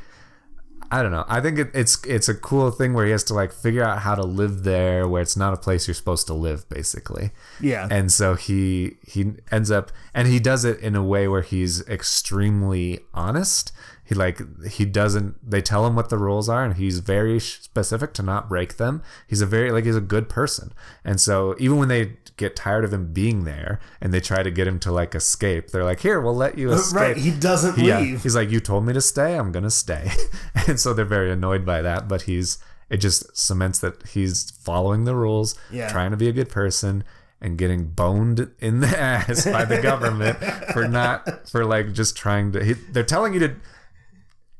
I 0.91 1.01
don't 1.01 1.11
know. 1.11 1.25
I 1.27 1.41
think 1.41 1.57
it, 1.57 1.71
it's 1.73 2.03
it's 2.05 2.29
a 2.29 2.35
cool 2.35 2.69
thing 2.71 2.93
where 2.93 3.05
he 3.05 3.11
has 3.11 3.23
to 3.25 3.33
like 3.33 3.51
figure 3.51 3.83
out 3.83 3.99
how 3.99 4.15
to 4.15 4.23
live 4.23 4.63
there, 4.63 5.07
where 5.07 5.21
it's 5.21 5.35
not 5.35 5.53
a 5.53 5.57
place 5.57 5.87
you're 5.87 5.95
supposed 5.95 6.27
to 6.27 6.33
live, 6.33 6.69
basically. 6.69 7.31
Yeah. 7.59 7.87
And 7.89 8.11
so 8.11 8.35
he 8.35 8.97
he 9.05 9.33
ends 9.51 9.71
up, 9.71 9.91
and 10.13 10.27
he 10.27 10.39
does 10.39 10.63
it 10.63 10.79
in 10.79 10.95
a 10.95 11.03
way 11.03 11.27
where 11.27 11.41
he's 11.41 11.81
extremely 11.87 12.99
honest. 13.13 13.71
He 14.07 14.13
like 14.13 14.39
he 14.69 14.85
doesn't. 14.85 15.49
They 15.49 15.61
tell 15.61 15.85
him 15.87 15.95
what 15.95 16.09
the 16.09 16.17
rules 16.17 16.47
are, 16.47 16.63
and 16.63 16.75
he's 16.75 16.99
very 16.99 17.39
specific 17.39 18.13
to 18.13 18.21
not 18.23 18.47
break 18.47 18.77
them. 18.77 19.01
He's 19.27 19.41
a 19.41 19.45
very 19.47 19.71
like 19.71 19.85
he's 19.85 19.95
a 19.95 20.01
good 20.01 20.29
person, 20.29 20.71
and 21.03 21.19
so 21.19 21.55
even 21.57 21.77
when 21.77 21.87
they 21.87 22.17
get 22.37 22.55
tired 22.55 22.83
of 22.85 22.93
him 22.93 23.13
being 23.13 23.45
there 23.45 23.79
and 24.01 24.13
they 24.13 24.19
try 24.19 24.43
to 24.43 24.51
get 24.51 24.67
him 24.67 24.77
to 24.81 24.91
like 24.91 25.15
escape, 25.15 25.69
they're 25.71 25.83
like, 25.83 26.01
"Here, 26.01 26.21
we'll 26.21 26.35
let 26.35 26.55
you 26.57 26.71
escape." 26.71 27.01
right. 27.01 27.17
He 27.17 27.31
doesn't 27.31 27.79
Yeah, 27.79 27.99
leave. 27.99 28.21
he's 28.23 28.35
like, 28.35 28.51
"You 28.51 28.59
told 28.59 28.85
me 28.85 28.93
to 28.93 29.01
stay. 29.01 29.37
I'm 29.39 29.51
gonna 29.51 29.71
stay," 29.71 30.11
and 30.67 30.79
so 30.79 30.93
they're 30.93 31.03
very 31.03 31.31
annoyed 31.31 31.65
by 31.65 31.81
that. 31.81 32.07
But 32.07 32.23
he's 32.23 32.59
it 32.91 32.97
just 32.97 33.35
cements 33.35 33.79
that 33.79 34.05
he's 34.09 34.51
following 34.51 35.05
the 35.05 35.15
rules, 35.15 35.55
Yeah. 35.71 35.89
trying 35.89 36.11
to 36.11 36.17
be 36.17 36.27
a 36.29 36.31
good 36.31 36.49
person, 36.49 37.03
and 37.41 37.57
getting 37.57 37.85
boned 37.85 38.51
in 38.59 38.81
the 38.81 38.87
ass 38.99 39.45
by 39.45 39.65
the 39.65 39.81
government 39.81 40.37
for 40.73 40.87
not 40.87 41.49
for 41.49 41.65
like 41.65 41.93
just 41.93 42.15
trying 42.15 42.51
to. 42.51 42.63
He, 42.63 42.73
they're 42.73 43.03
telling 43.03 43.33
you 43.33 43.39
to. 43.39 43.55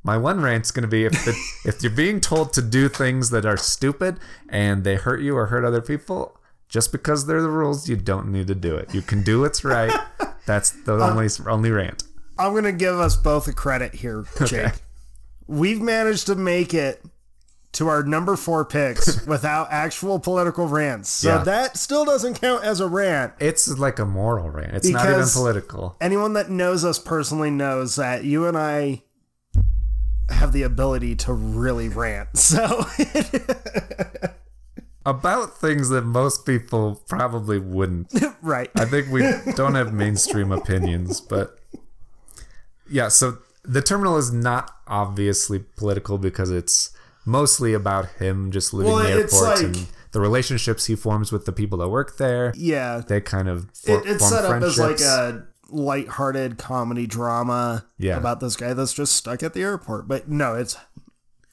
My 0.06 0.18
one 0.18 0.40
rant's 0.40 0.69
gonna 0.69 0.86
be 0.88 1.06
if 1.06 1.14
the, 1.26 1.36
if 1.65 1.82
you're 1.82 1.91
being 1.91 2.22
told 2.22 2.53
to 2.53 2.61
do 2.61 2.88
things 2.90 3.32
that 3.32 3.44
are 3.44 3.57
stupid 3.57 4.19
and 4.48 4.84
they 4.84 4.98
hurt 4.98 5.19
you 5.22 5.36
or 5.36 5.48
hurt 5.48 5.65
other 5.65 5.82
people, 5.82 6.38
just 6.69 6.91
because 6.91 7.26
they're 7.26 7.41
the 7.41 7.49
rules, 7.49 7.90
you 7.90 7.95
don't 7.95 8.32
need 8.32 8.45
to 8.45 8.53
do 8.53 8.76
it. 8.76 8.94
You 8.94 9.02
can 9.02 9.23
do 9.23 9.41
what's 9.41 9.64
right. 9.64 9.91
That's 10.45 10.69
the 10.69 10.95
uh, 10.95 11.10
only 11.10 11.27
only 11.48 11.72
rant. 11.72 12.03
I'm 12.38 12.53
gonna 12.53 12.72
give 12.72 12.99
us 12.99 13.15
both 13.15 13.48
a 13.48 13.53
credit 13.53 13.95
here, 13.95 14.26
Jake. 14.45 14.73
We've 15.48 15.82
managed 15.82 16.27
to 16.27 16.36
make 16.36 16.76
it 16.76 17.03
to 17.72 17.88
our 17.88 18.03
number 18.03 18.36
four 18.36 18.64
picks 18.64 19.26
without 19.26 19.69
actual 19.72 20.19
political 20.19 20.68
rants. 20.68 21.10
So 21.10 21.30
Yeah. 21.38 21.44
that 21.45 21.77
still 21.77 22.06
doesn't 22.06 22.40
count 22.40 22.64
as 22.64 22.80
a 22.80 22.88
rant. 22.88 23.34
It's 23.40 23.68
like 23.68 23.98
a 23.98 24.06
moral 24.06 24.52
rant. 24.52 24.76
It's 24.76 24.88
not 24.88 25.10
even 25.10 25.26
political. 25.27 25.98
Anyone 25.99 26.34
that 26.34 26.52
knows 26.52 26.86
us 26.86 26.99
personally 26.99 27.49
knows 27.49 27.95
that 27.95 28.23
you 28.23 28.45
and 28.45 28.56
I 28.56 29.02
have 30.30 30.53
the 30.53 30.64
ability 30.64 31.15
to 31.15 31.34
really 31.34 31.89
rant. 31.89 32.38
So 32.38 32.85
About 35.07 35.60
things 35.60 35.89
that 35.89 36.02
most 36.02 36.47
people 36.47 36.99
probably 37.07 37.60
wouldn't. 37.60 38.11
right. 38.41 38.72
I 38.76 38.85
think 38.85 39.11
we 39.11 39.22
don't 39.53 39.76
have 39.76 39.93
mainstream 39.93 40.52
opinions, 40.52 41.22
but 41.22 41.60
yeah, 42.89 43.10
so 43.10 43.38
the 43.64 43.84
terminal 43.84 44.18
is 44.18 44.34
not 44.34 44.72
obviously 44.88 45.60
political 45.60 46.18
because 46.18 46.49
it's 46.49 46.89
mostly 47.23 47.76
about 47.76 48.07
him 48.14 48.49
just 48.52 48.73
living 48.73 48.93
Well, 48.93 49.03
the 49.03 49.11
airport 49.11 49.43
like- 49.43 49.64
and 49.64 49.88
the 50.11 50.22
relationships 50.22 50.85
he 50.85 50.95
forms 50.95 51.31
with 51.31 51.45
the 51.45 51.52
people 51.52 51.77
that 51.80 51.89
work 51.89 52.18
there. 52.18 52.52
Yeah. 52.56 53.03
They 53.06 53.22
kind 53.22 53.47
of 53.47 53.69
for, 53.76 53.99
It, 53.99 54.07
it's 54.07 54.27
set 54.27 54.43
up 54.45 54.64
as 54.64 54.80
like 54.80 55.02
a 55.02 55.45
lighthearted 55.69 56.57
comedy 56.57 57.07
drama 57.07 57.85
Yeah. 57.97 58.17
about 58.17 58.39
this 58.39 58.55
guy 58.55 58.73
that's 58.73 58.93
just 58.93 59.13
stuck 59.13 59.43
at 59.43 59.53
the 59.53 59.61
airport. 59.61 60.07
But 60.07 60.29
no, 60.29 60.53
it's 60.55 60.77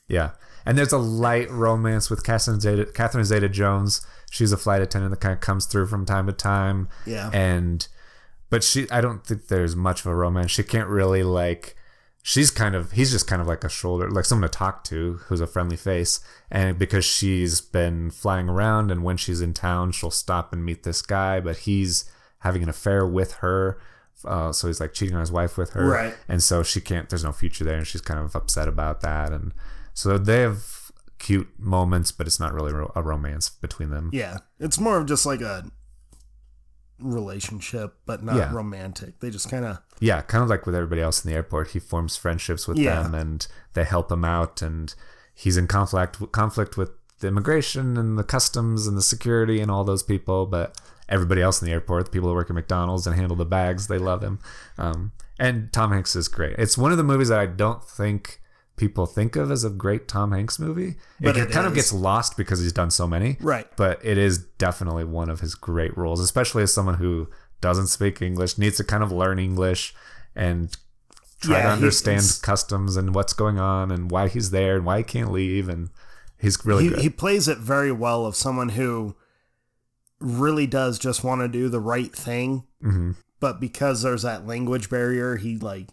Yeah. 0.08 0.30
And 0.64 0.78
there's 0.78 0.92
a 0.92 0.98
light 0.98 1.50
romance 1.50 2.08
with 2.10 2.24
Catherine 2.24 2.60
Zeta, 2.60 2.84
Catherine 2.86 3.24
Zeta 3.24 3.48
Jones. 3.48 4.00
She's 4.30 4.52
a 4.52 4.56
flight 4.56 4.80
attendant 4.82 5.10
that 5.10 5.20
kind 5.20 5.32
of 5.34 5.40
comes 5.40 5.66
through 5.66 5.86
from 5.86 6.06
time 6.06 6.26
to 6.26 6.32
time. 6.32 6.88
Yeah. 7.06 7.30
And, 7.32 7.86
but 8.50 8.62
she, 8.62 8.88
I 8.90 9.00
don't 9.00 9.26
think 9.26 9.48
there's 9.48 9.74
much 9.74 10.00
of 10.00 10.06
a 10.06 10.14
romance. 10.14 10.50
She 10.52 10.62
can't 10.62 10.88
really 10.88 11.22
like, 11.24 11.74
she's 12.22 12.50
kind 12.52 12.76
of, 12.76 12.92
he's 12.92 13.10
just 13.10 13.26
kind 13.26 13.42
of 13.42 13.48
like 13.48 13.64
a 13.64 13.68
shoulder, 13.68 14.08
like 14.10 14.24
someone 14.24 14.48
to 14.48 14.56
talk 14.56 14.84
to 14.84 15.14
who's 15.24 15.40
a 15.40 15.46
friendly 15.48 15.76
face. 15.76 16.20
And 16.50 16.78
because 16.78 17.04
she's 17.04 17.60
been 17.60 18.10
flying 18.10 18.48
around 18.48 18.90
and 18.92 19.02
when 19.02 19.16
she's 19.16 19.40
in 19.40 19.54
town, 19.54 19.90
she'll 19.90 20.10
stop 20.12 20.52
and 20.52 20.64
meet 20.64 20.84
this 20.84 21.02
guy, 21.02 21.40
but 21.40 21.58
he's 21.58 22.04
having 22.40 22.62
an 22.62 22.68
affair 22.68 23.04
with 23.06 23.34
her. 23.36 23.80
Uh, 24.24 24.52
so 24.52 24.66
he's 24.68 24.80
like 24.80 24.92
cheating 24.92 25.14
on 25.14 25.20
his 25.20 25.32
wife 25.32 25.56
with 25.58 25.70
her. 25.70 25.86
Right. 25.86 26.14
And 26.28 26.42
so 26.42 26.62
she 26.62 26.80
can't, 26.80 27.08
there's 27.08 27.24
no 27.24 27.32
future 27.32 27.64
there. 27.64 27.76
And 27.78 27.86
she's 27.86 28.00
kind 28.00 28.20
of 28.20 28.34
upset 28.36 28.68
about 28.68 29.00
that. 29.02 29.32
And 29.32 29.52
so 29.94 30.18
they 30.18 30.40
have 30.40 30.64
cute 31.18 31.48
moments, 31.58 32.10
but 32.12 32.26
it's 32.26 32.40
not 32.40 32.52
really 32.52 32.72
a 32.94 33.02
romance 33.02 33.48
between 33.50 33.90
them. 33.90 34.10
yeah, 34.12 34.38
it's 34.58 34.78
more 34.80 34.98
of 34.98 35.06
just 35.06 35.24
like 35.24 35.40
a 35.40 35.64
relationship, 36.98 37.94
but 38.06 38.22
not 38.22 38.36
Yeah. 38.36 38.52
romantic. 38.52 39.20
They 39.20 39.30
just 39.30 39.50
kind 39.50 39.64
of 39.64 39.78
Yeah, 40.00 40.20
kind 40.22 40.42
of 40.42 40.50
like 40.50 40.66
with 40.66 40.74
everybody 40.74 41.00
else 41.00 41.24
in 41.24 41.30
the 41.30 41.36
airport. 41.36 41.68
He 41.68 41.78
forms 41.80 42.16
friendships 42.16 42.66
with 42.66 42.76
Yeah. 42.78 43.02
them 43.02 43.14
and 43.14 43.46
they 43.74 43.84
help 43.84 44.10
him 44.10 44.24
out. 44.24 44.62
And 44.62 44.94
he's 45.34 45.56
in 45.56 45.66
conflict, 45.66 46.32
conflict 46.32 46.76
with 46.76 46.90
the 47.20 47.28
immigration 47.28 47.96
and 47.96 48.18
the 48.18 48.24
customs 48.24 48.86
and 48.86 48.96
the 48.96 49.02
security 49.02 49.60
and 49.60 49.70
all 49.70 49.84
those 49.84 50.02
people. 50.02 50.46
But 50.46 50.76
everybody 51.12 51.42
else 51.42 51.60
in 51.60 51.66
the 51.66 51.72
airport, 51.72 52.06
the 52.06 52.10
people 52.10 52.28
that 52.28 52.34
work 52.34 52.50
at 52.50 52.54
McDonald's 52.54 53.06
and 53.06 53.14
handle 53.14 53.36
the 53.36 53.44
bags, 53.44 53.86
they 53.86 53.98
love 53.98 54.22
him. 54.22 54.40
Um, 54.78 55.12
and 55.38 55.72
Tom 55.72 55.92
Hanks 55.92 56.16
is 56.16 56.26
great. 56.26 56.56
It's 56.58 56.76
one 56.78 56.90
of 56.90 56.98
the 56.98 57.04
movies 57.04 57.28
that 57.28 57.38
I 57.38 57.46
don't 57.46 57.84
think 57.84 58.40
people 58.76 59.06
think 59.06 59.36
of 59.36 59.50
as 59.50 59.62
a 59.62 59.70
great 59.70 60.08
Tom 60.08 60.32
Hanks 60.32 60.58
movie. 60.58 60.96
But 61.20 61.36
it, 61.36 61.48
it 61.48 61.50
kind 61.52 61.66
of 61.66 61.74
gets 61.74 61.92
lost 61.92 62.36
because 62.36 62.60
he's 62.60 62.72
done 62.72 62.90
so 62.90 63.06
many. 63.06 63.36
Right. 63.40 63.66
But 63.76 64.04
it 64.04 64.18
is 64.18 64.38
definitely 64.38 65.04
one 65.04 65.28
of 65.28 65.40
his 65.40 65.54
great 65.54 65.96
roles, 65.96 66.20
especially 66.20 66.62
as 66.62 66.72
someone 66.72 66.94
who 66.94 67.28
doesn't 67.60 67.88
speak 67.88 68.22
English, 68.22 68.56
needs 68.58 68.78
to 68.78 68.84
kind 68.84 69.02
of 69.02 69.12
learn 69.12 69.38
English 69.38 69.94
and 70.34 70.76
try 71.40 71.58
Yeah, 71.58 71.62
to 71.64 71.68
understand 71.70 72.38
customs 72.42 72.96
and 72.96 73.14
what's 73.14 73.34
going 73.34 73.58
on 73.58 73.90
and 73.90 74.10
why 74.10 74.28
he's 74.28 74.50
there 74.50 74.76
and 74.76 74.86
why 74.86 74.98
he 74.98 75.04
can't 75.04 75.30
leave. 75.30 75.68
And 75.68 75.90
he's 76.40 76.64
really 76.64 76.84
he, 76.84 76.90
good. 76.90 76.98
he 77.00 77.10
plays 77.10 77.48
it 77.48 77.58
very 77.58 77.92
well 77.92 78.24
of 78.26 78.34
someone 78.36 78.70
who 78.70 79.14
really 80.22 80.66
does 80.66 80.98
just 80.98 81.22
want 81.24 81.40
to 81.42 81.48
do 81.48 81.68
the 81.68 81.80
right 81.80 82.14
thing, 82.14 82.64
hmm 82.80 83.12
but 83.40 83.58
because 83.58 84.02
there's 84.02 84.22
that 84.22 84.46
language 84.46 84.88
barrier, 84.88 85.34
he 85.36 85.56
like 85.56 85.88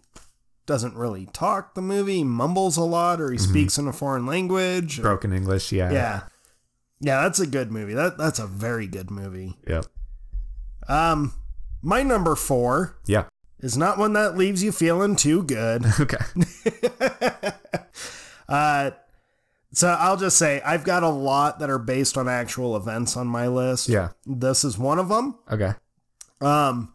doesn't 0.68 0.95
really 0.95 1.26
talk 1.34 1.73
the 1.73 1.81
movie, 1.81 2.18
he 2.18 2.23
mumbles 2.23 2.77
a 2.77 2.84
lot, 2.84 3.19
or 3.19 3.31
he 3.31 3.39
speaks 3.39 3.80
in 3.80 3.88
a 3.88 3.93
foreign 3.93 4.27
language. 4.27 5.01
Broken 5.01 5.34
English, 5.34 5.72
yeah. 5.72 5.91
yeah, 5.91 6.22
yeah, 6.99 7.22
that's 7.23 7.39
a 7.39 7.47
good 7.47 7.72
movie. 7.72 7.95
That 7.95 8.19
that's 8.19 8.38
a 8.38 8.45
very 8.45 8.85
good 8.85 9.10
movie. 9.10 9.57
Yep. 9.68 9.85
Um, 10.88 11.34
my 11.81 12.03
number 12.03 12.35
four 12.35 12.97
Yeah. 13.07 13.23
is 13.60 13.76
not 13.77 13.97
one 13.97 14.14
that 14.14 14.38
leaves 14.38 14.61
you 14.64 14.72
feeling 14.72 15.15
too 15.15 15.41
good. 15.43 15.85
Okay. 15.99 16.18
Uh, 18.47 18.89
so 19.73 19.87
I'll 19.89 20.17
just 20.17 20.37
say 20.37 20.61
I've 20.61 20.83
got 20.83 21.03
a 21.03 21.09
lot 21.09 21.59
that 21.59 21.69
are 21.69 21.79
based 21.79 22.17
on 22.17 22.27
actual 22.27 22.75
events 22.75 23.15
on 23.17 23.27
my 23.27 23.47
list. 23.47 23.89
Yeah. 23.89 24.09
This 24.25 24.63
is 24.63 24.77
one 24.77 24.99
of 24.99 25.09
them. 25.09 25.35
Okay. 25.51 25.73
Um, 26.41 26.93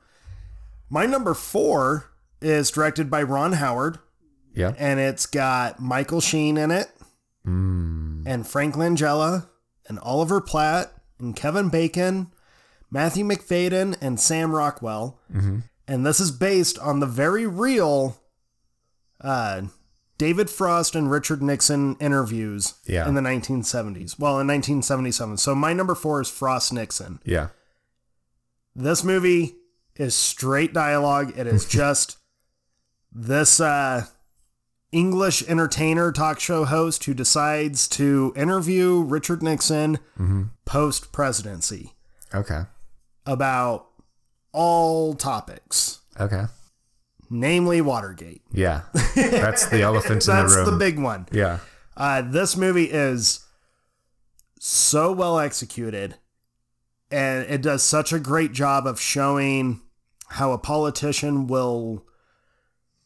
my 0.90 1.06
number 1.06 1.34
four 1.34 2.10
is 2.40 2.70
directed 2.70 3.10
by 3.10 3.22
Ron 3.22 3.52
Howard, 3.55 3.98
Yeah. 4.55 4.72
and 4.78 5.01
it's 5.01 5.26
got 5.26 5.80
Michael 5.80 6.20
Sheen 6.20 6.56
in 6.56 6.70
it, 6.70 6.90
Mm. 7.46 8.22
and 8.26 8.46
Frank 8.46 8.74
Langella, 8.74 9.46
and 9.88 9.98
Oliver 10.01 10.40
Platt, 10.40 10.92
and 11.18 11.36
Kevin 11.36 11.68
Bacon, 11.68 12.32
Matthew 12.90 13.24
Macfadyen, 13.24 13.96
and 14.01 14.18
Sam 14.18 14.52
Rockwell. 14.55 15.18
hmm 15.30 15.59
And 15.86 16.06
this 16.06 16.20
is 16.20 16.30
based 16.30 16.78
on 16.78 17.01
the 17.01 17.06
very 17.06 17.46
real 17.46 18.16
uh, 19.20 19.62
David 20.19 20.49
Frost 20.49 20.95
and 20.95 21.11
Richard 21.11 21.43
Nixon 21.43 21.97
interviews 22.01 22.74
Yeah. 22.86 23.09
in 23.09 23.15
the 23.15 23.20
1970s. 23.20 24.19
Well, 24.19 24.39
in 24.41 24.47
1977. 24.47 25.36
So 25.39 25.55
my 25.55 25.73
number 25.73 25.95
four 25.95 26.20
is 26.20 26.28
Frost 26.28 26.73
Nixon. 26.73 27.19
Yeah. 27.24 27.49
This 28.77 29.03
movie 29.05 29.57
is 29.97 30.15
straight 30.15 30.73
dialogue. 30.73 31.32
It 31.36 31.47
is 31.47 31.65
just 31.69 32.19
this 33.12 33.61
uh, 33.61 34.07
English 34.93 35.43
entertainer 35.49 36.12
talk 36.12 36.39
show 36.41 36.65
host 36.65 37.05
who 37.05 37.15
decides 37.15 37.89
to 37.89 38.32
interview 38.36 39.03
Richard 39.03 39.43
Nixon 39.43 39.99
hmm 40.16 40.45
post 40.65 41.12
presidency 41.12 41.93
Okay. 42.35 42.62
about 43.27 43.86
all 44.53 45.15
topics. 45.15 46.01
Okay. 46.19 46.45
Namely 47.30 47.80
Watergate. 47.80 48.42
Yeah. 48.52 48.82
That's 49.14 49.66
the 49.66 49.82
elephant 49.82 50.26
in 50.26 50.34
the 50.34 50.42
room. 50.42 50.51
That's 50.56 50.70
the 50.70 50.76
big 50.76 50.98
one. 50.98 51.26
yeah. 51.32 51.59
Uh, 51.96 52.22
this 52.22 52.56
movie 52.56 52.90
is 52.90 53.44
so 54.59 55.12
well 55.12 55.38
executed, 55.38 56.16
and 57.10 57.46
it 57.48 57.62
does 57.62 57.82
such 57.82 58.12
a 58.12 58.18
great 58.18 58.52
job 58.52 58.86
of 58.86 59.01
showing 59.01 59.80
how 60.30 60.52
a 60.52 60.59
politician 60.59 61.46
will 61.46 62.05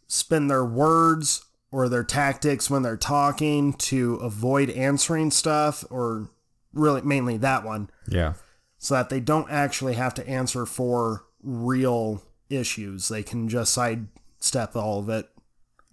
spin 0.07 0.49
their 0.49 0.65
words 0.65 1.45
or 1.71 1.89
their 1.89 2.05
tactics 2.05 2.71
when 2.71 2.83
they're 2.83 2.97
talking 2.97 3.75
to 3.75 4.15
avoid 4.17 4.71
answering 4.71 5.31
stuff, 5.31 5.85
or 5.91 6.31
really 6.73 7.03
mainly 7.03 7.37
that 7.37 7.65
one, 7.65 7.91
Yeah. 8.09 8.35
so 8.79 8.95
that 8.95 9.11
they 9.11 9.21
don't 9.21 9.51
actually 9.51 9.95
have 9.95 10.15
to 10.15 10.27
answer 10.27 10.65
for 10.65 11.25
real 11.43 12.23
issues. 12.51 13.09
They 13.09 13.23
can 13.23 13.49
just 13.49 13.73
sidestep 13.73 14.77
all 14.77 15.01
of 15.01 15.09
it 15.09 15.29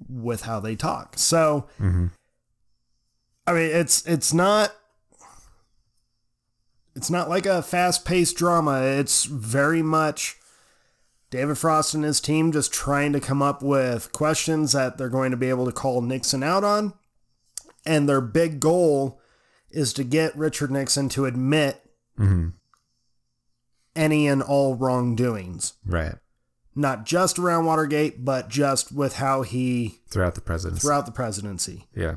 with 0.09 0.41
how 0.41 0.59
they 0.59 0.75
talk. 0.75 1.17
So. 1.17 1.67
Mm-hmm. 1.79 2.07
I 3.47 3.53
mean, 3.53 3.69
it's 3.71 4.03
it's 4.07 4.33
not 4.33 4.73
it's 6.95 7.11
not 7.11 7.29
like 7.29 7.45
a 7.45 7.61
fast-paced 7.61 8.35
drama. 8.35 8.81
It's 8.81 9.25
very 9.25 9.83
much 9.83 10.37
David 11.29 11.57
Frost 11.57 11.93
and 11.93 12.03
his 12.03 12.21
team 12.21 12.51
just 12.51 12.73
trying 12.73 13.13
to 13.13 13.19
come 13.19 13.41
up 13.41 13.61
with 13.61 14.11
questions 14.11 14.71
that 14.71 14.97
they're 14.97 15.09
going 15.09 15.31
to 15.31 15.37
be 15.37 15.49
able 15.49 15.65
to 15.65 15.71
call 15.71 16.01
Nixon 16.01 16.41
out 16.41 16.63
on. 16.63 16.93
And 17.85 18.09
their 18.09 18.21
big 18.21 18.59
goal 18.59 19.21
is 19.69 19.93
to 19.93 20.03
get 20.03 20.35
Richard 20.35 20.71
Nixon 20.71 21.09
to 21.09 21.25
admit 21.25 21.83
mm-hmm. 22.17 22.49
any 23.95 24.27
and 24.27 24.41
all 24.41 24.75
wrongdoings. 24.75 25.73
Right. 25.85 26.15
Not 26.75 27.05
just 27.05 27.39
around 27.39 27.65
Watergate, 27.65 28.25
but 28.25 28.49
just 28.49 28.91
with 28.91 29.15
how 29.15 29.43
he 29.43 29.99
Throughout 30.09 30.35
the 30.35 30.41
presidency. 30.41 30.81
throughout 30.81 31.05
the 31.05 31.11
presidency. 31.13 31.87
yeah. 31.95 32.15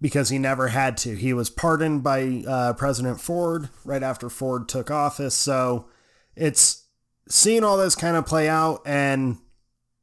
because 0.00 0.28
he 0.30 0.38
never 0.38 0.68
had 0.68 0.96
to. 0.98 1.14
He 1.14 1.32
was 1.32 1.50
pardoned 1.50 2.02
by 2.02 2.42
uh, 2.46 2.72
President 2.74 3.20
Ford 3.20 3.68
right 3.84 4.02
after 4.02 4.28
Ford 4.30 4.68
took 4.68 4.90
office. 4.90 5.34
So 5.34 5.88
it's 6.36 6.84
seeing 7.28 7.64
all 7.64 7.76
this 7.78 7.94
kind 7.94 8.16
of 8.16 8.26
play 8.26 8.48
out 8.48 8.80
and 8.86 9.38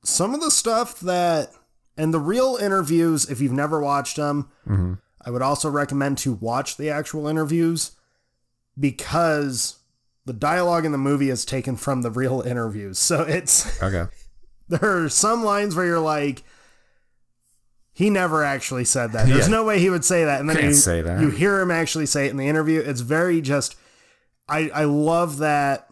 some 0.04 0.34
of 0.34 0.42
the 0.42 0.50
stuff 0.52 1.00
that, 1.02 1.50
and 1.98 2.12
the 2.14 2.20
real 2.20 2.58
interviews, 2.60 3.30
if 3.30 3.40
you've 3.42 3.52
never 3.52 3.80
watched 3.82 4.16
them, 4.18 4.50
I 5.24 5.30
would 5.30 5.44
also 5.44 5.70
recommend 5.70 6.18
to 6.20 6.34
watch 6.34 6.78
the 6.78 6.90
actual 6.90 7.28
interviews 7.28 7.92
because 8.80 9.76
the 10.26 10.34
dialogue 10.34 10.86
in 10.86 10.92
the 10.92 10.98
movie 10.98 11.30
is 11.30 11.46
taken 11.46 11.76
from 11.76 12.02
the 12.04 12.12
real 12.12 12.42
interviews. 12.42 13.00
So 13.00 13.22
it's, 13.24 13.82
Okay. 13.82 14.06
there 14.70 15.04
are 15.04 15.10
some 15.10 15.44
lines 15.44 15.76
where 15.76 15.86
you're 15.86 16.00
like, 16.00 16.44
he 17.94 18.10
never 18.10 18.44
actually 18.44 18.86
said 18.86 19.12
that. 19.12 19.28
There's 19.28 19.48
Yeah. 19.48 19.52
no 19.52 19.66
way 19.66 19.80
he 19.80 19.90
would 19.90 20.06
say 20.06 20.24
that. 20.26 20.40
And 20.40 20.50
then 20.50 20.56
Can't 20.58 20.68
you, 20.70 20.74
say 20.76 21.02
that. 21.02 21.20
you 21.22 21.30
hear 21.30 21.60
him 21.60 21.72
actually 21.72 22.06
say 22.06 22.28
it 22.28 22.32
in 22.32 22.38
the 22.38 22.48
interview. 22.48 22.80
It's 22.80 23.02
very 23.02 23.42
just 23.42 23.76
I 24.48 24.70
I 24.74 24.84
love 24.86 25.38
that 25.40 25.88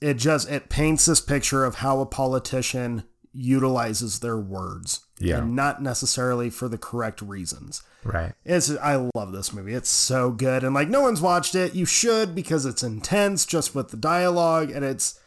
it 0.00 0.14
just 0.14 0.50
it 0.50 0.68
paints 0.68 1.04
this 1.06 1.20
picture 1.20 1.64
of 1.64 1.76
how 1.76 2.00
a 2.00 2.06
politician 2.06 3.04
utilizes 3.32 4.20
their 4.20 4.38
words. 4.38 5.00
Yeah. 5.18 5.38
And 5.38 5.54
not 5.54 5.82
necessarily 5.82 6.50
for 6.50 6.68
the 6.68 6.78
correct 6.78 7.20
reasons. 7.22 7.82
Right. 8.04 8.32
It's 8.44 8.70
I 8.70 9.08
love 9.14 9.32
this 9.32 9.52
movie. 9.52 9.74
It's 9.74 9.90
so 9.90 10.30
good. 10.30 10.64
And 10.64 10.74
like 10.74 10.88
no 10.88 11.00
one's 11.00 11.20
watched 11.20 11.54
it. 11.54 11.74
You 11.74 11.86
should 11.86 12.34
because 12.34 12.66
it's 12.66 12.82
intense 12.82 13.46
just 13.46 13.74
with 13.74 13.90
the 13.90 13.96
dialogue 13.96 14.70
and 14.70 14.84
it's 14.84 15.20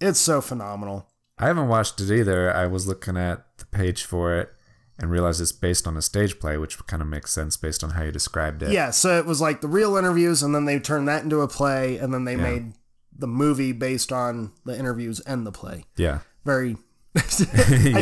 it's 0.00 0.20
so 0.20 0.40
phenomenal. 0.40 1.06
I 1.38 1.46
haven't 1.46 1.68
watched 1.68 2.00
it 2.00 2.14
either. 2.14 2.54
I 2.54 2.66
was 2.66 2.86
looking 2.86 3.16
at 3.16 3.44
the 3.58 3.66
page 3.66 4.04
for 4.04 4.34
it 4.38 4.52
and 4.98 5.10
realized 5.10 5.40
it's 5.40 5.52
based 5.52 5.86
on 5.88 5.96
a 5.96 6.02
stage 6.02 6.38
play, 6.38 6.58
which 6.58 6.78
kind 6.86 7.00
of 7.00 7.08
makes 7.08 7.32
sense 7.32 7.56
based 7.56 7.82
on 7.82 7.90
how 7.90 8.02
you 8.02 8.12
described 8.12 8.62
it. 8.62 8.70
Yeah, 8.70 8.90
so 8.90 9.16
it 9.18 9.24
was 9.24 9.40
like 9.40 9.62
the 9.62 9.68
real 9.68 9.96
interviews, 9.96 10.42
and 10.42 10.54
then 10.54 10.66
they 10.66 10.78
turned 10.78 11.08
that 11.08 11.24
into 11.24 11.40
a 11.40 11.48
play, 11.48 11.96
and 11.96 12.12
then 12.12 12.24
they 12.24 12.36
made 12.36 12.74
the 13.16 13.26
movie 13.26 13.72
based 13.72 14.12
on 14.12 14.52
the 14.66 14.78
interviews 14.78 15.20
and 15.20 15.46
the 15.46 15.52
play. 15.52 15.84
Yeah. 15.96 16.18
Very. 16.44 16.76
I 17.16 17.20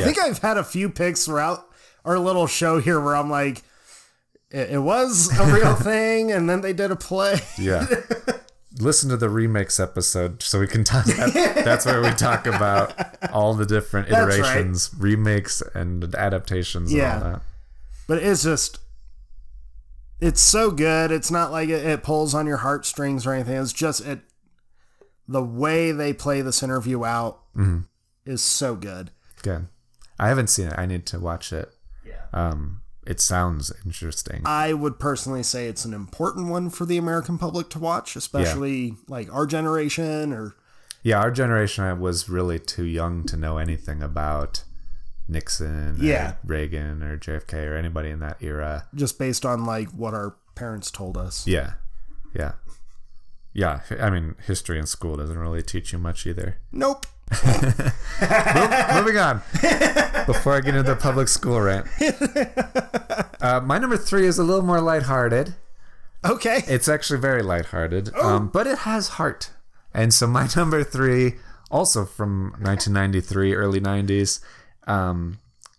think 0.01 0.19
I've 0.19 0.39
had 0.39 0.57
a 0.57 0.65
few 0.65 0.91
picks 0.91 1.25
throughout 1.25 1.65
our 2.05 2.19
little 2.19 2.49
show 2.49 2.81
here 2.81 3.01
where 3.01 3.15
I'm 3.15 3.31
like, 3.31 3.63
it, 4.51 4.71
it 4.71 4.79
was 4.79 5.37
a 5.39 5.53
real 5.55 5.75
thing, 5.77 6.33
and 6.33 6.49
then 6.49 6.61
they 6.61 6.73
did 6.73 6.91
a 6.91 6.97
play. 6.97 7.41
Yeah. 7.59 7.87
Listen 8.81 9.11
to 9.11 9.17
the 9.17 9.29
remakes 9.29 9.81
episode 9.81 10.43
so 10.43 10.61
we 10.61 10.69
can 10.69 10.85
talk. 10.85 11.05
That, 11.07 11.63
that's 11.65 11.85
where 11.85 12.01
we 12.01 12.11
talk 12.11 12.47
about 12.47 12.95
all 13.33 13.55
the 13.55 13.67
different 13.67 14.09
That's 14.09 14.39
right. 14.39 14.39
iterations, 14.39 14.91
remakes, 14.97 15.63
and 15.75 16.15
adaptations. 16.15 16.93
Yeah. 16.93 17.17
And 17.17 17.25
all 17.25 17.31
that. 17.33 17.43
But 18.07 18.23
it's 18.23 18.45
just, 18.45 18.79
it's 20.21 20.41
so 20.41 20.71
good. 20.71 21.11
It's 21.11 21.31
not 21.31 21.51
like 21.51 21.69
it, 21.71 21.85
it 21.85 22.03
pulls 22.05 22.35
on 22.35 22.47
your 22.47 22.59
heartstrings 22.59 23.27
or 23.27 23.33
anything. 23.33 23.57
It's 23.57 23.73
just 23.73 24.07
it, 24.07 24.21
the 25.27 25.43
way 25.43 25.91
they 25.91 26.13
play 26.13 26.41
this 26.41 26.63
interview 26.63 27.05
out 27.05 27.41
is 28.25 28.41
so 28.43 28.77
good. 28.77 29.11
Good. 29.43 29.67
I 30.21 30.29
haven't 30.29 30.49
seen 30.49 30.69
it. 30.69 30.75
I 30.79 30.87
need 30.87 31.05
to 31.07 31.19
watch 31.19 31.53
it. 31.53 31.73
Yeah. 32.07 32.23
Um, 32.33 32.81
it 33.09 33.21
sounds 33.21 33.73
interesting. 33.85 34.43
I 34.45 34.73
would 34.75 34.99
personally 35.01 35.43
say 35.43 35.67
it's 35.67 35.85
an 35.85 35.95
important 35.95 36.49
one 36.49 36.69
for 36.71 36.85
the 36.85 36.99
American 36.99 37.39
public 37.39 37.69
to 37.71 37.79
watch, 37.79 38.15
especially 38.17 38.95
like 39.09 39.33
our 39.33 39.47
generation 39.47 40.33
or 40.33 40.55
Yeah, 41.03 41.19
our 41.21 41.31
generation 41.31 41.85
I 41.85 41.95
was 41.95 42.29
really 42.29 42.59
too 42.59 42.85
young 42.85 43.25
to 43.27 43.37
know 43.37 43.57
anything 43.59 44.03
about 44.03 44.63
Nixon, 45.27 46.01
or 46.01 46.05
Yeah. 46.05 46.35
Reagan, 46.45 47.03
or 47.03 47.17
JFK, 47.19 47.67
or 47.67 47.75
anybody 47.77 48.11
in 48.11 48.19
that 48.21 48.37
era. 48.41 48.87
just 48.95 49.19
based 49.19 49.45
on 49.45 49.65
like 49.65 49.91
what 49.91 50.15
our 50.15 50.37
parents 50.55 50.91
told 50.91 51.17
us. 51.17 51.47
Yeah, 51.47 51.75
yeah, 52.35 52.53
yeah. 53.53 53.81
I 54.01 54.11
mean, 54.11 54.35
history 54.47 54.79
in 54.79 54.87
school 54.87 55.17
doesn't 55.17 55.39
really 55.39 55.63
teach 55.63 55.93
you 55.93 55.99
much 55.99 56.27
either. 56.27 56.59
Nope. 56.73 57.07
Moving 58.95 59.19
on. 59.19 59.43
Before 60.27 60.55
I 60.55 60.61
get 60.61 60.75
into 60.75 60.83
the 60.83 60.97
public 61.01 61.29
school 61.29 61.61
rant, 61.61 61.87
uh, 63.41 63.61
my 63.61 63.79
number 63.79 63.97
three 63.97 64.27
is 64.27 64.39
a 64.39 64.45
little 64.45 64.63
more 64.65 64.81
lighthearted. 64.81 65.55
Okay. 66.25 66.63
It's 66.67 66.89
actually 66.89 67.21
very 67.21 67.43
lighthearted, 67.43 68.11
Oh. 68.17 68.29
um, 68.37 68.49
but 68.49 68.67
it 68.67 68.79
has 68.79 69.09
heart. 69.11 69.51
And 69.95 70.13
so 70.13 70.27
my 70.27 70.49
number 70.57 70.83
three, 70.85 71.35
also 71.71 72.05
from 72.05 72.51
1993, 72.61 73.55
early 73.55 73.81
90s, 73.81 74.41
um, 74.87 75.39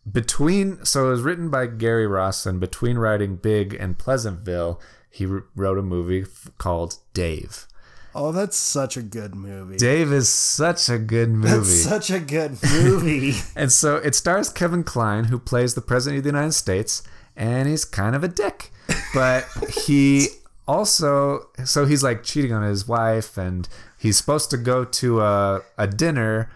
between 0.10 0.84
so 0.86 1.08
it 1.08 1.12
was 1.12 1.22
written 1.22 1.50
by 1.50 1.68
Gary 1.68 2.08
Ross, 2.08 2.46
and 2.46 2.60
between 2.60 2.98
writing 2.98 3.36
Big 3.36 3.74
and 3.76 3.98
Pleasantville, 3.98 4.80
he 5.12 5.26
wrote 5.26 5.78
a 5.78 5.84
movie 5.84 6.22
f- 6.24 6.50
called 6.58 6.96
Dave. 7.14 7.68
Oh, 8.16 8.32
that's 8.32 8.58
such 8.58 8.98
a 8.98 9.02
good 9.02 9.36
movie. 9.36 9.78
Dave 9.78 10.12
is 10.12 10.30
such 10.30 10.90
a 10.90 10.98
good 10.98 11.30
movie. 11.30 11.58
That's 11.58 11.84
such 11.84 12.10
a 12.10 12.20
good 12.20 12.58
movie. 12.74 13.34
And 13.56 13.72
so 13.72 13.98
it 13.98 14.16
stars 14.16 14.50
Kevin 14.50 14.84
Kline, 14.84 15.26
who 15.26 15.38
plays 15.38 15.76
the 15.76 15.82
President 15.82 16.18
of 16.20 16.24
the 16.24 16.30
United 16.30 16.54
States, 16.54 17.04
and 17.36 17.68
he's 17.68 17.86
kind 17.86 18.16
of 18.16 18.24
a 18.24 18.28
dick. 18.28 18.72
But 19.14 19.46
he 19.86 20.28
also, 20.68 21.50
so 21.66 21.86
he's 21.86 22.04
like 22.04 22.24
cheating 22.24 22.52
on 22.52 22.64
his 22.64 22.88
wife, 22.88 23.38
and 23.38 23.68
he's 23.98 24.18
supposed 24.18 24.50
to 24.52 24.58
go 24.58 24.86
to 24.86 25.22
a, 25.22 25.62
a 25.78 25.88
dinner, 25.88 26.52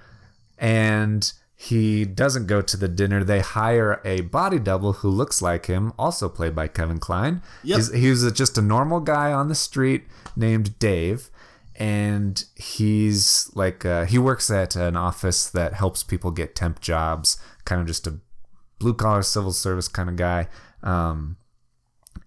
and 0.58 1.32
he 1.56 2.04
doesn't 2.04 2.48
go 2.48 2.62
to 2.62 2.76
the 2.76 2.88
dinner. 2.90 3.24
They 3.24 3.40
hire 3.40 4.02
a 4.04 4.22
body 4.22 4.60
double 4.60 4.94
who 4.94 5.10
looks 5.10 5.42
like 5.42 5.68
him, 5.68 5.94
also 6.00 6.28
played 6.28 6.56
by 6.56 6.68
Kevin 6.68 7.00
Kline. 7.00 7.42
Yep. 7.64 7.76
He's, 7.78 7.94
he 7.94 8.10
was 8.10 8.32
just 8.34 8.58
a 8.58 8.62
normal 8.62 9.00
guy 9.00 9.32
on 9.32 9.48
the 9.48 9.56
street 9.56 10.04
named 10.36 10.78
Dave 10.80 11.30
and 11.76 12.44
he's 12.56 13.50
like 13.56 13.86
uh, 13.86 14.06
he 14.06 14.18
works 14.18 14.50
at 14.50 14.76
an 14.76 14.96
office 14.96 15.50
that 15.50 15.74
helps 15.74 16.04
people 16.04 16.32
get 16.32 16.56
temp 16.56 16.80
jobs 16.82 17.38
kind 17.66 17.82
of 17.82 17.88
just 17.88 18.06
a 18.08 18.20
blue 18.80 18.94
collar 18.94 19.22
civil 19.24 19.52
service 19.54 19.88
kind 19.88 20.10
of 20.10 20.16
guy. 20.16 20.48
Um, 20.84 21.38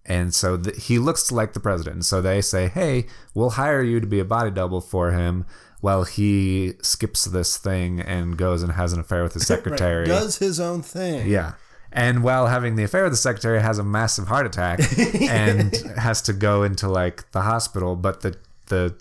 and 0.04 0.34
so 0.34 0.56
th- 0.56 0.86
he 0.86 0.98
looks 0.98 1.30
like 1.30 1.52
the 1.52 1.60
president. 1.60 1.94
And 1.94 2.04
so 2.04 2.20
they 2.20 2.40
say 2.40 2.68
hey 2.68 3.06
we'll 3.34 3.50
hire 3.50 3.82
you 3.82 4.00
to 4.00 4.06
be 4.06 4.18
a 4.18 4.24
body 4.24 4.50
double 4.50 4.80
for 4.80 5.12
him 5.12 5.46
while 5.80 6.04
he 6.04 6.72
skips 6.82 7.26
this 7.26 7.56
thing 7.58 8.00
and 8.00 8.36
goes 8.36 8.62
and 8.62 8.72
has 8.72 8.92
an 8.92 9.00
affair 9.00 9.22
with 9.22 9.34
his 9.34 9.46
secretary. 9.54 10.06
Does 10.06 10.38
his 10.38 10.58
own 10.58 10.82
thing. 10.82 11.28
yeah. 11.28 11.52
And 11.92 12.22
while 12.22 12.48
having 12.48 12.76
the 12.76 12.82
affair 12.82 13.04
with 13.04 13.12
the 13.12 13.16
secretary, 13.16 13.60
has 13.62 13.78
a 13.78 13.84
massive 13.84 14.26
heart 14.26 14.44
attack 14.44 14.80
and 15.22 15.74
has 15.96 16.20
to 16.22 16.32
go 16.34 16.62
into 16.62 16.88
like 16.88 17.30
the 17.30 17.42
hospital, 17.42 17.96
but 17.96 18.20
the 18.22 18.36
the 18.66 18.96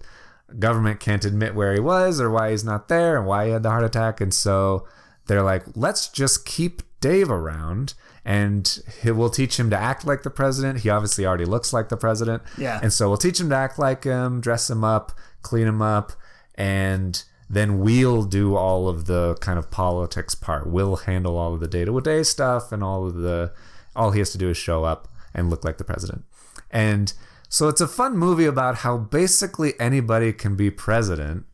government 0.59 0.99
can't 0.99 1.25
admit 1.25 1.55
where 1.55 1.73
he 1.73 1.79
was 1.79 2.19
or 2.21 2.29
why 2.29 2.51
he's 2.51 2.63
not 2.63 2.87
there 2.87 3.17
and 3.17 3.25
why 3.25 3.45
he 3.47 3.51
had 3.51 3.63
the 3.63 3.69
heart 3.69 3.83
attack, 3.83 4.21
and 4.21 4.33
so 4.33 4.87
they're 5.27 5.43
like, 5.43 5.63
let's 5.75 6.07
just 6.07 6.45
keep 6.45 6.81
Dave 7.01 7.29
around 7.31 7.93
and 8.23 8.79
he, 9.03 9.11
we'll 9.11 9.29
teach 9.29 9.59
him 9.59 9.69
to 9.69 9.77
act 9.77 10.05
like 10.05 10.23
the 10.23 10.29
president. 10.31 10.79
He 10.79 10.89
obviously 10.89 11.25
already 11.27 11.45
looks 11.45 11.71
like 11.73 11.89
the 11.89 11.97
president, 11.97 12.41
Yeah. 12.57 12.79
and 12.81 12.91
so 12.91 13.07
we'll 13.07 13.17
teach 13.17 13.39
him 13.39 13.49
to 13.49 13.55
act 13.55 13.77
like 13.77 14.03
him, 14.03 14.41
dress 14.41 14.69
him 14.69 14.83
up, 14.83 15.11
clean 15.43 15.67
him 15.67 15.81
up, 15.81 16.13
and 16.55 17.23
then 17.49 17.79
we'll 17.79 18.23
do 18.23 18.55
all 18.55 18.87
of 18.89 19.05
the 19.05 19.35
kind 19.41 19.59
of 19.59 19.69
politics 19.69 20.33
part. 20.33 20.65
We'll 20.67 20.95
handle 20.95 21.37
all 21.37 21.53
of 21.53 21.59
the 21.59 21.67
day 21.67 21.85
to 21.85 22.01
day 22.01 22.23
stuff 22.23 22.71
and 22.71 22.83
all 22.83 23.05
of 23.05 23.15
the 23.15 23.53
all 23.95 24.11
he 24.11 24.19
has 24.19 24.31
to 24.31 24.37
do 24.39 24.49
is 24.49 24.57
show 24.57 24.83
up 24.83 25.07
and 25.33 25.49
look 25.49 25.63
like 25.63 25.77
the 25.77 25.83
president. 25.83 26.25
And 26.71 27.13
so 27.49 27.67
it's 27.69 27.81
a 27.81 27.87
fun 27.87 28.17
movie 28.17 28.45
about 28.45 28.77
how 28.77 28.97
basically 28.97 29.73
anybody 29.79 30.33
can 30.33 30.55
be 30.55 30.69
president 30.71 31.45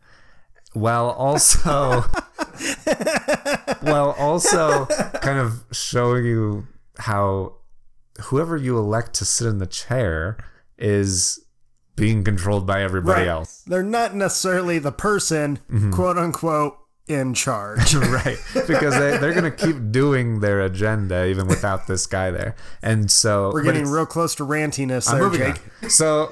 while 0.73 1.09
also 1.09 2.01
while 3.81 4.15
also 4.17 4.85
kind 5.21 5.39
of 5.39 5.63
showing 5.71 6.25
you 6.25 6.67
how 6.97 7.55
whoever 8.23 8.57
you 8.57 8.77
elect 8.77 9.13
to 9.15 9.25
sit 9.25 9.47
in 9.47 9.57
the 9.57 9.65
chair 9.67 10.37
is 10.77 11.39
being 11.95 12.23
controlled 12.23 12.65
by 12.65 12.81
everybody 12.81 13.27
else. 13.27 13.63
They're 13.67 13.83
not 13.83 14.15
necessarily 14.15 14.79
the 14.79 14.91
person, 14.91 15.59
Mm-hmm. 15.69 15.91
quote 15.93 16.17
unquote, 16.17 16.77
in 17.07 17.33
charge. 17.33 17.93
right. 17.95 18.37
Because 18.67 18.93
they, 18.97 19.17
they're 19.17 19.33
going 19.33 19.43
to 19.43 19.51
keep 19.51 19.91
doing 19.91 20.39
their 20.39 20.61
agenda 20.61 21.25
even 21.27 21.47
without 21.47 21.87
this 21.87 22.05
guy 22.05 22.31
there. 22.31 22.55
And 22.81 23.09
so 23.11 23.51
We're 23.53 23.63
getting 23.63 23.87
real 23.87 24.05
close 24.05 24.35
to 24.35 24.43
rantiness 24.43 25.09
I'm 25.09 25.15
there, 25.19 25.23
moving 25.29 25.39
Jake. 25.53 25.61
on. 25.83 25.89
So, 25.89 26.31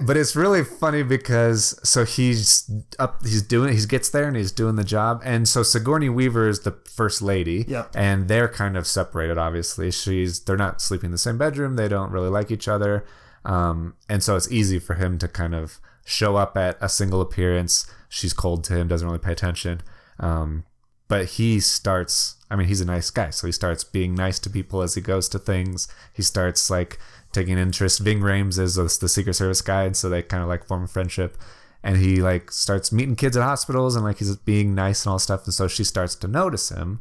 but 0.00 0.16
it's 0.16 0.34
really 0.34 0.64
funny 0.64 1.02
because 1.04 1.78
so 1.88 2.04
he's 2.04 2.68
up, 2.98 3.24
he's 3.24 3.42
doing, 3.42 3.76
he 3.76 3.86
gets 3.86 4.08
there 4.10 4.26
and 4.26 4.36
he's 4.36 4.50
doing 4.50 4.74
the 4.74 4.82
job, 4.84 5.20
and 5.24 5.48
so 5.48 5.62
Sigourney 5.62 6.08
Weaver 6.08 6.48
is 6.48 6.60
the 6.60 6.72
first 6.72 7.22
lady, 7.22 7.64
Yep. 7.68 7.92
and 7.94 8.26
they're 8.26 8.48
kind 8.48 8.76
of 8.76 8.88
separated. 8.88 9.38
Obviously, 9.38 9.92
she's 9.92 10.40
they're 10.40 10.56
not 10.56 10.80
sleeping 10.82 11.06
in 11.08 11.12
the 11.12 11.18
same 11.18 11.38
bedroom. 11.38 11.76
They 11.76 11.86
don't 11.86 12.10
really 12.10 12.28
like 12.28 12.50
each 12.50 12.66
other, 12.66 13.04
um, 13.44 13.94
and 14.08 14.20
so 14.20 14.34
it's 14.34 14.50
easy 14.50 14.80
for 14.80 14.94
him 14.94 15.16
to 15.18 15.28
kind 15.28 15.54
of 15.54 15.78
show 16.04 16.34
up 16.34 16.56
at 16.56 16.76
a 16.80 16.88
single 16.88 17.20
appearance. 17.20 17.86
She's 18.08 18.32
cold 18.32 18.64
to 18.64 18.74
him, 18.76 18.88
doesn't 18.88 19.06
really 19.06 19.20
pay 19.20 19.32
attention. 19.32 19.82
Um, 20.20 20.64
but 21.08 21.24
he 21.24 21.58
starts 21.58 22.36
i 22.50 22.56
mean 22.56 22.68
he's 22.68 22.80
a 22.80 22.84
nice 22.84 23.10
guy. 23.10 23.30
So 23.30 23.46
he 23.46 23.52
starts 23.52 23.84
being 23.84 24.14
nice 24.14 24.38
to 24.40 24.50
people 24.50 24.82
as 24.82 24.94
he 24.94 25.00
goes 25.00 25.28
to 25.30 25.38
things. 25.38 25.88
He 26.12 26.22
starts 26.22 26.70
like 26.70 26.98
taking 27.32 27.58
interest. 27.58 28.00
Ving 28.00 28.20
Rhames 28.20 28.58
is 28.58 28.76
the 28.76 28.84
the 28.84 29.08
secret 29.08 29.34
service 29.34 29.60
guy 29.62 29.84
and 29.84 29.96
so 29.96 30.08
they 30.08 30.22
kind 30.22 30.42
of 30.42 30.48
like 30.48 30.66
form 30.66 30.84
a 30.84 30.88
friendship. 30.88 31.36
And 31.82 31.96
he 31.98 32.16
like 32.16 32.50
starts 32.50 32.90
meeting 32.92 33.16
kids 33.16 33.36
at 33.36 33.42
hospitals 33.42 33.96
and 33.96 34.04
like 34.04 34.18
he's 34.18 34.34
being 34.36 34.74
nice 34.74 35.04
and 35.04 35.12
all 35.12 35.18
stuff. 35.18 35.44
And 35.44 35.54
so 35.54 35.68
she 35.68 35.84
starts 35.84 36.14
to 36.16 36.28
notice 36.28 36.70
him. 36.70 37.00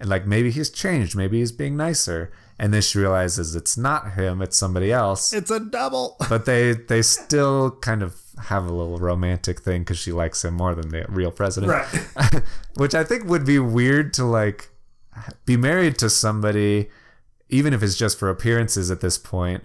And 0.00 0.08
like 0.08 0.26
maybe 0.26 0.50
he's 0.50 0.70
changed. 0.70 1.16
Maybe 1.16 1.38
he's 1.38 1.52
being 1.52 1.76
nicer. 1.76 2.32
And 2.58 2.72
then 2.72 2.80
she 2.80 2.98
realizes 2.98 3.54
it's 3.54 3.76
not 3.76 4.12
him 4.12 4.40
it's 4.40 4.56
somebody 4.56 4.92
else. 4.92 5.32
It's 5.32 5.50
a 5.50 5.60
double. 5.60 6.16
but 6.28 6.46
they 6.46 6.72
they 6.72 7.02
still 7.02 7.72
kind 7.72 8.02
of 8.02 8.20
have 8.44 8.66
a 8.66 8.72
little 8.72 8.98
romantic 8.98 9.60
thing 9.60 9.82
because 9.82 9.98
she 9.98 10.12
likes 10.12 10.44
him 10.44 10.54
more 10.54 10.74
than 10.74 10.90
the 10.90 11.06
real 11.08 11.30
president 11.30 11.72
Right. 11.72 12.42
which 12.76 12.94
I 12.94 13.02
think 13.04 13.24
would 13.24 13.44
be 13.46 13.58
weird 13.58 14.12
to 14.14 14.24
like 14.24 14.68
be 15.46 15.56
married 15.56 15.96
to 15.98 16.10
somebody, 16.10 16.90
even 17.48 17.72
if 17.72 17.82
it's 17.82 17.96
just 17.96 18.18
for 18.18 18.28
appearances 18.28 18.90
at 18.90 19.00
this 19.00 19.16
point. 19.18 19.64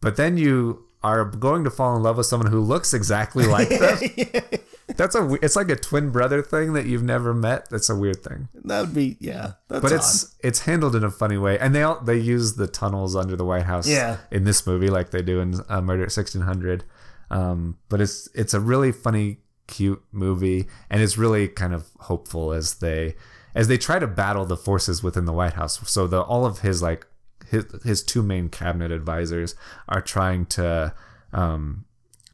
But 0.00 0.16
then 0.16 0.36
you 0.38 0.84
are 1.02 1.24
going 1.24 1.64
to 1.64 1.70
fall 1.70 1.96
in 1.96 2.02
love 2.02 2.16
with 2.16 2.26
someone 2.26 2.50
who 2.50 2.60
looks 2.60 2.94
exactly 2.94 3.44
like 3.46 3.68
them. 3.68 3.98
That's 4.96 5.14
a. 5.14 5.32
It's 5.42 5.56
like 5.56 5.70
a 5.70 5.76
twin 5.76 6.10
brother 6.10 6.42
thing 6.42 6.74
that 6.74 6.86
you've 6.86 7.02
never 7.02 7.32
met. 7.32 7.70
That's 7.70 7.88
a 7.88 7.96
weird 7.96 8.22
thing. 8.22 8.48
That 8.64 8.80
would 8.82 8.94
be 8.94 9.16
yeah. 9.20 9.52
That's 9.68 9.80
But 9.82 9.92
odd. 9.92 9.96
it's 9.96 10.34
it's 10.40 10.60
handled 10.60 10.94
in 10.94 11.02
a 11.02 11.10
funny 11.10 11.38
way, 11.38 11.58
and 11.58 11.74
they 11.74 11.82
all 11.82 12.00
they 12.00 12.18
use 12.18 12.54
the 12.56 12.66
tunnels 12.66 13.16
under 13.16 13.34
the 13.34 13.44
White 13.44 13.62
House 13.64 13.88
Yeah. 13.88 14.18
in 14.30 14.44
this 14.44 14.66
movie 14.66 14.88
like 14.90 15.10
they 15.10 15.22
do 15.22 15.40
in 15.40 15.54
uh, 15.68 15.80
Murder 15.80 16.04
at 16.04 16.12
sixteen 16.12 16.42
hundred. 16.42 16.84
Um, 17.32 17.78
but 17.88 18.00
it's 18.00 18.28
it's 18.34 18.54
a 18.54 18.60
really 18.60 18.92
funny, 18.92 19.38
cute 19.66 20.02
movie, 20.12 20.66
and 20.90 21.02
it's 21.02 21.16
really 21.16 21.48
kind 21.48 21.74
of 21.74 21.86
hopeful 22.00 22.52
as 22.52 22.74
they 22.76 23.16
as 23.54 23.68
they 23.68 23.78
try 23.78 23.98
to 23.98 24.06
battle 24.06 24.44
the 24.44 24.56
forces 24.56 25.02
within 25.02 25.24
the 25.24 25.32
White 25.32 25.54
House. 25.54 25.80
So 25.90 26.06
the 26.06 26.20
all 26.20 26.44
of 26.44 26.60
his 26.60 26.82
like 26.82 27.06
his 27.48 27.64
his 27.84 28.02
two 28.02 28.22
main 28.22 28.48
cabinet 28.48 28.90
advisors 28.90 29.54
are 29.88 30.02
trying 30.02 30.46
to 30.46 30.94
um, 31.32 31.86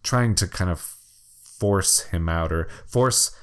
trying 0.02 0.34
to 0.34 0.48
kind 0.48 0.70
of 0.70 0.96
force 1.58 2.04
him 2.06 2.28
out 2.28 2.52
or 2.52 2.68
force 2.86 3.36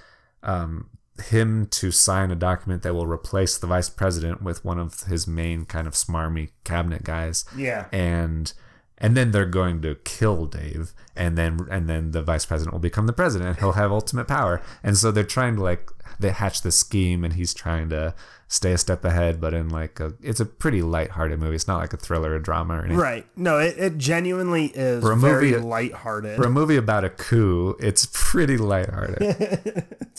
um, 0.44 0.90
him 1.30 1.68
to 1.68 1.92
sign 1.92 2.32
a 2.32 2.36
document 2.36 2.84
that 2.84 2.94
will 2.94 3.08
replace 3.08 3.58
the 3.58 3.68
vice 3.68 3.90
president 3.90 4.42
with 4.42 4.66
one 4.66 4.80
of 4.80 5.04
his 5.04 5.28
main 5.28 5.66
kind 5.66 5.88
of 5.88 5.94
smarmy 5.94 6.50
cabinet 6.64 7.04
guys. 7.04 7.46
Yeah. 7.56 7.88
And 7.92 8.52
and 8.98 9.16
then 9.16 9.32
they're 9.32 9.46
going 9.46 9.82
to 9.82 9.96
kill 10.04 10.46
Dave 10.46 10.94
and 11.16 11.38
then 11.38 11.68
and 11.70 11.90
then 11.90 12.12
the 12.12 12.22
vice 12.22 12.46
president 12.46 12.74
will 12.74 12.80
become 12.80 13.08
the 13.08 13.14
president. 13.14 13.60
He'll 13.60 13.74
have 13.74 13.92
ultimate 13.92 14.28
power. 14.28 14.62
And 14.84 14.98
so 14.98 15.12
they're 15.12 15.24
trying 15.24 15.56
to 15.56 15.64
like 15.64 15.92
they 16.20 16.30
hatch 16.32 16.62
this 16.62 16.78
scheme 16.78 17.24
and 17.24 17.34
he's 17.34 17.54
trying 17.54 17.90
to 17.90 18.14
stay 18.48 18.72
a 18.74 18.78
step 18.78 19.04
ahead 19.04 19.42
but 19.42 19.54
in 19.54 19.68
like 19.70 20.00
a 20.00 20.14
it's 20.22 20.40
a 20.40 20.46
pretty 20.46 20.82
light-hearted 20.82 21.40
movie. 21.40 21.56
It's 21.56 21.68
not 21.68 21.80
like 21.80 21.94
a 21.94 21.98
thriller 21.98 22.34
or 22.34 22.40
drama 22.40 22.76
or 22.76 22.80
anything. 22.80 22.98
Right. 22.98 23.26
No, 23.36 23.60
it, 23.60 23.76
it 23.78 23.98
genuinely 23.98 24.68
is 24.68 25.04
For 25.04 25.12
a 25.12 25.18
very 25.18 25.52
movie- 25.52 25.64
lighthearted. 25.64 26.38
For 26.38 26.46
a 26.46 26.52
movie 26.52 26.78
about 26.78 27.04
a 27.04 27.10
coup, 27.10 27.76
it's 27.80 28.08
pretty 28.12 28.58
lighthearted. 28.58 29.86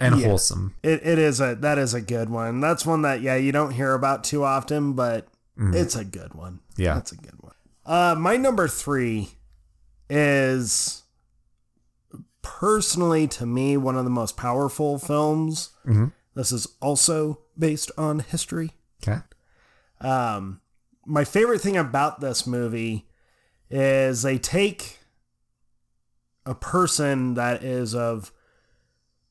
and 0.00 0.14
wholesome. 0.16 0.74
It, 0.82 1.06
it 1.06 1.18
is 1.18 1.40
a 1.40 1.54
that 1.56 1.78
is 1.78 1.94
a 1.94 2.00
good 2.00 2.28
one. 2.28 2.60
That's 2.60 2.84
one 2.84 3.02
that 3.02 3.20
yeah 3.20 3.36
you 3.36 3.52
don't 3.52 3.72
hear 3.72 3.94
about 3.94 4.24
too 4.24 4.42
often, 4.42 4.94
but 4.94 5.28
mm-hmm. 5.58 5.74
it's 5.74 5.94
a 5.94 6.04
good 6.04 6.34
one. 6.34 6.60
Yeah. 6.76 6.94
that's 6.94 7.12
a 7.12 7.16
good 7.16 7.32
one. 7.32 7.37
Uh, 7.88 8.14
my 8.18 8.36
number 8.36 8.68
three 8.68 9.30
is 10.10 11.02
personally 12.42 13.26
to 13.26 13.46
me 13.46 13.76
one 13.76 13.96
of 13.96 14.04
the 14.04 14.10
most 14.10 14.36
powerful 14.36 14.98
films. 14.98 15.70
Mhm. 15.86 16.12
This 16.34 16.52
is 16.52 16.68
also 16.80 17.40
based 17.58 17.90
on 17.96 18.20
history. 18.20 18.72
Okay. 19.02 19.20
Um, 20.00 20.60
my 21.06 21.24
favorite 21.24 21.60
thing 21.60 21.76
about 21.76 22.20
this 22.20 22.46
movie 22.46 23.08
is 23.70 24.22
they 24.22 24.38
take 24.38 24.98
a 26.46 26.54
person 26.54 27.34
that 27.34 27.62
is 27.64 27.94
of 27.94 28.32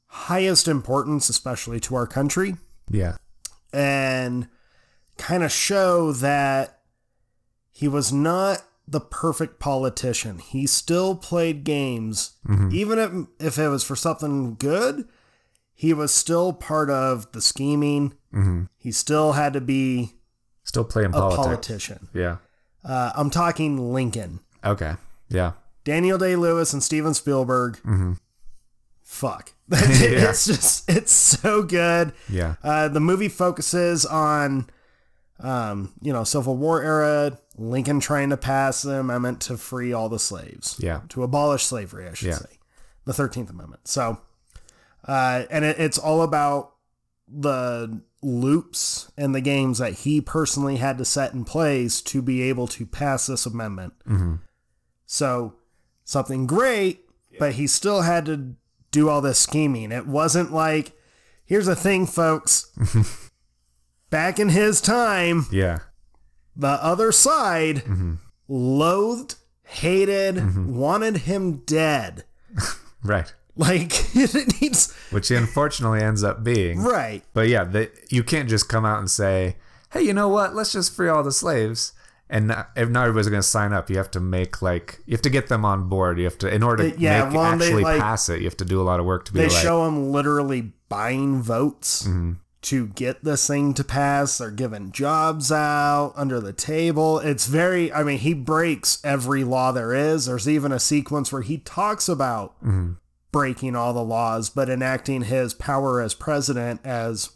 highest 0.07 0.67
importance, 0.67 1.29
especially 1.29 1.79
to 1.81 1.95
our 1.95 2.07
country, 2.07 2.57
Yeah. 2.89 3.17
and 3.71 4.47
kind 5.17 5.43
of 5.43 5.51
show 5.51 6.11
that 6.13 6.76
he 7.77 7.87
was 7.87 8.11
not 8.11 8.63
the 8.87 8.99
perfect 8.99 9.59
politician. 9.59 10.39
He 10.39 10.65
still 10.65 11.13
played 11.15 11.63
games, 11.63 12.31
even 12.71 12.97
if, 12.99 13.11
if 13.47 13.57
it 13.59 13.67
was 13.69 13.83
for 13.83 13.95
something 13.95 14.55
good. 14.55 15.07
He 15.75 15.93
was 15.93 16.11
still 16.11 16.53
part 16.53 16.89
of 16.89 17.31
the 17.33 17.41
scheming. 17.41 18.13
hmm 18.31 18.63
He 18.77 18.91
still 18.91 19.33
had 19.33 19.53
to 19.53 19.61
be 19.61 20.13
Still 20.63 20.83
playing 20.85 21.09
a 21.09 21.19
politics. 21.19 21.43
politician. 21.45 22.07
Yeah. 22.15 22.37
Uh, 22.83 23.11
I'm 23.15 23.29
talking 23.29 23.93
Lincoln. 23.93 24.39
Okay. 24.65 24.95
Yeah. 25.29 25.51
Daniel 25.83 26.17
Day 26.17 26.35
Lewis 26.35 26.73
and 26.73 26.81
Steven 26.81 27.13
Spielberg. 27.13 27.75
Mm-hmm. 27.85 28.13
Fuck. 29.03 29.53
it's 29.71 30.45
just, 30.47 30.89
it's 30.89 31.11
so 31.11 31.61
good. 31.61 32.13
Yeah. 32.29 32.55
Uh, 32.63 32.87
the 32.87 32.99
movie 32.99 33.29
focuses 33.29 34.05
on, 34.05 34.67
um, 35.39 35.93
you 36.01 36.11
know, 36.13 36.23
Civil 36.23 36.57
War 36.57 36.81
era, 36.81 37.37
Lincoln 37.57 37.99
trying 37.99 38.29
to 38.31 38.37
pass 38.37 38.81
the 38.81 38.99
amendment 38.99 39.41
to 39.41 39.57
free 39.57 39.93
all 39.93 40.09
the 40.09 40.19
slaves. 40.19 40.77
Yeah. 40.79 41.01
To 41.09 41.23
abolish 41.23 41.63
slavery, 41.65 42.07
I 42.07 42.13
should 42.13 42.29
Yeah. 42.29 42.35
say. 42.37 42.59
The 43.05 43.13
13th 43.13 43.49
Amendment. 43.49 43.87
So, 43.87 44.17
uh, 45.07 45.43
and 45.49 45.63
it, 45.63 45.79
it's 45.79 45.97
all 45.97 46.21
about 46.23 46.73
the 47.27 48.01
loops 48.21 49.11
and 49.17 49.33
the 49.35 49.41
games 49.41 49.77
that 49.77 49.93
he 49.93 50.19
personally 50.21 50.77
had 50.77 50.97
to 50.97 51.05
set 51.05 51.33
in 51.33 51.45
place 51.45 52.01
to 52.01 52.21
be 52.21 52.41
able 52.43 52.67
to 52.67 52.85
pass 52.85 53.27
this 53.27 53.45
amendment. 53.45 53.93
Mm-hmm. 54.07 54.35
So 55.05 55.53
something 56.03 56.47
great, 56.47 57.01
but 57.39 57.53
he 57.53 57.67
still 57.67 58.01
had 58.01 58.25
to 58.25 58.55
do 58.91 59.07
all 59.09 59.21
this 59.21 59.39
scheming. 59.39 59.91
It 59.91 60.07
wasn't 60.07 60.51
like, 60.51 60.93
here's 61.45 61.67
a 61.67 61.75
thing, 61.75 62.07
folks. 62.07 62.71
Back 64.09 64.39
in 64.39 64.49
his 64.49 64.79
time, 64.81 65.45
Yeah. 65.51 65.79
the 66.55 66.81
other 66.83 67.11
side 67.11 67.77
Mm-hmm. 67.77 68.13
loathed, 68.47 69.35
hated, 69.63 70.67
wanted 70.67 71.17
him 71.17 71.57
dead. 71.65 72.23
Right. 73.03 73.31
Like 73.55 73.93
it 74.15 74.59
needs 74.61 74.91
Which 75.11 75.29
he 75.29 75.35
unfortunately 75.35 76.01
ends 76.01 76.23
up 76.23 76.43
being. 76.43 76.81
right. 76.81 77.23
But 77.33 77.47
yeah, 77.47 77.63
they, 77.63 77.89
you 78.09 78.23
can't 78.23 78.49
just 78.49 78.67
come 78.67 78.85
out 78.85 78.99
and 78.99 79.09
say, 79.09 79.55
"Hey, 79.91 80.01
you 80.01 80.13
know 80.13 80.27
what? 80.27 80.55
Let's 80.55 80.73
just 80.73 80.93
free 80.95 81.07
all 81.07 81.23
the 81.23 81.31
slaves." 81.31 81.93
And 82.29 82.47
not, 82.47 82.69
if 82.75 82.89
not 82.89 83.03
everybody's 83.03 83.29
going 83.29 83.41
to 83.41 83.47
sign 83.47 83.71
up, 83.71 83.89
you 83.89 83.97
have 83.97 84.11
to 84.11 84.19
make 84.19 84.61
like 84.61 84.99
you 85.05 85.13
have 85.13 85.21
to 85.21 85.29
get 85.29 85.47
them 85.47 85.63
on 85.63 85.87
board. 85.87 86.17
You 86.17 86.25
have 86.25 86.37
to 86.39 86.53
in 86.53 86.63
order 86.63 86.89
to 86.89 86.99
yeah, 86.99 87.25
make, 87.25 87.33
well, 87.35 87.57
they, 87.57 87.65
actually 87.67 87.83
like- 87.83 88.01
pass 88.01 88.27
it. 88.29 88.39
You 88.39 88.45
have 88.45 88.57
to 88.57 88.65
do 88.65 88.81
a 88.81 88.83
lot 88.83 88.99
of 88.99 89.05
work 89.05 89.25
to 89.25 89.31
be 89.33 89.39
They 89.39 89.47
like, 89.47 89.63
show 89.63 89.85
them 89.85 90.11
literally 90.11 90.73
buying 90.89 91.41
votes 91.41 92.03
Mm-hmm. 92.07 92.33
To 92.63 92.87
get 92.87 93.23
this 93.23 93.47
thing 93.47 93.73
to 93.75 93.83
pass. 93.83 94.37
They're 94.39 94.51
giving 94.51 94.91
jobs 94.91 95.51
out 95.51 96.13
under 96.15 96.39
the 96.39 96.53
table. 96.53 97.19
It's 97.19 97.45
very, 97.47 97.91
I 97.93 98.03
mean, 98.03 98.19
he 98.19 98.33
breaks 98.33 98.99
every 99.03 99.43
law 99.43 99.71
there 99.71 99.93
is. 99.93 100.25
There's 100.25 100.49
even 100.49 100.71
a 100.71 100.79
sequence 100.79 101.31
where 101.31 101.43
he 101.43 101.59
talks 101.59 102.09
about 102.09 102.55
Mm-hmm. 102.63 102.93
breaking 103.31 103.75
all 103.75 103.93
the 103.93 104.03
laws, 104.03 104.49
but 104.49 104.69
enacting 104.69 105.23
his 105.23 105.53
power 105.53 106.01
as 106.01 106.13
president 106.15 106.81
as 106.83 107.29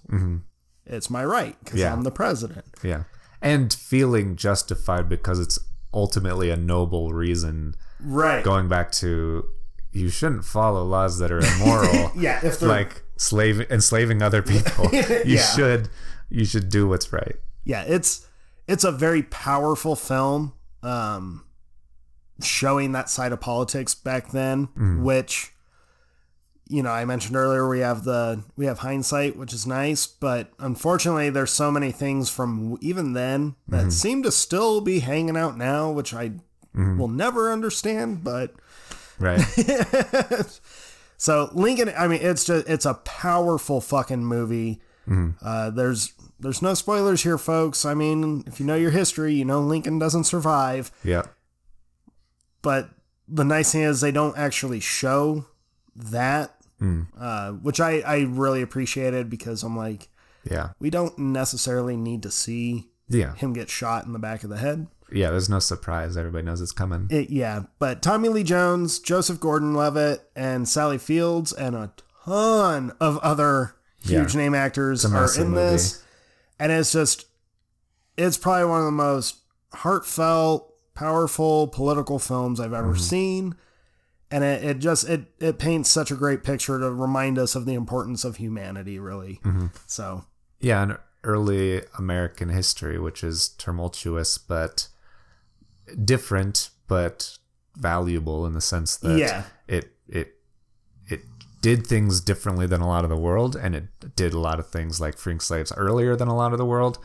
it's 0.85 1.09
my 1.09 1.23
right 1.23 1.55
because 1.63 1.79
Yeah. 1.79 1.93
I'm 1.93 2.03
the 2.03 2.11
president. 2.11 2.65
Yeah. 2.83 3.03
And 3.41 3.71
feeling 3.71 4.35
justified 4.35 5.07
because 5.07 5.39
it's 5.39 5.59
ultimately 5.93 6.49
a 6.49 6.57
noble 6.57 7.13
reason. 7.13 7.75
Right. 7.99 8.43
Going 8.43 8.67
back 8.67 8.91
to 8.93 9.45
you 9.93 10.09
shouldn't 10.09 10.45
follow 10.45 10.83
laws 10.83 11.19
that 11.19 11.31
are 11.31 11.39
immoral. 11.39 12.11
Yeah, 12.15 12.39
if 12.43 12.59
they're 12.59 12.69
like 12.69 13.03
slave 13.17 13.61
enslaving 13.71 14.21
other 14.21 14.41
people. 14.41 14.89
You 14.91 15.35
Yeah. 15.35 15.41
should 15.41 15.89
you 16.29 16.45
should 16.45 16.69
do 16.69 16.87
what's 16.87 17.11
right. 17.11 17.35
yeah, 17.63 17.83
it's 17.83 18.27
it's 18.67 18.83
a 18.83 18.91
very 18.91 19.23
powerful 19.23 19.95
film, 19.95 20.53
um, 20.81 21.43
showing 22.41 22.93
that 22.93 23.09
side 23.09 23.31
of 23.33 23.41
politics 23.41 23.93
back 23.93 24.31
then, 24.31 24.67
mm. 24.67 25.01
which 25.01 25.51
you 26.69 26.81
know 26.81 26.91
I 26.91 27.03
mentioned 27.05 27.35
earlier. 27.35 27.67
We 27.67 27.79
have 27.79 28.03
the 28.03 28.43
we 28.55 28.65
have 28.65 28.79
hindsight, 28.79 29.35
which 29.35 29.53
is 29.53 29.67
nice, 29.67 30.07
but 30.07 30.51
unfortunately, 30.57 31.29
there's 31.29 31.51
so 31.51 31.69
many 31.69 31.91
things 31.91 32.29
from 32.29 32.77
even 32.81 33.13
then 33.13 33.55
that 33.67 33.81
mm-hmm. 33.81 33.89
seem 33.89 34.23
to 34.23 34.31
still 34.31 34.79
be 34.79 34.99
hanging 34.99 35.35
out 35.35 35.57
now, 35.57 35.91
which 35.91 36.13
I 36.13 36.29
mm-hmm. 36.29 36.97
will 36.97 37.09
never 37.09 37.51
understand, 37.51 38.23
but. 38.23 38.53
Right. 39.21 39.41
So 41.17 41.51
Lincoln, 41.53 41.93
I 41.95 42.07
mean, 42.07 42.19
it's 42.23 42.45
just 42.45 42.67
it's 42.67 42.83
a 42.87 42.95
powerful 42.95 43.79
fucking 43.79 44.25
movie. 44.25 44.81
Mm-hmm. 45.07 45.33
Uh, 45.45 45.69
there's 45.69 46.13
there's 46.39 46.63
no 46.63 46.73
spoilers 46.73 47.21
here, 47.21 47.37
folks. 47.37 47.85
I 47.85 47.93
mean, 47.93 48.43
if 48.47 48.59
you 48.59 48.65
know 48.65 48.73
your 48.75 48.89
history, 48.89 49.35
you 49.35 49.45
know 49.45 49.61
Lincoln 49.61 49.99
doesn't 49.99 50.23
survive. 50.23 50.91
yeah. 51.03 51.21
But 52.63 52.89
the 53.27 53.43
nice 53.43 53.71
thing 53.71 53.81
is 53.81 54.01
they 54.01 54.11
don't 54.11 54.35
actually 54.35 54.79
show 54.79 55.45
that, 55.95 56.55
Mm. 56.81 57.05
uh, 57.19 57.51
which 57.51 57.79
I 57.79 57.99
I 57.99 58.21
really 58.21 58.63
appreciated 58.63 59.29
because 59.29 59.61
I'm 59.61 59.77
like, 59.77 60.09
Yeah. 60.49 60.69
we 60.79 60.89
don't 60.89 61.15
necessarily 61.19 61.95
need 61.95 62.23
to 62.23 62.31
see 62.31 62.89
Yeah. 63.09 63.35
him 63.35 63.53
get 63.53 63.69
shot 63.69 64.05
in 64.07 64.13
the 64.13 64.17
back 64.19 64.43
of 64.43 64.49
the 64.49 64.57
head. 64.57 64.87
Yeah, 65.11 65.29
there's 65.31 65.49
no 65.49 65.59
surprise. 65.59 66.15
Everybody 66.17 66.45
knows 66.45 66.61
it's 66.61 66.71
coming. 66.71 67.07
It, 67.09 67.29
yeah, 67.29 67.63
but 67.79 68.01
Tommy 68.01 68.29
Lee 68.29 68.43
Jones, 68.43 68.99
Joseph 68.99 69.39
Gordon-Levitt, 69.39 70.29
and 70.35 70.67
Sally 70.67 70.97
Fields, 70.97 71.51
and 71.51 71.75
a 71.75 71.91
ton 72.25 72.91
of 72.99 73.17
other 73.19 73.75
huge 74.03 74.33
Yeah. 74.33 74.41
name 74.41 74.55
actors 74.55 75.03
are 75.05 75.39
in 75.39 75.53
this, 75.53 76.03
and 76.59 76.71
it's 76.71 76.91
just, 76.91 77.25
it's 78.17 78.37
probably 78.37 78.65
one 78.69 78.79
of 78.79 78.85
the 78.85 78.91
most 78.91 79.37
heartfelt, 79.73 80.73
powerful 80.93 81.67
political 81.67 82.19
films 82.19 82.59
I've 82.59 82.71
Mm-hmm. 82.71 82.75
ever 82.89 82.95
seen, 82.97 83.55
and 84.29 84.43
it, 84.43 84.63
it 84.63 84.79
just 84.79 85.09
it 85.09 85.25
it 85.39 85.59
paints 85.59 85.89
such 85.89 86.11
a 86.11 86.15
great 86.15 86.43
picture 86.43 86.79
to 86.79 86.91
remind 86.91 87.37
us 87.37 87.55
of 87.55 87.65
the 87.65 87.73
importance 87.73 88.23
of 88.23 88.37
humanity, 88.37 88.99
really. 88.99 89.39
Mm-hmm. 89.43 89.67
So 89.87 90.25
Yeah, 90.59 90.83
and 90.83 90.97
early 91.23 91.81
American 91.97 92.49
history, 92.49 92.97
which 92.99 93.23
is 93.23 93.49
tumultuous 93.49 94.37
but 94.37 94.87
different, 96.05 96.69
but 96.87 97.37
valuable 97.77 98.45
in 98.45 98.53
the 98.53 98.61
sense 98.61 98.97
that 98.97 99.17
Yeah. 99.17 99.43
it 99.67 99.93
it 100.07 100.35
it 101.07 101.21
did 101.61 101.85
things 101.87 102.19
differently 102.21 102.65
than 102.67 102.81
a 102.81 102.87
lot 102.87 103.03
of 103.03 103.09
the 103.09 103.17
world, 103.17 103.55
and 103.55 103.75
it 103.75 104.15
did 104.15 104.33
a 104.33 104.39
lot 104.39 104.59
of 104.59 104.67
things 104.69 104.99
like 104.99 105.17
freeing 105.17 105.39
slaves 105.39 105.71
earlier 105.77 106.15
than 106.15 106.27
a 106.27 106.35
lot 106.35 106.51
of 106.51 106.57
the 106.57 106.65
world. 106.65 106.97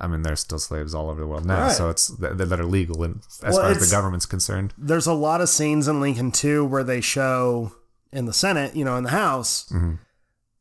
I 0.00 0.06
mean, 0.06 0.22
there's 0.22 0.40
still 0.40 0.58
slaves 0.60 0.94
all 0.94 1.10
over 1.10 1.20
the 1.20 1.26
world 1.26 1.44
now, 1.44 1.62
Right. 1.66 1.72
so 1.76 1.88
it's 1.88 2.06
that, 2.18 2.38
that 2.38 2.60
are 2.60 2.64
legal 2.64 3.02
and 3.02 3.20
as 3.42 3.54
Well, 3.54 3.62
far 3.62 3.70
as 3.72 3.80
the 3.90 3.94
government's 3.94 4.26
concerned. 4.26 4.72
there's 4.78 5.06
a 5.08 5.12
lot 5.12 5.40
of 5.40 5.48
scenes 5.48 5.88
in 5.88 6.00
Lincoln 6.00 6.30
too 6.30 6.64
where 6.64 6.84
they 6.84 7.00
show 7.00 7.72
in 8.12 8.24
the 8.26 8.32
Senate, 8.32 8.76
you 8.76 8.84
know, 8.84 8.96
in 8.96 9.04
the 9.04 9.10
House, 9.10 9.66
Mm-hmm. 9.72 9.94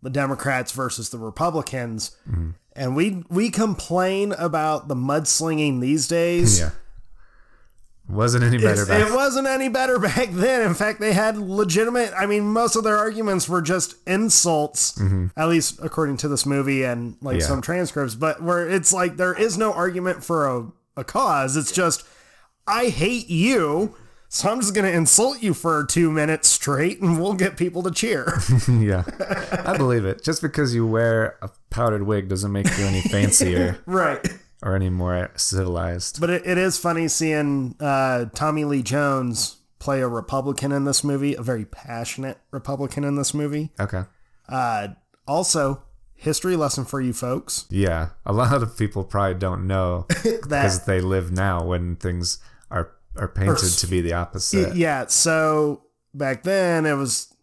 the 0.01 0.09
Democrats 0.09 0.71
versus 0.71 1.09
the 1.09 1.17
Republicans, 1.19 2.11
and 2.75 2.95
we 2.95 3.23
we 3.29 3.49
complain 3.49 4.33
about 4.33 4.87
the 4.87 4.95
mudslinging 4.95 5.81
these 5.81 6.07
days. 6.07 6.59
Yeah, 6.59 6.71
wasn't 8.09 8.43
any 8.43 8.57
better 8.57 8.84
It's- 8.84 8.88
back. 8.88 9.07
It 9.07 9.13
wasn't 9.13 9.47
any 9.47 9.69
better 9.69 9.99
back 10.09 10.29
then. 10.31 10.61
In 10.61 10.73
fact, 10.73 10.99
they 10.99 11.13
had 11.13 11.38
legitimate. 11.38 12.13
I 12.17 12.25
mean, 12.25 12.45
most 12.45 12.75
of 12.75 12.84
their 12.84 12.97
arguments 12.97 13.47
were 13.49 13.61
just 13.61 13.95
insults, 14.07 14.99
at 15.35 15.49
least 15.49 15.79
according 15.81 16.17
to 16.17 16.27
this 16.27 16.45
movie 16.45 16.84
and 16.84 17.17
like 17.21 17.34
Mm-hmm. 17.35 17.39
Yeah. 17.41 17.45
some 17.47 17.61
transcripts. 17.61 18.15
But 18.15 18.41
where 18.41 18.67
it's 18.69 18.93
like 18.93 19.17
there 19.17 19.34
is 19.34 19.57
no 19.57 19.73
argument 19.73 20.23
for 20.23 20.47
a, 20.47 20.71
a 20.95 21.03
cause. 21.03 21.57
It's 21.57 21.71
just 21.71 22.03
I 22.65 22.89
hate 22.89 23.29
you, 23.29 23.95
so 24.29 24.49
I'm 24.51 24.59
just 24.59 24.73
gonna 24.75 24.89
insult 24.89 25.41
you 25.41 25.53
for 25.53 25.85
two 25.85 26.11
minutes 26.11 26.49
straight, 26.49 27.01
and 27.01 27.19
we'll 27.21 27.34
get 27.34 27.55
people 27.57 27.81
to 27.84 27.91
cheer. 27.91 28.39
yeah, 28.69 29.03
I 29.65 29.77
believe 29.77 30.05
it. 30.05 30.23
Just 30.23 30.41
because 30.41 30.73
you 30.75 30.85
wear 30.88 31.38
a 31.41 31.49
powdered 31.69 32.03
wig 32.03 32.27
doesn't 32.29 32.51
make 32.51 32.67
you 32.77 32.85
any 32.85 33.01
fancier 33.01 33.79
right. 33.85 34.25
Or 34.63 34.75
any 34.75 34.89
more 34.89 35.31
civilized. 35.35 36.19
But 36.19 36.29
it, 36.29 36.47
it 36.47 36.57
is 36.57 36.77
funny 36.77 37.07
seeing 37.07 37.75
uh, 37.79 38.25
Tommy 38.34 38.65
Lee 38.65 38.84
Jones 38.84 39.57
play 39.79 40.01
a 40.01 40.07
Republican 40.07 40.71
in 40.71 40.85
this 40.85 41.03
movie, 41.03 41.35
a 41.35 41.41
very 41.41 41.65
passionate 41.65 42.39
Republican 42.51 43.03
in 43.03 43.15
this 43.15 43.34
movie. 43.34 43.71
Okay. 43.79 44.03
Uh, 44.49 44.89
also, 45.27 45.84
history 46.15 46.55
lesson 46.55 46.85
for 46.85 46.99
you 46.99 47.13
folks. 47.13 47.65
Yeah, 47.69 48.09
a 48.25 48.34
lot 48.34 48.61
of 48.63 48.77
people 48.77 49.03
probably 49.03 49.39
don't 49.39 49.67
know 49.67 50.05
because 50.23 50.85
they 50.85 50.99
live 50.99 51.31
now 51.31 51.63
when 51.63 51.95
things 51.95 52.39
are 52.69 52.91
are 53.15 53.27
painted 53.27 53.71
to 53.77 53.88
be 53.88 54.01
the 54.01 54.13
opposite. 54.13 54.75
yeah, 54.75 55.07
so 55.07 55.84
back 56.13 56.43
then 56.43 56.85
it 56.85 56.93
was 56.93 57.34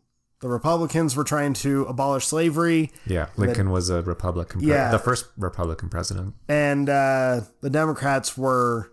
the 0.44 0.50
Republicans 0.50 1.16
were 1.16 1.24
trying 1.24 1.54
to 1.54 1.86
abolish 1.86 2.26
slavery, 2.26 2.92
Yeah, 3.06 3.28
Lincoln 3.38 3.70
was 3.70 3.88
a 3.88 4.02
Republican, 4.02 4.60
pre- 4.60 4.68
Yeah. 4.68 4.90
the 4.90 4.98
first 4.98 5.24
Republican 5.38 5.88
president. 5.88 6.34
and 6.48 6.86
uh, 6.90 7.40
the 7.62 7.70
Democrats 7.70 8.36
were 8.36 8.92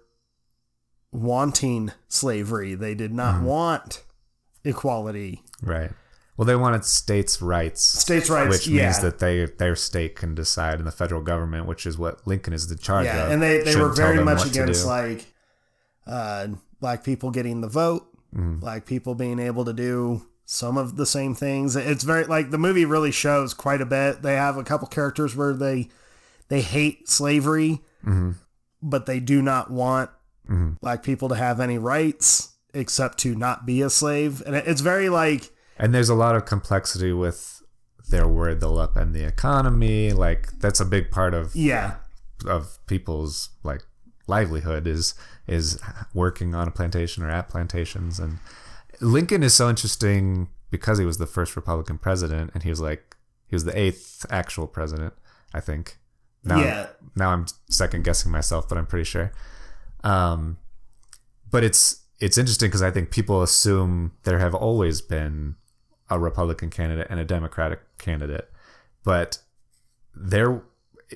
wanting 1.11 1.91
slavery. 2.07 2.76
They 2.76 2.95
did 2.95 3.14
not 3.14 3.36
Mm-hmm. 3.36 3.45
want 3.45 4.03
equality, 4.64 5.44
Right. 5.61 5.91
Well, 6.38 6.45
they 6.45 6.56
wanted 6.56 6.86
states' 6.86 7.41
rights, 7.41 7.84
states' 7.84 8.30
rights. 8.30 8.49
which 8.49 8.68
yeah. 8.68 8.86
means 8.86 9.02
that 9.02 9.19
they 9.19 9.45
their 9.45 9.76
state 9.76 10.15
can 10.15 10.34
decide, 10.34 10.76
and 10.80 10.88
the 10.88 10.91
federal 10.91 11.22
government, 11.22 11.68
which 11.68 11.86
is 11.86 11.98
what 11.98 12.26
Lincoln 12.26 12.53
is 12.53 12.68
the 12.68 12.76
charge 12.78 13.06
yeah, 13.06 13.26
of. 13.26 13.32
and 13.32 13.41
they, 13.41 13.60
they 13.60 13.72
shouldn't 13.73 13.90
were 13.90 13.94
very 13.94 14.23
much 14.23 14.48
against 14.48 14.86
like 14.88 15.26
uh, 16.07 16.48
black 16.80 17.03
people 17.03 17.30
getting 17.30 17.60
the 17.61 17.68
vote, 17.68 18.07
Mm-hmm. 18.34 18.60
black 18.60 18.86
people 18.86 19.14
being 19.14 19.40
able 19.40 19.65
to 19.65 19.73
do 19.73 20.26
some 20.52 20.78
of 20.78 20.98
the 20.98 21.06
same 21.06 21.34
things. 21.34 21.76
It's 21.78 22.03
very 22.03 22.26
like 22.26 22.52
the 22.52 22.57
movie 22.57 22.84
really 22.86 23.11
shows 23.11 23.53
quite 23.53 23.80
a 23.80 23.86
bit. 23.86 24.22
They 24.22 24.36
have 24.36 24.57
a 24.57 24.64
couple 24.64 24.88
characters 24.88 25.36
where 25.36 25.53
they 25.53 25.88
they 26.49 26.61
hate 26.61 27.07
slavery, 27.07 27.82
Mm-hmm. 28.06 28.32
but 28.82 29.06
they 29.06 29.19
do 29.19 29.41
not 29.41 29.69
want 29.72 30.10
black 30.82 31.03
people 31.03 31.30
to 31.30 31.36
have 31.36 31.60
any 31.61 31.78
rights 31.78 32.56
except 32.73 33.18
to 33.19 33.34
not 33.36 33.65
be 33.65 33.82
a 33.82 33.90
slave. 33.90 34.41
And 34.45 34.53
it's 34.56 34.82
very 34.82 35.07
like 35.07 35.52
And 35.78 35.94
there's 35.94 36.10
a 36.10 36.15
lot 36.15 36.36
of 36.36 36.45
complexity 36.45 37.14
with 37.14 37.61
their 38.10 38.28
word 38.28 38.60
they'll 38.60 38.76
upend 38.76 39.14
the 39.14 39.23
economy. 39.23 40.11
Like 40.11 40.60
that's 40.60 40.82
a 40.82 40.86
big 40.86 41.11
part 41.11 41.34
of 41.34 41.56
yeah, 41.56 41.95
of 42.45 42.78
people's 42.88 43.49
like 43.64 43.84
livelihood 44.28 44.86
is 44.88 45.14
is 45.48 45.80
working 46.14 46.53
on 46.56 46.68
a 46.68 46.72
plantation 46.72 47.23
or 47.23 47.30
at 47.30 47.48
plantations 47.48 48.19
and 48.19 48.40
Lincoln 49.02 49.44
is 49.44 49.53
so 49.53 49.69
interesting 49.69 50.49
because 50.69 50.98
he 50.99 51.06
was 51.06 51.18
the 51.18 51.26
first 51.28 51.56
Republican 51.56 51.98
president 51.98 52.52
and 52.53 52.64
he 52.64 52.69
was 52.69 52.80
like 52.80 53.15
he 53.48 53.56
was 53.56 53.65
the 53.65 53.78
eighth 53.78 54.26
actual 54.30 54.68
president 54.68 55.14
I 55.53 55.60
think 55.60 55.98
now 56.44 56.60
Yeah. 56.61 56.88
now 57.15 57.32
I'm 57.32 57.45
second 57.69 58.03
guessing 58.03 58.32
myself 58.32 58.69
but 58.69 58.78
I'm 58.78 58.86
pretty 58.86 59.03
sure 59.06 59.32
um 60.03 60.57
but 61.49 61.64
it's 61.64 62.03
it's 62.19 62.38
interesting 62.38 62.69
because 62.69 62.84
I 62.84 62.91
think 62.91 63.10
people 63.11 63.41
assume 63.41 64.11
there 64.23 64.40
have 64.40 64.53
always 64.53 65.02
been 65.02 65.56
a 66.10 66.19
Republican 66.19 66.69
candidate 66.69 67.07
and 67.10 67.19
a 67.19 67.26
Democratic 67.26 67.80
candidate 67.98 68.49
but 69.03 69.40
there 70.15 70.61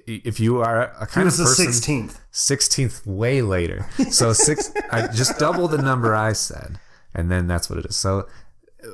if 0.07 0.39
you 0.41 0.59
are 0.61 0.91
a 0.99 1.07
kind 1.07 1.27
of 1.27 1.37
the 1.37 1.43
person 1.45 1.65
sixteenth. 1.65 2.19
16th 2.33 3.05
way 3.07 3.41
later. 3.41 3.85
So 4.11 4.33
six 4.33 4.71
I 4.91 5.07
just 5.07 5.39
double 5.39 5.69
the 5.69 5.77
number 5.77 6.13
I 6.13 6.33
said 6.33 6.79
and 7.15 7.31
then 7.31 7.47
that's 7.47 7.69
what 7.69 7.79
it 7.79 7.85
is. 7.85 7.95
So 7.95 8.27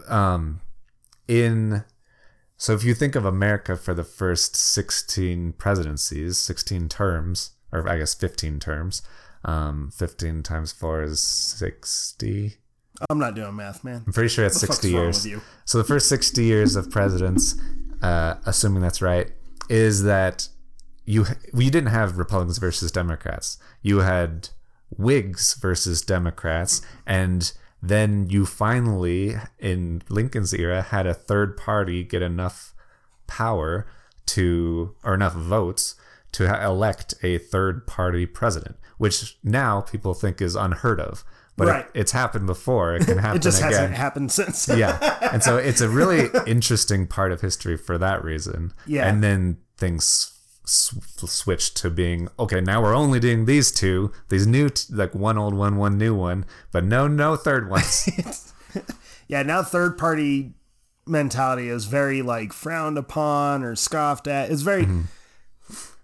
um 0.08 0.62
in 1.28 1.84
so 2.58 2.74
if 2.74 2.84
you 2.84 2.94
think 2.94 3.16
of 3.16 3.26
America 3.26 3.76
for 3.76 3.94
the 3.94 4.04
first 4.04 4.56
16 4.56 5.54
presidencies, 5.54 6.38
16 6.38 6.88
terms 6.90 7.52
or 7.72 7.90
I 7.90 7.98
guess 7.98 8.14
15 8.14 8.60
terms, 8.60 9.02
um 9.44 9.92
15 9.96 10.44
times 10.44 10.72
4 10.72 11.04
is 11.04 11.20
60. 11.20 12.58
I'm 13.10 13.20
not 13.20 13.36
doing 13.36 13.56
math, 13.56 13.84
man. 13.84 14.04
I'm 14.06 14.14
pretty 14.14 14.30
sure 14.30 14.46
it's 14.46 14.62
The 14.62 14.68
fuck's 14.68 14.80
60 14.82 14.94
wrong 14.96 15.04
years. 15.06 15.26
you? 15.26 15.42
So 15.66 15.78
the 15.80 15.84
first 15.84 16.08
60 16.08 16.44
years 16.44 16.76
of 16.76 16.92
presidents, 16.92 17.56
uh, 18.02 18.36
assuming 18.46 18.82
that's 18.82 19.02
right, 19.02 19.32
is 19.70 20.04
that 20.04 20.50
you 21.06 21.26
we 21.54 21.70
didn't 21.70 21.90
have 21.90 22.18
Republicans 22.18 22.58
versus 22.58 22.92
Democrats. 22.92 23.58
You 23.82 24.00
had 24.00 24.50
Whigs 24.90 25.56
versus 25.56 26.02
Democrats, 26.02 26.82
and 27.06 27.52
then 27.82 28.28
you 28.30 28.46
finally, 28.46 29.36
in 29.60 30.02
Lincoln's 30.10 30.54
era, 30.54 30.82
had 30.82 31.08
a 31.08 31.14
third 31.14 31.58
party 31.58 32.04
get 32.04 32.22
enough 32.22 32.74
power 33.28 33.88
to, 34.28 34.96
or 35.04 35.14
enough 35.16 35.34
votes 35.34 35.96
to 36.34 36.46
elect 36.64 37.14
a 37.24 37.38
third 37.38 37.86
party 37.88 38.26
president, 38.26 38.78
which 38.98 39.38
now 39.44 39.82
people 39.82 40.14
think 40.14 40.42
is 40.42 40.56
unheard 40.56 41.00
of. 41.00 41.24
But 41.58 41.68
Right. 41.68 41.86
it, 41.86 41.92
it's 42.02 42.12
happened 42.14 42.48
before. 42.48 42.96
It 42.96 43.06
can 43.06 43.18
happen 43.18 43.32
again. 43.32 43.36
It 43.38 43.42
just 43.42 43.58
again. 43.60 43.72
hasn't 43.72 43.94
happened 43.96 44.32
since. 44.32 44.68
yeah. 44.70 45.18
And 45.34 45.44
so 45.44 45.58
it's 45.70 45.82
a 45.82 45.90
really 45.90 46.30
interesting 46.48 47.08
part 47.08 47.32
of 47.32 47.42
history 47.42 47.78
for 47.78 47.98
that 47.98 48.24
reason. 48.24 48.72
Yeah. 48.86 49.08
And 49.10 49.22
then 49.24 49.58
things 49.78 50.31
switched 50.66 51.78
to 51.78 51.90
being 51.90 52.30
okay. 52.40 52.62
Now 52.62 52.82
we're 52.82 52.96
only 52.96 53.20
doing 53.20 53.46
these 53.46 53.72
two, 53.72 54.12
these 54.30 54.48
new, 54.48 54.70
t- 54.70 54.94
like 54.94 55.14
one 55.16 55.38
old 55.38 55.54
one, 55.54 55.78
one 55.78 55.98
new 55.98 56.16
one, 56.16 56.46
but 56.72 56.84
no, 56.84 57.08
no 57.08 57.36
third 57.36 57.70
ones. 57.72 58.54
Yeah, 59.28 59.44
now 59.44 59.64
third 59.64 59.98
party 59.98 60.54
mentality 61.08 61.70
is 61.70 61.86
very 61.86 62.22
like 62.22 62.54
frowned 62.54 62.98
upon 62.98 63.64
or 63.64 63.76
scoffed 63.76 64.28
at. 64.28 64.52
It's 64.52 64.62
very. 64.62 64.84
Mm-hmm. 64.84 65.02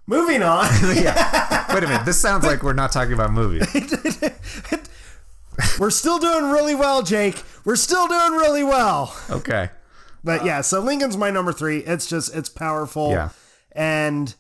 Moving 0.10 0.42
on. 0.42 0.70
yeah. 0.96 1.74
Wait 1.74 1.84
a 1.84 1.88
minute. 1.88 2.02
This 2.06 2.18
sounds 2.18 2.46
like 2.46 2.64
we're 2.64 2.72
not 2.72 2.94
talking 2.94 3.12
about 3.14 3.34
movies. 3.34 3.68
We're 5.80 5.90
still 5.90 6.18
doing 6.18 6.52
really 6.52 6.76
well, 6.76 7.02
Jake. 7.04 7.44
We're 7.66 7.76
still 7.76 8.08
doing 8.08 8.32
really 8.34 8.64
well. 8.64 9.16
Okay. 9.30 9.70
But 10.24 10.46
yeah, 10.46 10.62
so 10.62 10.80
Lincoln's 10.80 11.18
my 11.18 11.30
number 11.30 11.52
three. 11.52 11.80
It's 11.80 12.08
just 12.08 12.34
it's 12.36 12.48
powerful. 12.50 13.12
Yeah. 13.12 13.30
And 13.74 14.34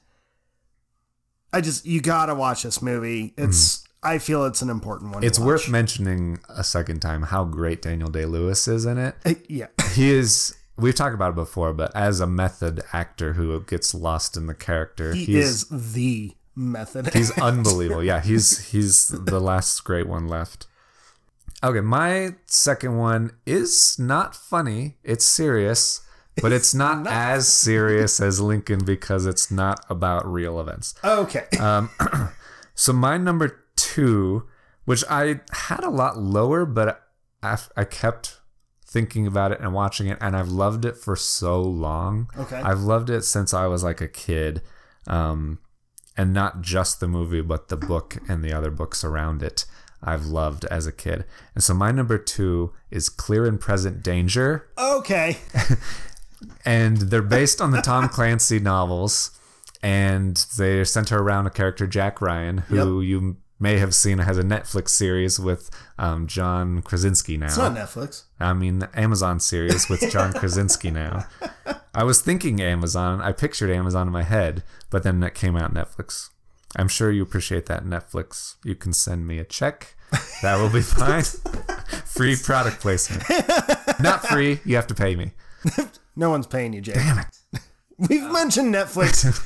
I 1.53 1.61
just 1.61 1.85
you 1.85 2.01
gotta 2.01 2.35
watch 2.35 2.63
this 2.63 2.81
movie. 2.81 3.33
It's 3.37 3.87
I 4.03 4.19
feel 4.19 4.45
it's 4.45 4.61
an 4.61 4.69
important 4.69 5.13
one. 5.13 5.23
It's 5.23 5.39
worth 5.39 5.69
mentioning 5.69 6.39
a 6.49 6.63
second 6.63 7.01
time 7.01 7.23
how 7.23 7.43
great 7.45 7.81
Daniel 7.81 8.09
Day 8.09 8.25
Lewis 8.25 8.67
is 8.67 8.85
in 8.85 8.97
it. 8.97 9.15
Uh, 9.25 9.33
yeah. 9.47 9.67
He 9.93 10.11
is. 10.11 10.55
We've 10.77 10.93
talked 10.93 11.15
about 11.15 11.31
it 11.31 11.35
before, 11.35 11.73
but 11.73 11.95
as 11.95 12.19
a 12.19 12.27
method 12.27 12.83
actor 12.93 13.33
who 13.33 13.59
gets 13.61 13.95
lost 13.95 14.37
in 14.37 14.45
the 14.45 14.53
character, 14.53 15.13
He 15.13 15.35
is 15.35 15.67
the 15.69 16.35
method. 16.55 17.07
He's 17.13 17.31
unbelievable. 17.39 18.03
Yeah, 18.03 18.21
he's 18.21 18.67
he's 18.71 19.07
the 19.07 19.39
last 19.39 19.83
great 19.83 20.07
one 20.07 20.27
left. 20.27 20.67
Okay, 21.63 21.81
my 21.81 22.35
second 22.45 22.97
one 22.97 23.31
is 23.45 23.97
not 23.97 24.35
funny. 24.35 24.97
It's 25.03 25.25
serious, 25.25 26.01
but 26.41 26.51
it's 26.51 26.73
not, 26.73 27.07
as 27.09 27.47
serious 27.47 28.19
as 28.19 28.39
Lincoln 28.39 28.83
because 28.83 29.25
it's 29.25 29.49
not 29.51 29.85
about 29.89 30.25
real 30.31 30.59
events. 30.59 30.95
okay. 31.03 31.45
Uh, 31.59 31.87
So 32.77 32.93
my 32.93 33.17
number 33.17 33.65
two, 33.75 34.47
which 34.85 35.03
I 35.09 35.39
had 35.51 35.83
a 35.83 35.89
lot 35.89 36.19
lower, 36.19 36.63
but 36.63 37.01
I, 37.41 37.57
I 37.75 37.83
kept 37.85 38.39
thinking 38.85 39.25
about 39.25 39.51
it 39.51 39.59
and 39.59 39.73
watching 39.73 40.05
it, 40.07 40.19
and 40.21 40.37
I've 40.37 40.49
loved 40.49 40.85
it 40.85 40.95
for 40.95 41.15
so 41.15 41.59
long. 41.59 42.29
Okay. 42.37 42.55
I've 42.55 42.81
loved 42.81 43.09
it 43.09 43.23
since 43.23 43.51
I 43.51 43.65
was 43.65 43.83
like 43.83 43.99
a 43.99 44.07
kid, 44.07 44.61
um, 45.07 45.57
and 46.15 46.33
not 46.35 46.61
just 46.61 46.99
the 46.99 47.07
movie, 47.07 47.41
but 47.41 47.69
the 47.69 47.77
book 47.77 48.17
and 48.29 48.43
the 48.43 48.53
other 48.53 48.69
books 48.69 49.03
around 49.03 49.41
it. 49.41 49.65
I've 50.03 50.27
loved 50.27 50.63
as 50.65 50.85
a 50.85 50.91
kid, 50.91 51.25
and 51.55 51.63
so 51.63 51.73
my 51.73 51.91
number 51.91 52.19
two 52.19 52.73
is 52.91 53.09
Clear 53.09 53.47
and 53.47 53.59
Present 53.59 54.03
Danger 54.03 54.67
okay. 54.77 55.37
and 56.65 56.97
they're 56.97 57.21
based 57.21 57.61
on 57.61 57.71
the 57.71 57.81
Tom 57.81 58.09
Clancy 58.09 58.59
novels, 58.59 59.31
and 59.81 60.45
they 60.57 60.83
center 60.83 61.19
around 61.19 61.47
a 61.47 61.51
character 61.51 61.87
Jack 61.87 62.21
Ryan, 62.21 62.59
who 62.59 63.01
you 63.01 63.37
may 63.59 63.77
have 63.79 63.95
seen 63.95 64.19
has 64.19 64.37
a 64.37 64.43
Netflix 64.43 64.89
series 64.89 65.39
with 65.39 65.69
um, 65.97 66.27
John 66.27 66.81
Krasinski 66.81 67.37
now. 67.37 67.47
It's 67.47 67.57
not 67.57 67.75
Netflix. 67.75 68.23
I 68.39 68.53
mean, 68.53 68.79
the 68.79 68.89
Amazon 68.99 69.39
series 69.39 69.89
with 69.89 70.11
John 70.11 70.33
Krasinski 70.35 70.91
now. 70.91 71.25
I 71.93 72.03
was 72.03 72.21
thinking 72.21 72.61
Amazon. 72.61 73.21
I 73.21 73.31
pictured 73.31 73.71
Amazon 73.71 74.07
in 74.07 74.13
my 74.13 74.23
head, 74.23 74.63
but 74.89 75.03
then 75.03 75.23
it 75.23 75.33
came 75.33 75.55
out 75.55 75.73
Netflix. 75.73 76.29
I'm 76.75 76.87
sure 76.87 77.11
you 77.11 77.23
appreciate 77.23 77.65
that 77.67 77.85
Netflix. 77.85 78.55
You 78.63 78.75
can 78.75 78.93
send 78.93 79.25
me 79.25 79.39
a 79.39 79.43
check. 79.43 79.95
That 80.41 80.57
will 80.57 80.69
be 80.69 80.81
fine. 80.81 81.23
free 82.05 82.35
product 82.35 82.79
placement. 82.79 83.23
Not 83.99 84.25
free. 84.25 84.59
You 84.63 84.75
have 84.75 84.87
to 84.87 84.95
pay 84.95 85.15
me. 85.15 85.31
No 86.17 86.29
one's 86.31 86.47
paying 86.47 86.73
you, 86.73 86.81
Jake. 86.81 86.95
Damn 86.95 87.19
it. 87.19 87.61
We've 88.09 88.29
mentioned 88.31 88.73
Netflix 88.73 89.39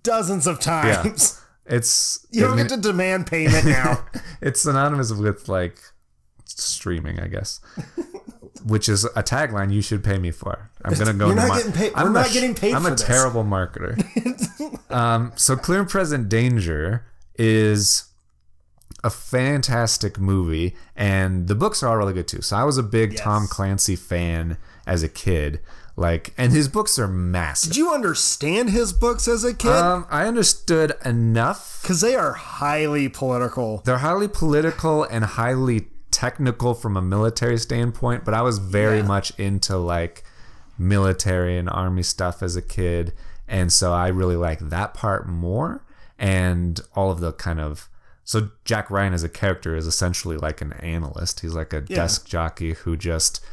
dozens 0.02 0.46
of 0.46 0.60
times. 0.60 1.40
It's 1.66 2.26
You 2.30 2.42
don't 2.42 2.52
I 2.52 2.56
mean, 2.56 2.66
get 2.66 2.74
to 2.76 2.80
demand 2.80 3.26
payment 3.26 3.64
now. 3.64 4.04
it's 4.40 4.60
synonymous 4.62 5.12
with 5.12 5.48
like 5.48 5.78
streaming, 6.44 7.18
I 7.20 7.26
guess. 7.28 7.60
Which 8.66 8.88
is 8.88 9.04
a 9.04 9.22
tagline 9.22 9.72
you 9.72 9.80
should 9.82 10.04
pay 10.04 10.18
me 10.18 10.30
for. 10.30 10.70
I'm 10.84 10.92
gonna 10.94 11.14
go. 11.14 11.26
You're 11.28 11.36
not 11.36 11.48
my- 11.48 11.56
getting 11.58 11.72
paid- 11.72 11.92
I'm 11.94 12.04
we're 12.04 12.10
a 12.20 12.22
not 12.22 12.32
getting 12.32 12.54
paid 12.54 12.74
I'm 12.74 12.84
a 12.86 12.90
this. 12.90 13.02
terrible 13.04 13.44
marketer. 13.44 13.96
um, 14.92 15.32
so 15.36 15.56
Clear 15.56 15.80
and 15.80 15.88
Present 15.88 16.28
Danger 16.28 17.06
is 17.36 18.04
a 19.02 19.08
fantastic 19.08 20.18
movie, 20.18 20.74
and 20.94 21.48
the 21.48 21.54
books 21.54 21.82
are 21.82 21.88
all 21.88 21.96
really 21.96 22.12
good 22.12 22.28
too. 22.28 22.42
So 22.42 22.56
I 22.56 22.64
was 22.64 22.76
a 22.76 22.82
big 22.82 23.16
Tom 23.16 23.46
Clancy 23.48 23.96
fan 23.96 24.58
as 24.86 25.02
a 25.02 25.08
kid, 25.08 25.60
like, 26.00 26.32
and 26.38 26.52
his 26.52 26.68
books 26.68 26.98
are 26.98 27.06
massive. 27.06 27.70
Did 27.72 27.76
you 27.76 27.92
understand 27.92 28.70
his 28.70 28.92
books 28.92 29.28
as 29.28 29.44
a 29.44 29.54
kid? 29.54 29.70
Um, 29.70 30.06
I 30.10 30.26
understood 30.26 30.92
enough 31.04 31.80
Because 31.82 32.00
they 32.00 32.16
are 32.16 32.32
highly 32.32 33.08
political. 33.08 33.82
they're 33.84 33.98
highly 33.98 34.26
political 34.28 35.04
and 35.04 35.24
highly 35.24 35.88
technical 36.10 36.74
from 36.74 36.96
a 36.96 37.02
military 37.02 37.58
standpoint, 37.58 38.24
but 38.24 38.34
I 38.34 38.42
was 38.42 38.58
very 38.58 38.98
Yeah. 38.98 39.02
much 39.06 39.30
into 39.38 39.76
like 39.76 40.24
military 40.78 41.56
and 41.58 41.68
army 41.68 42.02
stuff 42.02 42.42
as 42.42 42.56
a 42.56 42.62
kid. 42.62 43.12
And 43.46 43.72
so 43.72 43.92
I 43.92 44.08
really 44.08 44.36
like 44.36 44.58
that 44.70 44.94
part 44.94 45.28
more 45.28 45.84
and 46.18 46.80
all 46.94 47.10
of 47.10 47.20
the 47.20 47.32
kind 47.32 47.60
of 47.60 47.88
so 48.24 48.50
Jack 48.64 48.90
Ryan 48.90 49.12
as 49.12 49.24
a 49.24 49.28
character 49.28 49.74
is 49.74 49.86
essentially 49.88 50.36
like 50.36 50.60
an 50.60 50.72
analyst. 50.74 51.40
He's 51.40 51.54
like 51.54 51.72
a 51.72 51.80
desk 51.80 52.26
jockey 52.28 52.74
who 52.74 52.96
just 52.96 53.44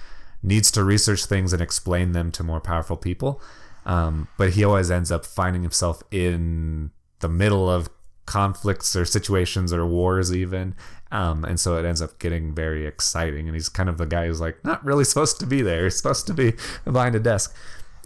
needs 0.43 0.71
to 0.71 0.83
research 0.83 1.25
things 1.25 1.53
and 1.53 1.61
explain 1.61 2.11
them 2.11 2.31
to 2.31 2.43
more 2.43 2.59
powerful 2.59 2.97
people. 2.97 3.41
Um, 3.85 4.27
but 4.37 4.51
he 4.51 4.63
always 4.63 4.91
ends 4.91 5.11
up 5.11 5.25
finding 5.25 5.61
himself 5.61 6.03
in 6.11 6.91
the 7.19 7.29
middle 7.29 7.69
of 7.69 7.89
conflicts 8.25 8.95
or 8.95 9.05
situations 9.05 9.71
or 9.73 9.85
wars 9.85 10.35
even. 10.35 10.75
Um, 11.11 11.45
and 11.45 11.59
so 11.59 11.77
it 11.77 11.85
ends 11.85 12.01
up 12.01 12.19
getting 12.19 12.53
very 12.53 12.85
exciting. 12.85 13.47
And 13.47 13.55
he's 13.55 13.69
kind 13.69 13.87
of 13.87 13.97
the 13.97 14.05
guy 14.05 14.27
who's 14.27 14.41
like 14.41 14.63
not 14.63 14.83
really 14.83 15.05
supposed 15.05 15.39
to 15.39 15.45
be 15.45 15.61
there. 15.61 15.85
He's 15.85 15.97
supposed 15.97 16.27
to 16.27 16.33
be 16.33 16.53
behind 16.83 17.15
a 17.15 17.19
desk. 17.19 17.55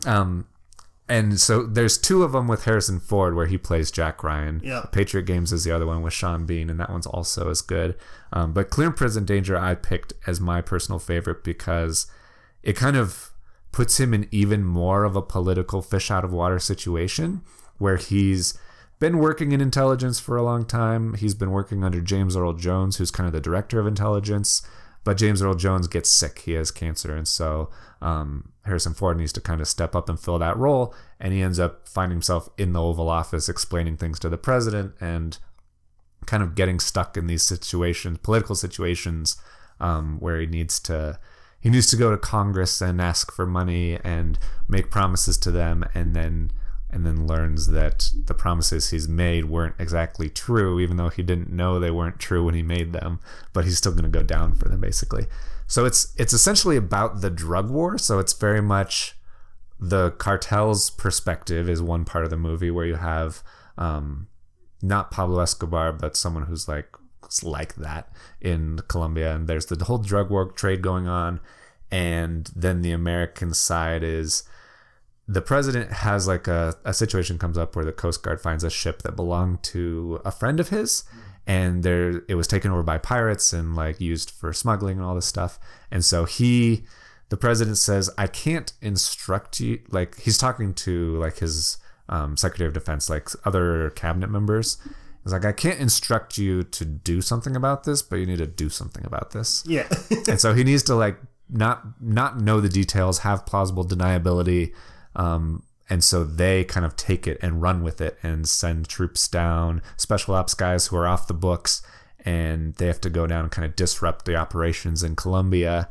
Um, 0.05 0.47
and 1.09 1.41
so 1.41 1.63
there's 1.63 1.97
two 1.97 2.23
of 2.23 2.31
them 2.31 2.47
with 2.47 2.63
harrison 2.63 2.99
ford 2.99 3.35
where 3.35 3.45
he 3.45 3.57
plays 3.57 3.91
jack 3.91 4.23
ryan. 4.23 4.61
Yeah. 4.63 4.85
patriot 4.91 5.23
games 5.23 5.51
is 5.51 5.63
the 5.65 5.71
other 5.71 5.85
one 5.85 6.01
with 6.01 6.13
sean 6.13 6.45
bean 6.45 6.69
and 6.69 6.79
that 6.79 6.89
one's 6.89 7.05
also 7.05 7.49
as 7.49 7.61
good. 7.61 7.97
Um, 8.31 8.53
but 8.53 8.69
clear 8.69 8.87
and 8.87 8.95
present 8.95 9.27
danger 9.27 9.57
i 9.57 9.75
picked 9.75 10.13
as 10.25 10.39
my 10.39 10.61
personal 10.61 10.99
favorite 10.99 11.43
because 11.43 12.07
it 12.63 12.75
kind 12.75 12.95
of 12.95 13.31
puts 13.71 13.99
him 13.99 14.13
in 14.13 14.27
even 14.31 14.63
more 14.63 15.03
of 15.03 15.15
a 15.15 15.21
political 15.21 15.81
fish 15.81 16.11
out 16.11 16.25
of 16.25 16.33
water 16.33 16.59
situation 16.59 17.41
where 17.77 17.97
he's 17.97 18.57
been 18.99 19.17
working 19.17 19.51
in 19.51 19.61
intelligence 19.61 20.19
for 20.19 20.37
a 20.37 20.43
long 20.43 20.65
time. 20.65 21.15
He's 21.15 21.33
been 21.33 21.51
working 21.51 21.83
under 21.83 22.01
James 22.01 22.35
Earl 22.35 22.53
Jones, 22.53 22.97
who's 22.97 23.09
kind 23.09 23.25
of 23.25 23.33
the 23.33 23.41
director 23.41 23.79
of 23.79 23.87
intelligence. 23.87 24.61
But 25.03 25.17
James 25.17 25.41
Earl 25.41 25.55
Jones 25.55 25.87
gets 25.87 26.11
sick. 26.11 26.39
He 26.39 26.51
has 26.51 26.69
cancer. 26.69 27.15
And 27.15 27.27
so 27.27 27.71
um, 28.01 28.51
Harrison 28.65 28.93
Ford 28.93 29.17
needs 29.17 29.33
to 29.33 29.41
kind 29.41 29.59
of 29.59 29.67
step 29.67 29.95
up 29.95 30.07
and 30.07 30.19
fill 30.19 30.37
that 30.37 30.57
role. 30.57 30.93
And 31.19 31.33
he 31.33 31.41
ends 31.41 31.59
up 31.59 31.87
finding 31.87 32.17
himself 32.17 32.49
in 32.57 32.73
the 32.73 32.81
Oval 32.81 33.09
Office 33.09 33.49
explaining 33.49 33.97
things 33.97 34.19
to 34.19 34.29
the 34.29 34.37
president 34.37 34.93
and 35.01 35.39
kind 36.27 36.43
of 36.43 36.53
getting 36.53 36.79
stuck 36.79 37.17
in 37.17 37.25
these 37.25 37.41
situations, 37.41 38.19
political 38.21 38.53
situations, 38.53 39.37
um, 39.79 40.19
where 40.19 40.39
he 40.39 40.45
needs 40.45 40.79
to 40.81 41.19
he 41.61 41.69
needs 41.69 41.87
to 41.91 41.95
go 41.95 42.11
to 42.11 42.17
Congress 42.17 42.81
and 42.81 42.99
ask 42.99 43.31
for 43.31 43.45
money 43.45 43.99
and 44.03 44.37
make 44.67 44.89
promises 44.89 45.37
to 45.39 45.51
them, 45.51 45.85
and 45.93 46.15
then 46.15 46.51
and 46.89 47.05
then 47.05 47.25
learns 47.25 47.67
that 47.67 48.09
the 48.25 48.33
promises 48.33 48.89
he's 48.89 49.07
made 49.07 49.45
weren't 49.45 49.75
exactly 49.79 50.29
true, 50.29 50.79
even 50.79 50.97
though 50.97 51.07
he 51.07 51.23
didn't 51.23 51.49
know 51.49 51.79
they 51.79 51.91
weren't 51.91 52.19
true 52.19 52.43
when 52.43 52.53
he 52.53 52.61
made 52.61 52.91
them. 52.91 53.19
But 53.53 53.63
he's 53.63 53.77
still 53.77 53.93
going 53.93 54.03
to 54.03 54.09
go 54.09 54.23
down 54.23 54.55
for 54.55 54.67
them, 54.67 54.81
basically. 54.81 55.27
So 55.67 55.85
it's 55.85 56.13
it's 56.17 56.33
essentially 56.33 56.75
about 56.75 57.21
the 57.21 57.29
drug 57.29 57.69
war. 57.69 57.97
So 57.97 58.19
it's 58.19 58.33
very 58.33 58.61
much 58.61 59.15
the 59.79 60.11
cartel's 60.11 60.89
perspective 60.89 61.69
is 61.69 61.81
one 61.81 62.05
part 62.05 62.23
of 62.23 62.29
the 62.29 62.37
movie 62.37 62.69
where 62.69 62.85
you 62.85 62.95
have 62.95 63.41
um, 63.77 64.27
not 64.81 65.11
Pablo 65.11 65.39
Escobar, 65.39 65.93
but 65.93 66.17
someone 66.17 66.43
who's 66.43 66.67
like 66.67 66.90
like 67.43 67.75
that 67.75 68.11
in 68.39 68.79
Colombia, 68.87 69.35
and 69.35 69.47
there's 69.47 69.65
the 69.67 69.85
whole 69.85 69.97
drug 69.97 70.29
war 70.29 70.51
trade 70.51 70.81
going 70.81 71.07
on, 71.07 71.39
and 71.89 72.51
then 72.55 72.81
the 72.81 72.91
American 72.91 73.53
side 73.53 74.03
is 74.03 74.43
the 75.27 75.41
president 75.41 75.91
has 75.91 76.27
like 76.27 76.47
a, 76.47 76.75
a 76.83 76.93
situation 76.93 77.37
comes 77.37 77.57
up 77.57 77.75
where 77.75 77.85
the 77.85 77.91
Coast 77.91 78.21
Guard 78.21 78.41
finds 78.41 78.63
a 78.63 78.69
ship 78.69 79.01
that 79.03 79.15
belonged 79.15 79.63
to 79.63 80.19
a 80.25 80.31
friend 80.31 80.59
of 80.59 80.69
his, 80.69 81.03
and 81.47 81.83
there 81.83 82.23
it 82.27 82.35
was 82.35 82.47
taken 82.47 82.71
over 82.71 82.83
by 82.83 82.97
pirates 82.97 83.53
and 83.53 83.75
like 83.75 84.01
used 84.01 84.29
for 84.29 84.51
smuggling 84.51 84.97
and 84.97 85.05
all 85.05 85.15
this 85.15 85.25
stuff. 85.25 85.57
And 85.89 86.03
so 86.03 86.25
he, 86.25 86.83
the 87.29 87.37
president 87.37 87.77
says, 87.77 88.09
I 88.17 88.27
can't 88.27 88.73
instruct 88.81 89.59
you. 89.59 89.79
Like 89.89 90.19
he's 90.19 90.37
talking 90.37 90.73
to 90.75 91.17
like 91.17 91.37
his 91.39 91.77
um, 92.09 92.35
secretary 92.35 92.67
of 92.67 92.73
defense, 92.73 93.09
like 93.09 93.29
other 93.45 93.89
cabinet 93.91 94.29
members. 94.29 94.77
He's 95.23 95.33
like, 95.33 95.45
I 95.45 95.51
can't 95.51 95.79
instruct 95.79 96.37
you 96.37 96.63
to 96.63 96.85
do 96.85 97.21
something 97.21 97.55
about 97.55 97.83
this, 97.83 98.01
but 98.01 98.17
you 98.17 98.25
need 98.25 98.39
to 98.39 98.47
do 98.47 98.69
something 98.69 99.05
about 99.05 99.31
this. 99.31 99.63
Yeah. 99.67 99.87
and 100.27 100.39
so 100.39 100.53
he 100.53 100.63
needs 100.63 100.83
to 100.83 100.95
like 100.95 101.17
not 101.49 102.01
not 102.01 102.39
know 102.39 102.59
the 102.59 102.69
details, 102.69 103.19
have 103.19 103.45
plausible 103.45 103.85
deniability, 103.85 104.73
um, 105.15 105.63
and 105.89 106.03
so 106.03 106.23
they 106.23 106.63
kind 106.63 106.85
of 106.85 106.95
take 106.95 107.27
it 107.27 107.37
and 107.41 107.61
run 107.61 107.83
with 107.83 107.99
it 108.01 108.17
and 108.23 108.47
send 108.47 108.87
troops 108.87 109.27
down, 109.27 109.81
special 109.97 110.33
ops 110.33 110.53
guys 110.53 110.87
who 110.87 110.95
are 110.95 111.07
off 111.07 111.27
the 111.27 111.33
books, 111.33 111.81
and 112.23 112.73
they 112.75 112.87
have 112.87 113.01
to 113.01 113.09
go 113.09 113.27
down 113.27 113.43
and 113.43 113.51
kind 113.51 113.65
of 113.65 113.75
disrupt 113.75 114.25
the 114.25 114.35
operations 114.35 115.03
in 115.03 115.15
Colombia. 115.15 115.89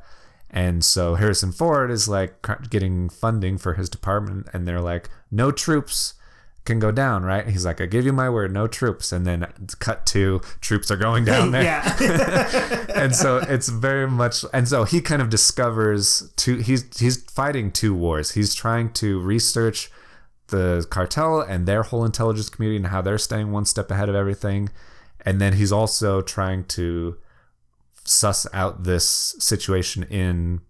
And 0.49 0.85
so 0.85 1.15
Harrison 1.15 1.53
Ford 1.53 1.91
is 1.91 2.09
like 2.09 2.45
getting 2.71 3.09
funding 3.09 3.59
for 3.59 3.75
his 3.75 3.89
department, 3.89 4.49
and 4.53 4.67
they're 4.67 4.81
like, 4.81 5.09
no 5.31 5.53
troops 5.53 6.15
can 6.71 6.79
go 6.79 6.93
down, 6.93 7.25
right? 7.25 7.47
He's 7.49 7.65
like, 7.65 7.81
I 7.81 7.87
give 7.87 8.07
you 8.07 8.13
my 8.13 8.31
word, 8.31 8.53
no 8.53 8.67
troops. 8.69 9.11
And 9.11 9.27
then 9.27 9.47
cut 9.81 10.07
to 10.07 10.41
troops 10.61 10.91
are 10.91 10.97
going 10.97 11.25
down 11.25 11.51
there. 11.53 11.65
yeah. 11.65 12.87
and 12.95 13.15
so 13.15 13.39
it's 13.39 13.69
very 13.69 14.09
much 14.09 14.45
and 14.53 14.69
so 14.69 14.85
he 14.85 15.01
kind 15.01 15.21
of 15.21 15.31
discovers 15.31 16.33
two 16.37 16.57
he's 16.57 16.99
he's 16.99 17.23
fighting 17.25 17.73
two 17.73 17.95
wars. 17.95 18.33
He's 18.33 18.55
trying 18.55 18.93
to 18.95 19.21
research 19.21 19.91
the 20.49 20.87
cartel 20.91 21.41
and 21.41 21.67
their 21.67 21.83
whole 21.83 22.05
intelligence 22.05 22.49
community 22.49 22.77
and 22.77 22.87
how 22.87 23.03
they're 23.03 23.19
staying 23.19 23.51
one 23.51 23.65
step 23.65 23.91
ahead 23.91 24.09
of 24.09 24.15
everything. 24.15 24.69
And 25.25 25.41
then 25.41 25.55
he's 25.55 25.73
also 25.73 26.23
trying 26.23 26.65
to 26.65 27.19
suss 28.05 28.47
out 28.53 28.85
this 28.85 29.37
situation 29.39 30.05
in 30.05 30.61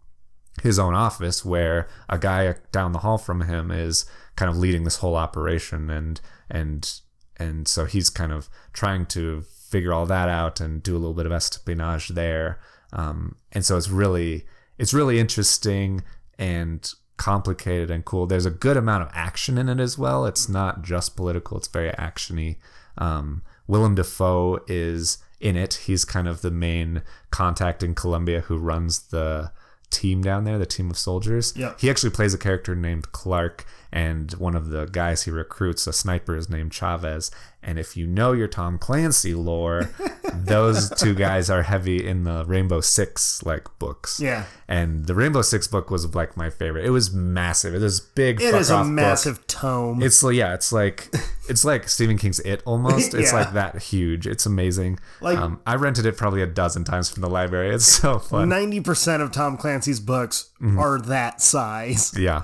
his 0.62 0.78
own 0.78 0.94
office 0.94 1.44
where 1.44 1.88
a 2.08 2.18
guy 2.18 2.54
down 2.72 2.92
the 2.92 2.98
hall 3.00 3.18
from 3.18 3.42
him 3.42 3.70
is 3.70 4.04
kind 4.40 4.48
of 4.48 4.56
leading 4.56 4.84
this 4.84 4.96
whole 4.96 5.16
operation 5.16 5.90
and 5.90 6.18
and 6.50 7.00
and 7.36 7.68
so 7.68 7.84
he's 7.84 8.08
kind 8.08 8.32
of 8.32 8.48
trying 8.72 9.04
to 9.04 9.42
figure 9.68 9.92
all 9.92 10.06
that 10.06 10.30
out 10.30 10.60
and 10.60 10.82
do 10.82 10.96
a 10.96 10.98
little 10.98 11.12
bit 11.12 11.26
of 11.26 11.32
espionage 11.32 12.08
there. 12.08 12.58
Um, 12.90 13.36
and 13.52 13.66
so 13.66 13.76
it's 13.76 13.90
really 13.90 14.46
it's 14.78 14.94
really 14.94 15.20
interesting 15.20 16.02
and 16.38 16.90
complicated 17.18 17.90
and 17.90 18.02
cool. 18.02 18.26
There's 18.26 18.46
a 18.46 18.50
good 18.50 18.78
amount 18.78 19.02
of 19.02 19.10
action 19.12 19.58
in 19.58 19.68
it 19.68 19.78
as 19.78 19.98
well. 19.98 20.24
It's 20.24 20.48
not 20.48 20.80
just 20.80 21.16
political 21.16 21.58
it's 21.58 21.68
very 21.68 21.90
actiony. 21.90 22.56
Um, 22.96 23.42
willem 23.66 23.94
dafoe 23.94 24.60
is 24.68 25.18
in 25.38 25.54
it. 25.54 25.74
He's 25.84 26.06
kind 26.06 26.26
of 26.26 26.40
the 26.40 26.50
main 26.50 27.02
contact 27.30 27.82
in 27.82 27.94
colombia 27.94 28.40
who 28.40 28.56
runs 28.56 29.08
the 29.08 29.52
team 29.90 30.22
down 30.22 30.44
there, 30.44 30.56
the 30.56 30.66
team 30.66 30.90
of 30.90 30.96
soldiers. 30.96 31.52
Yeah. 31.56 31.74
He 31.78 31.90
actually 31.90 32.10
plays 32.10 32.32
a 32.32 32.38
character 32.38 32.74
named 32.74 33.12
Clark, 33.12 33.66
and 33.92 34.30
one 34.32 34.54
of 34.54 34.70
the 34.70 34.86
guys 34.86 35.24
he 35.24 35.30
recruits, 35.30 35.86
a 35.86 35.92
sniper, 35.92 36.36
is 36.36 36.48
named 36.48 36.72
Chavez. 36.72 37.30
And 37.62 37.78
if 37.78 37.94
you 37.96 38.06
know 38.06 38.32
your 38.32 38.48
Tom 38.48 38.78
Clancy 38.78 39.34
lore, 39.34 39.90
those 40.34 40.88
two 40.90 41.14
guys 41.14 41.50
are 41.50 41.62
heavy 41.62 42.06
in 42.06 42.24
the 42.24 42.44
Rainbow 42.46 42.80
Six 42.80 43.42
like 43.42 43.66
books. 43.78 44.18
Yeah. 44.18 44.44
And 44.66 45.06
the 45.06 45.14
Rainbow 45.14 45.42
Six 45.42 45.66
book 45.68 45.90
was 45.90 46.14
like 46.14 46.36
my 46.38 46.48
favorite. 46.48 46.86
It 46.86 46.90
was 46.90 47.12
massive. 47.12 47.74
It 47.74 47.80
was 47.82 48.00
big. 48.00 48.40
It 48.40 48.52
fuck 48.52 48.68
a 48.70 48.72
off 48.74 48.86
book. 48.86 48.92
massive 48.92 49.46
tome. 49.46 50.02
It's 50.02 50.22
like 50.22 50.36
yeah, 50.36 50.54
it's 50.54 50.72
like 50.72 51.10
it's 51.50 51.64
like 51.64 51.88
Stephen 51.88 52.16
King's 52.16 52.40
It 52.40 52.62
almost. 52.64 53.12
It's 53.12 53.32
Yeah. 53.32 53.40
like 53.40 53.52
that 53.52 53.82
huge. 53.82 54.26
It's 54.26 54.46
amazing. 54.46 54.98
Like- 55.20 55.36
um, 55.38 55.60
I 55.66 55.74
rented 55.74 56.06
it 56.06 56.16
probably 56.16 56.40
a 56.42 56.46
dozen 56.46 56.84
times 56.84 57.10
from 57.10 57.20
the 57.20 57.28
library. 57.30 57.74
It's 57.74 57.84
so 57.86 58.18
fun. 58.18 58.48
Ninety 58.48 58.80
percent 58.80 59.22
of 59.22 59.32
Tom 59.32 59.56
Clancy's 59.58 60.00
books 60.00 60.46
Mm-hmm. 60.62 60.78
are 60.78 61.00
that 61.00 61.40
size. 61.40 62.12
Yeah, 62.18 62.42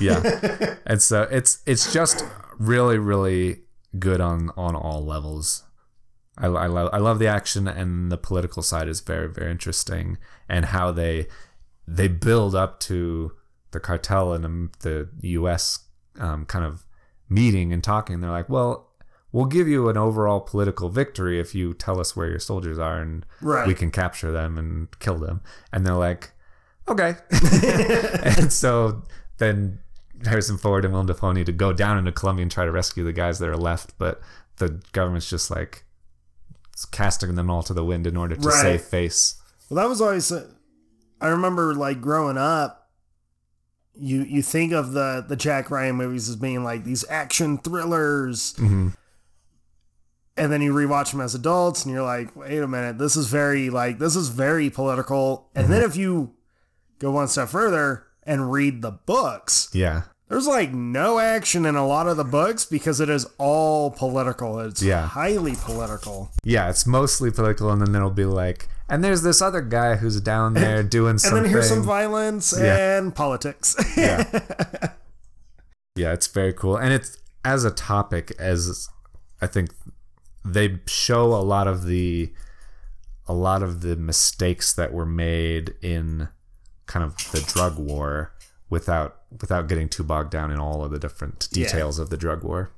yeah. 0.00 0.76
and 0.86 1.00
so 1.02 1.22
it's 1.30 1.62
it's 1.66 1.92
just 1.92 2.24
really 2.58 2.98
really 2.98 3.60
good 3.98 4.20
on 4.20 4.50
on 4.56 4.74
all 4.74 5.04
levels. 5.04 5.64
I, 6.38 6.46
I 6.46 6.66
love 6.66 6.90
I 6.92 6.98
love 6.98 7.18
the 7.18 7.26
action 7.26 7.68
and 7.68 8.10
the 8.10 8.16
political 8.18 8.62
side 8.62 8.88
is 8.88 9.00
very 9.00 9.28
very 9.28 9.50
interesting 9.50 10.18
and 10.48 10.66
how 10.66 10.90
they 10.92 11.26
they 11.86 12.08
build 12.08 12.54
up 12.54 12.80
to 12.80 13.32
the 13.72 13.80
cartel 13.80 14.32
and 14.32 14.70
the 14.80 15.08
U.S. 15.22 15.80
Um, 16.18 16.44
kind 16.46 16.64
of 16.64 16.84
meeting 17.28 17.72
and 17.72 17.82
talking. 17.82 18.20
They're 18.20 18.30
like, 18.30 18.48
well. 18.48 18.88
We'll 19.34 19.46
give 19.46 19.66
you 19.66 19.88
an 19.88 19.96
overall 19.96 20.40
political 20.40 20.90
victory 20.90 21.40
if 21.40 21.54
you 21.54 21.72
tell 21.72 21.98
us 21.98 22.14
where 22.14 22.28
your 22.28 22.38
soldiers 22.38 22.78
are 22.78 23.00
and 23.00 23.24
Right. 23.40 23.66
we 23.66 23.72
can 23.72 23.90
capture 23.90 24.30
them 24.30 24.58
and 24.58 24.88
kill 24.98 25.16
them. 25.18 25.40
And 25.72 25.86
they're 25.86 25.94
like, 25.94 26.32
okay. 26.86 27.14
and 28.24 28.52
so 28.52 29.04
then 29.42 29.78
Harrison 30.24 30.56
Ford 30.56 30.84
and 30.84 30.92
Willem 30.92 31.06
Dafoe 31.08 31.32
need 31.32 31.46
to 31.46 31.52
go 31.52 31.72
down 31.72 31.98
into 31.98 32.12
Colombia 32.12 32.42
and 32.44 32.50
try 32.50 32.64
to 32.64 32.70
rescue 32.72 33.04
the 33.04 33.12
guys 33.12 33.38
that 33.40 33.48
are 33.48 33.56
left, 33.56 33.98
but 33.98 34.20
the 34.58 34.80
government's 34.92 35.28
just 35.28 35.50
like 35.50 35.84
casting 36.90 37.34
them 37.34 37.50
all 37.50 37.62
to 37.64 37.74
the 37.74 37.84
wind 37.84 38.06
in 38.06 38.16
order 38.16 38.34
to 38.36 38.48
Right. 38.48 38.62
save 38.62 38.82
face. 38.82 39.36
Well, 39.68 39.82
that 39.82 39.88
was 39.88 40.00
always. 40.00 40.30
uh, 40.32 40.48
I 41.20 41.28
remember 41.28 41.74
like 41.74 42.00
growing 42.00 42.38
up. 42.38 42.78
You 43.94 44.22
you 44.22 44.40
think 44.42 44.72
of 44.72 44.92
the 44.92 45.24
the 45.26 45.36
Jack 45.36 45.70
Ryan 45.70 45.96
movies 45.96 46.28
as 46.28 46.36
being 46.36 46.64
like 46.64 46.84
these 46.84 47.04
action 47.10 47.58
thrillers, 47.58 48.54
Mm-hmm. 48.54 48.88
and 50.36 50.52
then 50.52 50.62
you 50.62 50.72
rewatch 50.72 51.10
them 51.10 51.20
as 51.20 51.34
adults, 51.34 51.84
and 51.84 51.92
you're 51.94 52.02
like, 52.02 52.34
wait 52.34 52.58
a 52.58 52.66
minute, 52.66 52.98
this 52.98 53.16
is 53.16 53.26
very 53.26 53.68
like 53.70 53.98
this 53.98 54.16
is 54.16 54.28
very 54.28 54.70
political. 54.70 55.50
And 55.54 55.64
Mm-hmm. 55.64 55.72
then 55.72 55.82
if 55.82 55.94
you 55.96 56.32
go 56.98 57.10
one 57.10 57.28
step 57.28 57.48
further 57.50 58.06
and 58.24 58.52
read 58.52 58.82
the 58.82 58.90
books, 58.92 59.68
Yeah. 59.72 60.02
there's 60.28 60.46
like 60.46 60.72
no 60.72 61.18
action 61.18 61.66
in 61.66 61.74
a 61.76 61.86
lot 61.86 62.06
of 62.06 62.16
the 62.16 62.24
books 62.24 62.64
because 62.64 63.00
it 63.00 63.08
is 63.10 63.26
all 63.38 63.90
political. 63.90 64.58
It's 64.60 64.82
Yeah. 64.82 65.06
highly 65.06 65.54
political. 65.56 66.30
Yeah, 66.44 66.68
it's 66.70 66.86
mostly 66.86 67.30
political, 67.30 67.70
and 67.70 67.80
then 67.82 67.94
it'll 67.94 68.10
be 68.10 68.24
like, 68.24 68.68
and 68.88 69.02
there's 69.02 69.22
this 69.22 69.40
other 69.42 69.60
guy 69.60 69.96
who's 69.96 70.20
down 70.20 70.54
there 70.62 70.82
doing 70.82 71.10
And 71.12 71.20
something. 71.20 71.42
then 71.44 71.50
here's 71.50 71.68
some 71.68 71.82
violence 71.82 72.54
Yeah. 72.56 72.98
and 72.98 73.14
politics. 73.14 73.74
yeah. 73.96 74.24
yeah, 75.96 76.12
it's 76.12 76.26
very 76.26 76.52
cool. 76.52 76.76
And 76.76 76.92
it's 76.92 77.18
as 77.44 77.64
a 77.64 77.70
topic 77.70 78.32
as 78.38 78.88
I 79.40 79.46
think 79.46 79.70
they 80.44 80.78
show 80.86 81.26
a 81.34 81.42
lot 81.42 81.66
of 81.66 81.84
the 81.86 82.32
a 83.28 83.32
lot 83.34 83.62
of 83.62 83.80
the 83.82 83.94
mistakes 83.96 84.72
that 84.72 84.92
were 84.92 85.06
made 85.06 85.74
in 85.80 86.28
kind 86.86 87.04
of 87.04 87.16
the 87.32 87.40
drug 87.40 87.78
war 87.78 88.32
without 88.70 89.16
without 89.40 89.68
getting 89.68 89.88
too 89.88 90.02
bogged 90.02 90.30
down 90.30 90.50
in 90.50 90.58
all 90.58 90.84
of 90.84 90.90
the 90.90 90.98
different 90.98 91.48
Yeah. 91.52 91.66
details 91.66 91.98
of 91.98 92.10
the 92.10 92.16
drug 92.16 92.42
war. 92.42 92.70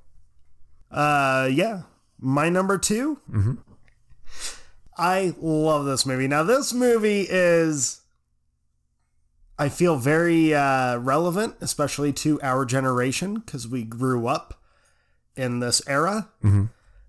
Uh, 0.91 1.49
yeah. 1.53 1.83
My 2.21 2.49
number 2.49 2.79
2 2.79 3.19
Mm-hmm. 3.31 3.55
I 4.97 5.35
love 5.41 5.85
this 5.87 6.07
movie. 6.07 6.29
Now, 6.29 6.45
this 6.45 6.73
movie 6.73 7.27
is, 7.29 8.01
I 9.59 9.69
feel, 9.69 9.97
very 9.97 10.55
uh, 10.55 10.99
relevant, 10.99 11.57
especially 11.61 12.13
to 12.15 12.41
our 12.43 12.65
generation, 12.65 13.35
because 13.37 13.67
we 13.67 13.83
grew 13.83 14.29
up 14.29 14.61
in 15.37 15.59
this 15.59 15.83
era. 15.89 16.29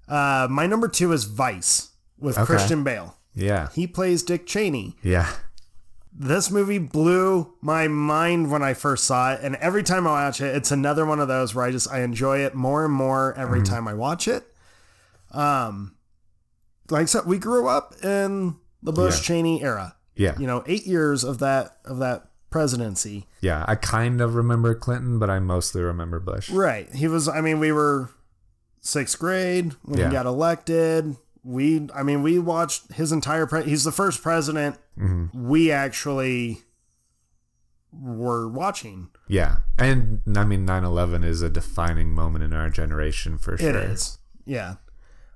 Uh, 0.08 0.48
my 0.50 0.66
number 0.66 0.88
two 0.88 1.12
is 1.12 1.26
Vice 1.26 1.90
with 2.18 2.38
Okay. 2.38 2.46
Christian 2.46 2.84
Bale. 2.84 3.18
Yeah. 3.36 3.70
He 3.76 3.86
plays 3.86 4.24
Dick 4.24 4.48
Cheney. 4.48 4.96
Yeah. 5.04 5.32
This 6.18 6.50
movie 6.50 6.78
blew 6.78 7.54
my 7.62 7.90
mind 7.90 8.50
when 8.50 8.64
I 8.64 8.74
first 8.74 9.04
saw 9.04 9.34
it, 9.34 9.42
and 9.44 9.58
every 9.58 9.84
time 9.84 10.08
I 10.08 10.12
watch 10.26 10.40
it, 10.40 10.56
it's 10.56 10.72
another 10.72 11.06
one 11.06 11.20
of 11.20 11.28
those 11.28 11.54
where 11.54 11.66
I 11.66 11.72
just 11.72 11.92
I 11.92 12.02
enjoy 12.02 12.40
it 12.40 12.56
more 12.56 12.86
and 12.86 12.94
more 12.94 13.34
every 13.38 13.62
time 13.64 13.86
I 13.88 13.94
watch 13.94 14.28
it. 14.30 14.46
Um, 15.32 15.96
like 16.90 17.02
I 17.04 17.06
said, 17.06 17.26
we 17.26 17.38
grew 17.38 17.68
up 17.68 17.96
in 18.04 18.56
the 18.82 18.94
Bush 18.94 19.18
Yeah. 19.18 19.24
Cheney 19.24 19.62
era. 19.64 19.96
Yeah. 20.16 20.40
You 20.40 20.48
know, 20.48 20.64
eight 20.68 20.86
years 20.88 21.26
of 21.26 21.40
that 21.40 21.78
of 21.84 22.00
that 22.00 22.30
presidency. 22.50 23.28
Yeah. 23.42 23.66
I 23.68 23.76
kind 23.76 24.22
of 24.22 24.36
remember 24.36 24.74
Clinton, 24.76 25.20
but 25.20 25.30
I 25.30 25.40
mostly 25.40 25.82
remember 25.82 26.22
Bush. 26.22 26.50
Right. 26.50 26.88
He 26.96 27.10
was. 27.10 27.28
I 27.28 27.42
mean, 27.42 27.60
we 27.60 27.74
were 27.74 28.10
sixth 28.80 29.20
grade 29.20 29.74
when 29.84 30.00
Yeah. 30.00 30.06
he 30.08 30.12
got 30.14 30.26
elected. 30.26 31.18
We. 31.46 31.88
I 31.94 32.02
mean, 32.04 32.24
we 32.24 32.40
watched 32.40 32.92
his 32.94 33.12
entire. 33.12 33.46
Pre- 33.46 33.64
he's 33.64 33.84
the 33.84 33.92
first 33.92 34.22
president 34.24 34.78
Mm-hmm. 35.00 35.48
we 35.50 35.72
actually 35.72 36.62
were 37.92 38.48
watching. 38.50 39.10
Yeah. 39.28 39.58
And 39.78 40.22
I 40.36 40.44
mean 40.46 40.66
9/11 40.66 41.24
is 41.24 41.42
a 41.42 41.50
defining 41.50 42.14
moment 42.14 42.44
in 42.44 42.54
our 42.54 42.70
generation 42.70 43.38
for 43.38 43.58
sure. 43.58 43.70
It 43.70 43.76
is. 43.76 44.18
Yeah. 44.46 44.76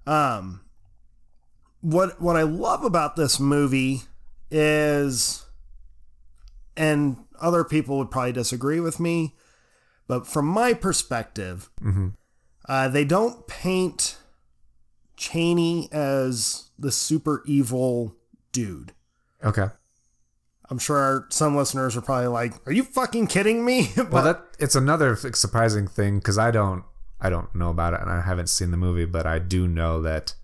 Um 0.07 0.61
what 1.81 2.21
what 2.21 2.35
I 2.35 2.43
love 2.43 2.83
about 2.83 3.15
this 3.15 3.39
movie 3.39 4.01
is 4.51 5.45
and 6.75 7.17
other 7.41 7.63
people 7.63 7.97
would 7.97 8.11
probably 8.11 8.31
disagree 8.33 8.79
with 8.79 8.99
me, 8.99 9.35
but 10.07 10.25
from 10.27 10.45
my 10.45 10.73
perspective, 10.73 11.69
Mm-hmm. 11.81 12.07
uh, 12.67 12.87
they 12.89 13.03
don't 13.05 13.47
paint 13.47 14.17
Cheney 15.19 15.89
as 15.91 16.69
the 16.79 16.91
super 16.93 17.43
evil 17.45 18.15
dude. 18.53 18.93
Okay. 19.43 19.67
I'm 20.69 20.79
sure 20.79 21.27
some 21.29 21.57
listeners 21.57 21.97
are 21.97 22.01
probably 22.01 22.27
like, 22.27 22.53
"Are 22.65 22.71
you 22.71 22.83
fucking 22.83 23.27
kidding 23.27 23.65
me?" 23.65 23.91
but 23.95 24.11
Well, 24.11 24.23
that 24.23 24.41
it's 24.59 24.75
another 24.75 25.15
surprising 25.17 25.87
thing 25.87 26.19
because 26.19 26.37
I 26.37 26.51
don't 26.51 26.83
I 27.19 27.29
don't 27.29 27.53
know 27.53 27.69
about 27.69 27.93
it 27.93 27.99
and 28.01 28.09
I 28.09 28.21
haven't 28.21 28.47
seen 28.47 28.71
the 28.71 28.77
movie, 28.77 29.05
but 29.05 29.25
I 29.25 29.39
do 29.39 29.67
know 29.67 30.01
that 30.03 30.35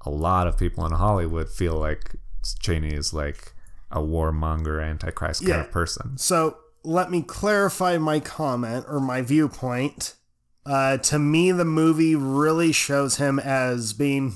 a 0.00 0.10
lot 0.10 0.48
of 0.48 0.58
people 0.58 0.84
in 0.84 0.92
Hollywood 0.92 1.48
feel 1.48 1.74
like 1.76 2.16
Cheney 2.60 2.92
is 2.92 3.14
like 3.14 3.54
a 3.92 4.00
warmonger, 4.00 4.82
antichrist 4.84 5.42
kind 5.42 5.48
Yeah. 5.50 5.60
of 5.60 5.70
person. 5.70 6.18
So 6.18 6.56
let 6.82 7.08
me 7.10 7.22
clarify 7.22 7.98
my 7.98 8.18
comment 8.18 8.84
or 8.88 8.98
my 8.98 9.22
viewpoint. 9.22 10.16
Uh, 10.66 10.96
to 10.96 11.18
me, 11.18 11.52
the 11.52 11.64
movie 11.64 12.14
really 12.16 12.72
shows 12.72 13.16
him 13.16 13.38
as 13.38 13.92
being 13.92 14.34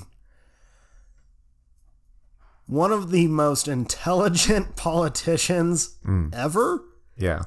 one 2.67 2.91
of 2.91 3.11
the 3.11 3.27
most 3.27 3.67
intelligent 3.67 4.75
politicians 4.75 5.97
ever 6.33 6.83
Yeah. 7.17 7.43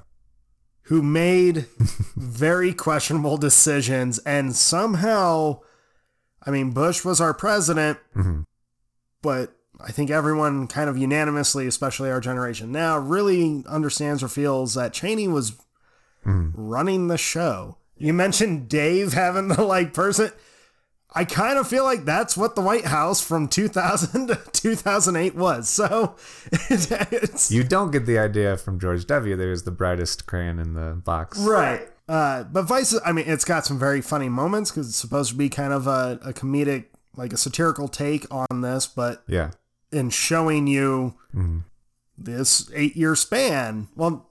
who 0.84 1.02
made 1.02 1.66
very 2.16 2.74
questionable 2.74 3.36
decisions 3.36 4.18
and 4.20 4.54
somehow 4.56 5.60
I 6.44 6.50
mean 6.50 6.72
Bush 6.72 7.04
was 7.04 7.20
our 7.20 7.32
president 7.34 7.98
Mhm. 8.16 8.44
but 9.22 9.56
I 9.80 9.92
think 9.92 10.10
everyone 10.10 10.66
kind 10.66 10.90
of 10.90 10.98
unanimously 10.98 11.66
especially 11.68 12.10
our 12.10 12.20
generation 12.20 12.72
now 12.72 12.98
really 12.98 13.62
understands 13.68 14.22
or 14.24 14.28
feels 14.28 14.74
that 14.74 14.92
Cheney 14.92 15.28
was 15.28 15.52
running 16.24 17.08
the 17.08 17.18
show. 17.18 17.76
You 18.02 18.12
mentioned 18.12 18.68
Dave 18.68 19.12
having 19.12 19.48
the 19.48 19.62
like 19.62 19.94
person 19.94 20.30
I 21.14 21.24
kind 21.26 21.58
of 21.58 21.68
feel 21.68 21.84
like 21.84 22.06
that's 22.06 22.38
what 22.38 22.54
the 22.54 22.62
White 22.62 22.86
House 22.86 23.20
from 23.20 23.46
2000 23.46 24.28
to 24.28 24.34
2008 24.52 25.34
was. 25.34 25.68
So 25.68 26.16
it's 26.70 27.50
You 27.50 27.64
don't 27.64 27.90
get 27.90 28.06
the 28.06 28.18
idea 28.18 28.56
from 28.56 28.80
George 28.80 29.06
W. 29.06 29.36
There's 29.36 29.64
the 29.64 29.70
brightest 29.70 30.26
crayon 30.26 30.58
in 30.58 30.72
the 30.74 30.94
box. 31.04 31.38
Right. 31.38 31.88
Uh, 32.08 32.44
but 32.44 32.62
Vice, 32.62 32.98
I 33.04 33.12
mean, 33.12 33.26
it's 33.28 33.44
got 33.44 33.66
some 33.66 33.78
very 33.78 34.00
funny 34.00 34.28
moments 34.30 34.70
because 34.70 34.88
it's 34.88 34.96
supposed 34.96 35.30
to 35.32 35.36
be 35.36 35.48
kind 35.50 35.72
of 35.74 35.86
a, 35.86 36.18
a 36.24 36.32
comedic, 36.32 36.86
like 37.16 37.32
a 37.32 37.36
satirical 37.36 37.88
take 37.88 38.26
on 38.30 38.62
this, 38.62 38.86
but 38.86 39.22
Yeah. 39.28 39.50
in 39.92 40.08
showing 40.10 40.66
you 40.66 41.14
this 42.18 42.70
eight 42.74 42.96
year 42.96 43.14
span, 43.14 43.88
well, 43.96 44.30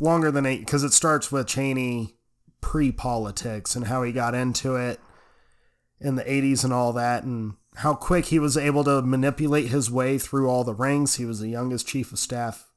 longer 0.00 0.30
than 0.32 0.46
eight, 0.46 0.60
because 0.60 0.82
it 0.84 0.92
starts 0.92 1.30
with 1.32 1.46
Cheney 1.46 2.14
pre 2.60 2.90
politics 2.92 3.74
and 3.76 3.86
how 3.86 4.02
he 4.02 4.12
got 4.12 4.34
into 4.34 4.76
it 4.76 5.00
in 6.00 6.14
the 6.16 6.24
80s 6.24 6.64
and 6.64 6.72
all 6.72 6.92
that, 6.92 7.24
and 7.24 7.54
how 7.76 7.94
quick 7.94 8.26
he 8.26 8.38
was 8.38 8.56
able 8.56 8.84
to 8.84 9.02
manipulate 9.02 9.68
his 9.68 9.90
way 9.90 10.18
through 10.18 10.48
all 10.48 10.64
the 10.64 10.74
ranks. 10.74 11.14
He 11.16 11.24
was 11.24 11.40
the 11.40 11.48
youngest 11.48 11.86
chief 11.86 12.12
of 12.12 12.18
staff 12.18 12.68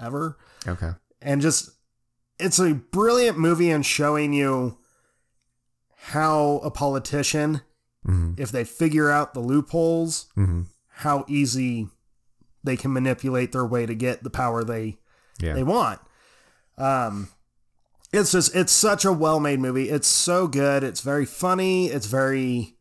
ever 0.00 0.38
Okay. 0.66 0.92
and 1.20 1.40
just 1.42 1.70
it's 2.38 2.58
a 2.58 2.72
brilliant 2.74 3.38
movie 3.38 3.68
in 3.70 3.82
showing 3.82 4.32
you 4.32 4.78
how 6.06 6.60
a 6.64 6.70
politician 6.70 7.60
if 8.36 8.50
they 8.50 8.64
figure 8.64 9.10
out 9.10 9.32
the 9.32 9.38
loopholes 9.40 10.26
Mhm. 10.36 10.66
how 10.88 11.24
easy 11.28 11.88
they 12.64 12.76
can 12.76 12.92
manipulate 12.92 13.52
their 13.52 13.64
way 13.66 13.86
to 13.86 13.94
get 13.94 14.24
the 14.24 14.30
power 14.30 14.64
they 14.64 14.98
Yeah. 15.38 15.52
they 15.54 15.62
want 15.62 16.00
um 16.76 17.28
it's 18.12 18.32
just 18.32 18.54
it's 18.54 18.72
such 18.72 19.04
a 19.04 19.12
well-made 19.12 19.58
movie. 19.60 19.88
It's 19.88 20.06
so 20.08 20.46
good. 20.46 20.82
It's 20.84 21.00
very 21.00 21.24
funny. 21.26 21.86
It's 21.86 22.06
very 22.06 22.76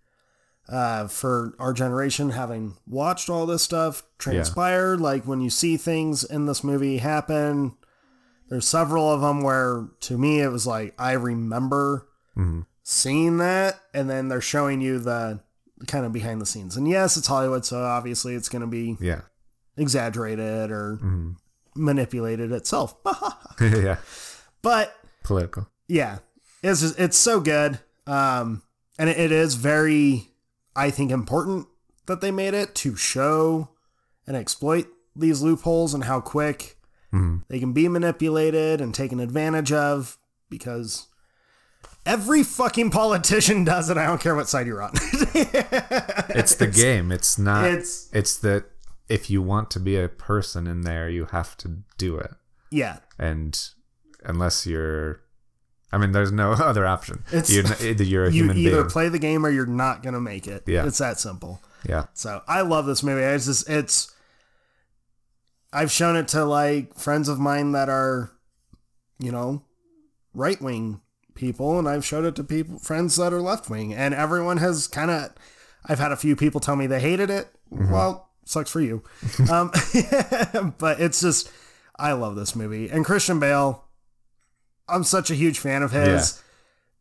uh 0.70 1.08
for 1.08 1.54
our 1.60 1.74
generation 1.74 2.30
having 2.32 2.78
watched 2.88 3.30
all 3.30 3.46
this 3.46 3.64
stuff 3.64 4.04
transpired 4.20 5.02
like 5.02 5.26
when 5.26 5.42
you 5.42 5.50
see 5.50 5.76
things 5.78 6.24
in 6.24 6.46
this 6.46 6.64
movie 6.64 6.98
happen. 6.98 7.76
There's 8.50 8.68
several 8.68 9.10
of 9.12 9.22
them 9.22 9.42
where 9.42 9.88
to 10.02 10.18
me 10.18 10.42
it 10.42 10.50
was 10.50 10.68
like 10.68 10.94
i 11.00 11.14
remember 11.14 12.08
seeing 12.84 13.38
that 13.38 13.80
and 13.94 14.10
then 14.10 14.28
they're 14.28 14.42
showing 14.42 14.82
you 14.82 15.00
the 15.00 15.40
kind 15.88 16.06
of 16.06 16.12
behind 16.14 16.42
the 16.42 16.46
scenes. 16.46 16.76
And 16.78 16.88
yes 16.88 17.16
it's 17.18 17.28
hollywood 17.28 17.66
so 17.66 17.82
obviously 17.82 18.36
it's 18.36 18.50
going 18.50 18.62
to 18.62 18.68
be 18.68 18.98
Yeah. 19.00 19.22
exaggerated 19.78 20.70
or 20.72 21.00
manipulated 21.76 22.52
itself. 22.52 22.96
Yeah. 23.62 23.98
but 24.62 24.96
Political. 25.24 25.68
yeah 25.88 26.20
it's 26.64 26.82
just, 26.82 27.00
it's 27.00 27.18
so 27.18 27.40
good 27.40 27.80
um 28.08 28.62
and 29.00 29.10
it, 29.10 29.18
it 29.20 29.32
is 29.32 29.56
very 29.56 30.30
i 30.76 30.90
think 30.90 31.12
important 31.12 31.68
that 32.08 32.22
they 32.22 32.32
made 32.32 32.54
it 32.54 32.74
to 32.76 32.96
show 32.96 33.70
and 34.28 34.36
exploit 34.38 34.88
these 35.16 35.42
loopholes 35.42 35.94
and 35.94 36.04
how 36.06 36.20
quick 36.22 36.78
they 37.50 37.60
can 37.60 37.74
be 37.74 37.90
manipulated 37.90 38.80
and 38.80 38.96
taken 38.96 39.20
advantage 39.20 39.72
of 39.74 40.18
because 40.50 41.08
every 42.06 42.42
fucking 42.42 42.90
politician 42.90 43.64
does 43.74 43.90
it 43.90 43.98
i 43.98 44.06
don't 44.06 44.22
care 44.22 44.34
what 44.36 44.48
side 44.48 44.66
you're 44.66 44.82
on 44.82 44.92
It's 46.34 46.56
the 46.56 46.68
game. 46.68 47.12
It's 47.12 47.38
not. 47.38 47.66
it's- 47.66 48.10
It's 48.14 48.38
that 48.38 48.66
if 49.10 49.30
you 49.30 49.42
want 49.42 49.70
to 49.72 49.80
be 49.80 49.98
a 49.98 50.08
person 50.08 50.66
in 50.68 50.82
there, 50.82 51.10
you 51.10 51.26
have 51.26 51.58
to 51.58 51.80
do 51.98 52.16
it. 52.18 52.32
yeah 52.70 53.00
And 53.20 53.60
unless 54.24 54.66
you're, 54.68 55.22
I 55.92 55.98
mean, 55.98 56.12
there's 56.12 56.32
no 56.32 56.52
other 56.54 56.86
option. 56.86 57.24
It's- 57.34 57.50
you're, 57.50 57.66
you're 58.02 58.26
a 58.26 58.28
you 58.32 58.44
human 58.44 58.58
either 58.58 58.78
being. 58.78 58.90
play 58.90 59.10
the 59.10 59.20
game 59.20 59.46
or 59.46 59.50
you're 59.50 59.66
not 59.66 60.04
gonna 60.04 60.22
make 60.22 60.48
it 60.48 60.64
Yeah. 60.68 60.86
it's 60.86 60.98
that 61.00 61.20
simple 61.20 61.62
yeah. 61.88 62.06
So 62.14 62.42
I 62.48 62.62
love 62.62 62.86
this 62.86 63.02
movie. 63.02 63.24
It's 63.24 63.46
just 63.48 63.68
it's 63.70 64.14
I've 65.74 65.92
shown 65.92 66.16
it 66.16 66.28
to 66.30 66.46
like 66.46 66.94
friends 66.96 67.28
of 67.30 67.40
mine 67.40 67.72
that 67.72 67.90
are, 67.90 68.32
you 69.20 69.32
know, 69.32 69.64
right 70.34 70.62
wing 70.62 71.02
people, 71.34 71.80
and 71.80 71.88
I've 71.88 72.06
showed 72.06 72.26
it 72.26 72.36
to 72.36 72.44
people 72.44 72.78
friends 72.78 73.16
that 73.16 73.34
are 73.34 73.42
left 73.42 73.70
wing, 73.70 73.94
and 73.94 74.14
everyone 74.14 74.58
has 74.58 74.88
kind 74.88 75.10
of. 75.10 75.32
I've 75.86 75.98
had 76.00 76.12
a 76.12 76.18
few 76.18 76.36
people 76.36 76.60
tell 76.62 76.76
me 76.76 76.86
they 76.88 77.00
hated 77.00 77.30
it. 77.32 77.48
Well, 77.72 78.30
sucks 78.46 78.70
for 78.70 78.82
you, 78.82 79.02
um, 79.52 79.72
but 80.78 81.00
it's 81.00 81.22
just 81.22 81.50
I 81.98 82.12
love 82.12 82.36
this 82.36 82.56
movie, 82.56 82.90
and 82.90 83.04
Christian 83.06 83.40
Bale. 83.40 83.86
I'm 84.92 85.04
such 85.04 85.32
a 85.32 85.36
huge 85.36 85.60
fan 85.60 85.84
of 85.84 85.92
his. 85.92 86.42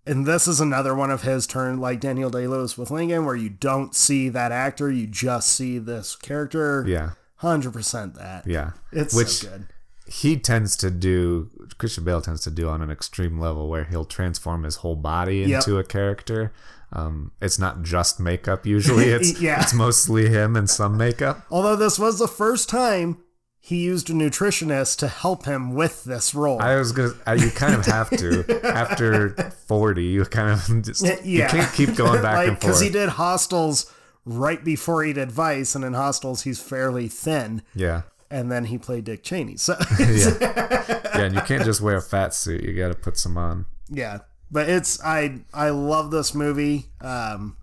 And 0.06 0.26
this 0.26 0.46
is 0.48 0.60
another 0.60 0.94
one 0.94 1.10
of 1.10 1.22
his 1.22 1.46
turn, 1.46 1.78
like 1.78 2.00
Daniel 2.00 2.30
Day 2.30 2.46
Lewis 2.46 2.78
with 2.78 2.90
Lincoln, 2.90 3.24
where 3.26 3.36
you 3.36 3.50
don't 3.50 3.94
see 3.94 4.28
that 4.30 4.50
actor, 4.50 4.90
you 4.90 5.06
just 5.06 5.50
see 5.52 5.78
this 5.78 6.16
character. 6.16 6.84
Yeah. 6.88 7.10
Hundred 7.36 7.72
percent 7.72 8.14
that. 8.14 8.46
Yeah. 8.46 8.72
It's 8.92 9.14
Which 9.14 9.28
so 9.28 9.48
good. 9.48 9.66
he 10.06 10.36
tends 10.38 10.76
to 10.78 10.90
do, 10.90 11.50
Christian 11.78 12.04
Bale 12.04 12.20
tends 12.22 12.42
to 12.44 12.50
do 12.50 12.68
on 12.68 12.80
an 12.82 12.90
extreme 12.90 13.38
level 13.38 13.68
where 13.68 13.84
he'll 13.84 14.04
transform 14.06 14.62
his 14.64 14.76
whole 14.76 14.96
body 14.96 15.38
Yep. 15.40 15.60
into 15.60 15.78
a 15.78 15.84
character. 15.84 16.52
Um, 16.92 17.32
it's 17.40 17.58
not 17.58 17.82
just 17.82 18.18
makeup 18.20 18.66
usually. 18.66 19.04
It's 19.12 19.40
Yeah. 19.40 19.62
it's 19.62 19.74
mostly 19.74 20.28
him 20.28 20.56
and 20.56 20.68
some 20.68 20.96
makeup. 20.96 21.44
Although 21.50 21.76
this 21.76 21.98
was 21.98 22.18
the 22.18 22.26
first 22.28 22.68
time 22.68 23.18
he 23.62 23.76
used 23.84 24.08
a 24.10 24.14
nutritionist 24.14 24.98
to 24.98 25.08
help 25.08 25.44
him 25.44 25.74
with 25.74 26.04
this 26.04 26.34
role. 26.34 26.60
I 26.60 26.76
was 26.76 26.92
gonna. 26.92 27.12
uh, 27.26 27.32
You 27.38 27.50
kind 27.50 27.74
of 27.74 27.84
have 27.86 28.10
to 28.10 28.60
after 28.66 29.30
forty. 29.66 30.04
You 30.06 30.24
kind 30.24 30.50
of 30.50 30.82
just 30.84 31.02
you 31.24 31.42
can't 31.46 31.72
keep 31.74 31.94
going 31.94 32.22
back 32.22 32.36
like 32.36 32.48
and 32.48 32.58
because 32.58 32.80
he 32.80 32.88
did 32.88 33.10
Hostiles 33.10 33.92
right 34.24 34.62
before 34.64 35.02
he 35.04 35.12
did 35.12 35.30
Vice, 35.30 35.74
and 35.74 35.84
in 35.84 35.92
Hostiles 35.94 36.42
he's 36.42 36.60
fairly 36.60 37.06
thin, 37.08 37.62
yeah, 37.74 38.02
and 38.30 38.50
then 38.50 38.64
he 38.66 38.78
played 38.78 39.04
Dick 39.04 39.22
Cheney. 39.22 39.56
So 39.56 39.76
yeah, 39.98 40.30
yeah. 40.40 41.20
And 41.20 41.34
you 41.34 41.40
can't 41.42 41.64
just 41.64 41.80
wear 41.80 41.96
a 41.96 42.02
fat 42.02 42.32
suit. 42.34 42.62
You 42.64 42.74
got 42.76 42.88
to 42.88 42.94
put 42.94 43.18
some 43.18 43.36
on. 43.36 43.66
yeah 43.90 44.18
but 44.52 44.68
it's 44.68 45.00
i 45.04 45.40
i 45.54 45.70
love 45.70 46.10
this 46.10 46.34
movie 46.34 46.86
um 47.02 47.56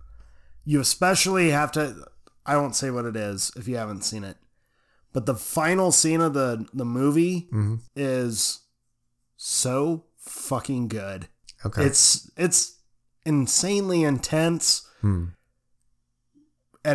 you 0.64 0.80
especially 0.80 1.50
have 1.50 1.70
to 1.70 1.94
i 2.46 2.56
won't 2.56 2.76
say 2.78 2.90
what 2.90 3.04
it 3.04 3.16
is 3.18 3.52
if 3.58 3.68
you 3.68 3.76
haven't 3.76 4.04
seen 4.04 4.24
it 4.24 4.38
but 5.18 5.26
the 5.26 5.34
final 5.34 5.92
scene 5.92 6.22
of 6.22 6.36
the 6.36 6.68
the 6.76 6.86
movie 6.86 7.50
is 7.96 8.60
so 9.36 10.06
fucking 10.20 10.88
good 10.88 11.28
Okay. 11.66 11.86
it's 11.86 12.30
it's 12.38 12.78
insanely 13.26 14.04
intense 14.04 14.88
and 15.02 15.32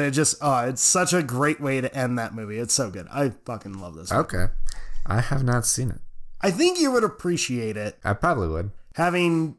it 0.04 0.12
just 0.12 0.36
oh 0.40 0.58
it's 0.68 0.82
such 0.82 1.12
a 1.12 1.20
great 1.22 1.60
way 1.60 1.80
to 1.80 1.92
end 1.96 2.16
that 2.18 2.32
movie 2.32 2.58
it's 2.58 2.72
so 2.74 2.90
good 2.90 3.08
i 3.10 3.30
fucking 3.44 3.80
love 3.80 3.94
this 3.96 4.12
okay. 4.12 4.46
I 5.04 5.20
have 5.20 5.42
not 5.42 5.66
seen 5.66 5.90
it. 5.90 6.00
i 6.40 6.50
think 6.52 6.78
you 6.80 6.92
would 6.92 7.02
appreciate 7.04 7.76
it 7.76 7.98
I 8.04 8.12
probably 8.12 8.48
would 8.48 8.70
having 8.94 9.56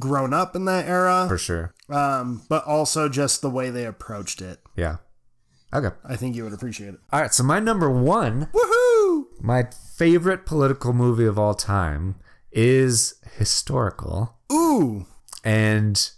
grown 0.00 0.34
up 0.34 0.56
in 0.56 0.64
that 0.64 0.88
era 0.88 1.26
for 1.28 1.38
sure. 1.38 1.72
um, 1.88 2.42
but 2.48 2.64
also 2.64 3.08
just 3.08 3.40
the 3.42 3.50
way 3.50 3.70
they 3.70 3.84
approached 3.86 4.42
it. 4.42 4.58
Yeah. 4.74 4.96
Okay. 5.74 5.94
I 6.04 6.16
think 6.16 6.36
you 6.36 6.44
would 6.44 6.52
appreciate 6.52 6.94
it. 6.94 7.00
All 7.12 7.20
right. 7.20 7.34
So 7.34 7.42
my 7.42 7.60
number 7.60 7.90
one, 7.90 8.48
Woohoo! 8.52 9.24
my 9.40 9.64
favorite 9.96 10.46
political 10.46 10.92
movie 10.92 11.26
of 11.26 11.38
all 11.38 11.54
time, 11.54 12.16
is 12.52 13.16
historical 13.36 14.34
Ooh, 14.50 15.06
and 15.44 16.10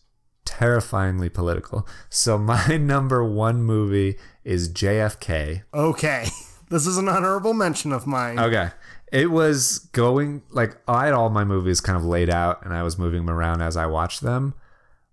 terrifyingly 0.44 1.28
political. 1.28 1.86
So 2.08 2.38
my 2.38 2.76
number 2.76 3.24
one 3.24 3.62
movie 3.62 4.16
is 4.44 4.72
JFK. 4.72 5.64
Okay. 5.74 6.26
This 6.70 6.86
is 6.86 6.98
an 6.98 7.08
honorable 7.08 7.54
mention 7.54 7.94
of 7.94 8.06
mine. 8.06 8.38
Okay. 8.38 8.68
It 9.10 9.30
was 9.30 9.78
going 9.92 10.42
like 10.50 10.76
I 10.86 11.06
had 11.06 11.14
all 11.14 11.30
my 11.30 11.42
movies 11.42 11.80
kind 11.80 11.96
of 11.96 12.04
laid 12.04 12.28
out 12.28 12.62
and 12.62 12.74
I 12.74 12.82
was 12.82 12.98
moving 12.98 13.24
them 13.24 13.34
around 13.34 13.62
as 13.62 13.74
I 13.74 13.86
watched 13.86 14.20
them. 14.20 14.52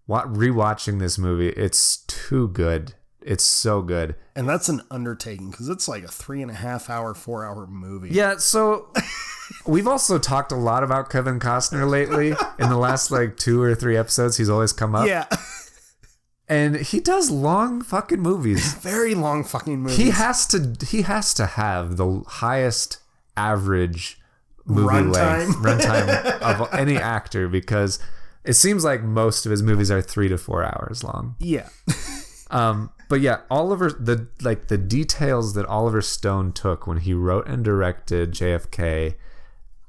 What 0.05 0.33
rewatching 0.33 0.99
this 0.99 1.17
movie, 1.17 1.47
it's 1.49 1.97
too 2.07 2.49
good. 2.49 2.93
It's 3.25 3.43
so 3.43 3.81
good. 3.81 4.15
And 4.35 4.47
that's 4.47 4.69
an 4.69 4.83
undertaking 4.91 5.49
because 5.49 5.67
it's 5.67 5.87
like 5.87 6.03
a 6.03 6.07
three 6.07 6.43
and 6.43 6.51
a 6.51 6.53
half 6.53 6.91
hour, 6.91 7.15
four 7.15 7.43
hour 7.43 7.65
movie. 7.65 8.09
Yeah, 8.11 8.37
so 8.37 8.93
we've 9.65 9.87
also 9.87 10.19
talked 10.19 10.51
a 10.51 10.55
lot 10.55 10.83
about 10.83 11.09
Kevin 11.09 11.39
Costner 11.39 11.89
lately. 11.89 12.35
In 12.59 12.69
the 12.69 12.77
last 12.77 13.09
like 13.09 13.35
two 13.35 13.59
or 13.61 13.73
three 13.73 13.97
episodes, 13.97 14.37
he's 14.37 14.47
always 14.49 14.71
come 14.71 14.93
up. 14.93 15.07
Yeah. 15.07 15.25
And 16.47 16.75
he 16.75 16.99
does 16.99 17.31
long 17.31 17.81
fucking 17.81 18.19
movies. 18.21 18.73
Very 18.81 19.15
long 19.15 19.43
fucking 19.43 19.79
movies. 19.79 19.97
He 19.97 20.11
has 20.11 20.45
to 20.47 20.75
he 20.85 21.01
has 21.01 21.33
to 21.33 21.47
have 21.47 21.97
the 21.97 22.21
highest 22.27 22.99
average 23.35 24.19
movie 24.65 24.87
Runtime. 24.87 25.11
length 25.13 25.55
runtime 25.57 26.41
of 26.41 26.71
any 26.75 26.97
actor 26.97 27.47
because 27.47 27.97
it 28.43 28.53
seems 28.53 28.83
like 28.83 29.01
most 29.01 29.47
of 29.47 29.49
his 29.51 29.63
movies 29.63 29.89
are 29.89 30.01
three 30.01 30.27
to 30.27 30.37
four 30.37 30.63
hours 30.63 31.03
long. 31.03 31.35
yeah. 31.39 31.69
Um, 32.55 32.91
but 33.09 33.19
yeah, 33.19 33.41
Oliver 33.51 33.91
the 33.91 34.29
like 34.41 34.69
the 34.69 34.77
details 34.77 35.55
that 35.55 35.65
Oliver 35.65 36.01
Stone 36.01 36.53
took 36.53 36.87
when 36.87 36.99
he 36.99 37.13
wrote 37.13 37.47
and 37.47 37.65
directed 37.65 38.31
JFK 38.31 39.15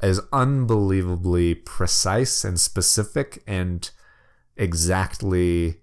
is 0.03 0.21
unbelievably 0.33 1.55
precise 1.55 2.45
and 2.45 2.59
specific 2.59 3.41
and 3.47 3.89
exactly 4.57 5.77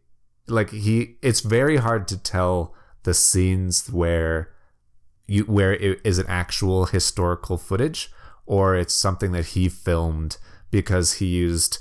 like 0.48 0.72
he 0.72 1.16
it's 1.22 1.40
very 1.40 1.78
hard 1.78 2.06
to 2.10 2.18
tell 2.18 2.76
the 3.04 3.14
scenes 3.14 3.90
where 3.90 4.52
you 5.26 5.46
where 5.46 5.74
it 5.74 6.02
is 6.04 6.18
an 6.18 6.26
actual 6.28 6.88
historical 6.88 7.58
footage 7.58 8.12
or 8.46 8.76
it's 8.76 8.94
something 8.94 9.32
that 9.32 9.46
he 9.48 9.70
filmed 9.70 10.36
because 10.70 11.14
he 11.14 11.28
used 11.28 11.80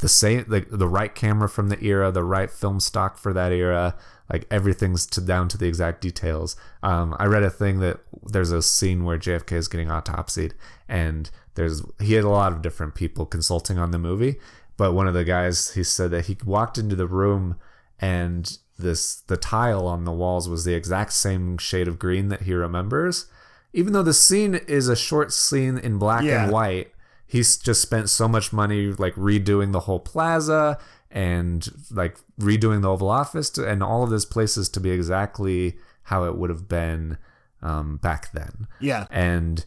the 0.00 0.08
same 0.08 0.44
like 0.48 0.66
the 0.70 0.88
right 0.88 1.14
camera 1.14 1.48
from 1.48 1.68
the 1.68 1.82
era 1.84 2.10
the 2.10 2.24
right 2.24 2.50
film 2.50 2.80
stock 2.80 3.16
for 3.18 3.32
that 3.32 3.52
era 3.52 3.94
like 4.32 4.46
everything's 4.50 5.06
to 5.06 5.20
down 5.20 5.48
to 5.48 5.58
the 5.58 5.66
exact 5.66 6.00
details 6.00 6.56
um, 6.82 7.14
i 7.18 7.24
read 7.26 7.42
a 7.42 7.50
thing 7.50 7.80
that 7.80 8.00
there's 8.24 8.50
a 8.50 8.62
scene 8.62 9.04
where 9.04 9.18
jfk 9.18 9.52
is 9.52 9.68
getting 9.68 9.88
autopsied 9.88 10.52
and 10.88 11.30
there's 11.54 11.82
he 12.00 12.14
had 12.14 12.24
a 12.24 12.28
lot 12.28 12.52
of 12.52 12.62
different 12.62 12.94
people 12.94 13.26
consulting 13.26 13.78
on 13.78 13.90
the 13.90 13.98
movie 13.98 14.36
but 14.76 14.92
one 14.92 15.06
of 15.06 15.14
the 15.14 15.24
guys 15.24 15.72
he 15.74 15.82
said 15.84 16.10
that 16.10 16.26
he 16.26 16.36
walked 16.44 16.78
into 16.78 16.96
the 16.96 17.06
room 17.06 17.56
and 17.98 18.58
this 18.78 19.16
the 19.22 19.36
tile 19.36 19.86
on 19.86 20.04
the 20.04 20.12
walls 20.12 20.48
was 20.48 20.64
the 20.64 20.74
exact 20.74 21.12
same 21.12 21.58
shade 21.58 21.86
of 21.86 21.98
green 21.98 22.28
that 22.28 22.42
he 22.42 22.54
remembers 22.54 23.26
even 23.72 23.92
though 23.92 24.02
the 24.02 24.14
scene 24.14 24.54
is 24.54 24.88
a 24.88 24.96
short 24.96 25.32
scene 25.32 25.76
in 25.78 25.98
black 25.98 26.24
Yeah. 26.24 26.44
and 26.44 26.52
white 26.52 26.92
he's 27.30 27.56
just 27.56 27.80
spent 27.80 28.10
so 28.10 28.26
much 28.26 28.52
money 28.52 28.86
like 28.92 29.14
redoing 29.14 29.70
the 29.72 29.80
whole 29.80 30.00
plaza 30.00 30.76
and 31.10 31.68
like 31.90 32.16
redoing 32.40 32.82
the 32.82 32.88
oval 32.90 33.08
office 33.08 33.50
to, 33.50 33.66
and 33.68 33.82
all 33.82 34.02
of 34.02 34.10
those 34.10 34.24
places 34.26 34.68
to 34.68 34.80
be 34.80 34.90
exactly 34.90 35.76
how 36.04 36.24
it 36.24 36.36
would 36.36 36.50
have 36.50 36.68
been 36.68 37.16
um, 37.62 37.96
back 37.98 38.32
then 38.32 38.66
Yeah. 38.80 39.06
and 39.10 39.64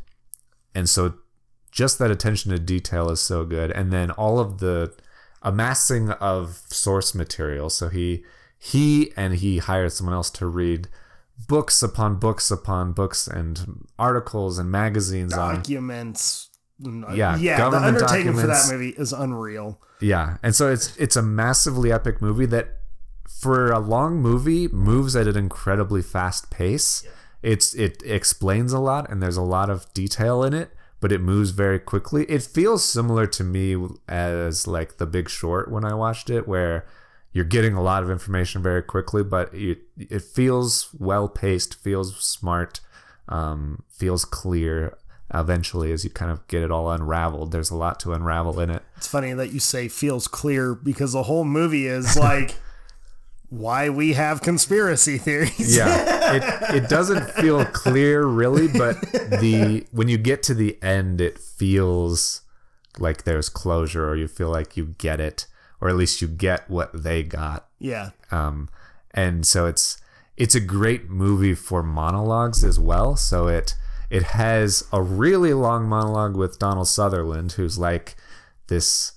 and 0.75 0.89
so 0.89 1.13
just 1.71 1.99
that 1.99 2.11
attention 2.11 2.51
to 2.51 2.59
detail 2.59 3.09
is 3.09 3.19
so 3.21 3.45
good 3.45 3.71
and 3.71 3.91
then 3.91 4.11
all 4.11 4.39
of 4.39 4.59
the 4.59 4.93
amassing 5.41 6.09
of 6.11 6.61
source 6.67 7.13
material 7.15 7.69
so 7.69 7.89
he 7.89 8.23
he 8.57 9.11
and 9.17 9.35
he 9.35 9.57
hired 9.59 9.91
someone 9.91 10.15
else 10.15 10.29
to 10.31 10.45
read 10.47 10.87
books 11.47 11.81
upon 11.83 12.15
books 12.17 12.49
upon 12.51 12.93
books 12.93 13.27
and 13.27 13.85
articles 13.99 14.57
and 14.57 14.71
magazines 14.71 15.33
on 15.33 15.55
Documents. 15.55 16.49
Yeah, 17.13 17.37
Yeah. 17.37 17.69
The 17.69 17.77
undertaking 17.77 18.33
for 18.33 18.47
that 18.47 18.69
movie 18.71 18.89
is 18.97 19.13
unreal. 19.13 19.79
yeah 20.01 20.37
and 20.43 20.53
so 20.55 20.71
it's 20.71 20.95
it's 20.97 21.15
a 21.15 21.21
massively 21.21 21.91
epic 21.91 22.21
movie 22.21 22.45
that 22.47 22.77
for 23.29 23.71
a 23.71 23.79
long 23.79 24.17
movie 24.21 24.67
moves 24.69 25.15
at 25.15 25.27
an 25.27 25.37
incredibly 25.37 26.01
fast 26.01 26.49
pace 26.51 27.05
it's 27.41 27.73
it 27.73 28.01
explains 28.05 28.71
a 28.73 28.79
lot 28.79 29.09
and 29.09 29.21
there's 29.21 29.37
a 29.37 29.41
lot 29.41 29.69
of 29.69 29.91
detail 29.93 30.43
in 30.43 30.53
it 30.53 30.71
but 30.99 31.11
it 31.11 31.19
moves 31.21 31.49
very 31.51 31.79
quickly 31.79 32.23
it 32.25 32.41
feels 32.41 32.83
similar 32.83 33.25
to 33.27 33.43
me 33.43 33.75
as 34.07 34.67
like 34.67 34.97
the 34.97 35.05
big 35.05 35.29
short 35.29 35.69
when 35.71 35.83
i 35.85 35.93
watched 35.93 36.29
it 36.29 36.47
where 36.47 36.85
you're 37.33 37.43
getting 37.45 37.73
a 37.73 37.81
lot 37.81 38.03
of 38.03 38.09
information 38.11 38.61
very 38.61 38.81
quickly 38.83 39.23
but 39.23 39.53
it, 39.53 39.79
it 39.97 40.21
feels 40.21 40.89
well 40.97 41.27
paced 41.27 41.75
feels 41.75 42.15
smart 42.23 42.79
um, 43.29 43.83
feels 43.89 44.25
clear 44.25 44.97
eventually 45.33 45.91
as 45.91 46.03
you 46.03 46.09
kind 46.09 46.31
of 46.31 46.45
get 46.47 46.61
it 46.61 46.69
all 46.71 46.89
unraveled 46.91 47.51
there's 47.51 47.71
a 47.71 47.75
lot 47.75 47.99
to 47.99 48.13
unravel 48.13 48.59
in 48.59 48.69
it 48.69 48.83
It's 48.97 49.07
funny 49.07 49.33
that 49.33 49.51
you 49.51 49.59
say 49.59 49.87
feels 49.87 50.27
clear 50.27 50.75
because 50.75 51.13
the 51.13 51.23
whole 51.23 51.43
movie 51.45 51.87
is 51.87 52.15
like 52.29 52.55
why 53.49 53.87
we 53.89 54.13
have 54.13 54.41
conspiracy 54.41 55.17
theories. 55.17 55.75
yeah 55.77 56.33
it, 56.71 56.83
it 56.83 56.89
doesn't 56.89 57.29
feel 57.31 57.63
clear 57.65 58.25
really 58.25 58.67
but 58.67 58.99
the 59.11 59.85
when 59.91 60.07
you 60.07 60.17
get 60.17 60.41
to 60.43 60.53
the 60.53 60.81
end 60.83 61.21
it 61.21 61.37
feels 61.37 62.41
like 62.99 63.23
there's 63.23 63.49
closure 63.49 64.07
or 64.07 64.15
you 64.15 64.27
feel 64.27 64.49
like 64.49 64.75
you 64.77 64.95
get 64.97 65.19
it 65.19 65.45
or 65.81 65.89
at 65.89 65.95
least 65.95 66.21
you 66.21 66.27
get 66.27 66.67
what 66.69 66.91
they 67.03 67.21
got 67.23 67.67
Yeah. 67.79 68.11
um 68.31 68.69
and 69.11 69.45
so 69.45 69.65
it's 69.67 69.97
it's 70.35 70.55
a 70.55 70.59
great 70.59 71.09
movie 71.11 71.53
for 71.53 71.83
monologues 71.83 72.63
as 72.63 72.79
well 72.79 73.15
so 73.15 73.47
it 73.47 73.75
it 74.13 74.21
has 74.21 74.83
a 74.93 75.01
really 75.01 75.55
long 75.55 75.89
monologue 75.89 76.37
with 76.37 76.59
Donald 76.59 76.87
Sutherland 76.87 77.53
who's 77.53 77.79
like 77.79 78.15
this 78.67 79.13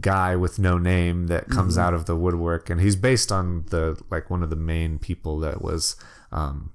guy 0.00 0.36
with 0.36 0.60
no 0.60 0.78
name 0.78 1.26
that 1.26 1.48
comes 1.48 1.76
out 1.76 1.92
of 1.92 2.06
the 2.06 2.14
woodwork. 2.14 2.70
And 2.70 2.80
he's 2.80 2.94
based 2.94 3.32
on 3.32 3.64
the 3.70 4.00
like 4.08 4.30
one 4.30 4.44
of 4.44 4.50
the 4.50 4.54
main 4.54 5.00
people 5.00 5.40
that 5.40 5.62
was 5.62 5.96
um 6.30 6.72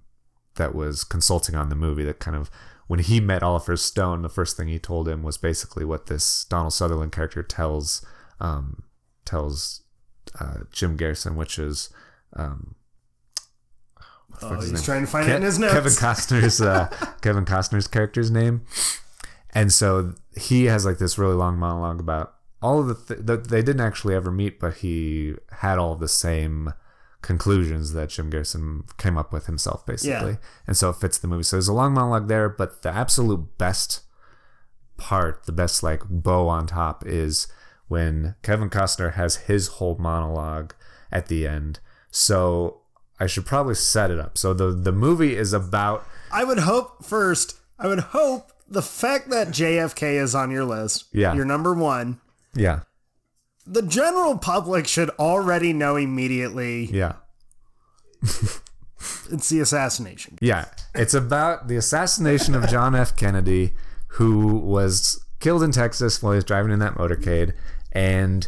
that 0.56 0.76
was 0.76 1.06
consulting 1.06 1.56
on 1.56 1.70
the 1.70 1.76
movie 1.76 2.04
that 2.04 2.20
kind 2.20 2.36
of 2.36 2.52
when 2.88 3.00
he 3.00 3.22
met 3.22 3.42
Oliver 3.42 3.78
Stone 3.78 4.22
the 4.22 4.28
first 4.28 4.58
thing 4.58 4.68
he 4.68 4.78
told 4.78 5.08
him 5.08 5.24
was 5.24 5.38
basically 5.38 5.86
what 5.86 6.08
this 6.08 6.44
Donald 6.44 6.74
Sutherland 6.74 7.14
character 7.14 7.42
tells 7.42 8.06
um 8.42 8.84
tells 9.24 9.84
uh, 10.42 10.66
Jim 10.74 10.98
Garrison 10.98 11.38
which 11.38 11.58
is 11.58 11.90
um 12.36 12.76
the 14.42 14.48
Oh, 14.48 14.50
fuck 14.50 14.60
his 14.62 14.70
he's 14.72 14.80
name? 14.82 14.86
trying 14.86 15.02
to 15.02 15.08
find 15.08 15.26
Ke- 15.26 15.30
it 15.30 15.36
in 15.38 15.42
his 15.44 15.58
notes. 15.60 15.74
Kevin 15.74 15.92
Costner's 15.94 16.62
uh, 16.62 16.88
Kevin 17.22 17.46
Costner's 17.46 17.88
character's 17.88 18.30
name, 18.32 18.66
and 19.54 19.72
so 19.72 20.14
he 20.36 20.66
has 20.66 20.86
like 20.86 20.98
this 20.98 21.18
really 21.18 21.36
long 21.36 21.58
monologue 21.58 22.00
about 22.00 22.34
all 22.62 22.80
of 22.80 22.88
the 22.88 22.96
th- 23.16 23.26
that 23.26 23.48
they 23.50 23.62
didn't 23.62 23.82
actually 23.82 24.14
ever 24.16 24.32
meet, 24.32 24.60
but 24.60 24.76
he 24.78 25.36
had 25.60 25.78
all 25.78 25.96
the 25.96 26.08
same 26.08 26.74
conclusions 27.22 27.94
that 27.94 28.10
Jim 28.10 28.30
Garrison 28.30 28.84
came 28.98 29.18
up 29.18 29.32
with 29.32 29.46
himself, 29.46 29.86
basically, 29.86 30.32
Yeah. 30.32 30.38
and 30.68 30.76
so 30.76 30.90
it 30.90 30.96
fits 30.98 31.18
the 31.20 31.28
movie. 31.28 31.44
So 31.44 31.56
there's 31.58 31.68
a 31.68 31.74
long 31.74 31.94
monologue 31.94 32.28
there, 32.28 32.50
but 32.50 32.82
the 32.82 32.90
absolute 32.90 33.58
best 33.58 34.02
part, 34.98 35.46
the 35.46 35.52
best 35.52 35.84
like 35.84 36.04
bow 36.10 36.48
on 36.48 36.68
top, 36.68 37.04
is 37.06 37.48
when 37.88 38.36
Kevin 38.42 38.70
Costner 38.70 39.14
has 39.14 39.36
his 39.38 39.68
whole 39.68 39.98
monologue 39.98 40.74
at 41.12 41.28
the 41.28 41.46
end. 41.48 41.80
So 42.10 42.81
I 43.22 43.28
should 43.28 43.46
probably 43.46 43.76
set 43.76 44.10
it 44.12 44.20
up. 44.20 44.38
So 44.38 44.54
the 44.54 44.72
the 44.72 44.92
movie 44.92 45.36
is 45.36 45.54
about 45.54 46.06
I 46.32 46.44
would 46.44 46.60
hope 46.60 47.04
first, 47.06 47.58
I 47.78 47.88
would 47.88 48.00
hope 48.00 48.52
the 48.68 48.82
fact 48.82 49.30
that 49.30 49.50
JFK 49.50 50.22
is 50.22 50.34
on 50.34 50.50
your 50.52 50.64
list, 50.66 51.06
Yeah. 51.14 51.34
your 51.34 51.46
number 51.46 51.74
one, 51.74 52.20
yeah 52.56 52.82
the 53.68 53.84
general 53.84 54.38
public 54.40 54.88
should 54.88 55.10
already 55.12 55.72
know 55.72 55.96
immediately 55.96 56.86
yeah 56.86 57.14
it's 59.32 59.50
the 59.50 59.60
assassination. 59.60 60.38
yeah. 60.42 60.66
It's 60.94 61.14
about 61.14 61.68
the 61.68 61.76
assassination 61.78 62.54
of 62.56 62.68
John 62.68 62.96
F. 62.96 63.16
Kennedy, 63.16 63.74
who 64.18 64.58
was 64.58 65.24
killed 65.40 65.64
in 65.64 65.72
Texas 65.72 66.22
while 66.22 66.34
he 66.34 66.38
was 66.38 66.44
driving 66.44 66.72
in 66.72 66.80
that 66.80 66.96
motorcade, 66.96 67.54
and 67.92 68.48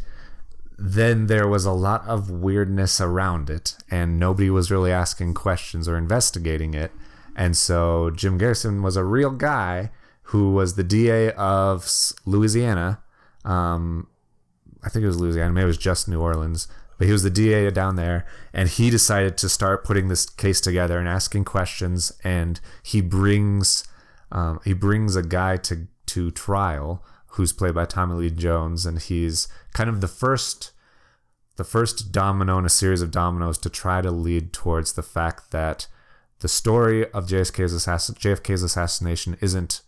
then 0.78 1.28
there 1.28 1.48
was 1.48 1.66
a 1.66 1.72
lot 1.72 2.06
of 2.08 2.30
weirdness 2.30 3.00
around 3.00 3.50
it, 3.50 3.76
and 3.90 4.20
nobody 4.20 4.50
was 4.50 4.72
really 4.72 4.92
asking 4.92 5.34
questions 5.34 5.88
or 5.88 5.98
investigating 5.98 6.74
it. 6.74 6.92
And 7.36 7.58
so 7.58 8.12
Jim 8.12 8.38
Garrison 8.38 8.82
was 8.82 8.96
a 8.96 9.04
real 9.04 9.32
guy 9.32 9.92
who 10.28 10.52
was 10.52 10.76
the 10.76 10.84
DA 10.84 11.32
of 11.32 11.90
Louisiana. 12.26 13.02
Um, 13.44 14.08
I 14.84 14.90
think 14.90 15.04
it 15.04 15.08
was 15.08 15.20
Louisiana, 15.20 15.52
maybe 15.52 15.64
it 15.64 15.68
was 15.68 15.78
just 15.78 16.08
New 16.08 16.22
Orleans, 16.22 16.68
but 16.98 17.08
he 17.08 17.14
was 17.14 17.24
the 17.24 17.30
DA 17.30 17.70
down 17.72 17.96
there, 17.96 18.26
and 18.54 18.70
he 18.70 18.90
decided 18.90 19.38
to 19.38 19.50
start 19.50 19.84
putting 19.84 20.08
this 20.08 20.26
case 20.26 20.62
together 20.62 21.00
and 21.00 21.08
asking 21.08 21.46
questions. 21.46 22.12
And 22.24 22.60
he 22.82 23.02
brings 23.02 23.84
um, 24.32 24.60
he 24.64 24.74
brings 24.74 25.16
a 25.16 25.24
guy 25.24 25.58
to 25.58 25.88
to 26.08 26.32
trial 26.32 27.04
who's 27.34 27.54
played 27.54 27.76
by 27.76 27.86
Tommy 27.86 28.16
Lee 28.16 28.30
Jones, 28.30 28.86
and 28.86 29.00
he's 29.00 29.48
kind 29.74 29.90
of 29.90 30.02
the 30.02 30.08
first 30.08 30.72
the 31.56 31.64
first 31.64 32.12
domino 32.12 32.58
in 32.58 32.66
a 32.66 32.70
series 32.70 33.02
of 33.02 33.12
dominoes 33.12 33.60
to 33.60 33.70
try 33.70 34.02
to 34.02 34.10
lead 34.10 34.54
towards 34.54 34.94
the 34.94 35.04
fact 35.04 35.52
that 35.52 35.86
the 36.40 36.48
story 36.48 37.10
of 37.12 37.28
JFK's, 37.28 37.74
assassin- 37.74 38.16
JFK's 38.16 38.64
assassination 38.64 39.38
isn't 39.40 39.82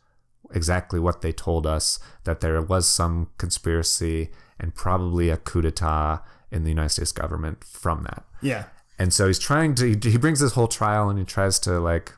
exactly 0.54 1.00
what 1.00 1.22
they 1.22 1.32
told 1.32 1.66
us, 1.66 1.98
that 2.24 2.40
there 2.40 2.62
was 2.62 2.88
some 2.88 3.30
conspiracy 3.38 4.30
and 4.60 4.76
probably 4.76 5.30
a 5.30 5.38
coup 5.38 5.62
d'etat 5.62 6.20
in 6.52 6.64
the 6.64 6.70
United 6.70 6.90
States 6.90 7.12
government 7.12 7.64
from 7.64 8.04
that. 8.04 8.24
Yeah. 8.42 8.66
And 8.98 9.12
so 9.12 9.28
he's 9.28 9.40
trying 9.40 9.76
to, 9.76 9.88
he 9.88 10.18
brings 10.18 10.40
this 10.40 10.54
whole 10.54 10.68
trial 10.68 11.10
and 11.10 11.20
he 11.20 11.26
tries 11.26 11.60
to 11.60 11.80
like 11.80 12.14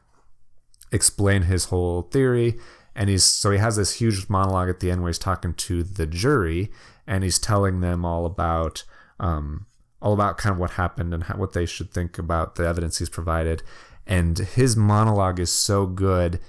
explain 0.91 1.43
his 1.43 1.65
whole 1.65 2.03
theory. 2.03 2.59
And 2.97 3.11
he's, 3.11 3.23
so 3.23 3.51
he 3.51 3.59
has 3.59 3.75
this 3.75 3.93
huge 3.93 4.27
monologue 4.27 4.69
at 4.69 4.79
the 4.79 4.89
end 4.89 5.03
where 5.03 5.09
he's 5.09 5.19
talking 5.19 5.53
to 5.53 5.83
the 5.83 6.07
jury 6.07 6.71
and 7.05 7.23
he's 7.23 7.37
telling 7.37 7.79
them 7.79 8.03
all 8.03 8.25
about, 8.25 8.83
um, 9.19 9.67
all 10.01 10.13
about 10.13 10.39
kind 10.39 10.51
of 10.51 10.59
what 10.59 10.71
happened 10.71 11.13
and 11.13 11.25
how, 11.25 11.35
what 11.35 11.53
they 11.53 11.67
should 11.67 11.91
think 11.91 12.17
about 12.17 12.55
the 12.55 12.67
evidence 12.67 12.97
he's 12.97 13.09
provided. 13.09 13.61
And 14.07 14.39
his 14.39 14.75
monologue 14.75 15.39
is 15.39 15.51
so 15.51 15.85
good 15.85 16.39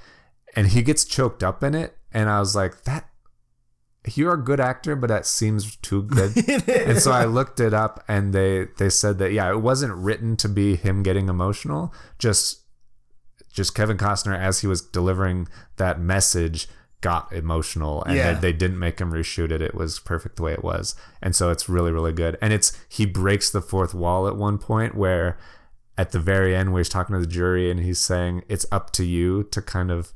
and 0.57 0.69
he 0.69 0.81
gets 0.81 1.05
choked 1.05 1.43
up 1.43 1.62
in 1.62 1.75
it. 1.75 1.99
And 2.12 2.31
I 2.31 2.41
was 2.41 2.57
like, 2.57 2.85
that, 2.85 3.09
you're 4.15 4.33
a 4.33 4.43
good 4.43 4.59
actor, 4.59 4.97
but 4.97 5.09
that 5.09 5.27
seems 5.27 5.77
too 5.77 6.03
good. 6.03 6.35
and 6.69 6.99
so 6.99 7.12
I 7.12 7.27
looked 7.27 7.61
it 7.61 7.75
up 7.75 8.03
and 8.09 8.33
they, 8.33 8.69
they 8.79 8.89
said 8.89 9.19
that, 9.19 9.33
yeah, 9.33 9.51
it 9.51 9.61
wasn't 9.61 9.95
written 9.95 10.35
to 10.39 10.49
be 10.49 10.77
him 10.77 11.03
getting 11.03 11.29
emotional, 11.29 11.93
just 12.19 12.62
just 13.59 13.75
Kevin 13.75 13.99
Costner 13.99 14.39
as 14.39 14.61
he 14.61 14.67
was 14.67 14.81
delivering 14.81 15.49
that 15.77 16.01
message 16.01 16.69
got 17.01 17.33
emotional 17.33 18.03
and 18.05 18.17
Yeah. 18.17 18.33
they, 18.35 18.41
they 18.51 18.53
didn't 18.53 18.79
make 18.79 18.99
him 19.01 19.13
reshoot 19.13 19.51
it. 19.53 19.61
It 19.61 19.75
was 19.75 20.01
perfect 20.01 20.37
the 20.37 20.43
way 20.45 20.53
it 20.53 20.65
was. 20.65 20.97
And 21.23 21.37
so 21.37 21.51
it's 21.51 21.69
really, 21.69 21.93
really 21.93 22.13
good. 22.13 22.37
And 22.41 22.53
it's 22.53 22.73
he 22.89 23.05
breaks 23.07 23.51
the 23.51 23.61
fourth 23.61 23.95
wall 23.95 24.27
at 24.27 24.37
one 24.37 24.59
point 24.59 24.95
where 24.97 25.37
at 25.97 26.11
the 26.13 26.19
very 26.21 26.57
end 26.57 26.73
where 26.73 26.81
he's 26.81 26.89
talking 26.89 27.15
to 27.15 27.21
the 27.21 27.27
jury 27.27 27.71
and 27.71 27.81
he's 27.81 27.99
saying 28.01 28.43
it's 28.49 28.67
up 28.73 28.91
to 28.93 29.05
you 29.05 29.43
to 29.51 29.61
kind 29.63 29.91
of 29.91 30.13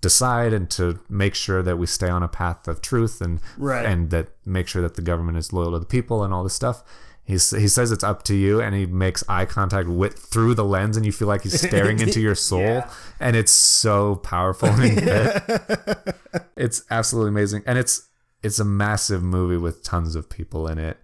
decide 0.00 0.52
and 0.52 0.68
to 0.70 1.00
make 1.08 1.34
sure 1.34 1.62
that 1.62 1.78
we 1.78 1.86
stay 1.86 2.08
on 2.08 2.22
a 2.22 2.28
path 2.28 2.68
of 2.68 2.80
truth 2.80 3.20
and 3.20 3.40
Right. 3.56 3.84
and 3.86 4.10
that 4.10 4.28
make 4.44 4.68
sure 4.68 4.82
that 4.82 4.94
the 4.94 5.02
government 5.02 5.38
is 5.38 5.52
loyal 5.52 5.72
to 5.72 5.78
the 5.78 5.86
people 5.86 6.22
and 6.24 6.32
all 6.34 6.44
this 6.44 6.54
stuff. 6.54 6.82
He's, 7.26 7.50
he 7.50 7.66
says 7.66 7.90
it's 7.90 8.04
up 8.04 8.22
to 8.24 8.34
you, 8.36 8.60
and 8.60 8.72
he 8.74 8.86
makes 8.86 9.24
eye 9.28 9.46
contact 9.46 9.88
with 9.88 10.16
through 10.16 10.54
the 10.54 10.64
lens, 10.64 10.96
and 10.96 11.04
you 11.04 11.10
feel 11.10 11.26
like 11.26 11.42
he's 11.42 11.60
staring 11.60 11.98
into 11.98 12.20
your 12.20 12.34
soul, 12.50 12.60
Yeah. 12.60 12.90
and 13.18 13.34
it's 13.34 13.50
so 13.52 14.16
powerful. 14.16 14.68
it's 16.56 16.82
absolutely 16.90 17.30
amazing, 17.30 17.62
and 17.66 17.78
it's 17.78 18.08
it's 18.42 18.58
a 18.58 18.64
massive 18.64 19.22
movie 19.22 19.56
with 19.56 19.82
tons 19.82 20.14
of 20.14 20.28
people 20.30 20.68
in 20.68 20.78
it. 20.78 20.98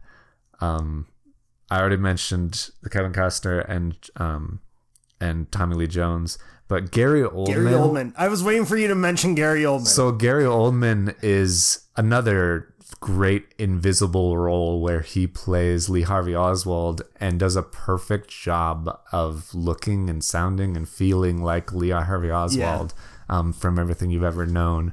Um, 0.60 1.06
I 1.70 1.80
already 1.80 1.96
mentioned 1.96 2.70
Kevin 2.90 3.12
Costner 3.12 3.68
and 3.68 3.96
um, 4.16 4.60
and 5.20 5.50
Tommy 5.50 5.74
Lee 5.74 5.86
Jones, 5.88 6.38
but 6.68 6.90
Gary 6.92 7.22
Oldman. 7.22 7.46
Gary 7.46 7.70
Oldman. 7.72 8.12
I 8.16 8.28
was 8.28 8.44
waiting 8.44 8.64
for 8.64 8.76
you 8.76 8.88
to 8.88 8.94
mention 8.94 9.34
Gary 9.34 9.62
Oldman. 9.62 9.86
So 9.86 10.12
Gary 10.12 10.44
Oldman 10.44 11.16
is 11.22 11.86
another 11.96 12.71
great 13.02 13.52
invisible 13.58 14.38
role 14.38 14.80
where 14.80 15.00
he 15.00 15.26
plays 15.26 15.88
Lee 15.88 16.02
Harvey 16.02 16.36
Oswald 16.36 17.02
and 17.18 17.38
does 17.38 17.56
a 17.56 17.62
perfect 17.62 18.30
job 18.30 19.00
of 19.10 19.52
looking 19.52 20.08
and 20.08 20.22
sounding 20.22 20.76
and 20.76 20.88
feeling 20.88 21.42
like 21.42 21.72
Lee 21.72 21.90
Harvey 21.90 22.30
Oswald 22.30 22.94
um, 23.28 23.52
from 23.52 23.76
everything 23.76 24.10
you've 24.10 24.22
ever 24.22 24.46
known. 24.46 24.92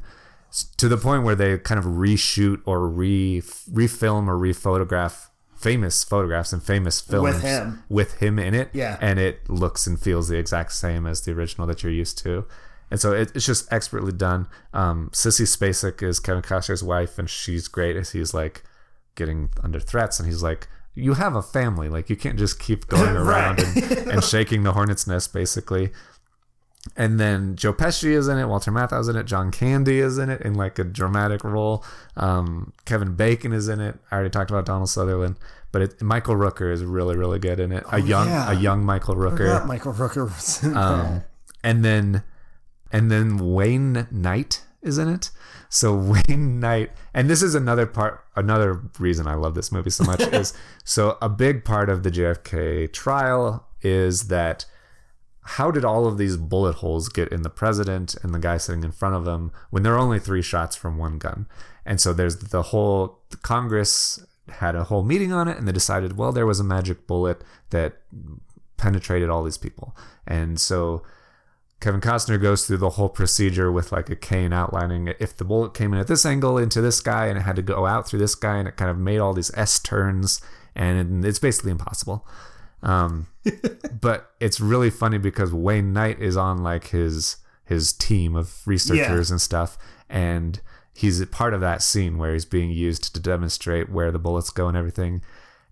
To 0.78 0.90
the 0.90 0.98
point 0.98 1.24
where 1.24 1.36
they 1.36 1.60
kind 1.60 1.78
of 1.78 1.86
reshoot 1.86 2.62
or 2.66 2.90
re 2.90 3.42
refilm 3.42 4.28
or 4.28 4.38
rephotograph 4.40 5.28
famous 5.56 6.04
photographs 6.04 6.52
and 6.52 6.64
famous 6.64 7.00
films 7.02 7.36
with 7.36 7.44
him. 7.44 7.84
with 7.90 8.18
him 8.20 8.40
in 8.40 8.56
it. 8.56 8.70
Yeah. 8.74 8.98
And 9.00 9.20
it 9.20 9.48
looks 9.48 9.86
and 9.86 10.00
feels 10.00 10.30
the 10.30 10.38
exact 10.38 10.72
same 10.72 11.06
as 11.06 11.22
the 11.22 11.34
original 11.34 11.68
that 11.68 11.84
you're 11.84 11.92
used 11.92 12.18
to. 12.20 12.48
And 12.92 13.00
so 13.00 13.14
it, 13.14 13.32
it's 13.36 13.46
just 13.46 13.72
expertly 13.72 14.12
done. 14.12 14.48
Um, 14.74 15.10
Sissy 15.14 15.44
Spacek 15.46 16.02
is 16.02 16.20
Kevin 16.20 16.42
Costner's 16.42 16.84
wife, 16.84 17.20
and 17.20 17.30
she's 17.30 17.68
great 17.68 17.96
as 17.96 18.12
he's 18.12 18.34
like 18.34 18.64
getting 19.16 19.50
under 19.64 19.80
threats. 19.80 20.20
And 20.20 20.28
he's 20.28 20.42
like, 20.42 20.68
You 20.96 21.14
have 21.14 21.36
a 21.36 21.42
family. 21.42 21.88
Like, 21.90 22.10
you 22.10 22.16
can't 22.16 22.38
just 22.40 22.60
keep 22.60 22.88
going 22.96 23.16
around 23.16 23.60
and, 23.60 24.08
and 24.10 24.24
shaking 24.34 24.64
the 24.64 24.72
hornet's 24.74 25.06
nest, 25.08 25.34
basically. 25.34 25.92
And 26.96 27.20
then 27.20 27.56
Joe 27.58 27.74
Pesci 27.74 28.12
is 28.12 28.30
in 28.30 28.38
it, 28.38 28.48
Walter 28.48 28.72
Matthau's 28.72 29.10
in 29.10 29.18
it, 29.18 29.26
John 29.26 29.52
Candy 29.52 30.00
is 30.00 30.18
in 30.18 30.30
it 30.30 30.42
in 30.42 30.54
like 30.56 30.80
a 30.80 30.84
dramatic 30.86 31.44
role. 31.44 31.84
Um, 32.16 32.72
Kevin 32.86 33.16
Bacon 33.16 33.52
is 33.52 33.68
in 33.68 33.82
it. 33.82 34.00
I 34.10 34.16
already 34.16 34.30
talked 34.30 34.50
about 34.50 34.66
Donald 34.66 34.90
Sutherland, 34.90 35.36
but 35.74 35.82
it, 35.82 36.02
Michael 36.02 36.36
Rooker 36.36 36.72
is 36.72 36.84
really, 36.84 37.18
really 37.18 37.38
good 37.38 37.60
in 37.60 37.74
it. 37.74 37.84
a 37.92 38.00
young, 38.02 38.28
Oh, 38.30 38.32
yeah. 38.32 38.52
a 38.52 38.54
young 38.56 38.84
Michael 38.86 39.16
Rooker. 39.16 39.66
Michael 39.68 39.94
Rooker 39.94 40.24
was 40.24 40.64
in 40.64 40.76
Um, 40.76 41.24
and 41.66 41.84
then 41.84 42.24
and 42.92 43.12
then 43.12 43.54
Wayne 43.54 44.08
Knight 44.12 44.64
is 44.82 44.98
in 44.98 45.10
it. 45.10 45.32
So 45.70 45.96
Wayne 46.28 46.60
Knight, 46.60 46.92
and 47.14 47.30
this 47.30 47.42
is 47.42 47.56
another 47.56 47.86
part, 47.86 48.24
another 48.36 48.82
reason 48.98 49.28
I 49.28 49.36
love 49.36 49.56
this 49.56 49.72
movie 49.72 49.90
so 49.90 50.04
much 50.04 50.22
is 50.34 50.54
so 50.84 51.18
a 51.22 51.30
big 51.30 51.64
part 51.64 51.90
of 51.90 52.04
the 52.04 52.12
JFK 52.12 52.92
trial 52.92 53.68
is 53.82 54.28
that 54.28 54.66
how 55.42 55.72
did 55.72 55.84
all 55.84 56.06
of 56.06 56.18
these 56.18 56.38
bullet 56.38 56.76
holes 56.76 57.10
get 57.10 57.30
in 57.30 57.42
the 57.42 57.50
president 57.50 58.16
and 58.22 58.34
the 58.34 58.40
guy 58.40 58.58
sitting 58.58 58.84
in 58.84 58.92
front 58.92 59.16
of 59.16 59.26
him 59.26 59.52
when 59.72 59.84
there 59.84 59.96
are 59.96 60.00
only 60.00 60.20
three 60.20 60.42
shots 60.42 60.76
from 60.76 60.98
one 60.98 61.18
gun? 61.18 61.48
And 61.86 62.00
so 62.00 62.14
there's 62.14 62.38
the 62.38 62.62
whole 62.62 63.20
the 63.32 63.38
Congress 63.38 64.24
had 64.50 64.76
a 64.76 64.84
whole 64.84 65.04
meeting 65.04 65.32
on 65.32 65.48
it 65.48 65.58
and 65.58 65.68
they 65.68 65.72
decided, 65.72 66.18
well, 66.18 66.32
there 66.32 66.46
was 66.46 66.60
a 66.60 66.64
magic 66.64 67.08
bullet 67.08 67.44
that 67.72 67.98
penetrated 68.78 69.30
all 69.30 69.44
these 69.44 69.58
people. 69.58 69.96
And 70.28 70.60
so 70.60 71.04
Kevin 71.80 72.02
Costner 72.02 72.42
goes 72.42 72.66
through 72.66 72.78
the 72.78 72.92
whole 72.92 73.10
procedure 73.10 73.72
with 73.72 73.92
like 73.92 74.10
a 74.10 74.16
cane 74.16 74.52
outlining 74.52 75.14
if 75.20 75.36
the 75.38 75.46
bullet 75.46 75.74
came 75.74 75.94
in 75.94 76.00
at 76.00 76.08
this 76.08 76.26
angle 76.26 76.58
into 76.58 76.82
this 76.82 77.00
guy 77.00 77.28
and 77.28 77.38
it 77.38 77.42
had 77.42 77.56
to 77.56 77.62
go 77.62 77.86
out 77.86 78.08
through 78.08 78.20
this 78.20 78.36
guy 78.36 78.58
and 78.58 78.68
it 78.68 78.76
kind 78.76 78.92
of 78.92 78.98
made 78.98 79.20
all 79.20 79.34
these 79.34 79.52
S 79.56 79.80
turns 79.80 80.42
and 80.76 81.26
it's 81.26 81.40
basically 81.40 81.72
impossible. 81.72 82.28
Um, 82.82 83.28
but 84.02 84.32
it's 84.40 84.60
really 84.60 84.90
funny 84.90 85.18
because 85.18 85.54
Wayne 85.54 85.94
Knight 85.94 86.20
is 86.22 86.38
on 86.38 86.64
like 86.64 86.88
his 86.88 87.38
his 87.66 87.94
team 87.94 88.36
of 88.36 88.66
researchers 88.66 89.30
and 89.30 89.40
stuff, 89.40 89.78
and 90.10 90.60
he's 90.94 91.22
a 91.22 91.28
part 91.28 91.54
of 91.54 91.62
that 91.62 91.84
scene 91.84 92.18
where 92.18 92.34
he's 92.34 92.46
being 92.46 92.72
used 92.72 93.14
to 93.14 93.20
demonstrate 93.20 93.90
where 93.90 94.12
the 94.12 94.20
bullets 94.20 94.50
go 94.50 94.68
and 94.68 94.76
everything. 94.76 95.22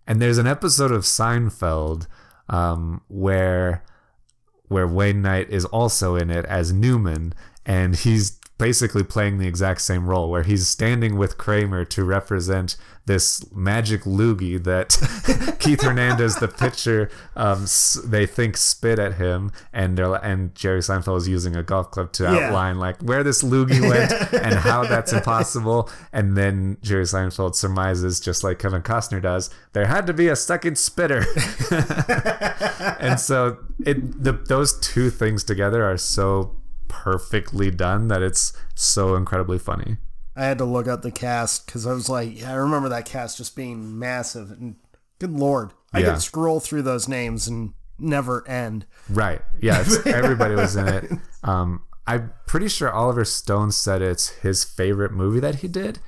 And 0.05 0.21
there's 0.21 0.37
an 0.37 0.47
episode 0.47 0.91
of 0.91 1.03
Seinfeld 1.03 2.07
um, 2.49 3.01
where 3.07 3.83
where 4.67 4.87
Wayne 4.87 5.21
Knight 5.21 5.49
is 5.49 5.65
also 5.65 6.15
in 6.15 6.29
it 6.29 6.45
as 6.45 6.73
Newman, 6.73 7.33
and 7.65 7.95
he's 7.95 8.39
basically 8.57 9.03
playing 9.03 9.37
the 9.37 9.47
exact 9.47 9.81
same 9.81 10.07
role, 10.09 10.29
where 10.29 10.43
he's 10.43 10.67
standing 10.67 11.17
with 11.17 11.37
Kramer 11.37 11.85
to 11.85 12.03
represent 12.03 12.75
this 13.05 13.49
magic 13.55 14.01
loogie 14.03 14.61
that 14.65 15.57
Keith 15.59 15.81
Hernandez, 15.81 16.35
the 16.37 16.47
pitcher, 16.49 17.09
um, 17.37 17.65
they 18.03 18.25
think 18.25 18.57
spit 18.57 18.99
at 18.99 19.13
him, 19.13 19.51
and 19.71 19.97
they're 19.97 20.13
and 20.15 20.53
Jerry 20.55 20.81
Seinfeld 20.81 21.17
is 21.19 21.27
using 21.27 21.55
a 21.55 21.63
golf 21.63 21.89
club 21.91 22.11
to 22.13 22.23
Yeah. 22.23 22.47
outline 22.47 22.79
like 22.79 23.01
where 23.01 23.23
this 23.23 23.43
loogie 23.43 23.79
went 23.81 24.11
and 24.33 24.55
how 24.55 24.83
that's 24.83 25.13
impossible, 25.13 25.89
and 26.11 26.35
then 26.35 26.77
Jerry 26.81 27.05
Seinfeld 27.05 27.55
surmises, 27.55 28.19
just 28.19 28.43
like 28.43 28.59
Kevin 28.59 28.81
Costner 28.81 29.21
does, 29.21 29.49
there 29.71 29.85
had 29.85 30.05
to 30.07 30.13
be 30.13 30.27
a 30.27 30.35
second 30.35 30.77
spitter 30.77 31.23
and 32.99 33.19
so 33.19 33.57
it 33.85 34.23
the 34.23 34.33
those 34.33 34.77
two 34.79 35.09
things 35.09 35.43
together 35.43 35.83
are 35.85 35.97
so 35.97 36.56
perfectly 36.87 37.71
done 37.71 38.07
that 38.09 38.21
it's 38.21 38.53
so 38.75 39.15
incredibly 39.15 39.59
funny. 39.59 39.97
I 40.35 40.45
had 40.45 40.57
to 40.59 40.65
look 40.65 40.87
up 40.87 41.01
the 41.01 41.11
cast 41.11 41.65
because 41.65 41.87
I 41.87 41.93
was 41.93 42.09
like, 42.09 42.39
yeah, 42.39 42.51
I 42.51 42.55
remember 42.55 42.89
that 42.89 43.05
cast 43.05 43.37
just 43.37 43.55
being 43.55 43.97
massive. 43.97 44.51
And 44.51 44.75
good 45.19 45.31
lord, 45.31 45.71
I 45.93 45.99
Yeah. 45.99 46.11
could 46.13 46.21
scroll 46.21 46.59
through 46.59 46.83
those 46.83 47.07
names 47.07 47.47
and 47.47 47.73
never 47.97 48.47
end. 48.47 48.85
Right. 49.09 49.41
Yeah, 49.59 49.81
it's, 49.81 49.97
everybody 50.05 50.53
was 50.55 50.75
in 50.75 50.87
it. 50.87 51.11
Um, 51.43 51.81
I'm 52.05 52.31
pretty 52.45 52.67
sure 52.69 52.91
Oliver 52.91 53.25
Stone 53.25 53.71
said 53.71 54.01
it's 54.01 54.29
his 54.29 54.63
favorite 54.63 55.11
movie 55.11 55.39
that 55.39 55.55
he 55.55 55.67
did. 55.67 55.99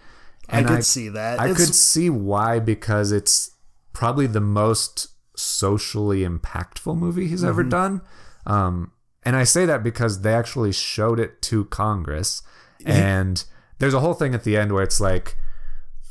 And 0.48 0.68
I 0.68 0.76
could 0.76 0.86
see 0.86 1.10
that. 1.10 1.40
I 1.40 1.46
It's- 1.50 1.58
could 1.66 1.76
see 1.76 2.10
why 2.10 2.60
because 2.60 3.12
it's 3.12 3.52
probably 3.94 4.28
the 4.28 4.40
most 4.42 5.08
socially 5.36 6.22
impactful 6.26 6.96
movie 6.98 7.28
he's 7.28 7.44
ever 7.44 7.62
Mm-hmm. 7.64 7.70
done. 7.70 8.02
Um, 8.46 8.92
and 9.24 9.36
I 9.36 9.44
say 9.44 9.66
that 9.66 9.84
because 9.84 10.22
they 10.22 10.34
actually 10.34 10.72
showed 10.72 11.20
it 11.20 11.42
to 11.44 11.66
Congress, 11.66 12.42
and 12.86 13.44
there's 13.80 13.94
a 13.94 14.00
whole 14.00 14.14
thing 14.14 14.34
at 14.34 14.44
the 14.44 14.58
end 14.58 14.72
where 14.72 14.84
it's 14.84 15.02
like 15.02 15.38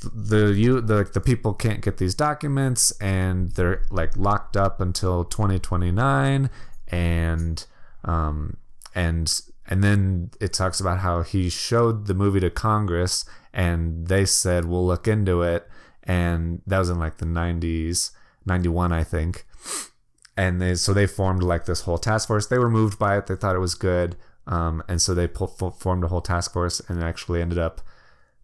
the 0.03 0.53
you 0.53 0.81
the 0.81 1.05
the 1.13 1.21
people 1.21 1.55
can't 1.55 1.81
get 1.81 1.97
these 1.97 2.15
documents 2.15 2.93
and 3.01 3.53
they're 3.53 3.83
like 3.91 4.17
locked 4.17 4.57
up 4.57 4.81
until 4.81 5.25
2029 5.25 6.51
and 6.87 7.67
um 8.05 8.57
and 8.95 9.41
and 9.67 9.83
then 9.83 10.31
it 10.41 10.53
talks 10.53 10.79
about 10.79 11.01
how 11.01 11.23
he 11.23 11.49
showed 11.49 12.07
the 12.07 12.15
movie 12.15 12.39
to 12.39 12.49
Congress 12.49 13.25
and 13.53 14.07
they 14.07 14.25
said 14.25 14.67
we'll 14.67 14.87
look 14.87 15.09
into 15.09 15.43
it 15.43 15.67
and 16.05 16.63
that 16.65 16.79
was 16.79 16.91
in 16.91 16.99
like 17.01 17.17
the 17.17 17.27
90s 17.27 18.13
91, 18.49 18.93
I 18.93 19.05
think. 19.05 19.47
And 20.39 20.63
they, 20.63 20.75
so 20.77 20.95
they 20.95 21.07
formed 21.07 21.43
like 21.43 21.65
this 21.67 21.81
whole 21.83 21.99
task 21.99 22.29
force. 22.29 22.47
They 22.47 22.59
were 22.59 22.71
moved 22.71 22.99
by 22.99 23.19
it. 23.19 23.27
They 23.27 23.35
thought 23.37 23.57
it 23.57 23.61
was 23.61 23.75
good. 23.75 24.17
Um, 24.47 24.83
and 24.89 25.03
so 25.03 25.13
they 25.13 25.27
po- 25.29 25.49
formed 25.79 26.05
a 26.05 26.09
whole 26.09 26.21
task 26.23 26.53
force 26.53 26.81
and 26.89 27.03
actually 27.03 27.43
ended 27.43 27.59
up 27.59 27.81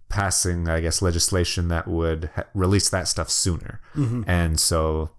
passing, 0.08 0.68
I 0.68 0.80
guess, 0.80 1.00
legislation 1.00 1.68
that 1.68 1.86
would 1.88 2.30
ha- 2.34 2.44
release 2.52 2.90
that 2.90 3.08
stuff 3.08 3.30
sooner. 3.30 3.80
And 4.26 4.58
so 4.60 5.10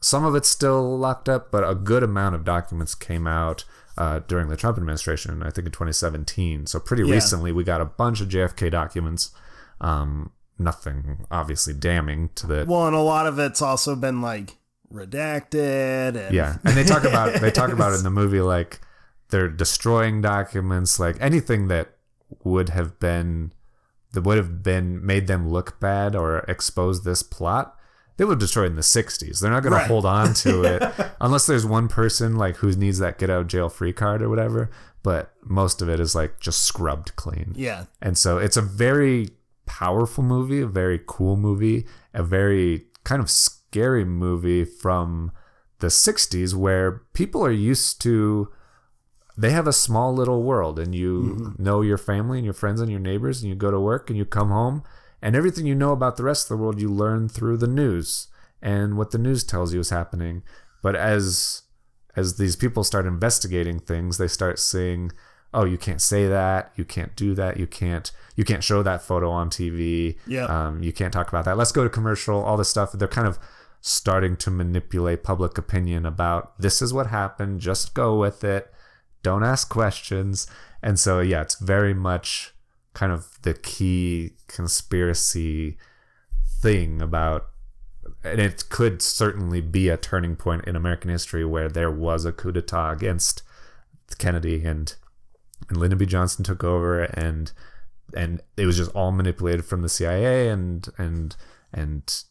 some 0.00 0.24
of 0.24 0.34
it's 0.34 0.48
still 0.48 0.96
locked 0.98 1.28
up, 1.28 1.50
but 1.50 1.68
a 1.68 1.74
good 1.74 2.02
amount 2.02 2.34
of 2.36 2.44
documents 2.44 2.94
came 2.94 3.26
out 3.26 3.64
uh, 3.98 4.20
during 4.20 4.48
the 4.48 4.56
Trump 4.56 4.78
administration, 4.78 5.42
I 5.42 5.50
think 5.50 5.66
in 5.66 5.72
2017. 5.72 6.66
So 6.66 6.80
pretty 6.80 7.02
Yeah. 7.06 7.14
recently, 7.14 7.52
we 7.52 7.64
got 7.64 7.80
a 7.80 7.84
bunch 7.84 8.20
of 8.22 8.28
JFK 8.28 8.70
documents. 8.70 9.32
Um, 9.80 10.30
nothing 10.58 11.26
obviously 11.30 11.74
damning 11.74 12.30
to 12.36 12.46
the 12.46 12.64
Well, 12.68 12.86
and 12.86 12.94
a 12.96 13.00
lot 13.00 13.26
of 13.26 13.38
it's 13.38 13.60
also 13.60 13.94
been 13.96 14.22
like 14.22 14.56
redacted. 14.92 16.16
And 16.16 16.34
yeah, 16.34 16.56
and 16.64 16.76
they 16.76 16.84
talk 16.84 17.04
about 17.04 17.40
they 17.40 17.50
talk 17.50 17.70
about 17.72 17.92
it 17.92 17.96
in 17.98 18.02
the 18.04 18.10
movie 18.10 18.40
like 18.56 18.80
they're 19.30 19.48
destroying 19.48 20.20
documents, 20.20 20.98
like 20.98 21.16
anything 21.20 21.68
that 21.68 21.96
would 22.44 22.70
have 22.70 22.98
been 22.98 23.52
that 24.12 24.22
would 24.22 24.36
have 24.36 24.62
been 24.62 25.04
made 25.04 25.26
them 25.26 25.48
look 25.48 25.78
bad 25.80 26.14
or 26.16 26.38
expose 26.48 27.04
this 27.04 27.22
plot. 27.22 27.76
They 28.16 28.24
would 28.24 28.38
destroy 28.38 28.64
it 28.64 28.68
in 28.68 28.76
the 28.76 28.82
'60s. 28.82 29.40
They're 29.40 29.50
not 29.50 29.62
going 29.62 29.72
Right. 29.72 29.82
to 29.82 29.88
hold 29.88 30.04
on 30.04 30.34
to 30.34 30.62
it 30.74 30.82
unless 31.20 31.46
there's 31.46 31.64
one 31.64 31.88
person 31.88 32.36
like 32.36 32.56
who 32.56 32.70
needs 32.72 32.98
that 32.98 33.18
get 33.18 33.30
out 33.30 33.46
jail 33.46 33.68
free 33.68 33.92
card 33.92 34.20
or 34.22 34.28
whatever. 34.28 34.70
But 35.02 35.32
most 35.42 35.80
of 35.80 35.88
it 35.88 35.98
is 36.00 36.14
like 36.14 36.38
just 36.40 36.62
scrubbed 36.64 37.16
clean. 37.16 37.54
yeah, 37.56 37.86
And 38.02 38.18
so 38.18 38.36
it's 38.36 38.58
a 38.58 38.62
very 38.62 39.30
powerful 39.64 40.22
movie, 40.22 40.60
a 40.60 40.66
very 40.66 41.00
cool 41.06 41.38
movie, 41.38 41.86
a 42.12 42.22
very 42.22 42.84
kind 43.04 43.22
of 43.22 43.30
scary 43.70 44.04
movie 44.04 44.64
from 44.64 45.30
the 45.78 45.86
60s 45.86 46.54
where 46.54 47.02
people 47.14 47.44
are 47.44 47.52
used 47.52 48.00
to 48.02 48.48
they 49.38 49.50
have 49.50 49.66
a 49.68 49.72
small 49.72 50.12
little 50.12 50.42
world 50.42 50.78
and 50.78 50.92
you 50.94 51.54
know 51.56 51.80
your 51.80 51.96
family 51.96 52.38
and 52.38 52.44
your 52.44 52.52
friends 52.52 52.80
and 52.80 52.90
your 52.90 53.00
neighbors 53.00 53.40
and 53.40 53.48
you 53.48 53.54
go 53.54 53.70
to 53.70 53.78
work 53.80 54.10
and 54.10 54.18
you 54.18 54.24
come 54.24 54.50
home 54.50 54.82
and 55.22 55.36
everything 55.36 55.66
you 55.66 55.74
know 55.74 55.92
about 55.92 56.16
the 56.16 56.24
rest 56.24 56.50
of 56.50 56.58
the 56.58 56.62
world 56.62 56.80
you 56.80 56.88
learn 56.90 57.28
through 57.28 57.56
the 57.56 57.68
news 57.68 58.26
and 58.60 58.98
what 58.98 59.12
the 59.12 59.18
news 59.18 59.42
tells 59.44 59.72
you 59.72 59.80
is 59.80 59.90
happening. 59.90 60.42
But 60.82 60.96
as 60.96 61.62
as 62.16 62.36
these 62.36 62.56
people 62.56 62.82
start 62.84 63.06
investigating 63.06 63.78
things 63.78 64.18
they 64.18 64.28
start 64.28 64.58
seeing 64.58 65.12
oh 65.54 65.64
you 65.64 65.78
can't 65.78 66.02
say 66.02 66.26
that 66.26 66.72
you 66.76 66.84
can't 66.84 67.14
do 67.16 67.34
that 67.34 67.56
you 67.56 67.66
can't 67.66 68.10
you 68.36 68.44
can't 68.44 68.64
show 68.64 68.82
that 68.82 69.00
photo 69.00 69.30
on 69.30 69.48
tv 69.48 70.16
Yeah. 70.26 70.44
um, 70.46 70.82
you 70.82 70.92
can't 70.92 71.12
talk 71.12 71.28
about 71.28 71.44
that. 71.46 71.56
Let's 71.56 71.72
go 71.72 71.84
to 71.84 71.88
commercial 71.90 72.42
all 72.42 72.56
this 72.58 72.68
stuff. 72.68 72.92
They're 72.92 73.08
kind 73.08 73.28
of 73.28 73.38
starting 73.80 74.36
to 74.36 74.50
manipulate 74.50 75.22
public 75.22 75.56
opinion 75.56 76.04
about 76.04 76.58
this 76.58 76.82
is 76.82 76.92
what 76.92 77.06
happened 77.06 77.60
just 77.60 77.94
go 77.94 78.18
with 78.18 78.44
it 78.44 78.72
don't 79.22 79.44
ask 79.44 79.68
questions 79.68 80.46
and 80.82 80.98
so 80.98 81.20
yeah 81.20 81.40
it's 81.40 81.58
very 81.58 81.94
much 81.94 82.54
kind 82.94 83.12
of 83.12 83.40
the 83.42 83.54
key 83.54 84.32
conspiracy 84.48 85.78
thing 86.60 87.00
about 87.00 87.46
and 88.22 88.40
it 88.40 88.68
could 88.68 89.00
certainly 89.00 89.60
be 89.60 89.88
a 89.88 89.96
turning 89.96 90.36
point 90.36 90.64
in 90.66 90.76
American 90.76 91.10
history 91.10 91.44
where 91.44 91.68
there 91.68 91.90
was 91.90 92.24
a 92.24 92.32
coup 92.32 92.52
d'etat 92.52 92.92
against 92.92 93.42
Kennedy 94.18 94.64
and 94.64 94.94
and 95.68 95.78
Lyndon 95.78 95.98
B. 95.98 96.06
Johnson 96.06 96.44
took 96.44 96.64
over 96.64 97.02
and 97.02 97.52
and 98.14 98.42
it 98.56 98.66
was 98.66 98.76
just 98.76 98.90
all 98.92 99.12
manipulated 99.12 99.64
from 99.64 99.82
the 99.82 99.88
CIA 99.88 100.48
and 100.48 100.88
and 100.98 101.36
and 101.72 102.24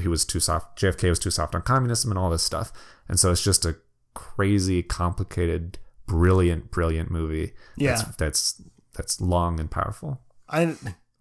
he 0.00 0.08
was 0.08 0.24
too 0.24 0.40
soft 0.40 0.78
JFK 0.80 1.08
was 1.08 1.18
too 1.18 1.30
soft 1.30 1.54
on 1.54 1.62
communism 1.62 2.10
and 2.10 2.18
all 2.18 2.30
this 2.30 2.42
stuff 2.42 2.72
and 3.08 3.18
so 3.18 3.30
it's 3.30 3.42
just 3.42 3.64
a 3.64 3.76
crazy 4.14 4.82
complicated 4.82 5.78
brilliant 6.06 6.70
brilliant 6.70 7.10
movie 7.10 7.52
Yeah. 7.76 7.96
that's 7.96 8.16
that's, 8.16 8.62
that's 8.94 9.20
long 9.20 9.58
and 9.60 9.70
powerful 9.70 10.20
I 10.48 10.76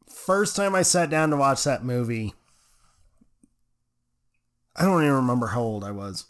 first 0.09 0.55
time 0.55 0.75
I 0.75 0.81
sat 0.81 1.09
down 1.09 1.29
to 1.31 1.37
watch 1.37 1.63
that 1.63 1.83
movie, 1.83 2.33
I 4.75 4.83
don't 4.83 5.01
even 5.03 5.13
remember 5.15 5.47
how 5.47 5.61
old 5.61 5.83
I 5.83 5.91
was. 5.91 6.25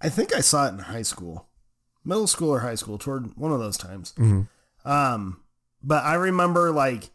I 0.00 0.08
think 0.08 0.34
I 0.34 0.40
saw 0.40 0.66
it 0.66 0.70
in 0.74 0.78
high 0.80 1.02
school, 1.02 1.48
middle 2.04 2.26
school 2.26 2.50
or 2.50 2.60
high 2.60 2.74
school, 2.74 2.98
toward 2.98 3.36
one 3.36 3.52
of 3.52 3.58
those 3.58 3.78
times. 3.78 4.14
Um, 4.84 5.40
but 5.82 6.04
I 6.04 6.14
remember 6.14 6.70
like 6.72 7.10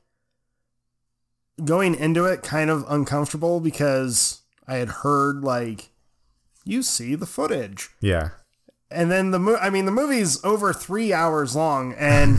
going 1.63 1.95
into 1.95 2.25
it 2.25 2.41
kind 2.41 2.69
of 2.69 2.85
uncomfortable 2.89 3.59
because 3.59 4.41
I 4.67 4.75
had 4.75 4.89
heard 4.89 5.43
like 5.43 5.89
you 6.65 6.81
see 6.83 7.15
the 7.15 7.25
footage. 7.25 7.89
yeah 7.99 8.29
And 8.89 9.11
then 9.11 9.31
the 9.31 9.39
mo- 9.39 9.57
I 9.61 9.69
mean 9.69 9.85
the 9.85 9.91
movie's 9.91 10.43
over 10.43 10.73
3 10.73 11.13
hours 11.13 11.55
long 11.55 11.93
and 11.93 12.37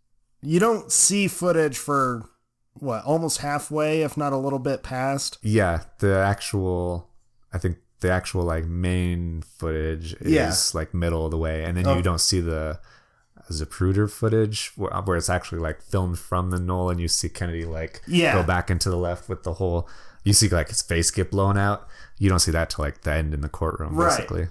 you 0.42 0.60
don't 0.60 0.90
see 0.92 1.28
footage 1.28 1.76
for 1.78 2.28
what, 2.74 3.04
almost 3.04 3.38
halfway 3.38 4.02
if 4.02 4.16
not 4.16 4.32
a 4.32 4.36
little 4.36 4.58
bit 4.58 4.82
past. 4.82 5.38
Yeah, 5.42 5.82
the 6.00 6.16
actual, 6.18 7.08
I 7.52 7.58
think 7.58 7.76
the 8.00 8.10
actual 8.10 8.42
like 8.42 8.64
main 8.66 9.42
footage 9.42 10.14
is 10.14 10.32
Yeah. 10.32 10.52
like 10.74 10.92
middle 10.92 11.24
of 11.24 11.30
the 11.30 11.38
way, 11.38 11.64
and 11.64 11.76
then 11.76 11.86
Oh. 11.86 11.96
you 11.96 12.02
don't 12.02 12.20
see 12.20 12.40
the 12.40 12.80
Zapruder 13.50 14.10
footage 14.10 14.72
where, 14.76 14.90
where 15.02 15.16
it's 15.16 15.28
actually 15.28 15.60
like 15.60 15.82
filmed 15.82 16.18
from 16.18 16.50
the 16.50 16.58
knoll, 16.58 16.90
and 16.90 17.00
you 17.00 17.08
see 17.08 17.28
Kennedy 17.28 17.64
like 17.64 18.02
Yeah. 18.06 18.34
go 18.34 18.42
back 18.42 18.70
into 18.70 18.88
the 18.90 18.96
left 18.96 19.28
with 19.28 19.42
the 19.42 19.54
whole. 19.54 19.88
You 20.24 20.32
see 20.32 20.48
like 20.48 20.68
his 20.68 20.82
face 20.82 21.10
get 21.10 21.30
blown 21.30 21.58
out. 21.58 21.86
You 22.18 22.28
don't 22.30 22.38
see 22.38 22.50
that 22.52 22.70
till 22.70 22.84
like 22.84 23.02
the 23.02 23.12
end 23.12 23.34
in 23.34 23.40
the 23.42 23.48
courtroom, 23.48 23.94
Right. 23.94 24.10
basically. 24.16 24.48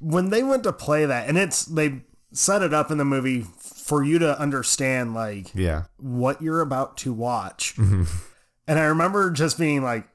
When 0.00 0.30
they 0.30 0.42
went 0.42 0.64
to 0.64 0.72
play 0.72 1.04
that 1.06 1.28
and 1.28 1.38
it's 1.38 1.64
they 1.64 2.02
set 2.32 2.62
it 2.62 2.72
up 2.74 2.90
in 2.90 2.98
the 2.98 3.04
movie 3.04 3.46
for 3.58 4.02
you 4.04 4.18
to 4.20 4.38
understand 4.38 5.14
like 5.14 5.52
Yeah, 5.54 5.84
what 5.98 6.40
you're 6.42 6.60
about 6.60 6.96
to 6.98 7.12
watch. 7.12 7.74
Mm-hmm. 7.76 8.04
And 8.68 8.78
I 8.78 8.84
remember 8.84 9.30
just 9.30 9.58
being 9.58 9.82
like, 9.82 10.06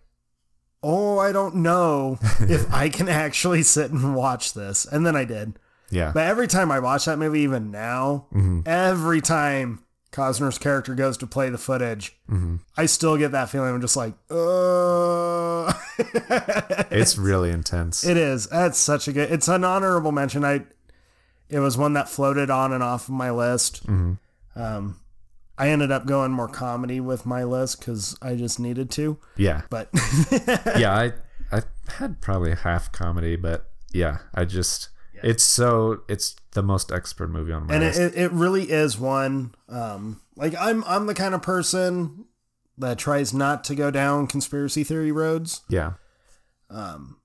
oh, 0.81 1.19
I 1.19 1.31
don't 1.31 1.55
know 1.55 2.17
if 2.41 2.71
I 2.73 2.89
can 2.89 3.09
actually 3.09 3.63
sit 3.63 3.91
and 3.91 4.15
watch 4.15 4.53
this. 4.53 4.85
And 4.85 5.05
then 5.05 5.15
I 5.15 5.25
did. 5.25 5.57
Yeah, 5.95 6.11
But 6.13 6.27
every 6.27 6.47
time 6.47 6.71
I 6.71 6.79
watch 6.79 7.05
that 7.05 7.17
movie, 7.17 7.39
even 7.41 7.71
now, 7.71 8.27
every 8.65 9.21
time 9.21 9.79
Costner's 10.11 10.57
character 10.57 10.93
goes 10.95 11.17
to 11.17 11.27
play 11.27 11.49
the 11.49 11.57
footage, 11.57 12.15
I 12.77 12.85
still 12.85 13.17
get 13.17 13.31
that 13.31 13.49
feeling. 13.49 13.73
I'm 13.73 13.81
just 13.81 13.97
like, 13.97 14.13
uh 14.29 15.73
it's 16.91 17.17
really 17.29 17.49
intense. 17.51 18.03
it 18.05 18.17
is. 18.17 18.47
That's 18.47 18.77
such 18.77 19.07
a 19.07 19.13
good. 19.13 19.31
It's 19.31 19.47
an 19.47 19.63
honorable 19.63 20.11
mention. 20.11 20.43
I. 20.43 20.65
It 21.49 21.59
was 21.59 21.77
one 21.77 21.93
that 21.93 22.09
floated 22.09 22.49
on 22.49 22.73
and 22.73 22.81
off 22.81 23.07
of 23.07 23.13
my 23.13 23.29
list. 23.29 23.83
Um, 23.87 24.99
I 25.57 25.69
ended 25.69 25.91
up 25.91 26.05
going 26.07 26.31
more 26.31 26.47
comedy 26.47 26.99
with 26.99 27.25
my 27.25 27.43
list 27.43 27.79
because 27.79 28.17
I 28.21 28.35
just 28.35 28.59
needed 28.59 28.89
to. 28.91 29.17
yeah, 29.37 29.61
But 29.69 29.89
yeah, 30.77 30.93
I 30.93 31.13
I 31.55 31.61
had 31.99 32.19
probably 32.19 32.55
half 32.55 32.91
comedy, 32.91 33.35
but 33.35 33.69
yeah, 33.93 34.19
I 34.33 34.45
just 34.45 34.89
it's 35.23 35.43
so 35.43 36.01
it's 36.07 36.35
the 36.51 36.63
most 36.63 36.91
expert 36.91 37.29
movie 37.29 37.51
on 37.51 37.67
my 37.67 37.73
and 37.75 37.83
list. 37.83 37.99
it, 37.99 38.13
it, 38.15 38.21
it 38.25 38.31
really 38.31 38.63
is 38.71 38.97
one. 38.99 39.53
Um, 39.69 40.21
like 40.35 40.53
I'm 40.59 40.83
I'm 40.85 41.05
the 41.07 41.13
kind 41.15 41.33
of 41.35 41.41
person 41.41 42.25
that 42.77 42.97
tries 42.97 43.33
not 43.33 43.63
to 43.65 43.75
go 43.75 43.89
down 43.91 44.27
conspiracy 44.27 44.83
theory 44.83 45.11
roads. 45.11 45.61
yeah, 45.69 45.93
Um, 46.69 47.17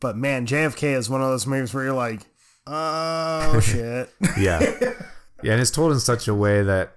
But 0.00 0.16
man, 0.16 0.46
JFK 0.46 0.94
is 0.96 1.08
one 1.08 1.22
of 1.22 1.28
those 1.28 1.46
movies 1.46 1.72
where 1.72 1.84
you're 1.84 1.92
like, 1.94 2.20
oh 2.66 3.60
shit. 3.62 4.10
yeah, 4.38 4.60
yeah, 5.42 5.52
and 5.52 5.60
it's 5.60 5.70
told 5.70 5.92
in 5.92 6.00
such 6.00 6.28
a 6.28 6.34
way 6.34 6.62
that 6.62 6.96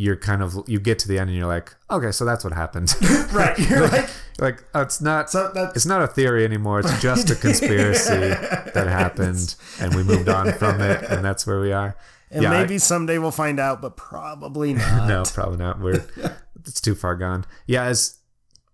you're 0.00 0.16
kind 0.16 0.42
of 0.42 0.56
you 0.66 0.80
get 0.80 0.98
to 0.98 1.06
the 1.06 1.18
end 1.18 1.28
and 1.28 1.38
you're 1.38 1.46
like, 1.46 1.74
okay, 1.90 2.10
so 2.10 2.24
that's 2.24 2.42
what 2.42 2.54
happened. 2.54 2.94
right. 3.34 3.58
You're 3.58 3.86
like, 3.88 4.08
like 4.38 4.64
oh, 4.74 4.80
it's 4.80 5.02
not 5.02 5.28
So 5.28 5.52
it's 5.74 5.84
not 5.84 6.00
a 6.00 6.06
theory 6.06 6.42
anymore. 6.42 6.80
It's 6.80 7.02
just 7.02 7.28
a 7.28 7.34
conspiracy 7.34 8.30
that 8.72 8.86
happened, 8.88 9.54
and 9.78 9.94
we 9.94 10.02
moved 10.02 10.30
on 10.30 10.54
from 10.54 10.80
it, 10.80 11.02
and 11.02 11.22
that's 11.22 11.46
where 11.46 11.60
we 11.60 11.72
are. 11.72 11.98
and 12.30 12.42
yeah, 12.42 12.50
I- 12.50 12.62
maybe 12.62 12.78
someday 12.78 13.18
we'll 13.18 13.30
find 13.30 13.60
out, 13.60 13.82
but 13.82 13.98
probably 13.98 14.72
not. 14.72 15.06
no, 15.06 15.22
probably 15.26 15.58
not. 15.58 15.80
We're 15.80 16.02
it's 16.56 16.80
too 16.80 16.94
far 16.94 17.14
gone. 17.14 17.44
Yeah, 17.66 17.84
as 17.84 18.20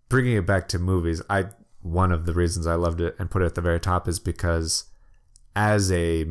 bringing 0.08 0.36
it 0.36 0.46
back 0.46 0.68
to 0.68 0.78
movies, 0.78 1.22
I 1.28 1.46
one 1.82 2.12
of 2.12 2.26
the 2.26 2.34
reasons 2.34 2.68
I 2.68 2.76
loved 2.76 3.00
it 3.00 3.16
and 3.18 3.28
put 3.28 3.42
it 3.42 3.46
at 3.46 3.56
the 3.56 3.60
very 3.60 3.80
top 3.80 4.06
is 4.06 4.20
because 4.20 4.84
as 5.56 5.90
a 5.90 6.24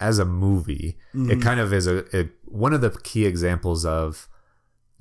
as 0.00 0.18
a 0.18 0.24
movie, 0.24 0.98
it 1.14 1.16
mm-hmm. 1.16 1.40
kind 1.40 1.60
of 1.60 1.72
is 1.72 1.86
a, 1.86 2.04
a 2.12 2.28
one 2.46 2.72
of 2.72 2.80
the 2.80 2.90
key 2.90 3.24
examples 3.24 3.84
of 3.86 4.28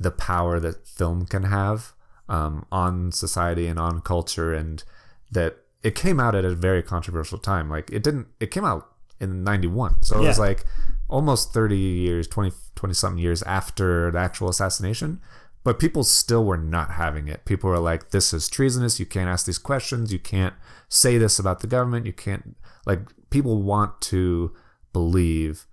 the 0.02 0.12
power 0.12 0.60
that 0.60 0.88
film 0.88 1.26
can 1.26 1.44
have 1.44 1.94
um, 2.30 2.66
on 2.72 3.12
society 3.12 3.68
and 3.68 3.80
on 3.80 4.02
culture, 4.02 4.54
and 4.54 4.84
that 5.32 5.58
it 5.84 5.96
came 5.96 6.20
out 6.20 6.36
at 6.36 6.46
a 6.46 6.54
very 6.56 6.84
controversial 6.84 7.38
time. 7.38 7.70
Like 7.70 7.90
it 7.92 8.04
didn't. 8.04 8.28
It 8.40 8.52
came 8.52 8.66
out 8.66 8.84
in 9.20 9.44
'91, 9.44 10.04
so 10.04 10.18
it 10.24 10.28
was 10.28 10.40
like 10.40 10.66
almost 11.10 11.54
30 11.54 11.78
years, 11.78 12.28
20 12.28 12.52
20 12.76 12.94
something 12.94 13.22
years 13.22 13.44
after 13.44 14.10
the 14.12 14.20
actual 14.20 14.50
assassination. 14.50 15.20
but 15.64 15.78
people 15.78 16.04
still 16.04 16.44
were 16.44 16.58
not 16.58 16.90
having 17.04 17.28
it. 17.28 17.46
People 17.46 17.70
were 17.70 17.78
like, 17.92 18.10
"This 18.10 18.34
is 18.34 18.50
treasonous. 18.50 19.00
You 19.00 19.06
can't 19.06 19.30
ask 19.30 19.46
these 19.46 19.60
questions. 19.72 20.12
You 20.12 20.18
can't 20.18 20.56
say 20.90 21.20
this 21.20 21.38
about 21.38 21.60
the 21.60 21.68
government. 21.68 22.06
You 22.08 22.14
can't 22.14 22.56
like." 22.88 23.02
People 23.30 23.62
want 23.62 24.02
to 24.12 24.52
believe 24.94 25.68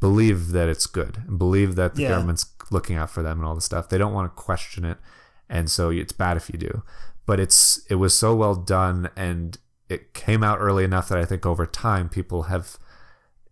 believe 0.00 0.48
that 0.50 0.68
it's 0.68 0.86
good 0.86 1.22
believe 1.38 1.76
that 1.76 1.94
the 1.94 2.02
Yeah. 2.02 2.08
government's 2.10 2.44
looking 2.70 2.96
out 2.96 3.10
for 3.10 3.22
them 3.22 3.38
and 3.38 3.46
all 3.46 3.54
the 3.54 3.60
stuff. 3.60 3.88
They 3.88 3.98
don't 3.98 4.12
want 4.14 4.30
to 4.34 4.42
question 4.42 4.84
it, 4.84 4.98
and 5.48 5.70
so 5.70 5.90
it's 5.90 6.12
bad 6.12 6.36
if 6.36 6.48
you 6.50 6.58
do. 6.58 6.82
But 7.26 7.40
it's 7.40 7.84
it 7.88 7.94
was 7.96 8.16
so 8.16 8.34
well 8.34 8.54
done, 8.54 9.10
and 9.16 9.56
it 9.88 10.14
came 10.14 10.42
out 10.44 10.58
early 10.60 10.84
enough 10.84 11.08
that 11.08 11.18
I 11.18 11.24
think 11.24 11.44
over 11.46 11.66
time 11.66 12.08
people 12.08 12.44
have 12.44 12.76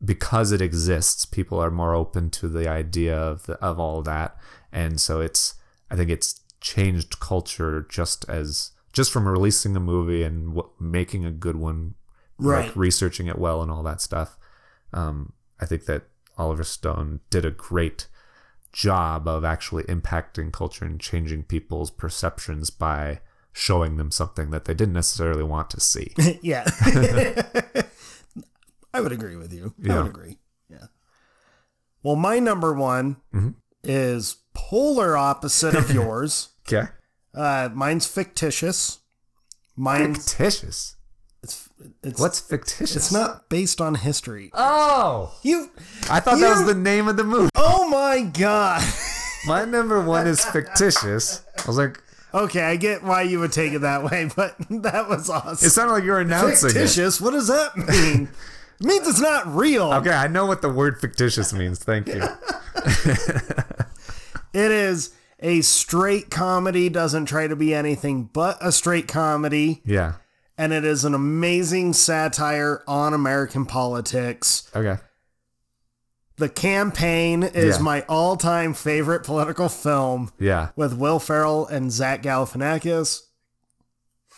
because 0.05 0.51
it 0.51 0.61
exists, 0.61 1.25
people 1.25 1.61
are 1.61 1.71
more 1.71 1.95
open 1.95 2.29
to 2.31 2.49
the 2.49 2.69
idea 2.69 3.17
of 3.17 3.47
the, 3.47 3.55
of 3.65 3.79
all 3.79 4.03
that, 4.03 4.37
and 4.73 5.01
so 5.01 5.21
it's 5.21 5.55
I 5.91 5.97
think 5.97 6.11
it's 6.11 6.41
changed 6.61 7.21
culture 7.21 7.87
just 7.89 8.29
as 8.29 8.71
just 8.93 9.11
from 9.11 9.27
releasing 9.29 9.75
a 9.77 9.81
movie 9.81 10.23
and 10.23 10.55
w- 10.55 10.71
making 10.79 11.25
a 11.25 11.31
good 11.31 11.57
one, 11.57 11.95
Right. 12.39 12.67
like 12.67 12.77
researching 12.77 13.27
it 13.27 13.39
well 13.39 13.63
and 13.63 13.71
all 13.71 13.83
that 13.85 14.01
stuff. 14.03 14.37
Um, 14.93 15.33
I 15.61 15.65
think 15.67 15.87
that 15.87 16.03
Oliver 16.37 16.65
Stone 16.65 17.21
did 17.31 17.45
a 17.47 17.51
great 17.51 18.07
job 18.73 19.29
of 19.29 19.45
actually 19.45 19.83
impacting 19.85 20.53
culture 20.53 20.85
and 20.85 20.99
changing 21.01 21.43
people's 21.45 21.91
perceptions 21.91 22.71
by 22.71 23.21
showing 23.53 23.97
them 23.99 24.11
something 24.11 24.51
that 24.51 24.65
they 24.65 24.73
didn't 24.75 24.95
necessarily 24.95 25.43
want 25.43 25.69
to 25.71 25.79
see. 25.81 26.13
yeah. 26.43 26.65
I 28.95 29.01
would 29.01 29.13
agree 29.13 29.37
with 29.37 29.53
you. 29.53 29.75
I 29.89 29.99
would 29.99 30.07
agree. 30.11 30.39
Yeah. 30.69 30.87
Well, 32.03 32.17
my 32.17 32.39
number 32.39 32.73
one 32.73 33.17
Mm-hmm. 33.35 33.51
is 33.85 34.37
polar 34.55 35.17
opposite 35.17 35.75
of 35.75 35.91
yours. 35.95 36.49
Okay. 36.69 36.89
Uh, 37.35 37.71
mine's 37.75 38.07
fictitious. 38.07 38.99
Mine's 39.77 40.33
Fictitious. 40.33 40.97
It's 42.03 42.21
What's 42.21 42.41
fictitious? 42.41 42.97
it's 42.97 43.13
not 43.13 43.49
based 43.49 43.81
on 43.81 43.95
history. 43.95 44.51
Oh, 44.55 45.35
You 45.43 45.71
I 46.11 46.21
thought 46.21 46.39
that 46.41 46.51
was 46.59 46.67
the 46.67 46.75
name 46.75 47.09
of 47.09 47.17
the 47.17 47.25
movie. 47.25 47.51
Oh 47.55 47.89
my 47.89 48.23
god. 48.23 48.83
My 49.47 49.65
number 49.65 50.01
one 50.01 50.27
is 50.27 50.45
fictitious. 50.45 51.43
I 51.59 51.67
was 51.67 51.77
like, 51.77 52.01
Okay, 52.35 52.63
I 52.63 52.77
get 52.77 53.03
why 53.03 53.23
you 53.23 53.41
would 53.41 53.53
take 53.53 53.73
it 53.75 53.81
that 53.81 54.05
way, 54.05 54.31
but 54.35 54.57
that 54.71 55.09
was 55.09 55.29
awesome. 55.29 55.67
it 55.67 55.71
sounded 55.71 55.93
like 55.95 56.05
you 56.05 56.13
were 56.13 56.21
announcing 56.21 56.71
it. 56.71 56.73
fictitious. 56.73 57.21
What 57.21 57.33
does 57.33 57.49
that 57.49 57.77
mean? 57.77 58.29
it 58.81 58.87
means 58.87 59.07
it's 59.07 59.21
not 59.21 59.47
real. 59.55 59.93
Okay, 59.95 60.11
I 60.11 60.29
know 60.29 60.47
what 60.47 60.63
the 60.63 60.69
word 60.71 60.99
fictitious 61.01 61.53
means. 61.53 61.79
Thank 61.79 62.09
you. 62.09 62.23
It 64.55 64.71
is 64.71 65.15
a 65.41 65.63
straight 65.63 66.31
comedy, 66.31 66.89
doesn't 66.91 67.25
try 67.25 67.47
to 67.47 67.57
be 67.57 67.73
anything 67.75 68.25
but 68.33 68.59
a 68.61 68.71
straight 68.71 69.09
comedy, 69.09 69.81
Yeah. 69.85 70.15
And 70.63 70.73
it 70.73 70.85
is 70.85 71.05
an 71.05 71.13
amazing 71.13 71.93
satire 71.93 72.85
on 72.87 73.13
American 73.13 73.67
politics. 73.67 74.71
Okay. 74.77 74.97
The 76.37 76.49
Campaign 76.49 77.43
is 77.43 77.79
Yeah. 77.79 77.83
my 77.83 78.03
all 78.09 78.37
time 78.37 78.73
favorite 78.73 79.25
political 79.25 79.69
film 79.69 80.31
Yeah. 80.39 80.69
with 80.77 80.95
Will 80.95 81.19
Ferrell 81.19 81.67
and 81.67 81.91
Zach 81.91 82.23
Galifianakis. 82.23 83.23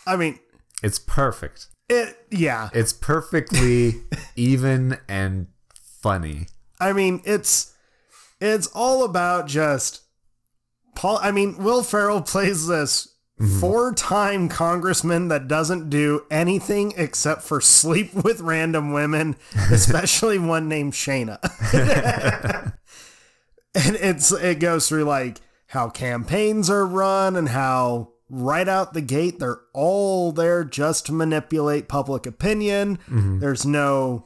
I 0.07 0.15
mean, 0.15 0.39
It's 0.81 0.97
perfect. 0.97 1.67
it, 1.89 2.17
yeah. 2.31 2.69
It's 2.73 2.91
perfectly 2.91 4.01
even 4.35 4.97
and 5.07 5.45
funny. 6.01 6.47
I 6.79 6.91
mean, 6.91 7.21
it's 7.23 7.71
it's 8.41 8.65
all 8.73 9.03
about 9.03 9.45
just 9.45 10.01
Paul. 10.95 11.19
I 11.21 11.29
mean, 11.31 11.57
Will 11.57 11.83
Ferrell 11.83 12.21
plays 12.23 12.65
this 12.65 13.09
Mm-hmm. 13.37 13.59
four-time 13.59 14.47
congressman 14.47 15.27
that 15.27 15.49
doesn't 15.49 15.89
do 15.89 16.25
anything 16.31 16.93
except 16.95 17.41
for 17.41 17.59
sleep 17.59 18.13
with 18.23 18.39
random 18.39 18.93
women, 18.93 19.35
especially 19.71 20.39
one 20.39 20.69
named 20.69 20.93
Shayna. 20.93 21.39
and 23.75 23.95
it's 23.97 24.31
it 24.31 24.59
goes 24.59 24.87
through 24.87 25.03
like 25.03 25.41
how 25.67 25.89
campaigns 25.89 26.69
are 26.69 26.85
run 26.85 27.35
and 27.35 27.49
how 27.49 28.13
right 28.29 28.69
out 28.69 28.93
the 28.93 29.01
gate 29.01 29.39
they're 29.39 29.59
all 29.73 30.31
there 30.31 30.63
just 30.63 31.05
to 31.07 31.11
manipulate 31.11 31.89
public 31.89 32.25
opinion. 32.25 32.97
Mm-hmm. 33.09 33.39
There's 33.39 33.65
no 33.65 34.25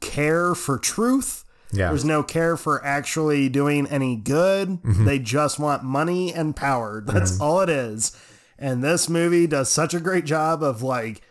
care 0.00 0.54
for 0.54 0.78
truth. 0.78 1.44
Yeah. 1.72 1.88
There's 1.88 2.04
no 2.04 2.22
care 2.22 2.56
for 2.56 2.84
actually 2.84 3.48
doing 3.48 3.86
any 3.86 4.16
good. 4.16 4.80
They 4.82 5.18
just 5.18 5.58
want 5.58 5.84
money 5.84 6.32
and 6.34 6.54
power. 6.56 7.00
That's 7.06 7.40
all 7.40 7.60
it 7.60 7.68
is. 7.68 8.16
And 8.58 8.82
this 8.82 9.08
movie 9.08 9.46
does 9.46 9.70
such 9.70 9.94
a 9.94 10.00
great 10.00 10.24
job 10.24 10.62
of 10.62 10.82
like 10.82 11.22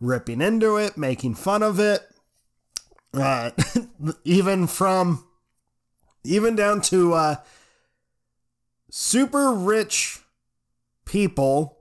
ripping 0.00 0.40
into 0.40 0.76
it, 0.76 0.96
making 0.96 1.34
fun 1.34 1.62
of 1.62 1.80
it. 1.80 2.02
Uh, 3.12 3.50
even 4.24 4.66
from 4.66 5.24
even 6.24 6.54
down 6.54 6.80
to 6.82 7.14
uh 7.14 7.36
super 8.90 9.52
rich 9.52 10.20
people 11.04 11.78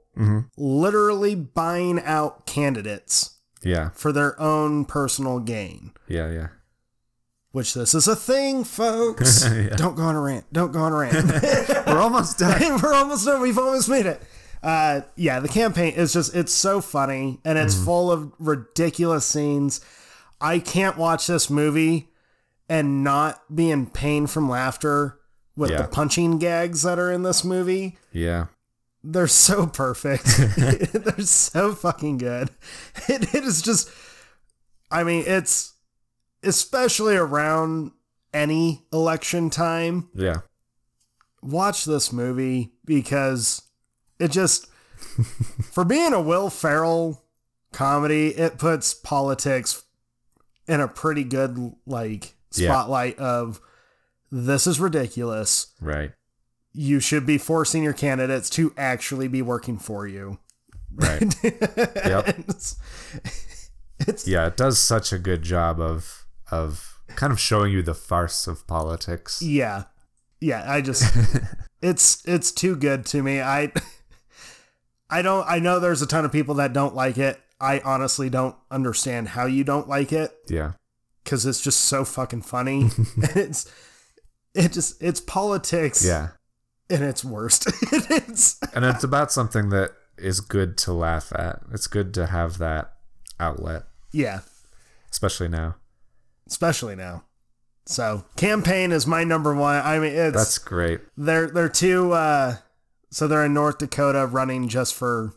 literally 0.57 1.35
buying 1.35 1.99
out 2.02 2.48
candidates 2.48 3.35
Yeah. 3.64 3.89
for 3.89 4.11
their 4.11 4.39
own 4.41 4.85
personal 4.85 5.39
gain 5.39 5.91
Yeah. 6.07 6.31
Yeah. 6.31 6.48
Which 7.57 7.73
this 7.73 7.95
is 7.95 8.07
a 8.07 8.15
thing, 8.15 8.63
folks. 8.63 9.41
Don't 9.77 9.95
go 9.95 10.03
on 10.03 10.15
a 10.15 10.21
rant. 10.21 10.45
Don't 10.53 10.71
go 10.71 10.77
on 10.81 10.93
a 10.93 10.97
rant. 10.97 11.25
We're 11.88 11.97
almost 11.99 12.38
done. 12.38 12.79
We're 12.84 12.93
almost 12.93 13.25
done. 13.25 13.41
We've 13.41 13.57
almost 13.57 13.89
made 13.89 14.05
it. 14.05 14.21
Uh, 14.61 15.01
yeah, 15.15 15.39
the 15.39 15.47
campaign 15.47 15.93
is 15.95 16.13
just, 16.13 16.35
it's 16.35 16.53
so 16.53 16.81
funny 16.81 17.39
and 17.43 17.57
it's 17.57 17.73
full 17.84 18.11
of 18.11 18.31
ridiculous 18.38 19.25
scenes. 19.25 19.81
I 20.39 20.59
can't 20.59 20.97
watch 20.97 21.25
this 21.25 21.49
movie 21.49 22.09
and 22.69 23.03
not 23.03 23.55
be 23.55 23.71
in 23.71 23.88
pain 23.88 24.27
from 24.27 24.47
laughter 24.47 25.17
with 25.55 25.71
Yeah. 25.71 25.81
the 25.81 25.88
punching 25.88 26.38
gags 26.38 26.84
that 26.84 26.99
are 26.99 27.11
in 27.11 27.23
this 27.23 27.43
movie. 27.43 27.97
Yeah. 28.11 28.47
They're 29.03 29.27
so 29.27 29.65
perfect. 29.65 30.25
They're 30.93 31.21
so 31.25 31.73
fucking 31.73 32.19
good. 32.19 32.51
It, 33.09 33.34
it 33.34 33.43
is 33.43 33.63
just, 33.63 33.89
I 34.91 35.03
mean, 35.03 35.23
it's 35.25 35.73
especially 36.43 37.15
around 37.15 37.91
any 38.34 38.85
election 38.93 39.49
time. 39.49 40.09
Yeah. 40.14 40.41
Watch 41.41 41.85
this 41.85 42.11
movie 42.11 42.73
because 42.85 43.61
it 44.19 44.31
just, 44.31 44.68
for 45.72 45.85
being 45.85 46.14
a 46.14 46.22
Will 46.22 46.49
Ferrell 46.49 47.23
comedy, 47.72 48.30
it 48.30 48.57
puts 48.57 48.93
politics 48.93 49.84
in 50.68 50.81
a 50.81 50.88
pretty 50.88 51.23
good, 51.23 51.73
like, 51.85 52.34
Yeah. 52.55 52.69
spotlight 52.72 53.18
of 53.19 53.61
this 54.31 54.68
is 54.68 54.80
ridiculous. 54.80 55.68
Right. 55.80 56.11
You 56.73 56.99
should 56.99 57.26
be 57.26 57.38
forcing 57.38 57.84
your 57.84 57.93
candidates 57.93 58.49
to 58.51 58.73
actually 58.77 59.27
be 59.27 59.41
working 59.41 59.77
for 59.80 60.05
you. 60.07 60.39
Right. 60.93 61.34
yep. 61.43 62.27
It's- 62.30 62.76
it's 63.99 64.27
Yeah. 64.27 64.47
It 64.47 64.57
does 64.57 64.80
such 64.80 65.11
a 65.14 65.18
good 65.19 65.41
job 65.43 65.80
of 65.80 66.26
of 66.52 66.99
kind 67.15 67.32
of 67.34 67.40
showing 67.40 67.72
you 67.72 67.82
the 67.82 67.94
farce 67.94 68.48
of 68.48 68.65
politics. 68.68 69.41
yeah 69.41 69.84
yeah 70.40 70.64
i 70.72 70.82
just 70.82 71.03
it's 71.82 72.22
it's 72.28 72.52
too 72.52 72.76
good 72.76 73.06
to 73.06 73.24
me 73.24 73.41
i 73.41 73.72
i 75.10 75.22
don't 75.22 75.45
i 75.48 75.57
know 75.60 75.80
there's 75.80 76.02
a 76.02 76.07
ton 76.07 76.26
of 76.26 76.32
people 76.32 76.56
that 76.56 76.74
don't 76.74 76.94
like 76.95 77.18
it 77.18 77.40
i 77.60 77.80
honestly 77.80 78.30
don't 78.30 78.56
understand 78.69 79.30
how 79.30 79.45
you 79.45 79.64
don't 79.64 79.88
like 79.90 80.11
it 80.14 80.32
Yeah. 80.48 80.74
because 81.24 81.45
it's 81.45 81.61
just 81.61 81.82
so 81.82 82.06
fucking 82.06 82.41
funny 82.44 82.90
it's 83.36 83.72
it 84.53 84.72
just 84.74 85.02
it's 85.02 85.22
politics 85.22 86.06
Yeah. 86.06 86.30
in 86.90 87.02
its 87.03 87.24
worst 87.26 87.68
it's 87.91 88.60
And 88.76 88.86
it's 88.86 89.03
about 89.03 89.32
something 89.32 89.69
that 89.69 89.91
is 90.18 90.40
good 90.40 90.78
to 90.80 90.94
laugh 90.94 91.32
at. 91.36 91.61
It's 91.72 91.86
good 91.88 92.11
to 92.15 92.26
have 92.26 92.57
that 92.57 92.94
outlet, 93.40 93.84
yeah 94.11 94.40
especially 95.11 95.48
now. 95.48 95.76
Especially 96.48 96.95
now 96.95 97.24
so 97.86 98.24
campaign 98.36 98.91
is 98.91 99.06
my 99.07 99.24
number 99.24 99.53
one 99.56 99.82
i 99.86 99.99
mean 99.99 100.11
it's 100.14 100.36
That's 100.36 100.57
great. 100.57 100.99
They're 101.15 101.48
they're 101.48 101.69
two 101.69 102.11
uh 102.11 102.56
so 103.10 103.28
they're 103.28 103.45
in 103.45 103.53
North 103.53 103.78
Dakota 103.78 104.26
running 104.26 104.68
just 104.68 104.94
for 104.94 105.34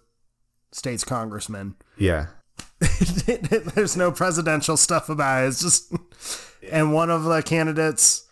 states 0.73 1.05
congressmen. 1.05 1.77
Yeah. 1.97 2.27
There's 3.75 3.97
no 3.97 4.11
presidential 4.11 4.77
stuff 4.77 5.09
about 5.09 5.45
it. 5.45 5.49
It's 5.49 5.61
just 5.63 5.95
and 6.71 6.93
one 6.93 7.11
of 7.11 7.25
the 7.25 7.43
candidates 7.43 8.27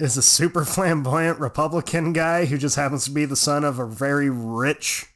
is 0.00 0.16
a 0.16 0.22
super 0.22 0.64
flamboyant 0.74 1.38
Republican 1.40 2.12
guy 2.12 2.46
who 2.46 2.56
just 2.56 2.76
happens 2.76 3.04
to 3.04 3.10
be 3.10 3.24
the 3.24 3.36
son 3.36 3.64
of 3.64 3.78
a 3.78 3.86
very 3.86 4.30
rich 4.30 5.06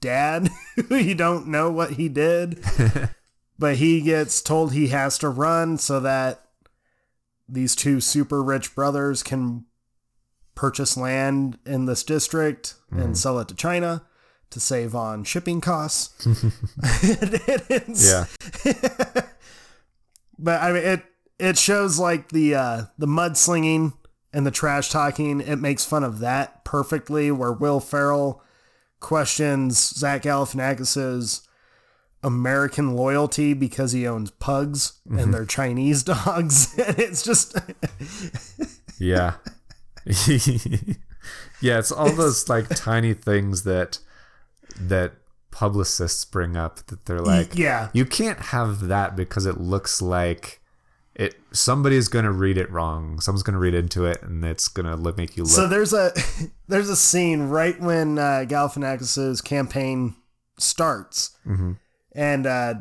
dad 0.00 0.48
who 0.88 0.96
you 0.96 1.14
don't 1.14 1.48
know 1.48 1.70
what 1.70 1.92
he 1.92 2.08
did. 2.08 2.64
But 3.58 3.76
he 3.76 4.00
gets 4.00 4.42
told 4.42 4.72
he 4.72 4.88
has 4.88 5.18
to 5.18 5.28
run 5.28 5.78
so 5.78 6.00
that 6.00 6.42
these 7.48 7.74
two 7.76 8.00
super 8.00 8.42
rich 8.42 8.74
brothers 8.74 9.22
can 9.22 9.64
purchase 10.54 10.96
land 10.96 11.58
in 11.66 11.86
this 11.86 12.02
district 12.02 12.74
and 12.90 13.16
sell 13.16 13.38
it 13.38 13.48
to 13.48 13.54
China 13.54 14.04
to 14.50 14.60
save 14.60 14.94
on 14.94 15.22
shipping 15.24 15.60
costs. 15.60 16.26
Yeah. 17.96 18.24
but 20.38 20.62
I 20.62 20.72
mean 20.72 20.82
it 20.82 21.04
it 21.38 21.58
shows 21.58 21.98
like 21.98 22.30
the 22.30 22.54
uh 22.54 22.82
the 22.98 23.06
mudslinging 23.06 23.92
and 24.32 24.46
the 24.46 24.50
trash 24.50 24.90
talking. 24.90 25.40
It 25.40 25.56
makes 25.56 25.84
fun 25.84 26.04
of 26.04 26.18
that 26.20 26.64
perfectly 26.64 27.30
where 27.30 27.52
Will 27.52 27.80
Ferrell 27.80 28.42
questions 29.00 29.78
Zach 29.78 30.22
Galifianakis's 30.22 31.45
American 32.26 32.96
loyalty 32.96 33.54
because 33.54 33.92
he 33.92 34.04
owns 34.04 34.32
pugs 34.32 34.98
and 35.08 35.32
they're 35.32 35.46
Chinese 35.46 36.02
dogs. 36.02 36.76
and 36.86 36.98
it's 36.98 37.22
just 37.22 37.56
Yeah. 38.98 39.34
yeah, 41.60 41.78
it's 41.78 41.92
all 41.92 42.10
those 42.10 42.48
like 42.48 42.68
tiny 42.70 43.14
things 43.14 43.62
that 43.62 43.98
that 44.78 45.12
publicists 45.50 46.24
bring 46.24 46.56
up 46.56 46.84
that 46.86 47.06
they're 47.06 47.20
like 47.20 47.56
yeah. 47.56 47.88
you 47.94 48.04
can't 48.04 48.38
have 48.38 48.88
that 48.88 49.16
because 49.16 49.46
it 49.46 49.58
looks 49.58 50.02
like 50.02 50.60
it 51.14 51.34
somebody's 51.50 52.08
going 52.08 52.24
to 52.24 52.30
read 52.30 52.58
it 52.58 52.70
wrong. 52.70 53.20
Someone's 53.20 53.42
going 53.42 53.54
to 53.54 53.60
read 53.60 53.74
into 53.74 54.04
it 54.04 54.22
and 54.22 54.44
it's 54.44 54.68
going 54.68 54.86
to 54.86 54.96
look 54.96 55.16
make 55.16 55.36
you 55.36 55.44
look 55.44 55.52
So 55.52 55.66
there's 55.66 55.92
a 55.92 56.12
there's 56.68 56.90
a 56.90 56.96
scene 56.96 57.44
right 57.44 57.78
when 57.80 58.18
uh, 58.18 58.44
Galifianakis's 58.46 59.40
campaign 59.40 60.16
starts, 60.58 61.36
and 62.16 62.46
uh, 62.46 62.74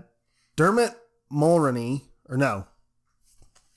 Dermot 0.56 0.92
Mulroney, 1.32 2.02
or 2.28 2.38
no, 2.38 2.66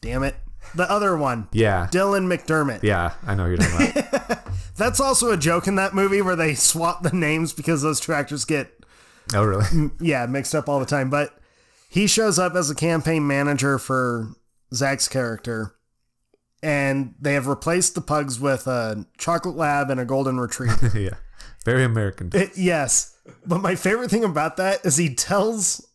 damn 0.00 0.22
it, 0.22 0.36
the 0.74 0.90
other 0.90 1.16
one, 1.16 1.48
Yeah. 1.52 1.88
Dylan 1.90 2.26
McDermott. 2.32 2.82
Yeah, 2.82 3.14
I 3.26 3.34
know 3.34 3.44
who 3.44 3.50
you're 3.50 3.58
talking 3.58 4.02
about. 4.08 4.38
That's 4.76 5.00
also 5.00 5.32
a 5.32 5.36
joke 5.36 5.66
in 5.66 5.74
that 5.74 5.92
movie 5.94 6.22
where 6.22 6.36
they 6.36 6.54
swap 6.54 7.02
the 7.02 7.10
names 7.14 7.52
because 7.52 7.82
those 7.82 7.98
two 8.00 8.12
actors 8.12 8.44
get 8.44 8.70
oh 9.34 9.42
really? 9.44 9.90
yeah 10.00 10.24
mixed 10.26 10.54
up 10.54 10.68
all 10.68 10.78
the 10.78 10.86
time. 10.86 11.10
But 11.10 11.36
he 11.90 12.06
shows 12.06 12.38
up 12.38 12.54
as 12.54 12.70
a 12.70 12.74
campaign 12.74 13.26
manager 13.26 13.78
for 13.78 14.28
Zach's 14.72 15.08
character. 15.08 15.74
And 16.62 17.14
they 17.20 17.34
have 17.34 17.46
replaced 17.46 17.94
the 17.94 18.00
pugs 18.00 18.40
with 18.40 18.66
a 18.66 19.06
chocolate 19.16 19.56
lab 19.56 19.90
and 19.90 20.00
a 20.00 20.04
golden 20.04 20.38
retriever. 20.40 20.90
yeah. 20.98 21.14
Very 21.68 21.84
American. 21.84 22.30
It- 22.34 22.56
yes. 22.56 23.14
But 23.46 23.60
my 23.60 23.74
favorite 23.74 24.10
thing 24.10 24.24
about 24.24 24.56
that 24.56 24.84
is 24.86 24.96
he 24.96 25.14
tells 25.14 25.86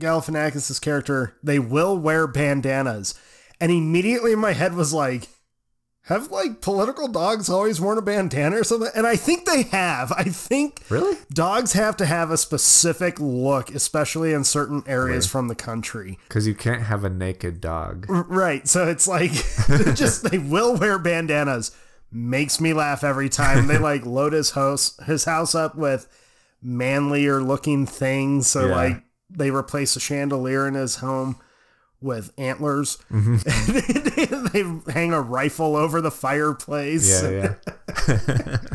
Galifianakis' 0.00 0.80
character 0.80 1.34
they 1.42 1.58
will 1.58 1.98
wear 1.98 2.26
bandanas. 2.26 3.14
And 3.60 3.70
immediately 3.72 4.32
in 4.32 4.38
my 4.38 4.52
head 4.52 4.74
was 4.74 4.92
like, 4.94 5.28
have 6.02 6.30
like 6.30 6.62
political 6.62 7.08
dogs 7.08 7.50
always 7.50 7.78
worn 7.80 7.98
a 7.98 8.02
bandana 8.02 8.56
or 8.60 8.64
something? 8.64 8.88
And 8.94 9.06
I 9.06 9.16
think 9.16 9.44
they 9.44 9.62
have. 9.64 10.10
I 10.12 10.22
think 10.24 10.80
Really? 10.88 11.18
dogs 11.34 11.74
have 11.74 11.96
to 11.98 12.06
have 12.06 12.30
a 12.30 12.38
specific 12.38 13.20
look, 13.20 13.74
especially 13.74 14.32
in 14.32 14.44
certain 14.44 14.82
areas 14.86 15.26
from 15.26 15.48
the 15.48 15.54
country. 15.54 16.18
Cuz 16.30 16.46
you 16.46 16.54
can't 16.54 16.84
have 16.84 17.04
a 17.04 17.10
naked 17.10 17.60
dog. 17.60 18.06
Right. 18.08 18.66
So 18.66 18.88
it's 18.88 19.06
like 19.06 19.32
just 19.94 20.22
they 20.30 20.38
will 20.38 20.76
wear 20.76 20.98
bandanas. 20.98 21.72
Makes 22.10 22.60
me 22.60 22.72
laugh 22.72 23.04
every 23.04 23.28
time. 23.28 23.66
They 23.66 23.78
like 23.78 24.04
load 24.06 24.32
his 24.32 24.52
house 24.52 24.96
his 25.04 25.24
house 25.24 25.54
up 25.54 25.74
with 25.76 26.08
manlier 26.62 27.40
looking 27.42 27.86
things. 27.86 28.46
So 28.46 28.66
Yeah. 28.68 28.74
like 28.74 29.02
they 29.30 29.50
replace 29.50 29.94
a 29.96 30.00
chandelier 30.00 30.66
in 30.66 30.74
his 30.74 30.96
home 30.96 31.38
with 32.00 32.32
antlers. 32.38 32.96
Mm-hmm. 33.12 34.84
they 34.86 34.92
hang 34.92 35.12
a 35.12 35.20
rifle 35.20 35.76
over 35.76 36.00
the 36.00 36.10
fireplace. 36.10 37.22
Yeah, 37.22 37.54
yeah. 38.08 38.56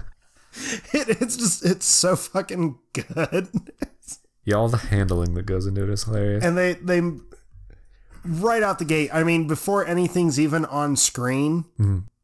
It, 0.93 1.19
it's 1.21 1.35
just 1.35 1.65
it's 1.65 1.87
so 1.87 2.15
fucking 2.15 2.77
good. 2.93 3.47
Yeah, 4.45 4.55
all 4.57 4.69
the 4.69 4.77
handling 4.77 5.33
that 5.33 5.47
goes 5.47 5.65
into 5.65 5.81
it 5.81 5.89
is 5.89 6.03
hilarious. 6.03 6.43
and 6.43 6.55
they 6.55 6.73
they 6.73 7.01
right 8.23 8.61
out 8.63 8.77
the 8.79 8.85
gate 8.85 9.09
i 9.11 9.21
mean 9.23 9.47
before 9.47 9.85
anything's 9.85 10.39
even 10.39 10.63
on 10.65 10.95
screen 10.95 11.65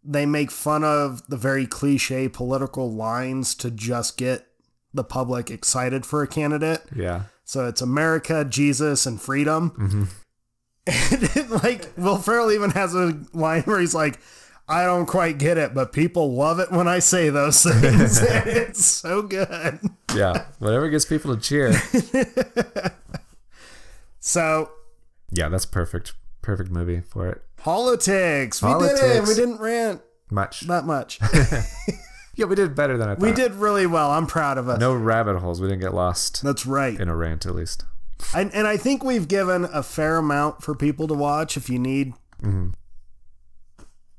they 0.04 0.26
make 0.26 0.52
fun 0.52 0.84
of 0.84 1.26
the 1.28 1.38
very 1.38 1.68
cliche 1.68 2.30
political 2.30 2.92
lines 2.92 3.56
to 3.56 3.70
just 3.70 4.18
get 4.18 4.48
the 4.94 5.04
public 5.04 5.52
excited 5.52 6.06
for 6.06 6.24
a 6.24 6.28
candidate 6.28 6.82
yeah. 6.96 7.24
so 7.44 7.68
it's 7.68 7.82
america 7.82 8.46
jesus 8.46 9.06
and 9.06 9.22
freedom 9.22 9.72
mm-hmm. 9.72 10.04
and 10.88 11.24
it, 11.36 11.64
like 11.64 11.92
will 11.98 12.18
ferrell 12.18 12.52
even 12.52 12.72
has 12.72 12.96
a 12.96 13.20
line 13.34 13.62
where 13.64 13.80
he's 13.80 13.96
like 13.96 14.20
I 14.72 14.86
don't 14.86 15.08
quite 15.08 15.40
get 15.40 15.58
it, 15.58 15.74
but 15.74 15.94
people 15.94 16.36
love 16.36 16.60
it 16.60 16.72
when 16.72 16.88
I 16.88 17.00
say 17.00 17.32
those 17.32 17.64
things. 17.82 18.22
it's 18.22 18.86
so 18.86 19.24
good. 19.24 19.80
Yeah. 20.16 20.46
Whatever 20.60 20.90
gets 20.90 21.06
people 21.06 21.36
to 21.36 21.42
cheer. 21.42 21.74
So, 24.20 24.70
Yeah, 25.32 25.50
that's 25.50 25.66
perfect. 25.66 26.14
Perfect 26.42 26.72
movie 26.72 27.02
for 27.02 27.28
it. 27.28 27.42
politics. 27.58 28.62
We 28.62 28.70
did 28.80 29.00
it. 29.18 29.28
We 29.28 29.34
didn't 29.36 29.60
rant 29.60 30.02
Much. 30.32 30.66
Not 30.68 30.86
much. 30.86 31.20
Yeah, 32.36 32.46
we 32.46 32.56
did 32.56 32.74
better 32.74 32.96
than 32.98 33.10
I 33.10 33.16
thought. 33.16 33.22
We 33.22 33.34
did 33.34 33.56
really 33.56 33.86
well. 33.86 34.12
I'm 34.12 34.26
proud 34.26 34.58
of 34.58 34.70
us. 34.70 34.80
No 34.80 34.94
rabbit 34.94 35.38
holes. 35.40 35.60
We 35.60 35.68
didn't 35.68 35.82
get 35.82 35.94
lost 35.94 36.42
That's 36.42 36.66
right. 36.66 36.98
in 36.98 37.10
a 37.10 37.16
rant, 37.16 37.46
at 37.46 37.54
least. 37.54 37.84
And, 38.34 38.50
and 38.56 38.66
I 38.66 38.78
think 38.78 39.04
we've 39.04 39.28
given 39.28 39.66
a 39.66 39.84
fair 39.84 40.16
amount 40.16 40.64
for 40.64 40.74
people 40.74 41.06
to 41.10 41.14
watch 41.14 41.58
if 41.58 41.70
you 41.70 41.80
need. 41.80 42.14
Mm-hmm. 42.42 42.70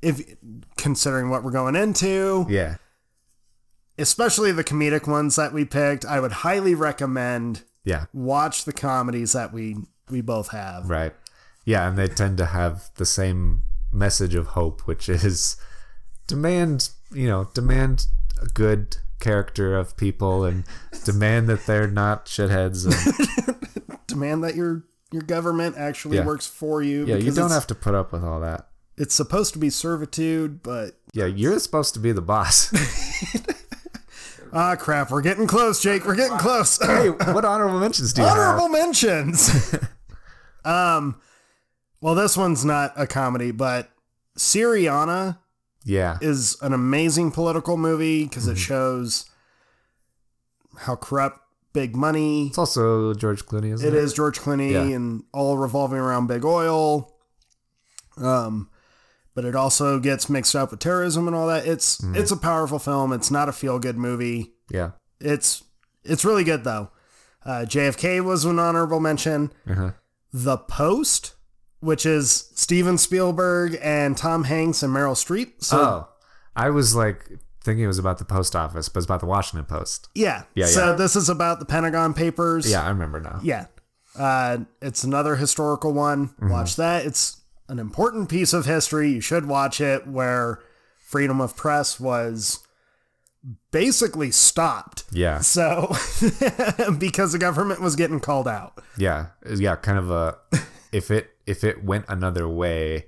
If 0.03 0.37
considering 0.77 1.31
what 1.31 1.43
we're 1.43 1.51
going 1.51 1.77
into, 1.77 2.45
Yeah. 2.51 2.77
especially 3.97 4.53
the 4.53 4.65
comedic 4.65 5.07
ones 5.09 5.37
that 5.37 5.55
we 5.55 5.65
picked, 5.65 6.05
I 6.05 6.21
would 6.21 6.33
highly 6.33 6.75
recommend 6.75 7.63
Yeah. 7.85 8.05
watch 8.13 8.67
the 8.67 8.73
comedies 8.75 9.33
that 9.33 9.51
we 9.53 9.77
we 10.11 10.21
both 10.21 10.49
have. 10.51 10.91
Right. 10.91 11.15
Yeah, 11.65 11.89
and 11.89 11.97
they 11.99 12.09
tend 12.09 12.39
to 12.39 12.47
have 12.47 12.91
the 12.97 13.07
same 13.07 13.63
message 13.93 14.35
of 14.35 14.49
hope, 14.49 14.83
which 14.87 15.09
is 15.09 15.57
demand, 16.27 16.91
you 17.13 17.29
know, 17.29 17.49
demand 17.55 18.07
a 18.41 18.47
good 18.47 18.97
character 19.21 19.77
of 19.77 19.97
people 19.97 20.45
and 20.45 20.65
demand 21.05 21.49
that 21.49 21.67
they're 21.67 21.87
not 21.89 22.27
shitheads. 22.27 22.87
And, 22.87 23.57
Demand 24.07 24.43
that 24.43 24.55
your 24.57 24.85
your 25.13 25.23
government 25.23 25.77
actually 25.77 26.17
Yeah. 26.17 26.25
works 26.25 26.47
for 26.47 26.83
you. 26.83 27.05
yeah, 27.07 27.17
you 27.17 27.31
don't 27.33 27.51
have 27.51 27.67
to 27.69 27.75
put 27.75 27.95
up 27.95 28.13
with 28.13 28.25
all 28.25 28.41
that. 28.41 28.69
It's 28.97 29.15
supposed 29.15 29.53
to 29.55 29.59
be 29.59 29.71
servitude, 29.71 30.63
but 30.63 30.99
Yeah, 31.13 31.27
you're 31.27 31.59
supposed 31.59 31.95
to 31.95 32.01
be 32.01 32.11
the 32.13 32.21
boss. 32.23 32.73
ah, 34.53 34.77
crap, 34.77 35.11
we're 35.11 35.21
getting 35.23 35.47
close, 35.47 35.81
Jake. 35.83 36.05
We're 36.07 36.17
getting 36.17 36.39
close. 36.39 36.79
hey, 36.85 37.11
what 37.11 37.45
honorable 37.45 37.79
mentions 37.81 38.13
do 38.13 38.23
you 38.23 38.29
Honorable 38.29 38.45
have? 38.45 38.55
Honorable 38.63 38.79
mentions. 38.79 39.75
um, 40.65 41.21
well, 42.01 42.15
this 42.15 42.37
one's 42.37 42.65
not 42.65 42.93
a 42.97 43.07
comedy, 43.07 43.51
but 43.51 43.91
Syriana 44.39 45.39
Yeah. 45.85 46.19
is 46.21 46.57
an 46.63 46.73
amazing 46.73 47.31
political 47.33 47.77
movie 47.77 48.25
because 48.25 48.45
Mm-hmm. 48.45 48.53
it 48.53 48.59
shows 48.59 49.31
how 50.79 50.97
corrupt 50.97 51.41
big 51.73 51.95
money. 51.95 52.49
It's 52.49 52.59
also 52.59 53.15
George 53.15 53.45
Clooney, 53.47 53.73
isn't 53.73 53.87
It 53.87 53.95
it? 53.95 54.03
is 54.03 54.13
George 54.13 54.41
Clooney 54.41 54.73
Yeah. 54.73 54.83
and 54.97 55.25
all 55.33 55.57
revolving 55.59 55.99
around 55.99 56.27
big 56.27 56.45
oil. 56.45 57.15
Um, 58.17 58.71
but 59.35 59.45
it 59.45 59.55
also 59.55 59.99
gets 60.01 60.29
mixed 60.29 60.57
up 60.57 60.71
with 60.71 60.81
terrorism 60.81 61.27
and 61.27 61.37
all 61.37 61.47
that. 61.47 61.67
It's 61.67 61.99
Mm-hmm. 61.99 62.17
it's 62.17 62.33
a 62.33 62.37
powerful 62.37 62.79
film. 62.79 63.13
It's 63.13 63.31
not 63.31 63.49
a 63.49 63.53
feel 63.53 63.79
good 63.79 63.97
movie. 63.97 64.55
Yeah. 64.71 64.93
It's 65.21 65.63
it's 66.05 66.25
really 66.25 66.45
good 66.45 66.65
though. 66.65 66.91
Uh, 67.45 67.65
JFK 67.67 68.23
was 68.23 68.45
an 68.45 68.59
honorable 68.59 69.01
mention. 69.01 69.53
Uh-huh. 69.69 69.93
The 70.33 70.59
Post, 70.59 71.35
which 71.81 72.07
is 72.07 72.51
Steven 72.55 72.99
Spielberg 72.99 73.79
and 73.83 74.17
Tom 74.17 74.45
Hanks 74.45 74.83
and 74.83 74.95
Meryl 74.95 75.15
Streep. 75.15 75.63
So 75.63 75.79
oh, 75.79 76.09
I 76.55 76.71
was 76.71 76.95
like 76.95 77.31
thinking 77.63 77.85
it 77.85 77.89
was 77.89 77.99
about 77.99 78.19
the 78.19 78.25
post 78.25 78.57
office, 78.57 78.89
but 78.89 78.99
it's 78.99 79.07
about 79.07 79.21
the 79.21 79.27
Washington 79.27 79.67
Post. 79.67 80.09
yeah, 80.15 80.45
Yeah, 80.55 80.67
So 80.67 80.91
yeah. 80.91 80.93
this 80.97 81.17
is 81.17 81.29
about 81.29 81.59
the 81.59 81.67
Pentagon 81.67 82.15
Papers. 82.15 82.71
Yeah, 82.71 82.85
I 82.85 82.89
remember 82.89 83.21
now. 83.21 83.41
yeah. 83.43 83.67
Uh, 84.19 84.59
it's 84.83 85.05
another 85.05 85.37
historical 85.37 85.93
one. 85.93 86.29
Mm-hmm. 86.29 86.51
Watch 86.51 86.77
that. 86.77 87.07
It's 87.07 87.41
an 87.69 87.79
important 87.79 88.29
piece 88.29 88.53
of 88.53 88.67
history. 88.67 89.11
You 89.13 89.21
should 89.21 89.47
watch 89.47 89.81
it. 89.81 90.07
Where 90.07 90.61
freedom 90.99 91.41
of 91.41 91.57
press 91.57 92.01
was 92.01 92.59
basically 93.71 94.31
stopped. 94.31 95.05
Yeah. 95.13 95.39
So 95.39 95.89
because 96.99 97.33
the 97.33 97.39
government 97.39 97.81
was 97.81 97.97
getting 97.97 98.21
called 98.21 98.49
out. 98.49 98.83
Yeah, 98.97 99.27
yeah, 99.49 99.77
kind 99.77 99.99
of 99.99 100.11
a 100.11 100.39
if 100.93 101.11
it 101.11 101.31
if 101.51 101.65
it 101.65 101.85
went 101.85 102.05
another 102.09 102.49
way, 102.49 103.07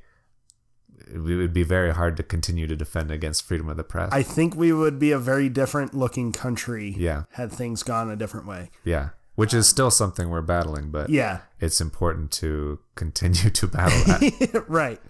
it 1.12 1.18
would 1.18 1.52
be 1.52 1.62
very 1.62 1.92
hard 1.92 2.16
to 2.16 2.22
continue 2.22 2.66
to 2.66 2.76
defend 2.76 3.10
against 3.10 3.44
freedom 3.44 3.68
of 3.68 3.76
the 3.76 3.84
press. 3.84 4.10
I 4.12 4.22
think 4.22 4.54
we 4.56 4.72
would 4.72 4.98
be 4.98 5.12
a 5.12 5.18
very 5.18 5.48
different 5.48 5.94
looking 5.94 6.32
country 6.32 6.94
Yeah. 6.98 7.24
had 7.32 7.52
things 7.52 7.82
gone 7.82 8.10
a 8.10 8.16
different 8.16 8.46
way. 8.46 8.70
yeah, 8.84 9.10
which 9.34 9.52
is 9.54 9.66
still 9.66 9.90
something 9.90 10.28
we're 10.30 10.42
battling, 10.42 10.90
but 10.90 11.10
Yeah, 11.10 11.40
it's 11.60 11.80
important 11.80 12.30
to 12.32 12.78
continue 12.94 13.50
to 13.50 13.66
battle 13.66 13.98
that. 14.04 14.64
right. 14.68 15.00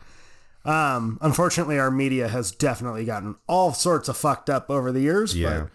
Um, 0.65 1.19
unfortunately, 1.21 1.79
our 1.79 1.91
media 1.91 2.29
has 2.29 2.53
definitely 2.53 3.05
gotten 3.05 3.35
all 3.49 3.73
sorts 3.73 4.09
of 4.09 4.17
fucked 4.17 4.49
up 4.49 4.71
over 4.71 4.93
the 4.93 5.01
years. 5.01 5.37
Yeah. 5.37 5.61
But, 5.63 5.71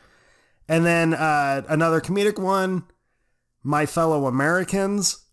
and 0.69 0.85
then 0.85 1.13
uh, 1.13 1.63
another 1.69 1.99
comedic 2.01 2.37
one, 2.39 2.83
My 3.63 3.85
Fellow 3.85 4.27
Americans. 4.27 5.25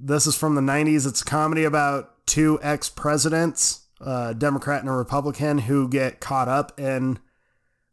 This 0.00 0.26
is 0.26 0.36
from 0.36 0.54
the 0.54 0.60
90s. 0.60 1.06
It's 1.06 1.22
a 1.22 1.24
comedy 1.24 1.64
about 1.64 2.24
two 2.26 2.58
ex 2.62 2.88
presidents, 2.88 3.86
a 4.00 4.34
Democrat 4.34 4.80
and 4.80 4.88
a 4.88 4.92
Republican, 4.92 5.58
who 5.58 5.88
get 5.88 6.20
caught 6.20 6.48
up 6.48 6.78
in 6.78 7.18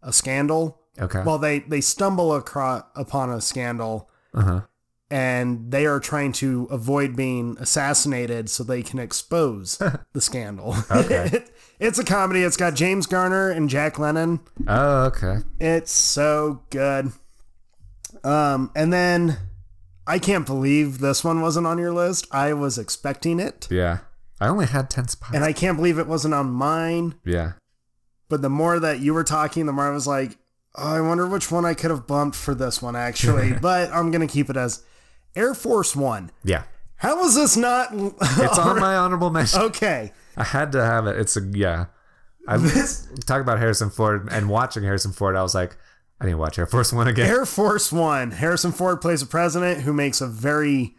a 0.04 0.14
scandal. 0.14 0.82
Okay. 1.00 1.24
Well, 1.26 1.40
they, 1.40 1.60
they 1.60 1.82
stumble 1.82 2.36
across, 2.36 2.84
upon 2.96 3.32
a 3.32 3.42
scandal 3.42 4.10
uh 4.34 4.42
huh. 4.42 4.62
and 5.10 5.72
they 5.72 5.86
are 5.86 6.00
trying 6.00 6.32
to 6.34 6.68
avoid 6.70 7.16
being 7.16 7.58
assassinated 7.60 8.50
so 8.50 8.64
they 8.64 8.84
can 8.84 9.00
expose 9.00 9.78
the 10.14 10.22
scandal. 10.22 10.76
Okay. 10.92 11.44
it's 11.80 11.98
a 11.98 12.06
comedy. 12.06 12.44
It's 12.44 12.58
got 12.58 12.76
James 12.76 13.08
Garner 13.08 13.50
and 13.50 13.68
Jack 13.68 13.96
Lemmon. 13.96 14.42
Oh, 14.68 15.06
okay. 15.06 15.40
It's 15.60 15.92
so 15.92 16.62
good. 16.70 17.12
Um, 18.24 18.72
and 18.76 18.94
then 18.94 19.38
I 20.08 20.20
can't 20.20 20.46
believe 20.46 21.00
this 21.00 21.24
one 21.24 21.42
wasn't 21.42 21.66
on 21.68 21.78
your 21.78 21.92
list. 21.94 22.28
I 22.32 22.54
was 22.54 22.78
expecting 22.78 23.40
it, 23.40 23.68
Yeah. 23.72 24.00
I 24.40 24.48
only 24.50 24.66
had 24.66 24.90
10 24.90 25.08
spots. 25.08 25.34
and 25.34 25.44
I 25.46 25.54
can't 25.54 25.78
believe 25.78 25.98
it 25.98 26.08
wasn't 26.08 26.34
on 26.34 26.52
mine. 26.52 27.16
yeah. 27.24 27.54
But 28.28 28.42
the 28.42 28.50
more 28.50 28.80
that 28.80 29.00
you 29.00 29.14
were 29.14 29.24
talking, 29.24 29.66
the 29.66 29.72
more 29.74 29.86
I 29.86 29.92
was 29.92 30.08
like, 30.08 30.38
oh, 30.76 30.96
I 30.96 31.00
wonder 31.02 31.26
which 31.28 31.52
one 31.52 31.64
I 31.64 31.74
could 31.74 31.90
have 31.92 32.06
bumped 32.08 32.36
for 32.36 32.54
this 32.56 32.82
one 32.82 32.96
actually. 32.96 33.54
but 33.62 33.92
I'm 33.92 34.12
gonna 34.12 34.28
keep 34.28 34.50
it 34.50 34.58
as 34.58 34.84
Air 35.36 35.54
Force 35.54 35.96
One. 35.96 36.32
Yeah. 36.44 36.64
How 36.98 37.24
is 37.26 37.36
this 37.36 37.56
not? 37.56 37.90
It's 37.94 38.58
on 38.58 38.80
my 38.80 38.96
honorable 39.04 39.30
mention. 39.30 39.62
okay. 39.62 40.12
I 40.36 40.44
had 40.44 40.72
to 40.74 40.84
have 40.84 41.08
it. 41.08 41.18
It's 41.20 41.38
a, 41.38 41.42
yeah. 41.54 41.86
I 42.48 42.58
talk 43.26 43.42
about 43.42 43.58
Harrison 43.60 43.90
Ford 43.90 44.28
and 44.32 44.50
watching 44.50 44.84
Harrison 44.84 45.12
Ford. 45.14 45.36
I 45.36 45.42
was 45.44 45.56
like, 45.56 45.78
I 46.20 46.26
need 46.26 46.32
to 46.32 46.38
watch 46.38 46.58
Air 46.58 46.66
Force 46.66 46.94
One 46.94 47.08
again. 47.08 47.30
Air 47.30 47.46
Force 47.46 47.92
One. 47.92 48.32
Harrison 48.32 48.72
Ford 48.72 49.02
plays 49.02 49.22
a 49.22 49.26
president 49.26 49.82
who 49.82 49.92
makes 49.94 50.22
a 50.22 50.28
very 50.28 50.96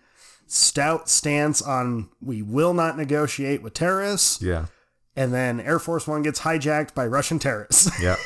stout 0.46 1.08
stance 1.08 1.60
on 1.62 2.08
we 2.20 2.42
will 2.42 2.74
not 2.74 2.96
negotiate 2.96 3.62
with 3.62 3.74
terrorists. 3.74 4.40
yeah. 4.42 4.66
And 5.18 5.32
then 5.32 5.60
Air 5.60 5.78
Force 5.78 6.06
One 6.06 6.22
gets 6.22 6.40
hijacked 6.40 6.94
by 6.94 7.06
Russian 7.06 7.38
terrorists. 7.38 7.90
Yeah. 8.02 8.16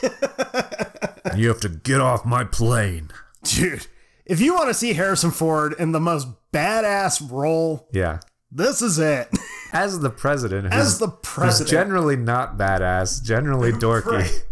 you 1.37 1.49
have 1.49 1.61
to 1.61 1.69
get 1.69 2.01
off 2.01 2.25
my 2.25 2.43
plane. 2.45 3.11
Dude, 3.45 3.87
if 4.27 4.41
you 4.41 4.55
want 4.55 4.69
to 4.69 4.75
see 4.75 4.93
Harrison 4.95 5.31
Ford 5.31 5.75
in 5.79 5.93
the 5.93 6.01
most 6.01 6.27
badass 6.53 7.31
role, 7.31 7.89
Yeah. 7.93 8.19
this 8.51 8.83
is 8.83 8.99
it. 8.99 9.29
As 9.73 10.01
the 10.01 10.11
president, 10.11 10.73
As 10.75 10.99
the 10.99 11.09
president. 11.09 11.71
generally 11.71 12.17
not 12.17 12.59
badass, 12.59 13.23
generally 13.23 13.71
dorky. 13.73 14.07
Right. 14.11 14.47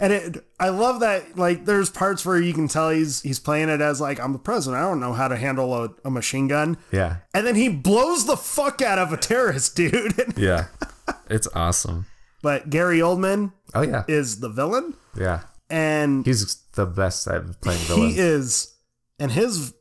And 0.00 0.12
it, 0.12 0.44
I 0.58 0.70
love 0.70 1.00
that. 1.00 1.38
Like, 1.38 1.66
there's 1.66 1.88
parts 1.88 2.26
where 2.26 2.40
you 2.40 2.52
can 2.52 2.66
tell 2.66 2.90
he's 2.90 3.22
he's 3.22 3.38
playing 3.38 3.68
it 3.68 3.80
as 3.80 4.00
like 4.00 4.18
I'm 4.18 4.32
the 4.32 4.38
president. 4.40 4.82
I 4.82 4.88
don't 4.88 4.98
know 5.00 5.12
how 5.12 5.28
to 5.28 5.36
handle 5.36 5.72
a, 5.84 5.90
a 6.04 6.10
machine 6.10 6.48
gun. 6.48 6.76
Yeah. 6.90 7.18
And 7.32 7.46
then 7.46 7.54
he 7.54 7.68
blows 7.68 8.26
the 8.26 8.36
fuck 8.36 8.82
out 8.82 8.98
of 8.98 9.12
a 9.12 9.16
terrorist, 9.16 9.76
dude. 9.76 10.34
Yeah. 10.36 10.66
It's 11.30 11.46
awesome. 11.54 12.06
but 12.42 12.70
Gary 12.70 12.98
Oldman 12.98 13.52
Oh 13.74 13.82
yeah. 13.82 14.02
is 14.08 14.40
the 14.40 14.48
villain, 14.48 14.94
Yeah. 15.16 15.42
and 15.70 16.24
He's 16.26 16.56
the 16.74 16.86
best 16.86 17.26
at 17.28 17.60
playing 17.60 17.80
villain. 17.82 18.10
he 18.10 18.18
is, 18.18 18.74
and 19.20 19.30
his 19.32 19.74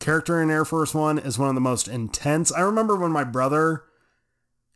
character 0.00 0.42
in 0.42 0.50
Air 0.50 0.64
Force 0.66 0.92
One 0.94 1.18
is 1.18 1.38
one 1.38 1.48
of 1.48 1.54
the 1.54 1.60
most 1.62 1.88
intense. 1.88 2.52
I 2.52 2.60
remember 2.60 2.96
when 2.96 3.10
my 3.12 3.24
brother 3.24 3.84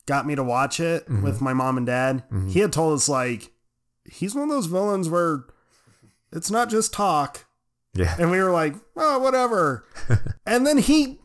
got 0.07 0.27
me 0.27 0.35
to 0.37 0.43
watch 0.43 0.81
it 0.81 1.05
Mm-hmm. 1.05 1.23
with 1.23 1.41
my 1.41 1.53
mom 1.53 1.77
and 1.77 1.87
dad. 1.87 2.23
He 2.49 2.61
had 2.61 2.73
told 2.73 2.95
us 2.95 3.09
like 3.09 3.53
he's 4.11 4.35
one 4.35 4.45
of 4.45 4.51
those 4.51 4.67
villains 4.67 5.09
where 5.09 5.45
it's 6.33 6.51
not 6.51 6.69
just 6.71 6.93
talk, 6.93 7.47
Yeah. 7.95 8.15
and 8.19 8.31
we 8.31 8.39
were 8.43 8.51
like, 8.53 8.75
oh, 8.97 9.19
whatever. 9.19 9.85
and 10.47 10.67
then 10.67 10.79
he 10.79 11.19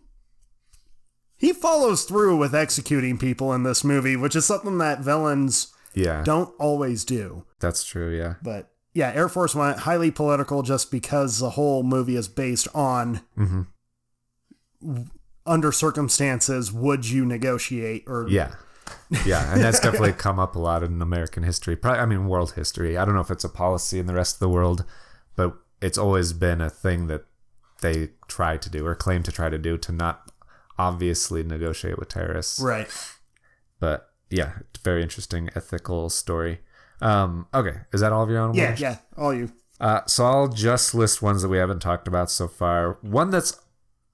he 1.37 1.51
follows 1.53 2.05
through 2.05 2.37
with 2.37 2.55
executing 2.55 3.17
people 3.17 3.53
in 3.53 3.63
this 3.63 3.83
movie, 3.83 4.15
which 4.15 4.35
is 4.35 4.45
something 4.45 4.77
that 4.77 5.01
villains 5.01 5.67
Yeah. 5.93 6.23
don't 6.23 6.53
always 6.59 7.03
do. 7.03 7.45
That's 7.59 7.83
true. 7.83 8.15
Yeah. 8.15 8.35
But 8.41 8.71
yeah, 8.93 9.11
Air 9.13 9.27
Force 9.29 9.53
One 9.53 9.77
highly 9.77 10.11
political 10.11 10.61
just 10.63 10.89
because 10.91 11.39
the 11.39 11.51
whole 11.51 11.83
movie 11.83 12.15
is 12.15 12.27
based 12.29 12.67
on 12.73 13.21
hmm 13.35 13.63
under 15.47 15.71
circumstances 15.71 16.71
would 16.71 17.07
you 17.07 17.25
negotiate 17.25 18.03
or 18.07 18.27
Yeah. 18.29 18.55
Yeah. 19.25 19.53
And 19.53 19.61
that's 19.61 19.79
definitely 19.79 20.13
come 20.13 20.39
up 20.39 20.55
a 20.55 20.59
lot 20.59 20.83
in 20.83 21.01
American 21.01 21.43
history. 21.43 21.75
Probably, 21.75 21.99
I 21.99 22.05
mean, 22.05 22.27
world 22.27 22.53
history. 22.53 22.97
I 22.97 23.05
don't 23.05 23.13
know 23.13 23.21
if 23.21 23.31
it's 23.31 23.43
a 23.43 23.49
policy 23.49 23.99
in 23.99 24.07
the 24.07 24.13
rest 24.15 24.35
of 24.35 24.39
the 24.39 24.49
world, 24.49 24.83
but 25.35 25.55
it's 25.81 25.97
always 25.97 26.33
been 26.33 26.59
a 26.59 26.69
thing 26.69 27.07
that 27.07 27.25
they 27.81 28.09
try 28.27 28.57
to 28.57 28.69
do 28.69 28.85
or 28.85 28.95
claim 28.95 29.23
to 29.23 29.31
try 29.31 29.49
to 29.49 29.57
do 29.57 29.77
to 29.77 29.91
not 29.91 30.31
obviously 30.77 31.43
negotiate 31.43 31.97
with 31.97 32.09
terrorists. 32.09 32.59
right. 32.59 32.87
But 33.79 34.09
yeah, 34.29 34.53
very 34.83 35.03
interesting 35.03 35.49
ethical 35.55 36.09
story. 36.09 36.59
Um, 37.01 37.47
okay. 37.53 37.81
Is 37.93 38.01
that 38.01 38.11
all 38.11 38.23
of 38.23 38.29
your 38.29 38.39
own? 38.39 38.55
Yeah, 38.55 38.75
yeah, 38.77 38.97
all 39.17 39.33
you. 39.33 39.51
Uh, 39.79 40.01
so 40.07 40.25
I'll 40.25 40.47
just 40.47 40.95
list 40.95 41.21
ones 41.21 41.41
that 41.41 41.49
we 41.49 41.57
haven't 41.57 41.81
talked 41.81 42.07
about 42.07 42.31
so 42.31 42.47
far. 42.47 42.97
One 43.01 43.29
that's 43.29 43.59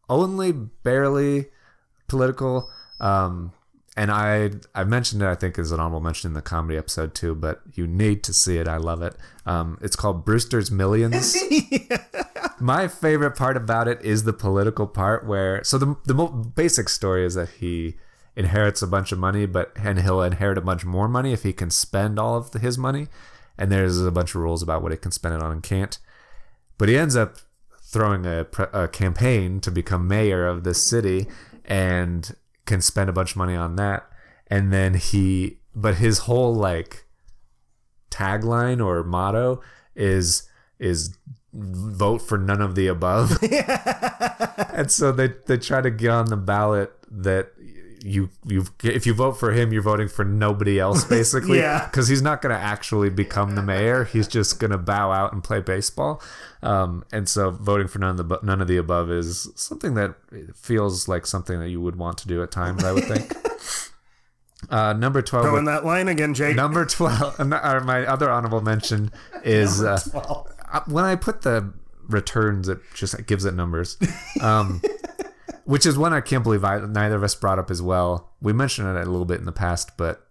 only 0.09 0.51
barely 0.51 1.45
political, 2.07 2.69
um, 2.99 3.53
and 3.97 4.09
I 4.11 4.51
I 4.73 4.83
mentioned 4.83 5.21
it. 5.21 5.25
I 5.25 5.35
think 5.35 5.59
as 5.59 5.71
an 5.71 5.79
honorable 5.79 5.99
mention 5.99 6.29
in 6.29 6.33
the 6.33 6.41
comedy 6.41 6.77
episode 6.77 7.13
too. 7.13 7.35
But 7.35 7.61
you 7.73 7.87
need 7.87 8.23
to 8.23 8.33
see 8.33 8.57
it. 8.57 8.67
I 8.67 8.77
love 8.77 9.01
it. 9.01 9.15
Um, 9.45 9.77
it's 9.81 9.95
called 9.95 10.25
Brewster's 10.25 10.71
Millions. 10.71 11.35
My 12.59 12.87
favorite 12.87 13.35
part 13.35 13.57
about 13.57 13.87
it 13.87 14.01
is 14.01 14.23
the 14.23 14.33
political 14.33 14.87
part 14.87 15.25
where 15.25 15.63
so 15.63 15.77
the 15.77 15.97
the 16.05 16.13
mo- 16.13 16.27
basic 16.27 16.89
story 16.89 17.25
is 17.25 17.35
that 17.35 17.49
he 17.49 17.95
inherits 18.35 18.81
a 18.81 18.87
bunch 18.87 19.11
of 19.11 19.19
money, 19.19 19.45
but 19.45 19.73
and 19.75 19.99
he'll 19.99 20.21
inherit 20.21 20.57
a 20.57 20.61
bunch 20.61 20.85
more 20.85 21.07
money 21.07 21.33
if 21.33 21.43
he 21.43 21.51
can 21.51 21.69
spend 21.69 22.17
all 22.17 22.37
of 22.37 22.51
the, 22.51 22.59
his 22.59 22.77
money. 22.77 23.07
And 23.57 23.71
there's 23.71 24.01
a 24.01 24.11
bunch 24.11 24.29
of 24.29 24.41
rules 24.41 24.63
about 24.63 24.81
what 24.81 24.91
he 24.91 24.97
can 24.97 25.11
spend 25.11 25.35
it 25.35 25.41
on 25.41 25.51
and 25.51 25.61
can't. 25.61 25.97
But 26.77 26.87
he 26.87 26.97
ends 26.97 27.15
up 27.15 27.37
throwing 27.83 28.25
a, 28.25 28.47
a 28.73 28.87
campaign 28.87 29.59
to 29.59 29.69
become 29.69 30.07
mayor 30.07 30.47
of 30.47 30.63
this 30.63 30.81
city 30.81 31.27
and 31.65 32.33
can 32.65 32.81
spend 32.81 33.09
a 33.09 33.13
bunch 33.13 33.31
of 33.31 33.37
money 33.37 33.55
on 33.55 33.75
that. 33.75 34.07
And 34.47 34.71
then 34.71 34.95
he, 34.95 35.59
but 35.75 35.95
his 35.95 36.19
whole 36.19 36.53
like 36.53 37.05
tagline 38.09 38.85
or 38.85 39.03
motto 39.03 39.61
is 39.95 40.47
is 40.77 41.17
vote 41.53 42.19
for 42.19 42.37
none 42.37 42.61
of 42.61 42.75
the 42.75 42.87
above. 42.87 43.37
and 44.73 44.91
so 44.91 45.11
they 45.11 45.29
they 45.45 45.57
try 45.57 45.81
to 45.81 45.89
get 45.89 46.09
on 46.09 46.25
the 46.25 46.37
ballot 46.37 46.93
that 47.09 47.51
you 48.03 48.29
you 48.45 48.65
if 48.83 49.05
you 49.05 49.13
vote 49.13 49.33
for 49.33 49.51
him 49.51 49.71
you're 49.71 49.81
voting 49.81 50.07
for 50.07 50.25
nobody 50.25 50.79
else 50.79 51.03
basically 51.17 51.59
Yeah. 51.59 51.85
because 51.85 52.07
he's 52.07 52.21
not 52.21 52.41
going 52.41 52.53
to 52.55 52.59
actually 52.61 53.09
become 53.09 53.55
the 53.55 53.61
mayor 53.61 54.05
he's 54.05 54.27
just 54.27 54.59
going 54.59 54.71
to 54.71 54.77
bow 54.77 55.11
out 55.11 55.33
and 55.33 55.43
play 55.43 55.59
baseball 55.61 56.21
um, 56.63 57.03
and 57.11 57.29
so 57.29 57.51
voting 57.51 57.87
for 57.87 57.99
none 57.99 58.19
of 58.19 58.27
the 58.29 58.39
none 58.41 58.59
of 58.61 58.67
the 58.67 58.77
above 58.77 59.11
is 59.11 59.49
something 59.55 59.93
that 59.95 60.15
feels 60.55 61.07
like 61.07 61.25
something 61.27 61.59
that 61.59 61.69
you 61.69 61.79
would 61.79 61.95
want 61.95 62.17
to 62.17 62.27
do 62.27 62.41
at 62.41 62.49
times 62.51 62.83
i 62.83 62.91
would 62.91 63.03
think 63.05 63.35
uh, 64.69 64.93
number 64.93 65.21
12 65.21 65.45
Throwing 65.45 65.65
that 65.65 65.85
line 65.85 66.07
again, 66.07 66.33
Jake. 66.33 66.55
Number 66.55 66.85
12, 66.85 67.39
or 67.39 67.79
my 67.81 68.05
other 68.05 68.29
honorable 68.29 68.61
mention 68.61 69.11
is 69.43 69.83
uh, 69.83 69.99
uh, 70.71 70.81
when 70.87 71.03
I 71.03 71.15
put 71.15 71.41
the 71.41 71.73
returns, 72.07 72.69
it 72.69 72.79
just 72.93 73.25
gives 73.25 73.43
it 73.45 73.53
numbers. 73.55 73.97
Um, 74.39 74.81
which 75.65 75.85
is 75.85 75.97
one 75.97 76.13
I 76.13 76.21
can't 76.21 76.43
believe 76.43 76.63
I, 76.63 76.79
neither 76.79 77.15
of 77.15 77.23
us 77.23 77.35
brought 77.35 77.59
up 77.59 77.71
as 77.71 77.81
well. 77.81 78.31
We 78.41 78.53
mentioned 78.53 78.87
it 78.87 79.07
a 79.07 79.09
little 79.09 79.25
bit 79.25 79.39
in 79.39 79.45
the 79.45 79.51
past, 79.51 79.97
but 79.97 80.27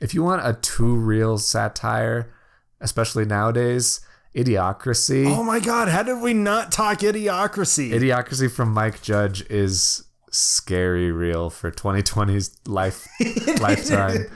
if 0.00 0.14
you 0.14 0.22
want 0.22 0.46
a 0.46 0.54
too 0.54 0.96
real 0.96 1.38
satire, 1.38 2.32
especially 2.80 3.24
nowadays, 3.24 4.00
Idiocracy. 4.34 5.26
Oh 5.26 5.42
my 5.42 5.58
god, 5.58 5.88
how 5.88 6.04
did 6.04 6.22
we 6.22 6.34
not 6.34 6.70
talk 6.70 7.00
idiocracy? 7.00 7.90
Idiocracy 7.90 8.50
from 8.50 8.72
Mike 8.72 9.02
Judge 9.02 9.42
is 9.50 10.04
scary 10.30 11.10
real 11.10 11.50
for 11.50 11.72
2020's 11.72 12.56
life 12.64 13.08
lifetime. 13.60 14.26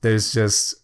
There's 0.00 0.32
just 0.32 0.76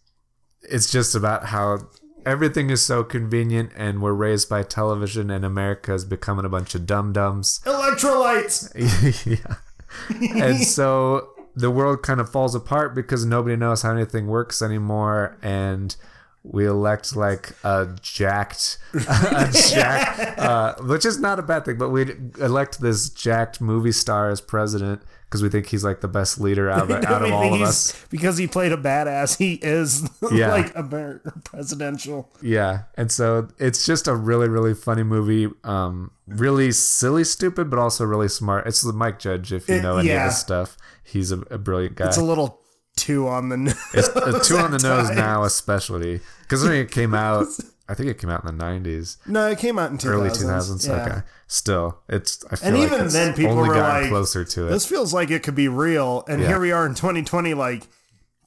it's 0.62 0.90
just 0.90 1.14
about 1.14 1.46
how 1.46 1.88
everything 2.24 2.70
is 2.70 2.82
so 2.82 3.04
convenient 3.04 3.72
and 3.76 4.02
we're 4.02 4.12
raised 4.12 4.48
by 4.48 4.62
television 4.62 5.30
and 5.30 5.44
America 5.44 5.94
is 5.94 6.04
becoming 6.04 6.44
a 6.44 6.48
bunch 6.48 6.74
of 6.74 6.86
dum 6.86 7.12
dums. 7.12 7.60
Electrolytes. 7.64 8.72
yeah. 9.26 10.44
And 10.44 10.58
so 10.62 11.30
the 11.54 11.70
world 11.70 12.02
kind 12.02 12.20
of 12.20 12.30
falls 12.30 12.54
apart 12.54 12.94
because 12.94 13.24
nobody 13.24 13.56
knows 13.56 13.82
how 13.82 13.92
anything 13.92 14.26
works 14.26 14.62
anymore 14.62 15.36
and 15.42 15.96
we 16.42 16.66
elect 16.66 17.14
like 17.16 17.52
a 17.64 17.96
jacked, 18.00 18.78
a 18.94 19.50
jacked, 19.52 20.38
uh, 20.38 20.74
which 20.80 21.04
is 21.04 21.18
not 21.18 21.38
a 21.38 21.42
bad 21.42 21.64
thing, 21.64 21.76
but 21.76 21.90
we 21.90 22.14
elect 22.40 22.80
this 22.80 23.10
jacked 23.10 23.60
movie 23.60 23.92
star 23.92 24.30
as 24.30 24.40
president 24.40 25.02
because 25.28 25.42
we 25.42 25.48
think 25.50 25.66
he's 25.66 25.84
like 25.84 26.00
the 26.00 26.08
best 26.08 26.40
leader 26.40 26.70
out 26.70 26.90
of, 26.90 26.90
out 27.04 27.22
of 27.22 27.30
all 27.32 27.52
of 27.54 27.60
us. 27.60 27.94
Because 28.10 28.38
he 28.38 28.46
played 28.46 28.72
a 28.72 28.76
badass, 28.76 29.36
he 29.38 29.54
is 29.54 30.08
Yeah. 30.32 30.48
like 30.52 30.74
a 30.74 30.82
presidential. 31.44 32.30
Yeah, 32.42 32.82
and 32.96 33.10
so 33.12 33.48
it's 33.58 33.84
just 33.86 34.08
a 34.08 34.14
really 34.14 34.48
really 34.48 34.74
funny 34.74 35.02
movie. 35.02 35.48
Um, 35.64 36.10
really 36.26 36.72
silly, 36.72 37.24
stupid, 37.24 37.70
but 37.70 37.78
also 37.78 38.04
really 38.04 38.28
smart. 38.28 38.66
It's 38.66 38.82
the 38.82 38.92
Mike 38.92 39.18
Judge 39.18 39.52
if 39.52 39.68
you 39.68 39.76
It- 39.76 39.82
know 39.82 39.96
any 39.98 40.08
of 40.10 40.14
yeah. 40.14 40.24
his 40.26 40.38
stuff. 40.38 40.76
He's 41.04 41.32
a, 41.32 41.38
a 41.50 41.58
brilliant 41.58 41.96
guy. 41.96 42.06
It's 42.08 42.16
a 42.18 42.22
little 42.24 42.60
two 42.96 43.28
on 43.28 43.48
the 43.48 43.56
nose. 43.56 43.74
It's 43.94 44.08
a 44.08 44.40
two 44.44 44.56
on 44.58 44.70
the 44.72 44.78
nose 44.78 45.06
times. 45.06 45.16
now, 45.16 45.44
especially 45.44 46.20
because 46.42 46.62
when 46.62 46.72
it 46.72 46.90
came 46.90 47.14
out, 47.14 47.46
I 47.88 47.94
think 47.94 48.08
it 48.10 48.18
came 48.18 48.28
out 48.30 48.44
in 48.44 48.56
the 48.58 48.64
'90s, 48.64 49.16
No, 49.26 49.46
it 49.48 49.58
came 49.58 49.78
out 49.78 49.90
in 49.90 49.98
2000s. 49.98 50.04
early 50.10 50.28
2000s. 50.30 50.86
Yeah. 50.88 51.06
Okay, 51.06 51.22
still, 51.46 51.98
it's 52.08 52.44
I 52.50 52.56
feel 52.56 52.68
And 52.68 52.76
like 52.78 52.86
even 52.92 53.04
it's 53.06 53.14
then, 53.14 53.34
people 53.34 53.52
only 53.52 53.68
were 53.70 53.76
like, 53.76 54.08
closer 54.08 54.44
to 54.44 54.66
it. 54.66 54.70
This 54.70 54.86
feels 54.86 55.14
like 55.14 55.30
it 55.30 55.42
could 55.42 55.54
be 55.54 55.68
real, 55.68 56.24
and 56.28 56.40
Yeah. 56.42 56.48
here 56.48 56.60
we 56.60 56.70
are 56.72 56.84
in 56.86 56.94
2020, 56.94 57.54
like 57.54 57.84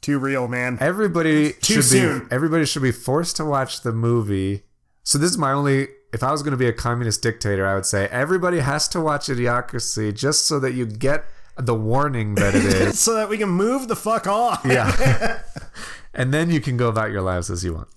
too 0.02 0.20
real, 0.20 0.48
man. 0.48 0.78
Everybody 0.80 1.54
Too 1.54 1.76
should 1.76 1.86
soon. 1.86 2.20
be 2.20 2.26
everybody 2.32 2.66
should 2.66 2.82
be 2.84 2.92
forced 2.92 3.36
to 3.38 3.46
watch 3.46 3.82
the 3.82 3.92
movie. 3.92 4.64
So 5.04 5.18
this 5.18 5.32
is 5.32 5.38
my 5.38 5.52
only 5.52 5.88
if 6.14 6.24
I 6.24 6.32
was 6.32 6.44
going 6.44 6.52
to 6.52 6.58
be 6.58 6.68
a 6.68 6.74
communist 6.74 7.22
dictator, 7.22 7.66
I 7.68 7.74
would 7.76 7.86
say 7.86 8.08
everybody 8.12 8.60
has 8.60 8.88
to 8.90 9.00
watch 9.00 9.28
Idiocracy 9.28 10.14
just 10.14 10.46
so 10.46 10.60
that 10.60 10.74
you 10.74 10.86
get 10.86 11.24
the 11.58 11.74
warning 11.76 12.36
that 12.36 12.54
it 12.54 12.66
is. 12.66 13.00
so 13.00 13.14
that 13.16 13.30
we 13.30 13.38
can 13.38 13.50
move 13.50 13.88
the 13.88 13.96
fuck 13.96 14.28
on. 14.28 14.58
yeah. 14.66 15.40
and 16.14 16.34
then 16.34 16.50
you 16.50 16.60
can 16.60 16.78
go 16.78 16.88
about 16.90 17.12
your 17.12 17.22
lives 17.22 17.50
as 17.50 17.64
you 17.64 17.74
want. 17.74 17.88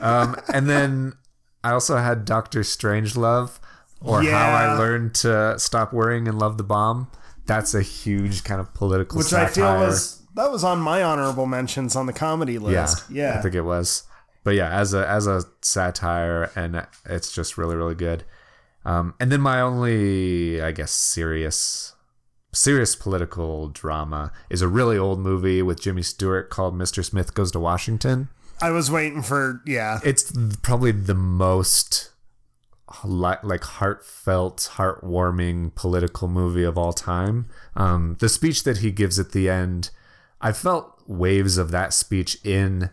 Um, 0.00 0.36
and 0.52 0.68
then 0.68 1.14
I 1.64 1.72
also 1.72 1.96
had 1.96 2.24
Doctor 2.24 2.60
Strangelove, 2.60 3.58
or 4.00 4.22
How 4.22 4.50
I 4.50 4.78
Learned 4.78 5.14
to 5.16 5.58
Stop 5.58 5.92
Worrying 5.92 6.28
and 6.28 6.38
Love 6.38 6.56
the 6.56 6.64
Bomb. 6.64 7.10
That's 7.46 7.74
a 7.74 7.82
huge 7.82 8.44
kind 8.44 8.60
of 8.60 8.72
political 8.74 9.18
Which 9.18 9.28
satire. 9.28 9.64
I 9.64 9.76
feel 9.76 9.86
was 9.86 10.22
that 10.34 10.50
was 10.52 10.62
on 10.62 10.78
my 10.78 11.02
honorable 11.02 11.46
mentions 11.46 11.96
on 11.96 12.06
the 12.06 12.12
comedy 12.12 12.54
yeah, 12.54 12.60
list. 12.60 13.10
Yeah. 13.10 13.38
I 13.38 13.42
think 13.42 13.54
it 13.54 13.62
was. 13.62 14.04
But 14.44 14.54
yeah, 14.54 14.70
as 14.70 14.94
a 14.94 15.06
as 15.08 15.26
a 15.26 15.42
satire, 15.62 16.52
and 16.54 16.86
it's 17.06 17.32
just 17.32 17.58
really 17.58 17.74
really 17.74 17.96
good. 17.96 18.24
Um, 18.84 19.14
and 19.18 19.32
then 19.32 19.40
my 19.40 19.60
only, 19.60 20.62
I 20.62 20.72
guess, 20.72 20.92
serious 20.92 21.94
serious 22.52 22.96
political 22.96 23.68
drama 23.68 24.32
is 24.50 24.62
a 24.62 24.68
really 24.68 24.98
old 24.98 25.18
movie 25.18 25.62
with 25.62 25.80
Jimmy 25.80 26.02
Stewart 26.02 26.50
called 26.50 26.74
Mr. 26.74 27.04
Smith 27.04 27.34
Goes 27.34 27.52
to 27.52 27.60
Washington. 27.60 28.28
I 28.60 28.70
was 28.70 28.90
waiting 28.90 29.22
for 29.22 29.62
yeah. 29.66 30.00
It's 30.04 30.32
probably 30.62 30.92
the 30.92 31.14
most 31.14 32.10
like 33.04 33.64
heartfelt, 33.64 34.70
heartwarming 34.74 35.74
political 35.74 36.26
movie 36.26 36.64
of 36.64 36.78
all 36.78 36.92
time. 36.92 37.48
Um, 37.76 38.16
the 38.18 38.28
speech 38.28 38.64
that 38.64 38.78
he 38.78 38.90
gives 38.90 39.18
at 39.18 39.32
the 39.32 39.48
end, 39.48 39.90
I 40.40 40.52
felt 40.52 41.02
waves 41.06 41.58
of 41.58 41.70
that 41.70 41.92
speech 41.92 42.38
in 42.44 42.90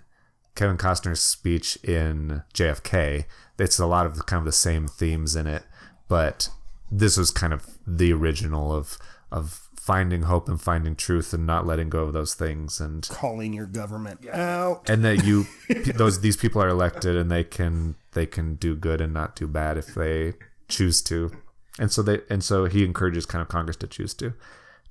Kevin 0.54 0.78
Costner's 0.78 1.22
speech 1.22 1.78
in 1.84 2.44
JFK. 2.54 3.26
It's 3.58 3.80
a 3.80 3.86
lot 3.86 4.06
of 4.06 4.26
kind 4.26 4.40
of 4.40 4.46
the 4.46 4.52
same 4.52 4.88
themes 4.88 5.36
in 5.36 5.48
it, 5.48 5.64
but 6.08 6.50
this 6.92 7.18
was 7.18 7.32
kind 7.32 7.54
of 7.54 7.78
the 7.88 8.12
original 8.14 8.74
of 8.74 8.98
of 9.32 9.68
finding 9.76 10.24
hope 10.24 10.50
and 10.50 10.60
finding 10.60 10.96
truth 10.96 11.34
and 11.34 11.46
not 11.46 11.66
letting 11.68 11.90
go 11.90 12.00
of 12.06 12.14
those 12.14 12.34
things 12.34 12.80
and 12.80 13.08
calling 13.10 13.54
your 13.54 13.68
government 13.68 14.28
out. 14.30 14.90
and 14.90 15.06
that 15.06 15.24
you 15.24 15.46
those 15.96 16.22
these 16.22 16.38
people 16.38 16.62
are 16.62 16.70
elected 16.70 17.16
and 17.16 17.30
they 17.30 17.44
can 17.44 17.96
they 18.14 18.26
can 18.26 18.56
do 18.56 18.76
good 18.76 19.00
and 19.02 19.14
not 19.14 19.36
do 19.36 19.48
bad 19.48 19.78
if 19.78 19.94
they 19.94 20.34
choose 20.68 21.02
to. 21.04 21.32
And 21.78 21.92
so 21.92 22.02
they 22.02 22.22
and 22.30 22.44
so 22.44 22.66
he 22.66 22.84
encourages 22.84 23.26
kind 23.26 23.42
of 23.42 23.48
congress 23.48 23.78
to 23.78 23.88
choose 23.88 24.14
to 24.16 24.34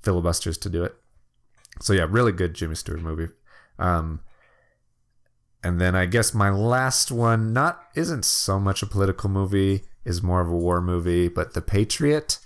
filibusters 0.01 0.57
to 0.59 0.69
do 0.69 0.83
it. 0.83 0.95
So 1.81 1.93
yeah 1.93 2.05
really 2.09 2.31
good 2.31 2.53
jimmy 2.53 2.75
stewart 2.75 3.01
movie. 3.01 3.33
Um 3.77 4.21
and 5.63 5.81
then 5.81 5.95
i 5.95 6.05
guess 6.05 6.33
my 6.33 6.49
last 6.51 7.11
one 7.11 7.51
not 7.51 7.85
isn't 7.95 8.23
so 8.23 8.59
much 8.59 8.83
a 8.83 8.85
political 8.85 9.29
movie 9.29 9.81
is 10.05 10.21
more 10.21 10.39
of 10.39 10.47
a 10.47 10.55
war 10.55 10.79
movie 10.79 11.27
but 11.27 11.55
the 11.55 11.61
patriot 11.61 12.37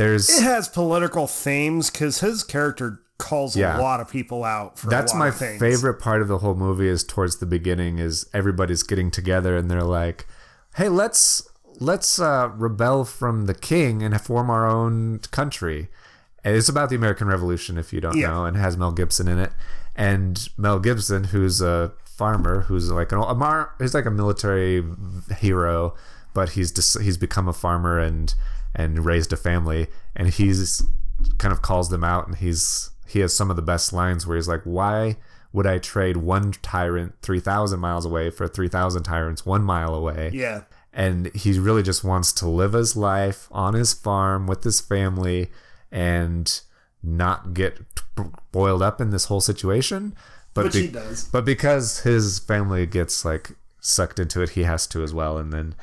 there's 0.00 0.28
It 0.30 0.42
has 0.42 0.68
political 0.68 1.26
themes 1.26 1.90
because 1.90 2.20
his 2.20 2.42
character 2.42 3.00
calls 3.18 3.54
Yeah. 3.54 3.78
a 3.78 3.80
lot 3.80 4.00
of 4.00 4.08
people 4.08 4.44
out 4.44 4.78
for 4.78 4.88
That's 4.88 5.12
a 5.12 5.14
lot 5.14 5.18
my 5.20 5.28
of 5.28 5.36
things. 5.36 5.60
favorite 5.60 5.94
part 6.00 6.22
of 6.22 6.28
the 6.28 6.38
whole 6.38 6.54
movie 6.54 6.88
is 6.88 7.04
towards 7.04 7.36
the 7.36 7.46
beginning 7.46 7.98
is 7.98 8.26
everybody's 8.32 8.82
getting 8.82 9.10
together 9.10 9.56
and 9.56 9.70
they're 9.70 9.82
like, 9.84 10.26
"Hey, 10.76 10.88
let's 10.88 11.42
let's 11.78 12.18
uh, 12.18 12.50
rebel 12.56 13.04
from 13.04 13.46
the 13.46 13.54
king 13.54 14.02
and 14.02 14.18
form 14.20 14.48
our 14.50 14.66
own 14.66 15.18
country." 15.30 15.88
And 16.42 16.56
it's 16.56 16.70
about 16.70 16.88
the 16.88 16.96
American 16.96 17.28
Revolution, 17.28 17.76
if 17.76 17.92
you 17.92 18.00
don't 18.00 18.16
Yeah. 18.16 18.28
know, 18.28 18.44
and 18.46 18.56
has 18.56 18.76
Mel 18.78 18.92
Gibson 18.92 19.28
in 19.28 19.38
it. 19.38 19.52
And 19.94 20.48
Mel 20.56 20.78
Gibson, 20.78 21.24
who's 21.24 21.60
a 21.60 21.92
farmer, 22.06 22.62
who's 22.62 22.90
like 22.90 23.12
an 23.12 23.18
a 23.18 23.34
mar- 23.34 23.72
he's 23.78 23.92
like 23.92 24.06
a 24.06 24.10
military 24.10 24.82
hero, 25.38 25.94
but 26.32 26.50
he's 26.50 26.72
just, 26.72 26.98
he's 27.00 27.18
become 27.18 27.46
a 27.48 27.52
farmer 27.52 27.98
and 27.98 28.34
and 28.74 29.04
raised 29.04 29.32
a 29.32 29.36
family, 29.36 29.88
and 30.16 30.28
he's 30.28 30.82
kind 31.38 31.52
of 31.52 31.62
calls 31.62 31.88
them 31.90 32.04
out, 32.04 32.26
and 32.26 32.36
he's 32.36 32.90
he 33.06 33.20
has 33.20 33.34
some 33.36 33.50
of 33.50 33.56
the 33.56 33.62
best 33.62 33.92
lines 33.92 34.26
where 34.26 34.36
he's 34.36 34.48
like, 34.48 34.62
"Why 34.64 35.16
would 35.52 35.66
I 35.66 35.78
trade 35.78 36.16
one 36.18 36.52
tyrant 36.62 37.14
three 37.22 37.40
thousand 37.40 37.80
miles 37.80 38.04
away 38.04 38.30
for 38.30 38.46
three 38.46 38.68
thousand 38.68 39.02
tyrants 39.04 39.44
one 39.44 39.62
mile 39.64 39.94
away?" 39.94 40.30
Yeah. 40.32 40.62
and 40.92 41.26
he 41.34 41.58
really 41.58 41.82
just 41.82 42.02
wants 42.04 42.32
to 42.34 42.48
live 42.48 42.72
his 42.72 42.96
life 42.96 43.48
on 43.52 43.74
his 43.74 43.92
farm 43.92 44.46
with 44.46 44.64
his 44.64 44.80
family 44.80 45.50
and 45.92 46.60
not 47.02 47.54
get 47.54 47.78
boiled 48.52 48.82
up 48.82 49.00
in 49.00 49.10
this 49.10 49.26
whole 49.26 49.40
situation 49.40 50.14
but 50.52 50.64
Which 50.64 50.74
he 50.76 50.88
does. 50.88 51.24
but 51.28 51.44
because 51.44 52.00
his 52.00 52.38
family 52.40 52.86
gets 52.86 53.24
like 53.24 53.52
sucked 53.80 54.18
into 54.18 54.42
it 54.42 54.50
he 54.50 54.64
has 54.64 54.86
to 54.88 55.02
as 55.02 55.14
well 55.14 55.38
and 55.38 55.52
then 55.52 55.74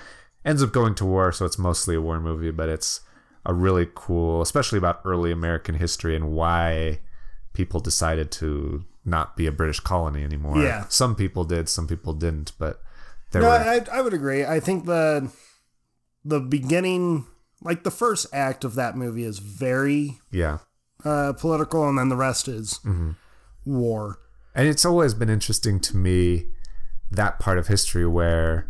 ends 0.48 0.64
up 0.64 0.72
going 0.72 0.95
to 0.95 1.06
war 1.06 1.32
so 1.32 1.45
it's 1.45 1.59
mostly 1.59 1.95
a 1.95 2.01
war 2.01 2.19
movie 2.19 2.51
but 2.51 2.69
it's 2.69 3.01
a 3.45 3.53
really 3.53 3.88
cool 3.93 4.42
especially 4.42 4.77
about 4.77 5.01
early 5.06 5.32
american 5.32 5.76
history 5.76 6.16
and 6.16 6.32
why 6.32 7.00
people 7.53 7.80
decided 7.80 8.32
to 8.32 8.84
not 9.06 9.35
be 9.38 9.45
a 9.45 9.51
british 9.51 9.80
colony 9.80 10.24
anymore 10.24 10.64
Yeah. 10.64 10.85
some 10.90 11.16
people 11.16 11.43
did 11.43 11.69
some 11.69 11.88
people 11.88 12.14
didn't 12.14 12.53
but 12.58 12.82
there 13.32 13.42
No, 13.42 13.50
were 13.50 13.56
I, 13.56 13.85
I 13.92 14.01
would 14.01 14.14
agree. 14.14 14.45
I 14.45 14.59
think 14.61 14.85
the 14.85 15.30
the 16.24 16.40
beginning, 16.40 17.26
like 17.61 17.84
the 17.84 17.92
first 17.92 18.26
act 18.34 18.64
of 18.64 18.76
that 18.76 18.95
movie, 18.95 19.24
is 19.24 19.40
very 19.40 20.19
yeah 20.32 20.59
uh, 21.06 21.34
political, 21.34 21.88
and 21.90 21.98
then 21.98 22.08
the 22.09 22.16
rest 22.16 22.48
is 22.48 22.80
Mm-hmm. 22.85 23.11
war. 23.66 24.19
And 24.56 24.67
it's 24.67 24.85
always 24.85 25.14
been 25.14 25.30
interesting 25.30 25.80
to 25.82 25.98
me 25.98 26.48
that 27.11 27.38
part 27.40 27.58
of 27.58 27.67
history 27.67 28.08
where 28.08 28.69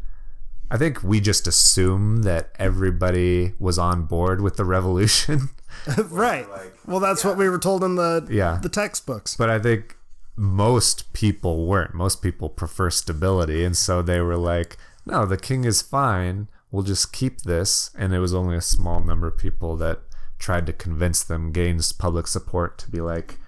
I 0.70 0.78
think 0.78 1.02
we 1.04 1.20
just 1.22 1.48
assume 1.48 2.24
that 2.24 2.50
everybody 2.60 3.54
was 3.60 3.78
on 3.80 4.04
board 4.06 4.42
with 4.42 4.58
the 4.58 4.66
revolution. 4.66 5.50
right. 6.10 6.46
well, 6.86 7.00
that's 7.00 7.24
what 7.24 7.38
we 7.38 7.48
were 7.50 7.60
told 7.60 7.84
in 7.84 7.96
the 7.96 8.28
Yeah. 8.30 8.60
the 8.62 8.70
textbooks. 8.70 9.36
but 9.36 9.50
I 9.50 9.60
think 9.60 9.96
most 10.36 11.14
people 11.14 11.66
weren't. 11.68 11.94
Most 11.94 12.22
people 12.22 12.50
prefer 12.50 12.90
stability. 12.90 13.64
And 13.64 13.76
so 13.78 14.02
they 14.02 14.20
were 14.22 14.38
like, 14.38 14.78
no, 15.06 15.26
the 15.26 15.38
king 15.38 15.64
is 15.64 15.82
fine. 15.82 16.48
We'll 16.72 16.84
just 16.84 17.14
keep 17.14 17.42
this. 17.42 17.92
And 17.98 18.14
it 18.14 18.20
was 18.20 18.34
only 18.34 18.56
a 18.56 18.62
small 18.62 19.00
number 19.00 19.28
of 19.28 19.38
people 19.38 19.76
that 19.78 20.02
tried 20.38 20.66
to 20.68 20.74
convince 20.74 21.24
them, 21.24 21.52
gains 21.52 21.92
public 21.92 22.28
support 22.28 22.78
to 22.80 22.92
be 22.92 23.02
like, 23.02 23.40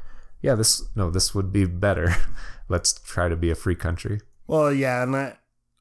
yeah, 0.41 0.55
this, 0.55 0.81
no, 0.95 1.09
this 1.11 1.35
would 1.35 1.51
be 1.51 1.65
better. 1.65 2.15
Let's 2.69 2.93
try 2.93 3.27
to 3.27 3.35
be 3.35 3.51
a 3.51 3.55
free 3.55 3.75
country. 3.75 4.21
Well, 4.47 4.71
yeah, 4.73 5.03
and 5.03 5.15
I, 5.15 5.37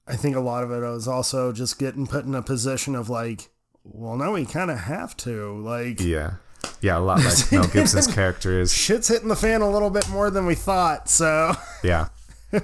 I 0.09 0.17
think 0.17 0.35
a 0.37 0.41
lot 0.41 0.65
of 0.65 0.71
it 0.73 0.81
was 0.81 1.07
also 1.07 1.53
just 1.53 1.79
getting 1.79 2.07
put 2.07 2.25
in 2.25 2.35
a 2.35 2.43
position 2.43 2.95
of 2.95 3.09
like, 3.11 3.51
well, 3.85 4.17
now 4.17 4.33
we 4.35 4.45
kind 4.47 4.71
of 4.71 4.79
have 4.79 5.17
to. 5.19 5.59
Like, 5.63 6.01
Yeah. 6.01 6.35
Yeah, 6.81 6.99
a 6.99 7.01
lot 7.01 7.25
like 7.25 7.53
Mel 7.53 7.67
Gibson's 7.69 8.07
character 8.15 8.59
is. 8.61 8.73
shit's 8.73 9.09
hitting 9.09 9.29
the 9.29 9.37
fan 9.37 9.61
a 9.63 9.71
little 9.71 9.91
bit 9.91 10.09
more 10.09 10.31
than 10.31 10.47
we 10.47 10.55
thought. 10.55 11.09
So, 11.09 11.53
Yeah. 11.83 12.09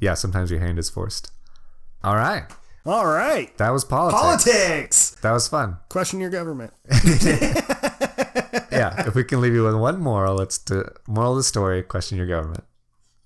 Yeah, 0.00 0.14
sometimes 0.14 0.50
your 0.50 0.58
hand 0.60 0.78
is 0.80 0.90
forced. 0.90 1.30
All 2.04 2.16
right. 2.16 2.44
all 2.84 3.06
right, 3.06 3.56
That 3.58 3.70
was 3.70 3.84
politics. 3.84 4.20
politics. 4.44 5.16
That 5.22 5.30
was 5.32 5.46
fun. 5.48 5.76
Question 5.88 6.20
your 6.20 6.30
government. 6.30 6.72
Yeah. 8.70 9.06
if 9.06 9.14
we 9.14 9.22
can 9.24 9.40
leave 9.40 9.52
you 9.54 9.64
with 9.64 9.74
one 9.74 10.00
moral, 10.00 10.40
it's 10.40 10.58
to 10.64 10.90
moral 11.06 11.32
of 11.32 11.36
the 11.38 11.42
story, 11.42 11.82
question 11.82 12.16
your 12.18 12.26
government. 12.26 12.64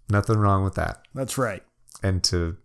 Nothing 0.08 0.38
wrong 0.38 0.64
with 0.64 0.74
that. 0.74 0.98
That's 1.14 1.38
right. 1.38 1.62
And 2.02 2.22
to 2.24 2.56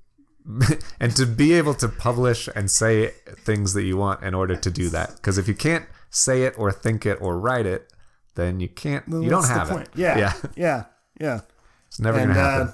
and 1.00 1.16
to 1.16 1.26
be 1.26 1.54
able 1.54 1.74
to 1.76 1.88
publish 1.88 2.50
and 2.56 2.70
say 2.72 3.12
things 3.46 3.74
that 3.74 3.84
you 3.84 3.98
want 3.98 4.24
in 4.24 4.34
order 4.34 4.56
to 4.56 4.72
do 4.72 4.90
that. 4.90 5.16
Because 5.16 5.38
if 5.38 5.48
you 5.48 5.54
can't 5.54 5.86
say 6.10 6.44
it 6.44 6.54
or 6.58 6.72
think 6.72 7.06
it 7.06 7.18
or 7.22 7.40
write 7.40 7.66
it, 7.66 7.92
then 8.36 8.60
you 8.60 8.68
can't 8.68 9.04
you 9.08 9.30
don't 9.30 9.48
have 9.48 9.72
it. 9.72 9.90
Yeah, 9.96 10.18
Yeah. 10.18 10.34
yeah, 10.56 10.84
yeah. 11.20 11.40
It's 11.88 12.00
never 12.00 12.18
And 12.18 12.30
gonna 12.34 12.40
happen. 12.40 12.68
uh, 12.68 12.74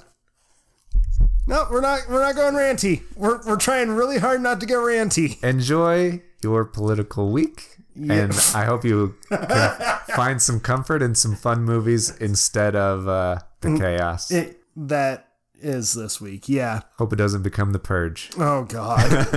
no, 1.47 1.65
we're 1.71 1.81
not. 1.81 2.01
We're 2.09 2.21
not 2.21 2.35
going 2.35 2.53
ranty. 2.55 3.03
We're 3.15 3.41
we're 3.45 3.55
trying 3.57 3.91
really 3.91 4.19
hard 4.19 4.41
not 4.41 4.59
to 4.59 4.65
go 4.65 4.75
ranty. 4.81 5.41
Enjoy 5.43 6.21
your 6.43 6.65
political 6.65 7.31
week 7.31 7.77
And 7.95 8.31
I 8.53 8.65
hope 8.65 8.83
you 8.85 9.15
find 10.15 10.39
some 10.41 10.59
comfort 10.59 11.01
in 11.01 11.15
some 11.15 11.35
fun 11.35 11.63
movies 11.63 12.15
instead 12.17 12.75
of 12.75 13.07
uh, 13.07 13.39
the 13.61 13.77
chaos. 13.77 14.29
It, 14.29 14.59
that 14.75 15.26
is 15.61 15.93
this 15.93 16.19
week. 16.21 16.47
Yeah. 16.49 16.81
Hope 16.97 17.13
it 17.13 17.17
doesn't 17.17 17.41
become 17.43 17.71
the 17.71 17.79
purge. 17.79 18.29
Oh 18.37 18.63
God. 18.65 19.27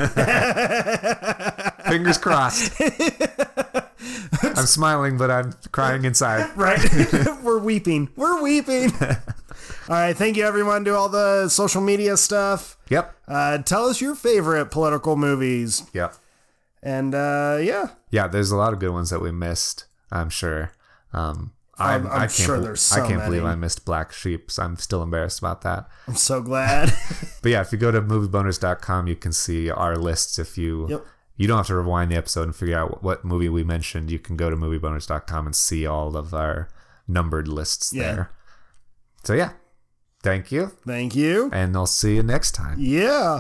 Fingers 1.89 2.18
crossed. 2.18 2.73
I'm 4.42 4.66
smiling, 4.66 5.16
but 5.18 5.31
I'm 5.31 5.52
crying 5.73 6.05
inside. 6.05 6.57
right. 6.57 6.81
We're 7.42 7.58
weeping. 7.58 8.08
We're 8.16 8.42
weeping. 8.42 8.92
all 9.00 9.16
right. 9.89 10.16
Thank 10.16 10.36
you, 10.36 10.44
everyone. 10.44 10.84
Do 10.84 10.94
all 10.94 11.08
the 11.08 11.49
social 11.49 11.81
media 11.81 12.16
stuff. 12.16 12.76
Yep. 12.89 13.15
Uh, 13.28 13.58
tell 13.58 13.86
us 13.86 14.00
your 14.00 14.15
favorite 14.15 14.66
political 14.70 15.16
movies. 15.16 15.82
Yep. 15.92 16.15
And 16.82 17.15
uh, 17.15 17.58
yeah, 17.60 17.89
Yeah, 18.10 18.26
there's 18.26 18.50
a 18.50 18.57
lot 18.57 18.73
of 18.73 18.78
good 18.78 18.92
ones 18.92 19.10
that 19.10 19.20
we 19.20 19.31
missed. 19.32 19.84
I'm 20.10 20.31
sure. 20.31 20.73
Um, 21.12 21.52
I'm- 21.81 22.07
I'm, 22.07 22.12
I'm 22.12 22.18
can't 22.20 22.33
sure 22.33 22.57
bel- 22.57 22.65
there's 22.65 22.81
so 22.81 23.02
I 23.02 23.07
can't 23.09 23.25
believe. 23.25 23.44
I 23.44 23.55
missed 23.55 23.84
Black 23.84 24.12
Sheep. 24.12 24.50
So 24.50 24.62
I'm 24.62 24.76
still 24.76 25.02
embarrassed 25.02 25.39
about 25.39 25.62
that. 25.62 25.89
I'm 26.07 26.15
so 26.17 26.41
glad. 26.42 26.92
But 27.42 27.52
yeah, 27.52 27.60
if 27.62 27.73
you 27.73 27.78
go 27.78 27.91
to 27.91 28.02
movieboners.com, 28.02 29.07
you 29.07 29.17
can 29.17 29.33
see 29.33 29.70
our 29.70 29.97
lists. 29.97 30.39
If 30.39 30.59
you 30.59 30.86
Yep. 30.91 31.07
you 31.36 31.47
don't 31.49 31.57
have 31.57 31.67
to 31.68 31.76
rewind 31.76 32.10
the 32.12 32.17
episode 32.17 32.42
and 32.42 32.55
figure 32.55 32.78
out 32.78 32.91
what, 32.91 33.02
what 33.02 33.25
movie 33.25 33.49
we 33.49 33.65
mentioned, 33.65 34.10
you 34.10 34.18
can 34.18 34.36
go 34.36 34.50
to 34.50 34.57
movieboners.com 34.57 35.47
and 35.47 35.57
see 35.57 35.86
all 35.86 36.17
of 36.17 36.34
our 36.34 36.68
numbered 37.09 37.49
lists 37.49 37.92
Yeah. 37.94 38.02
there. 38.15 38.31
So 39.25 39.33
yeah, 39.34 39.52
thank 40.23 40.52
you, 40.52 40.73
Thank 40.86 41.15
you. 41.17 41.49
and 41.52 41.75
I'll 41.76 41.86
see 41.86 42.17
you 42.17 42.23
next 42.23 42.52
time. 42.52 42.76
Yeah. 42.78 43.39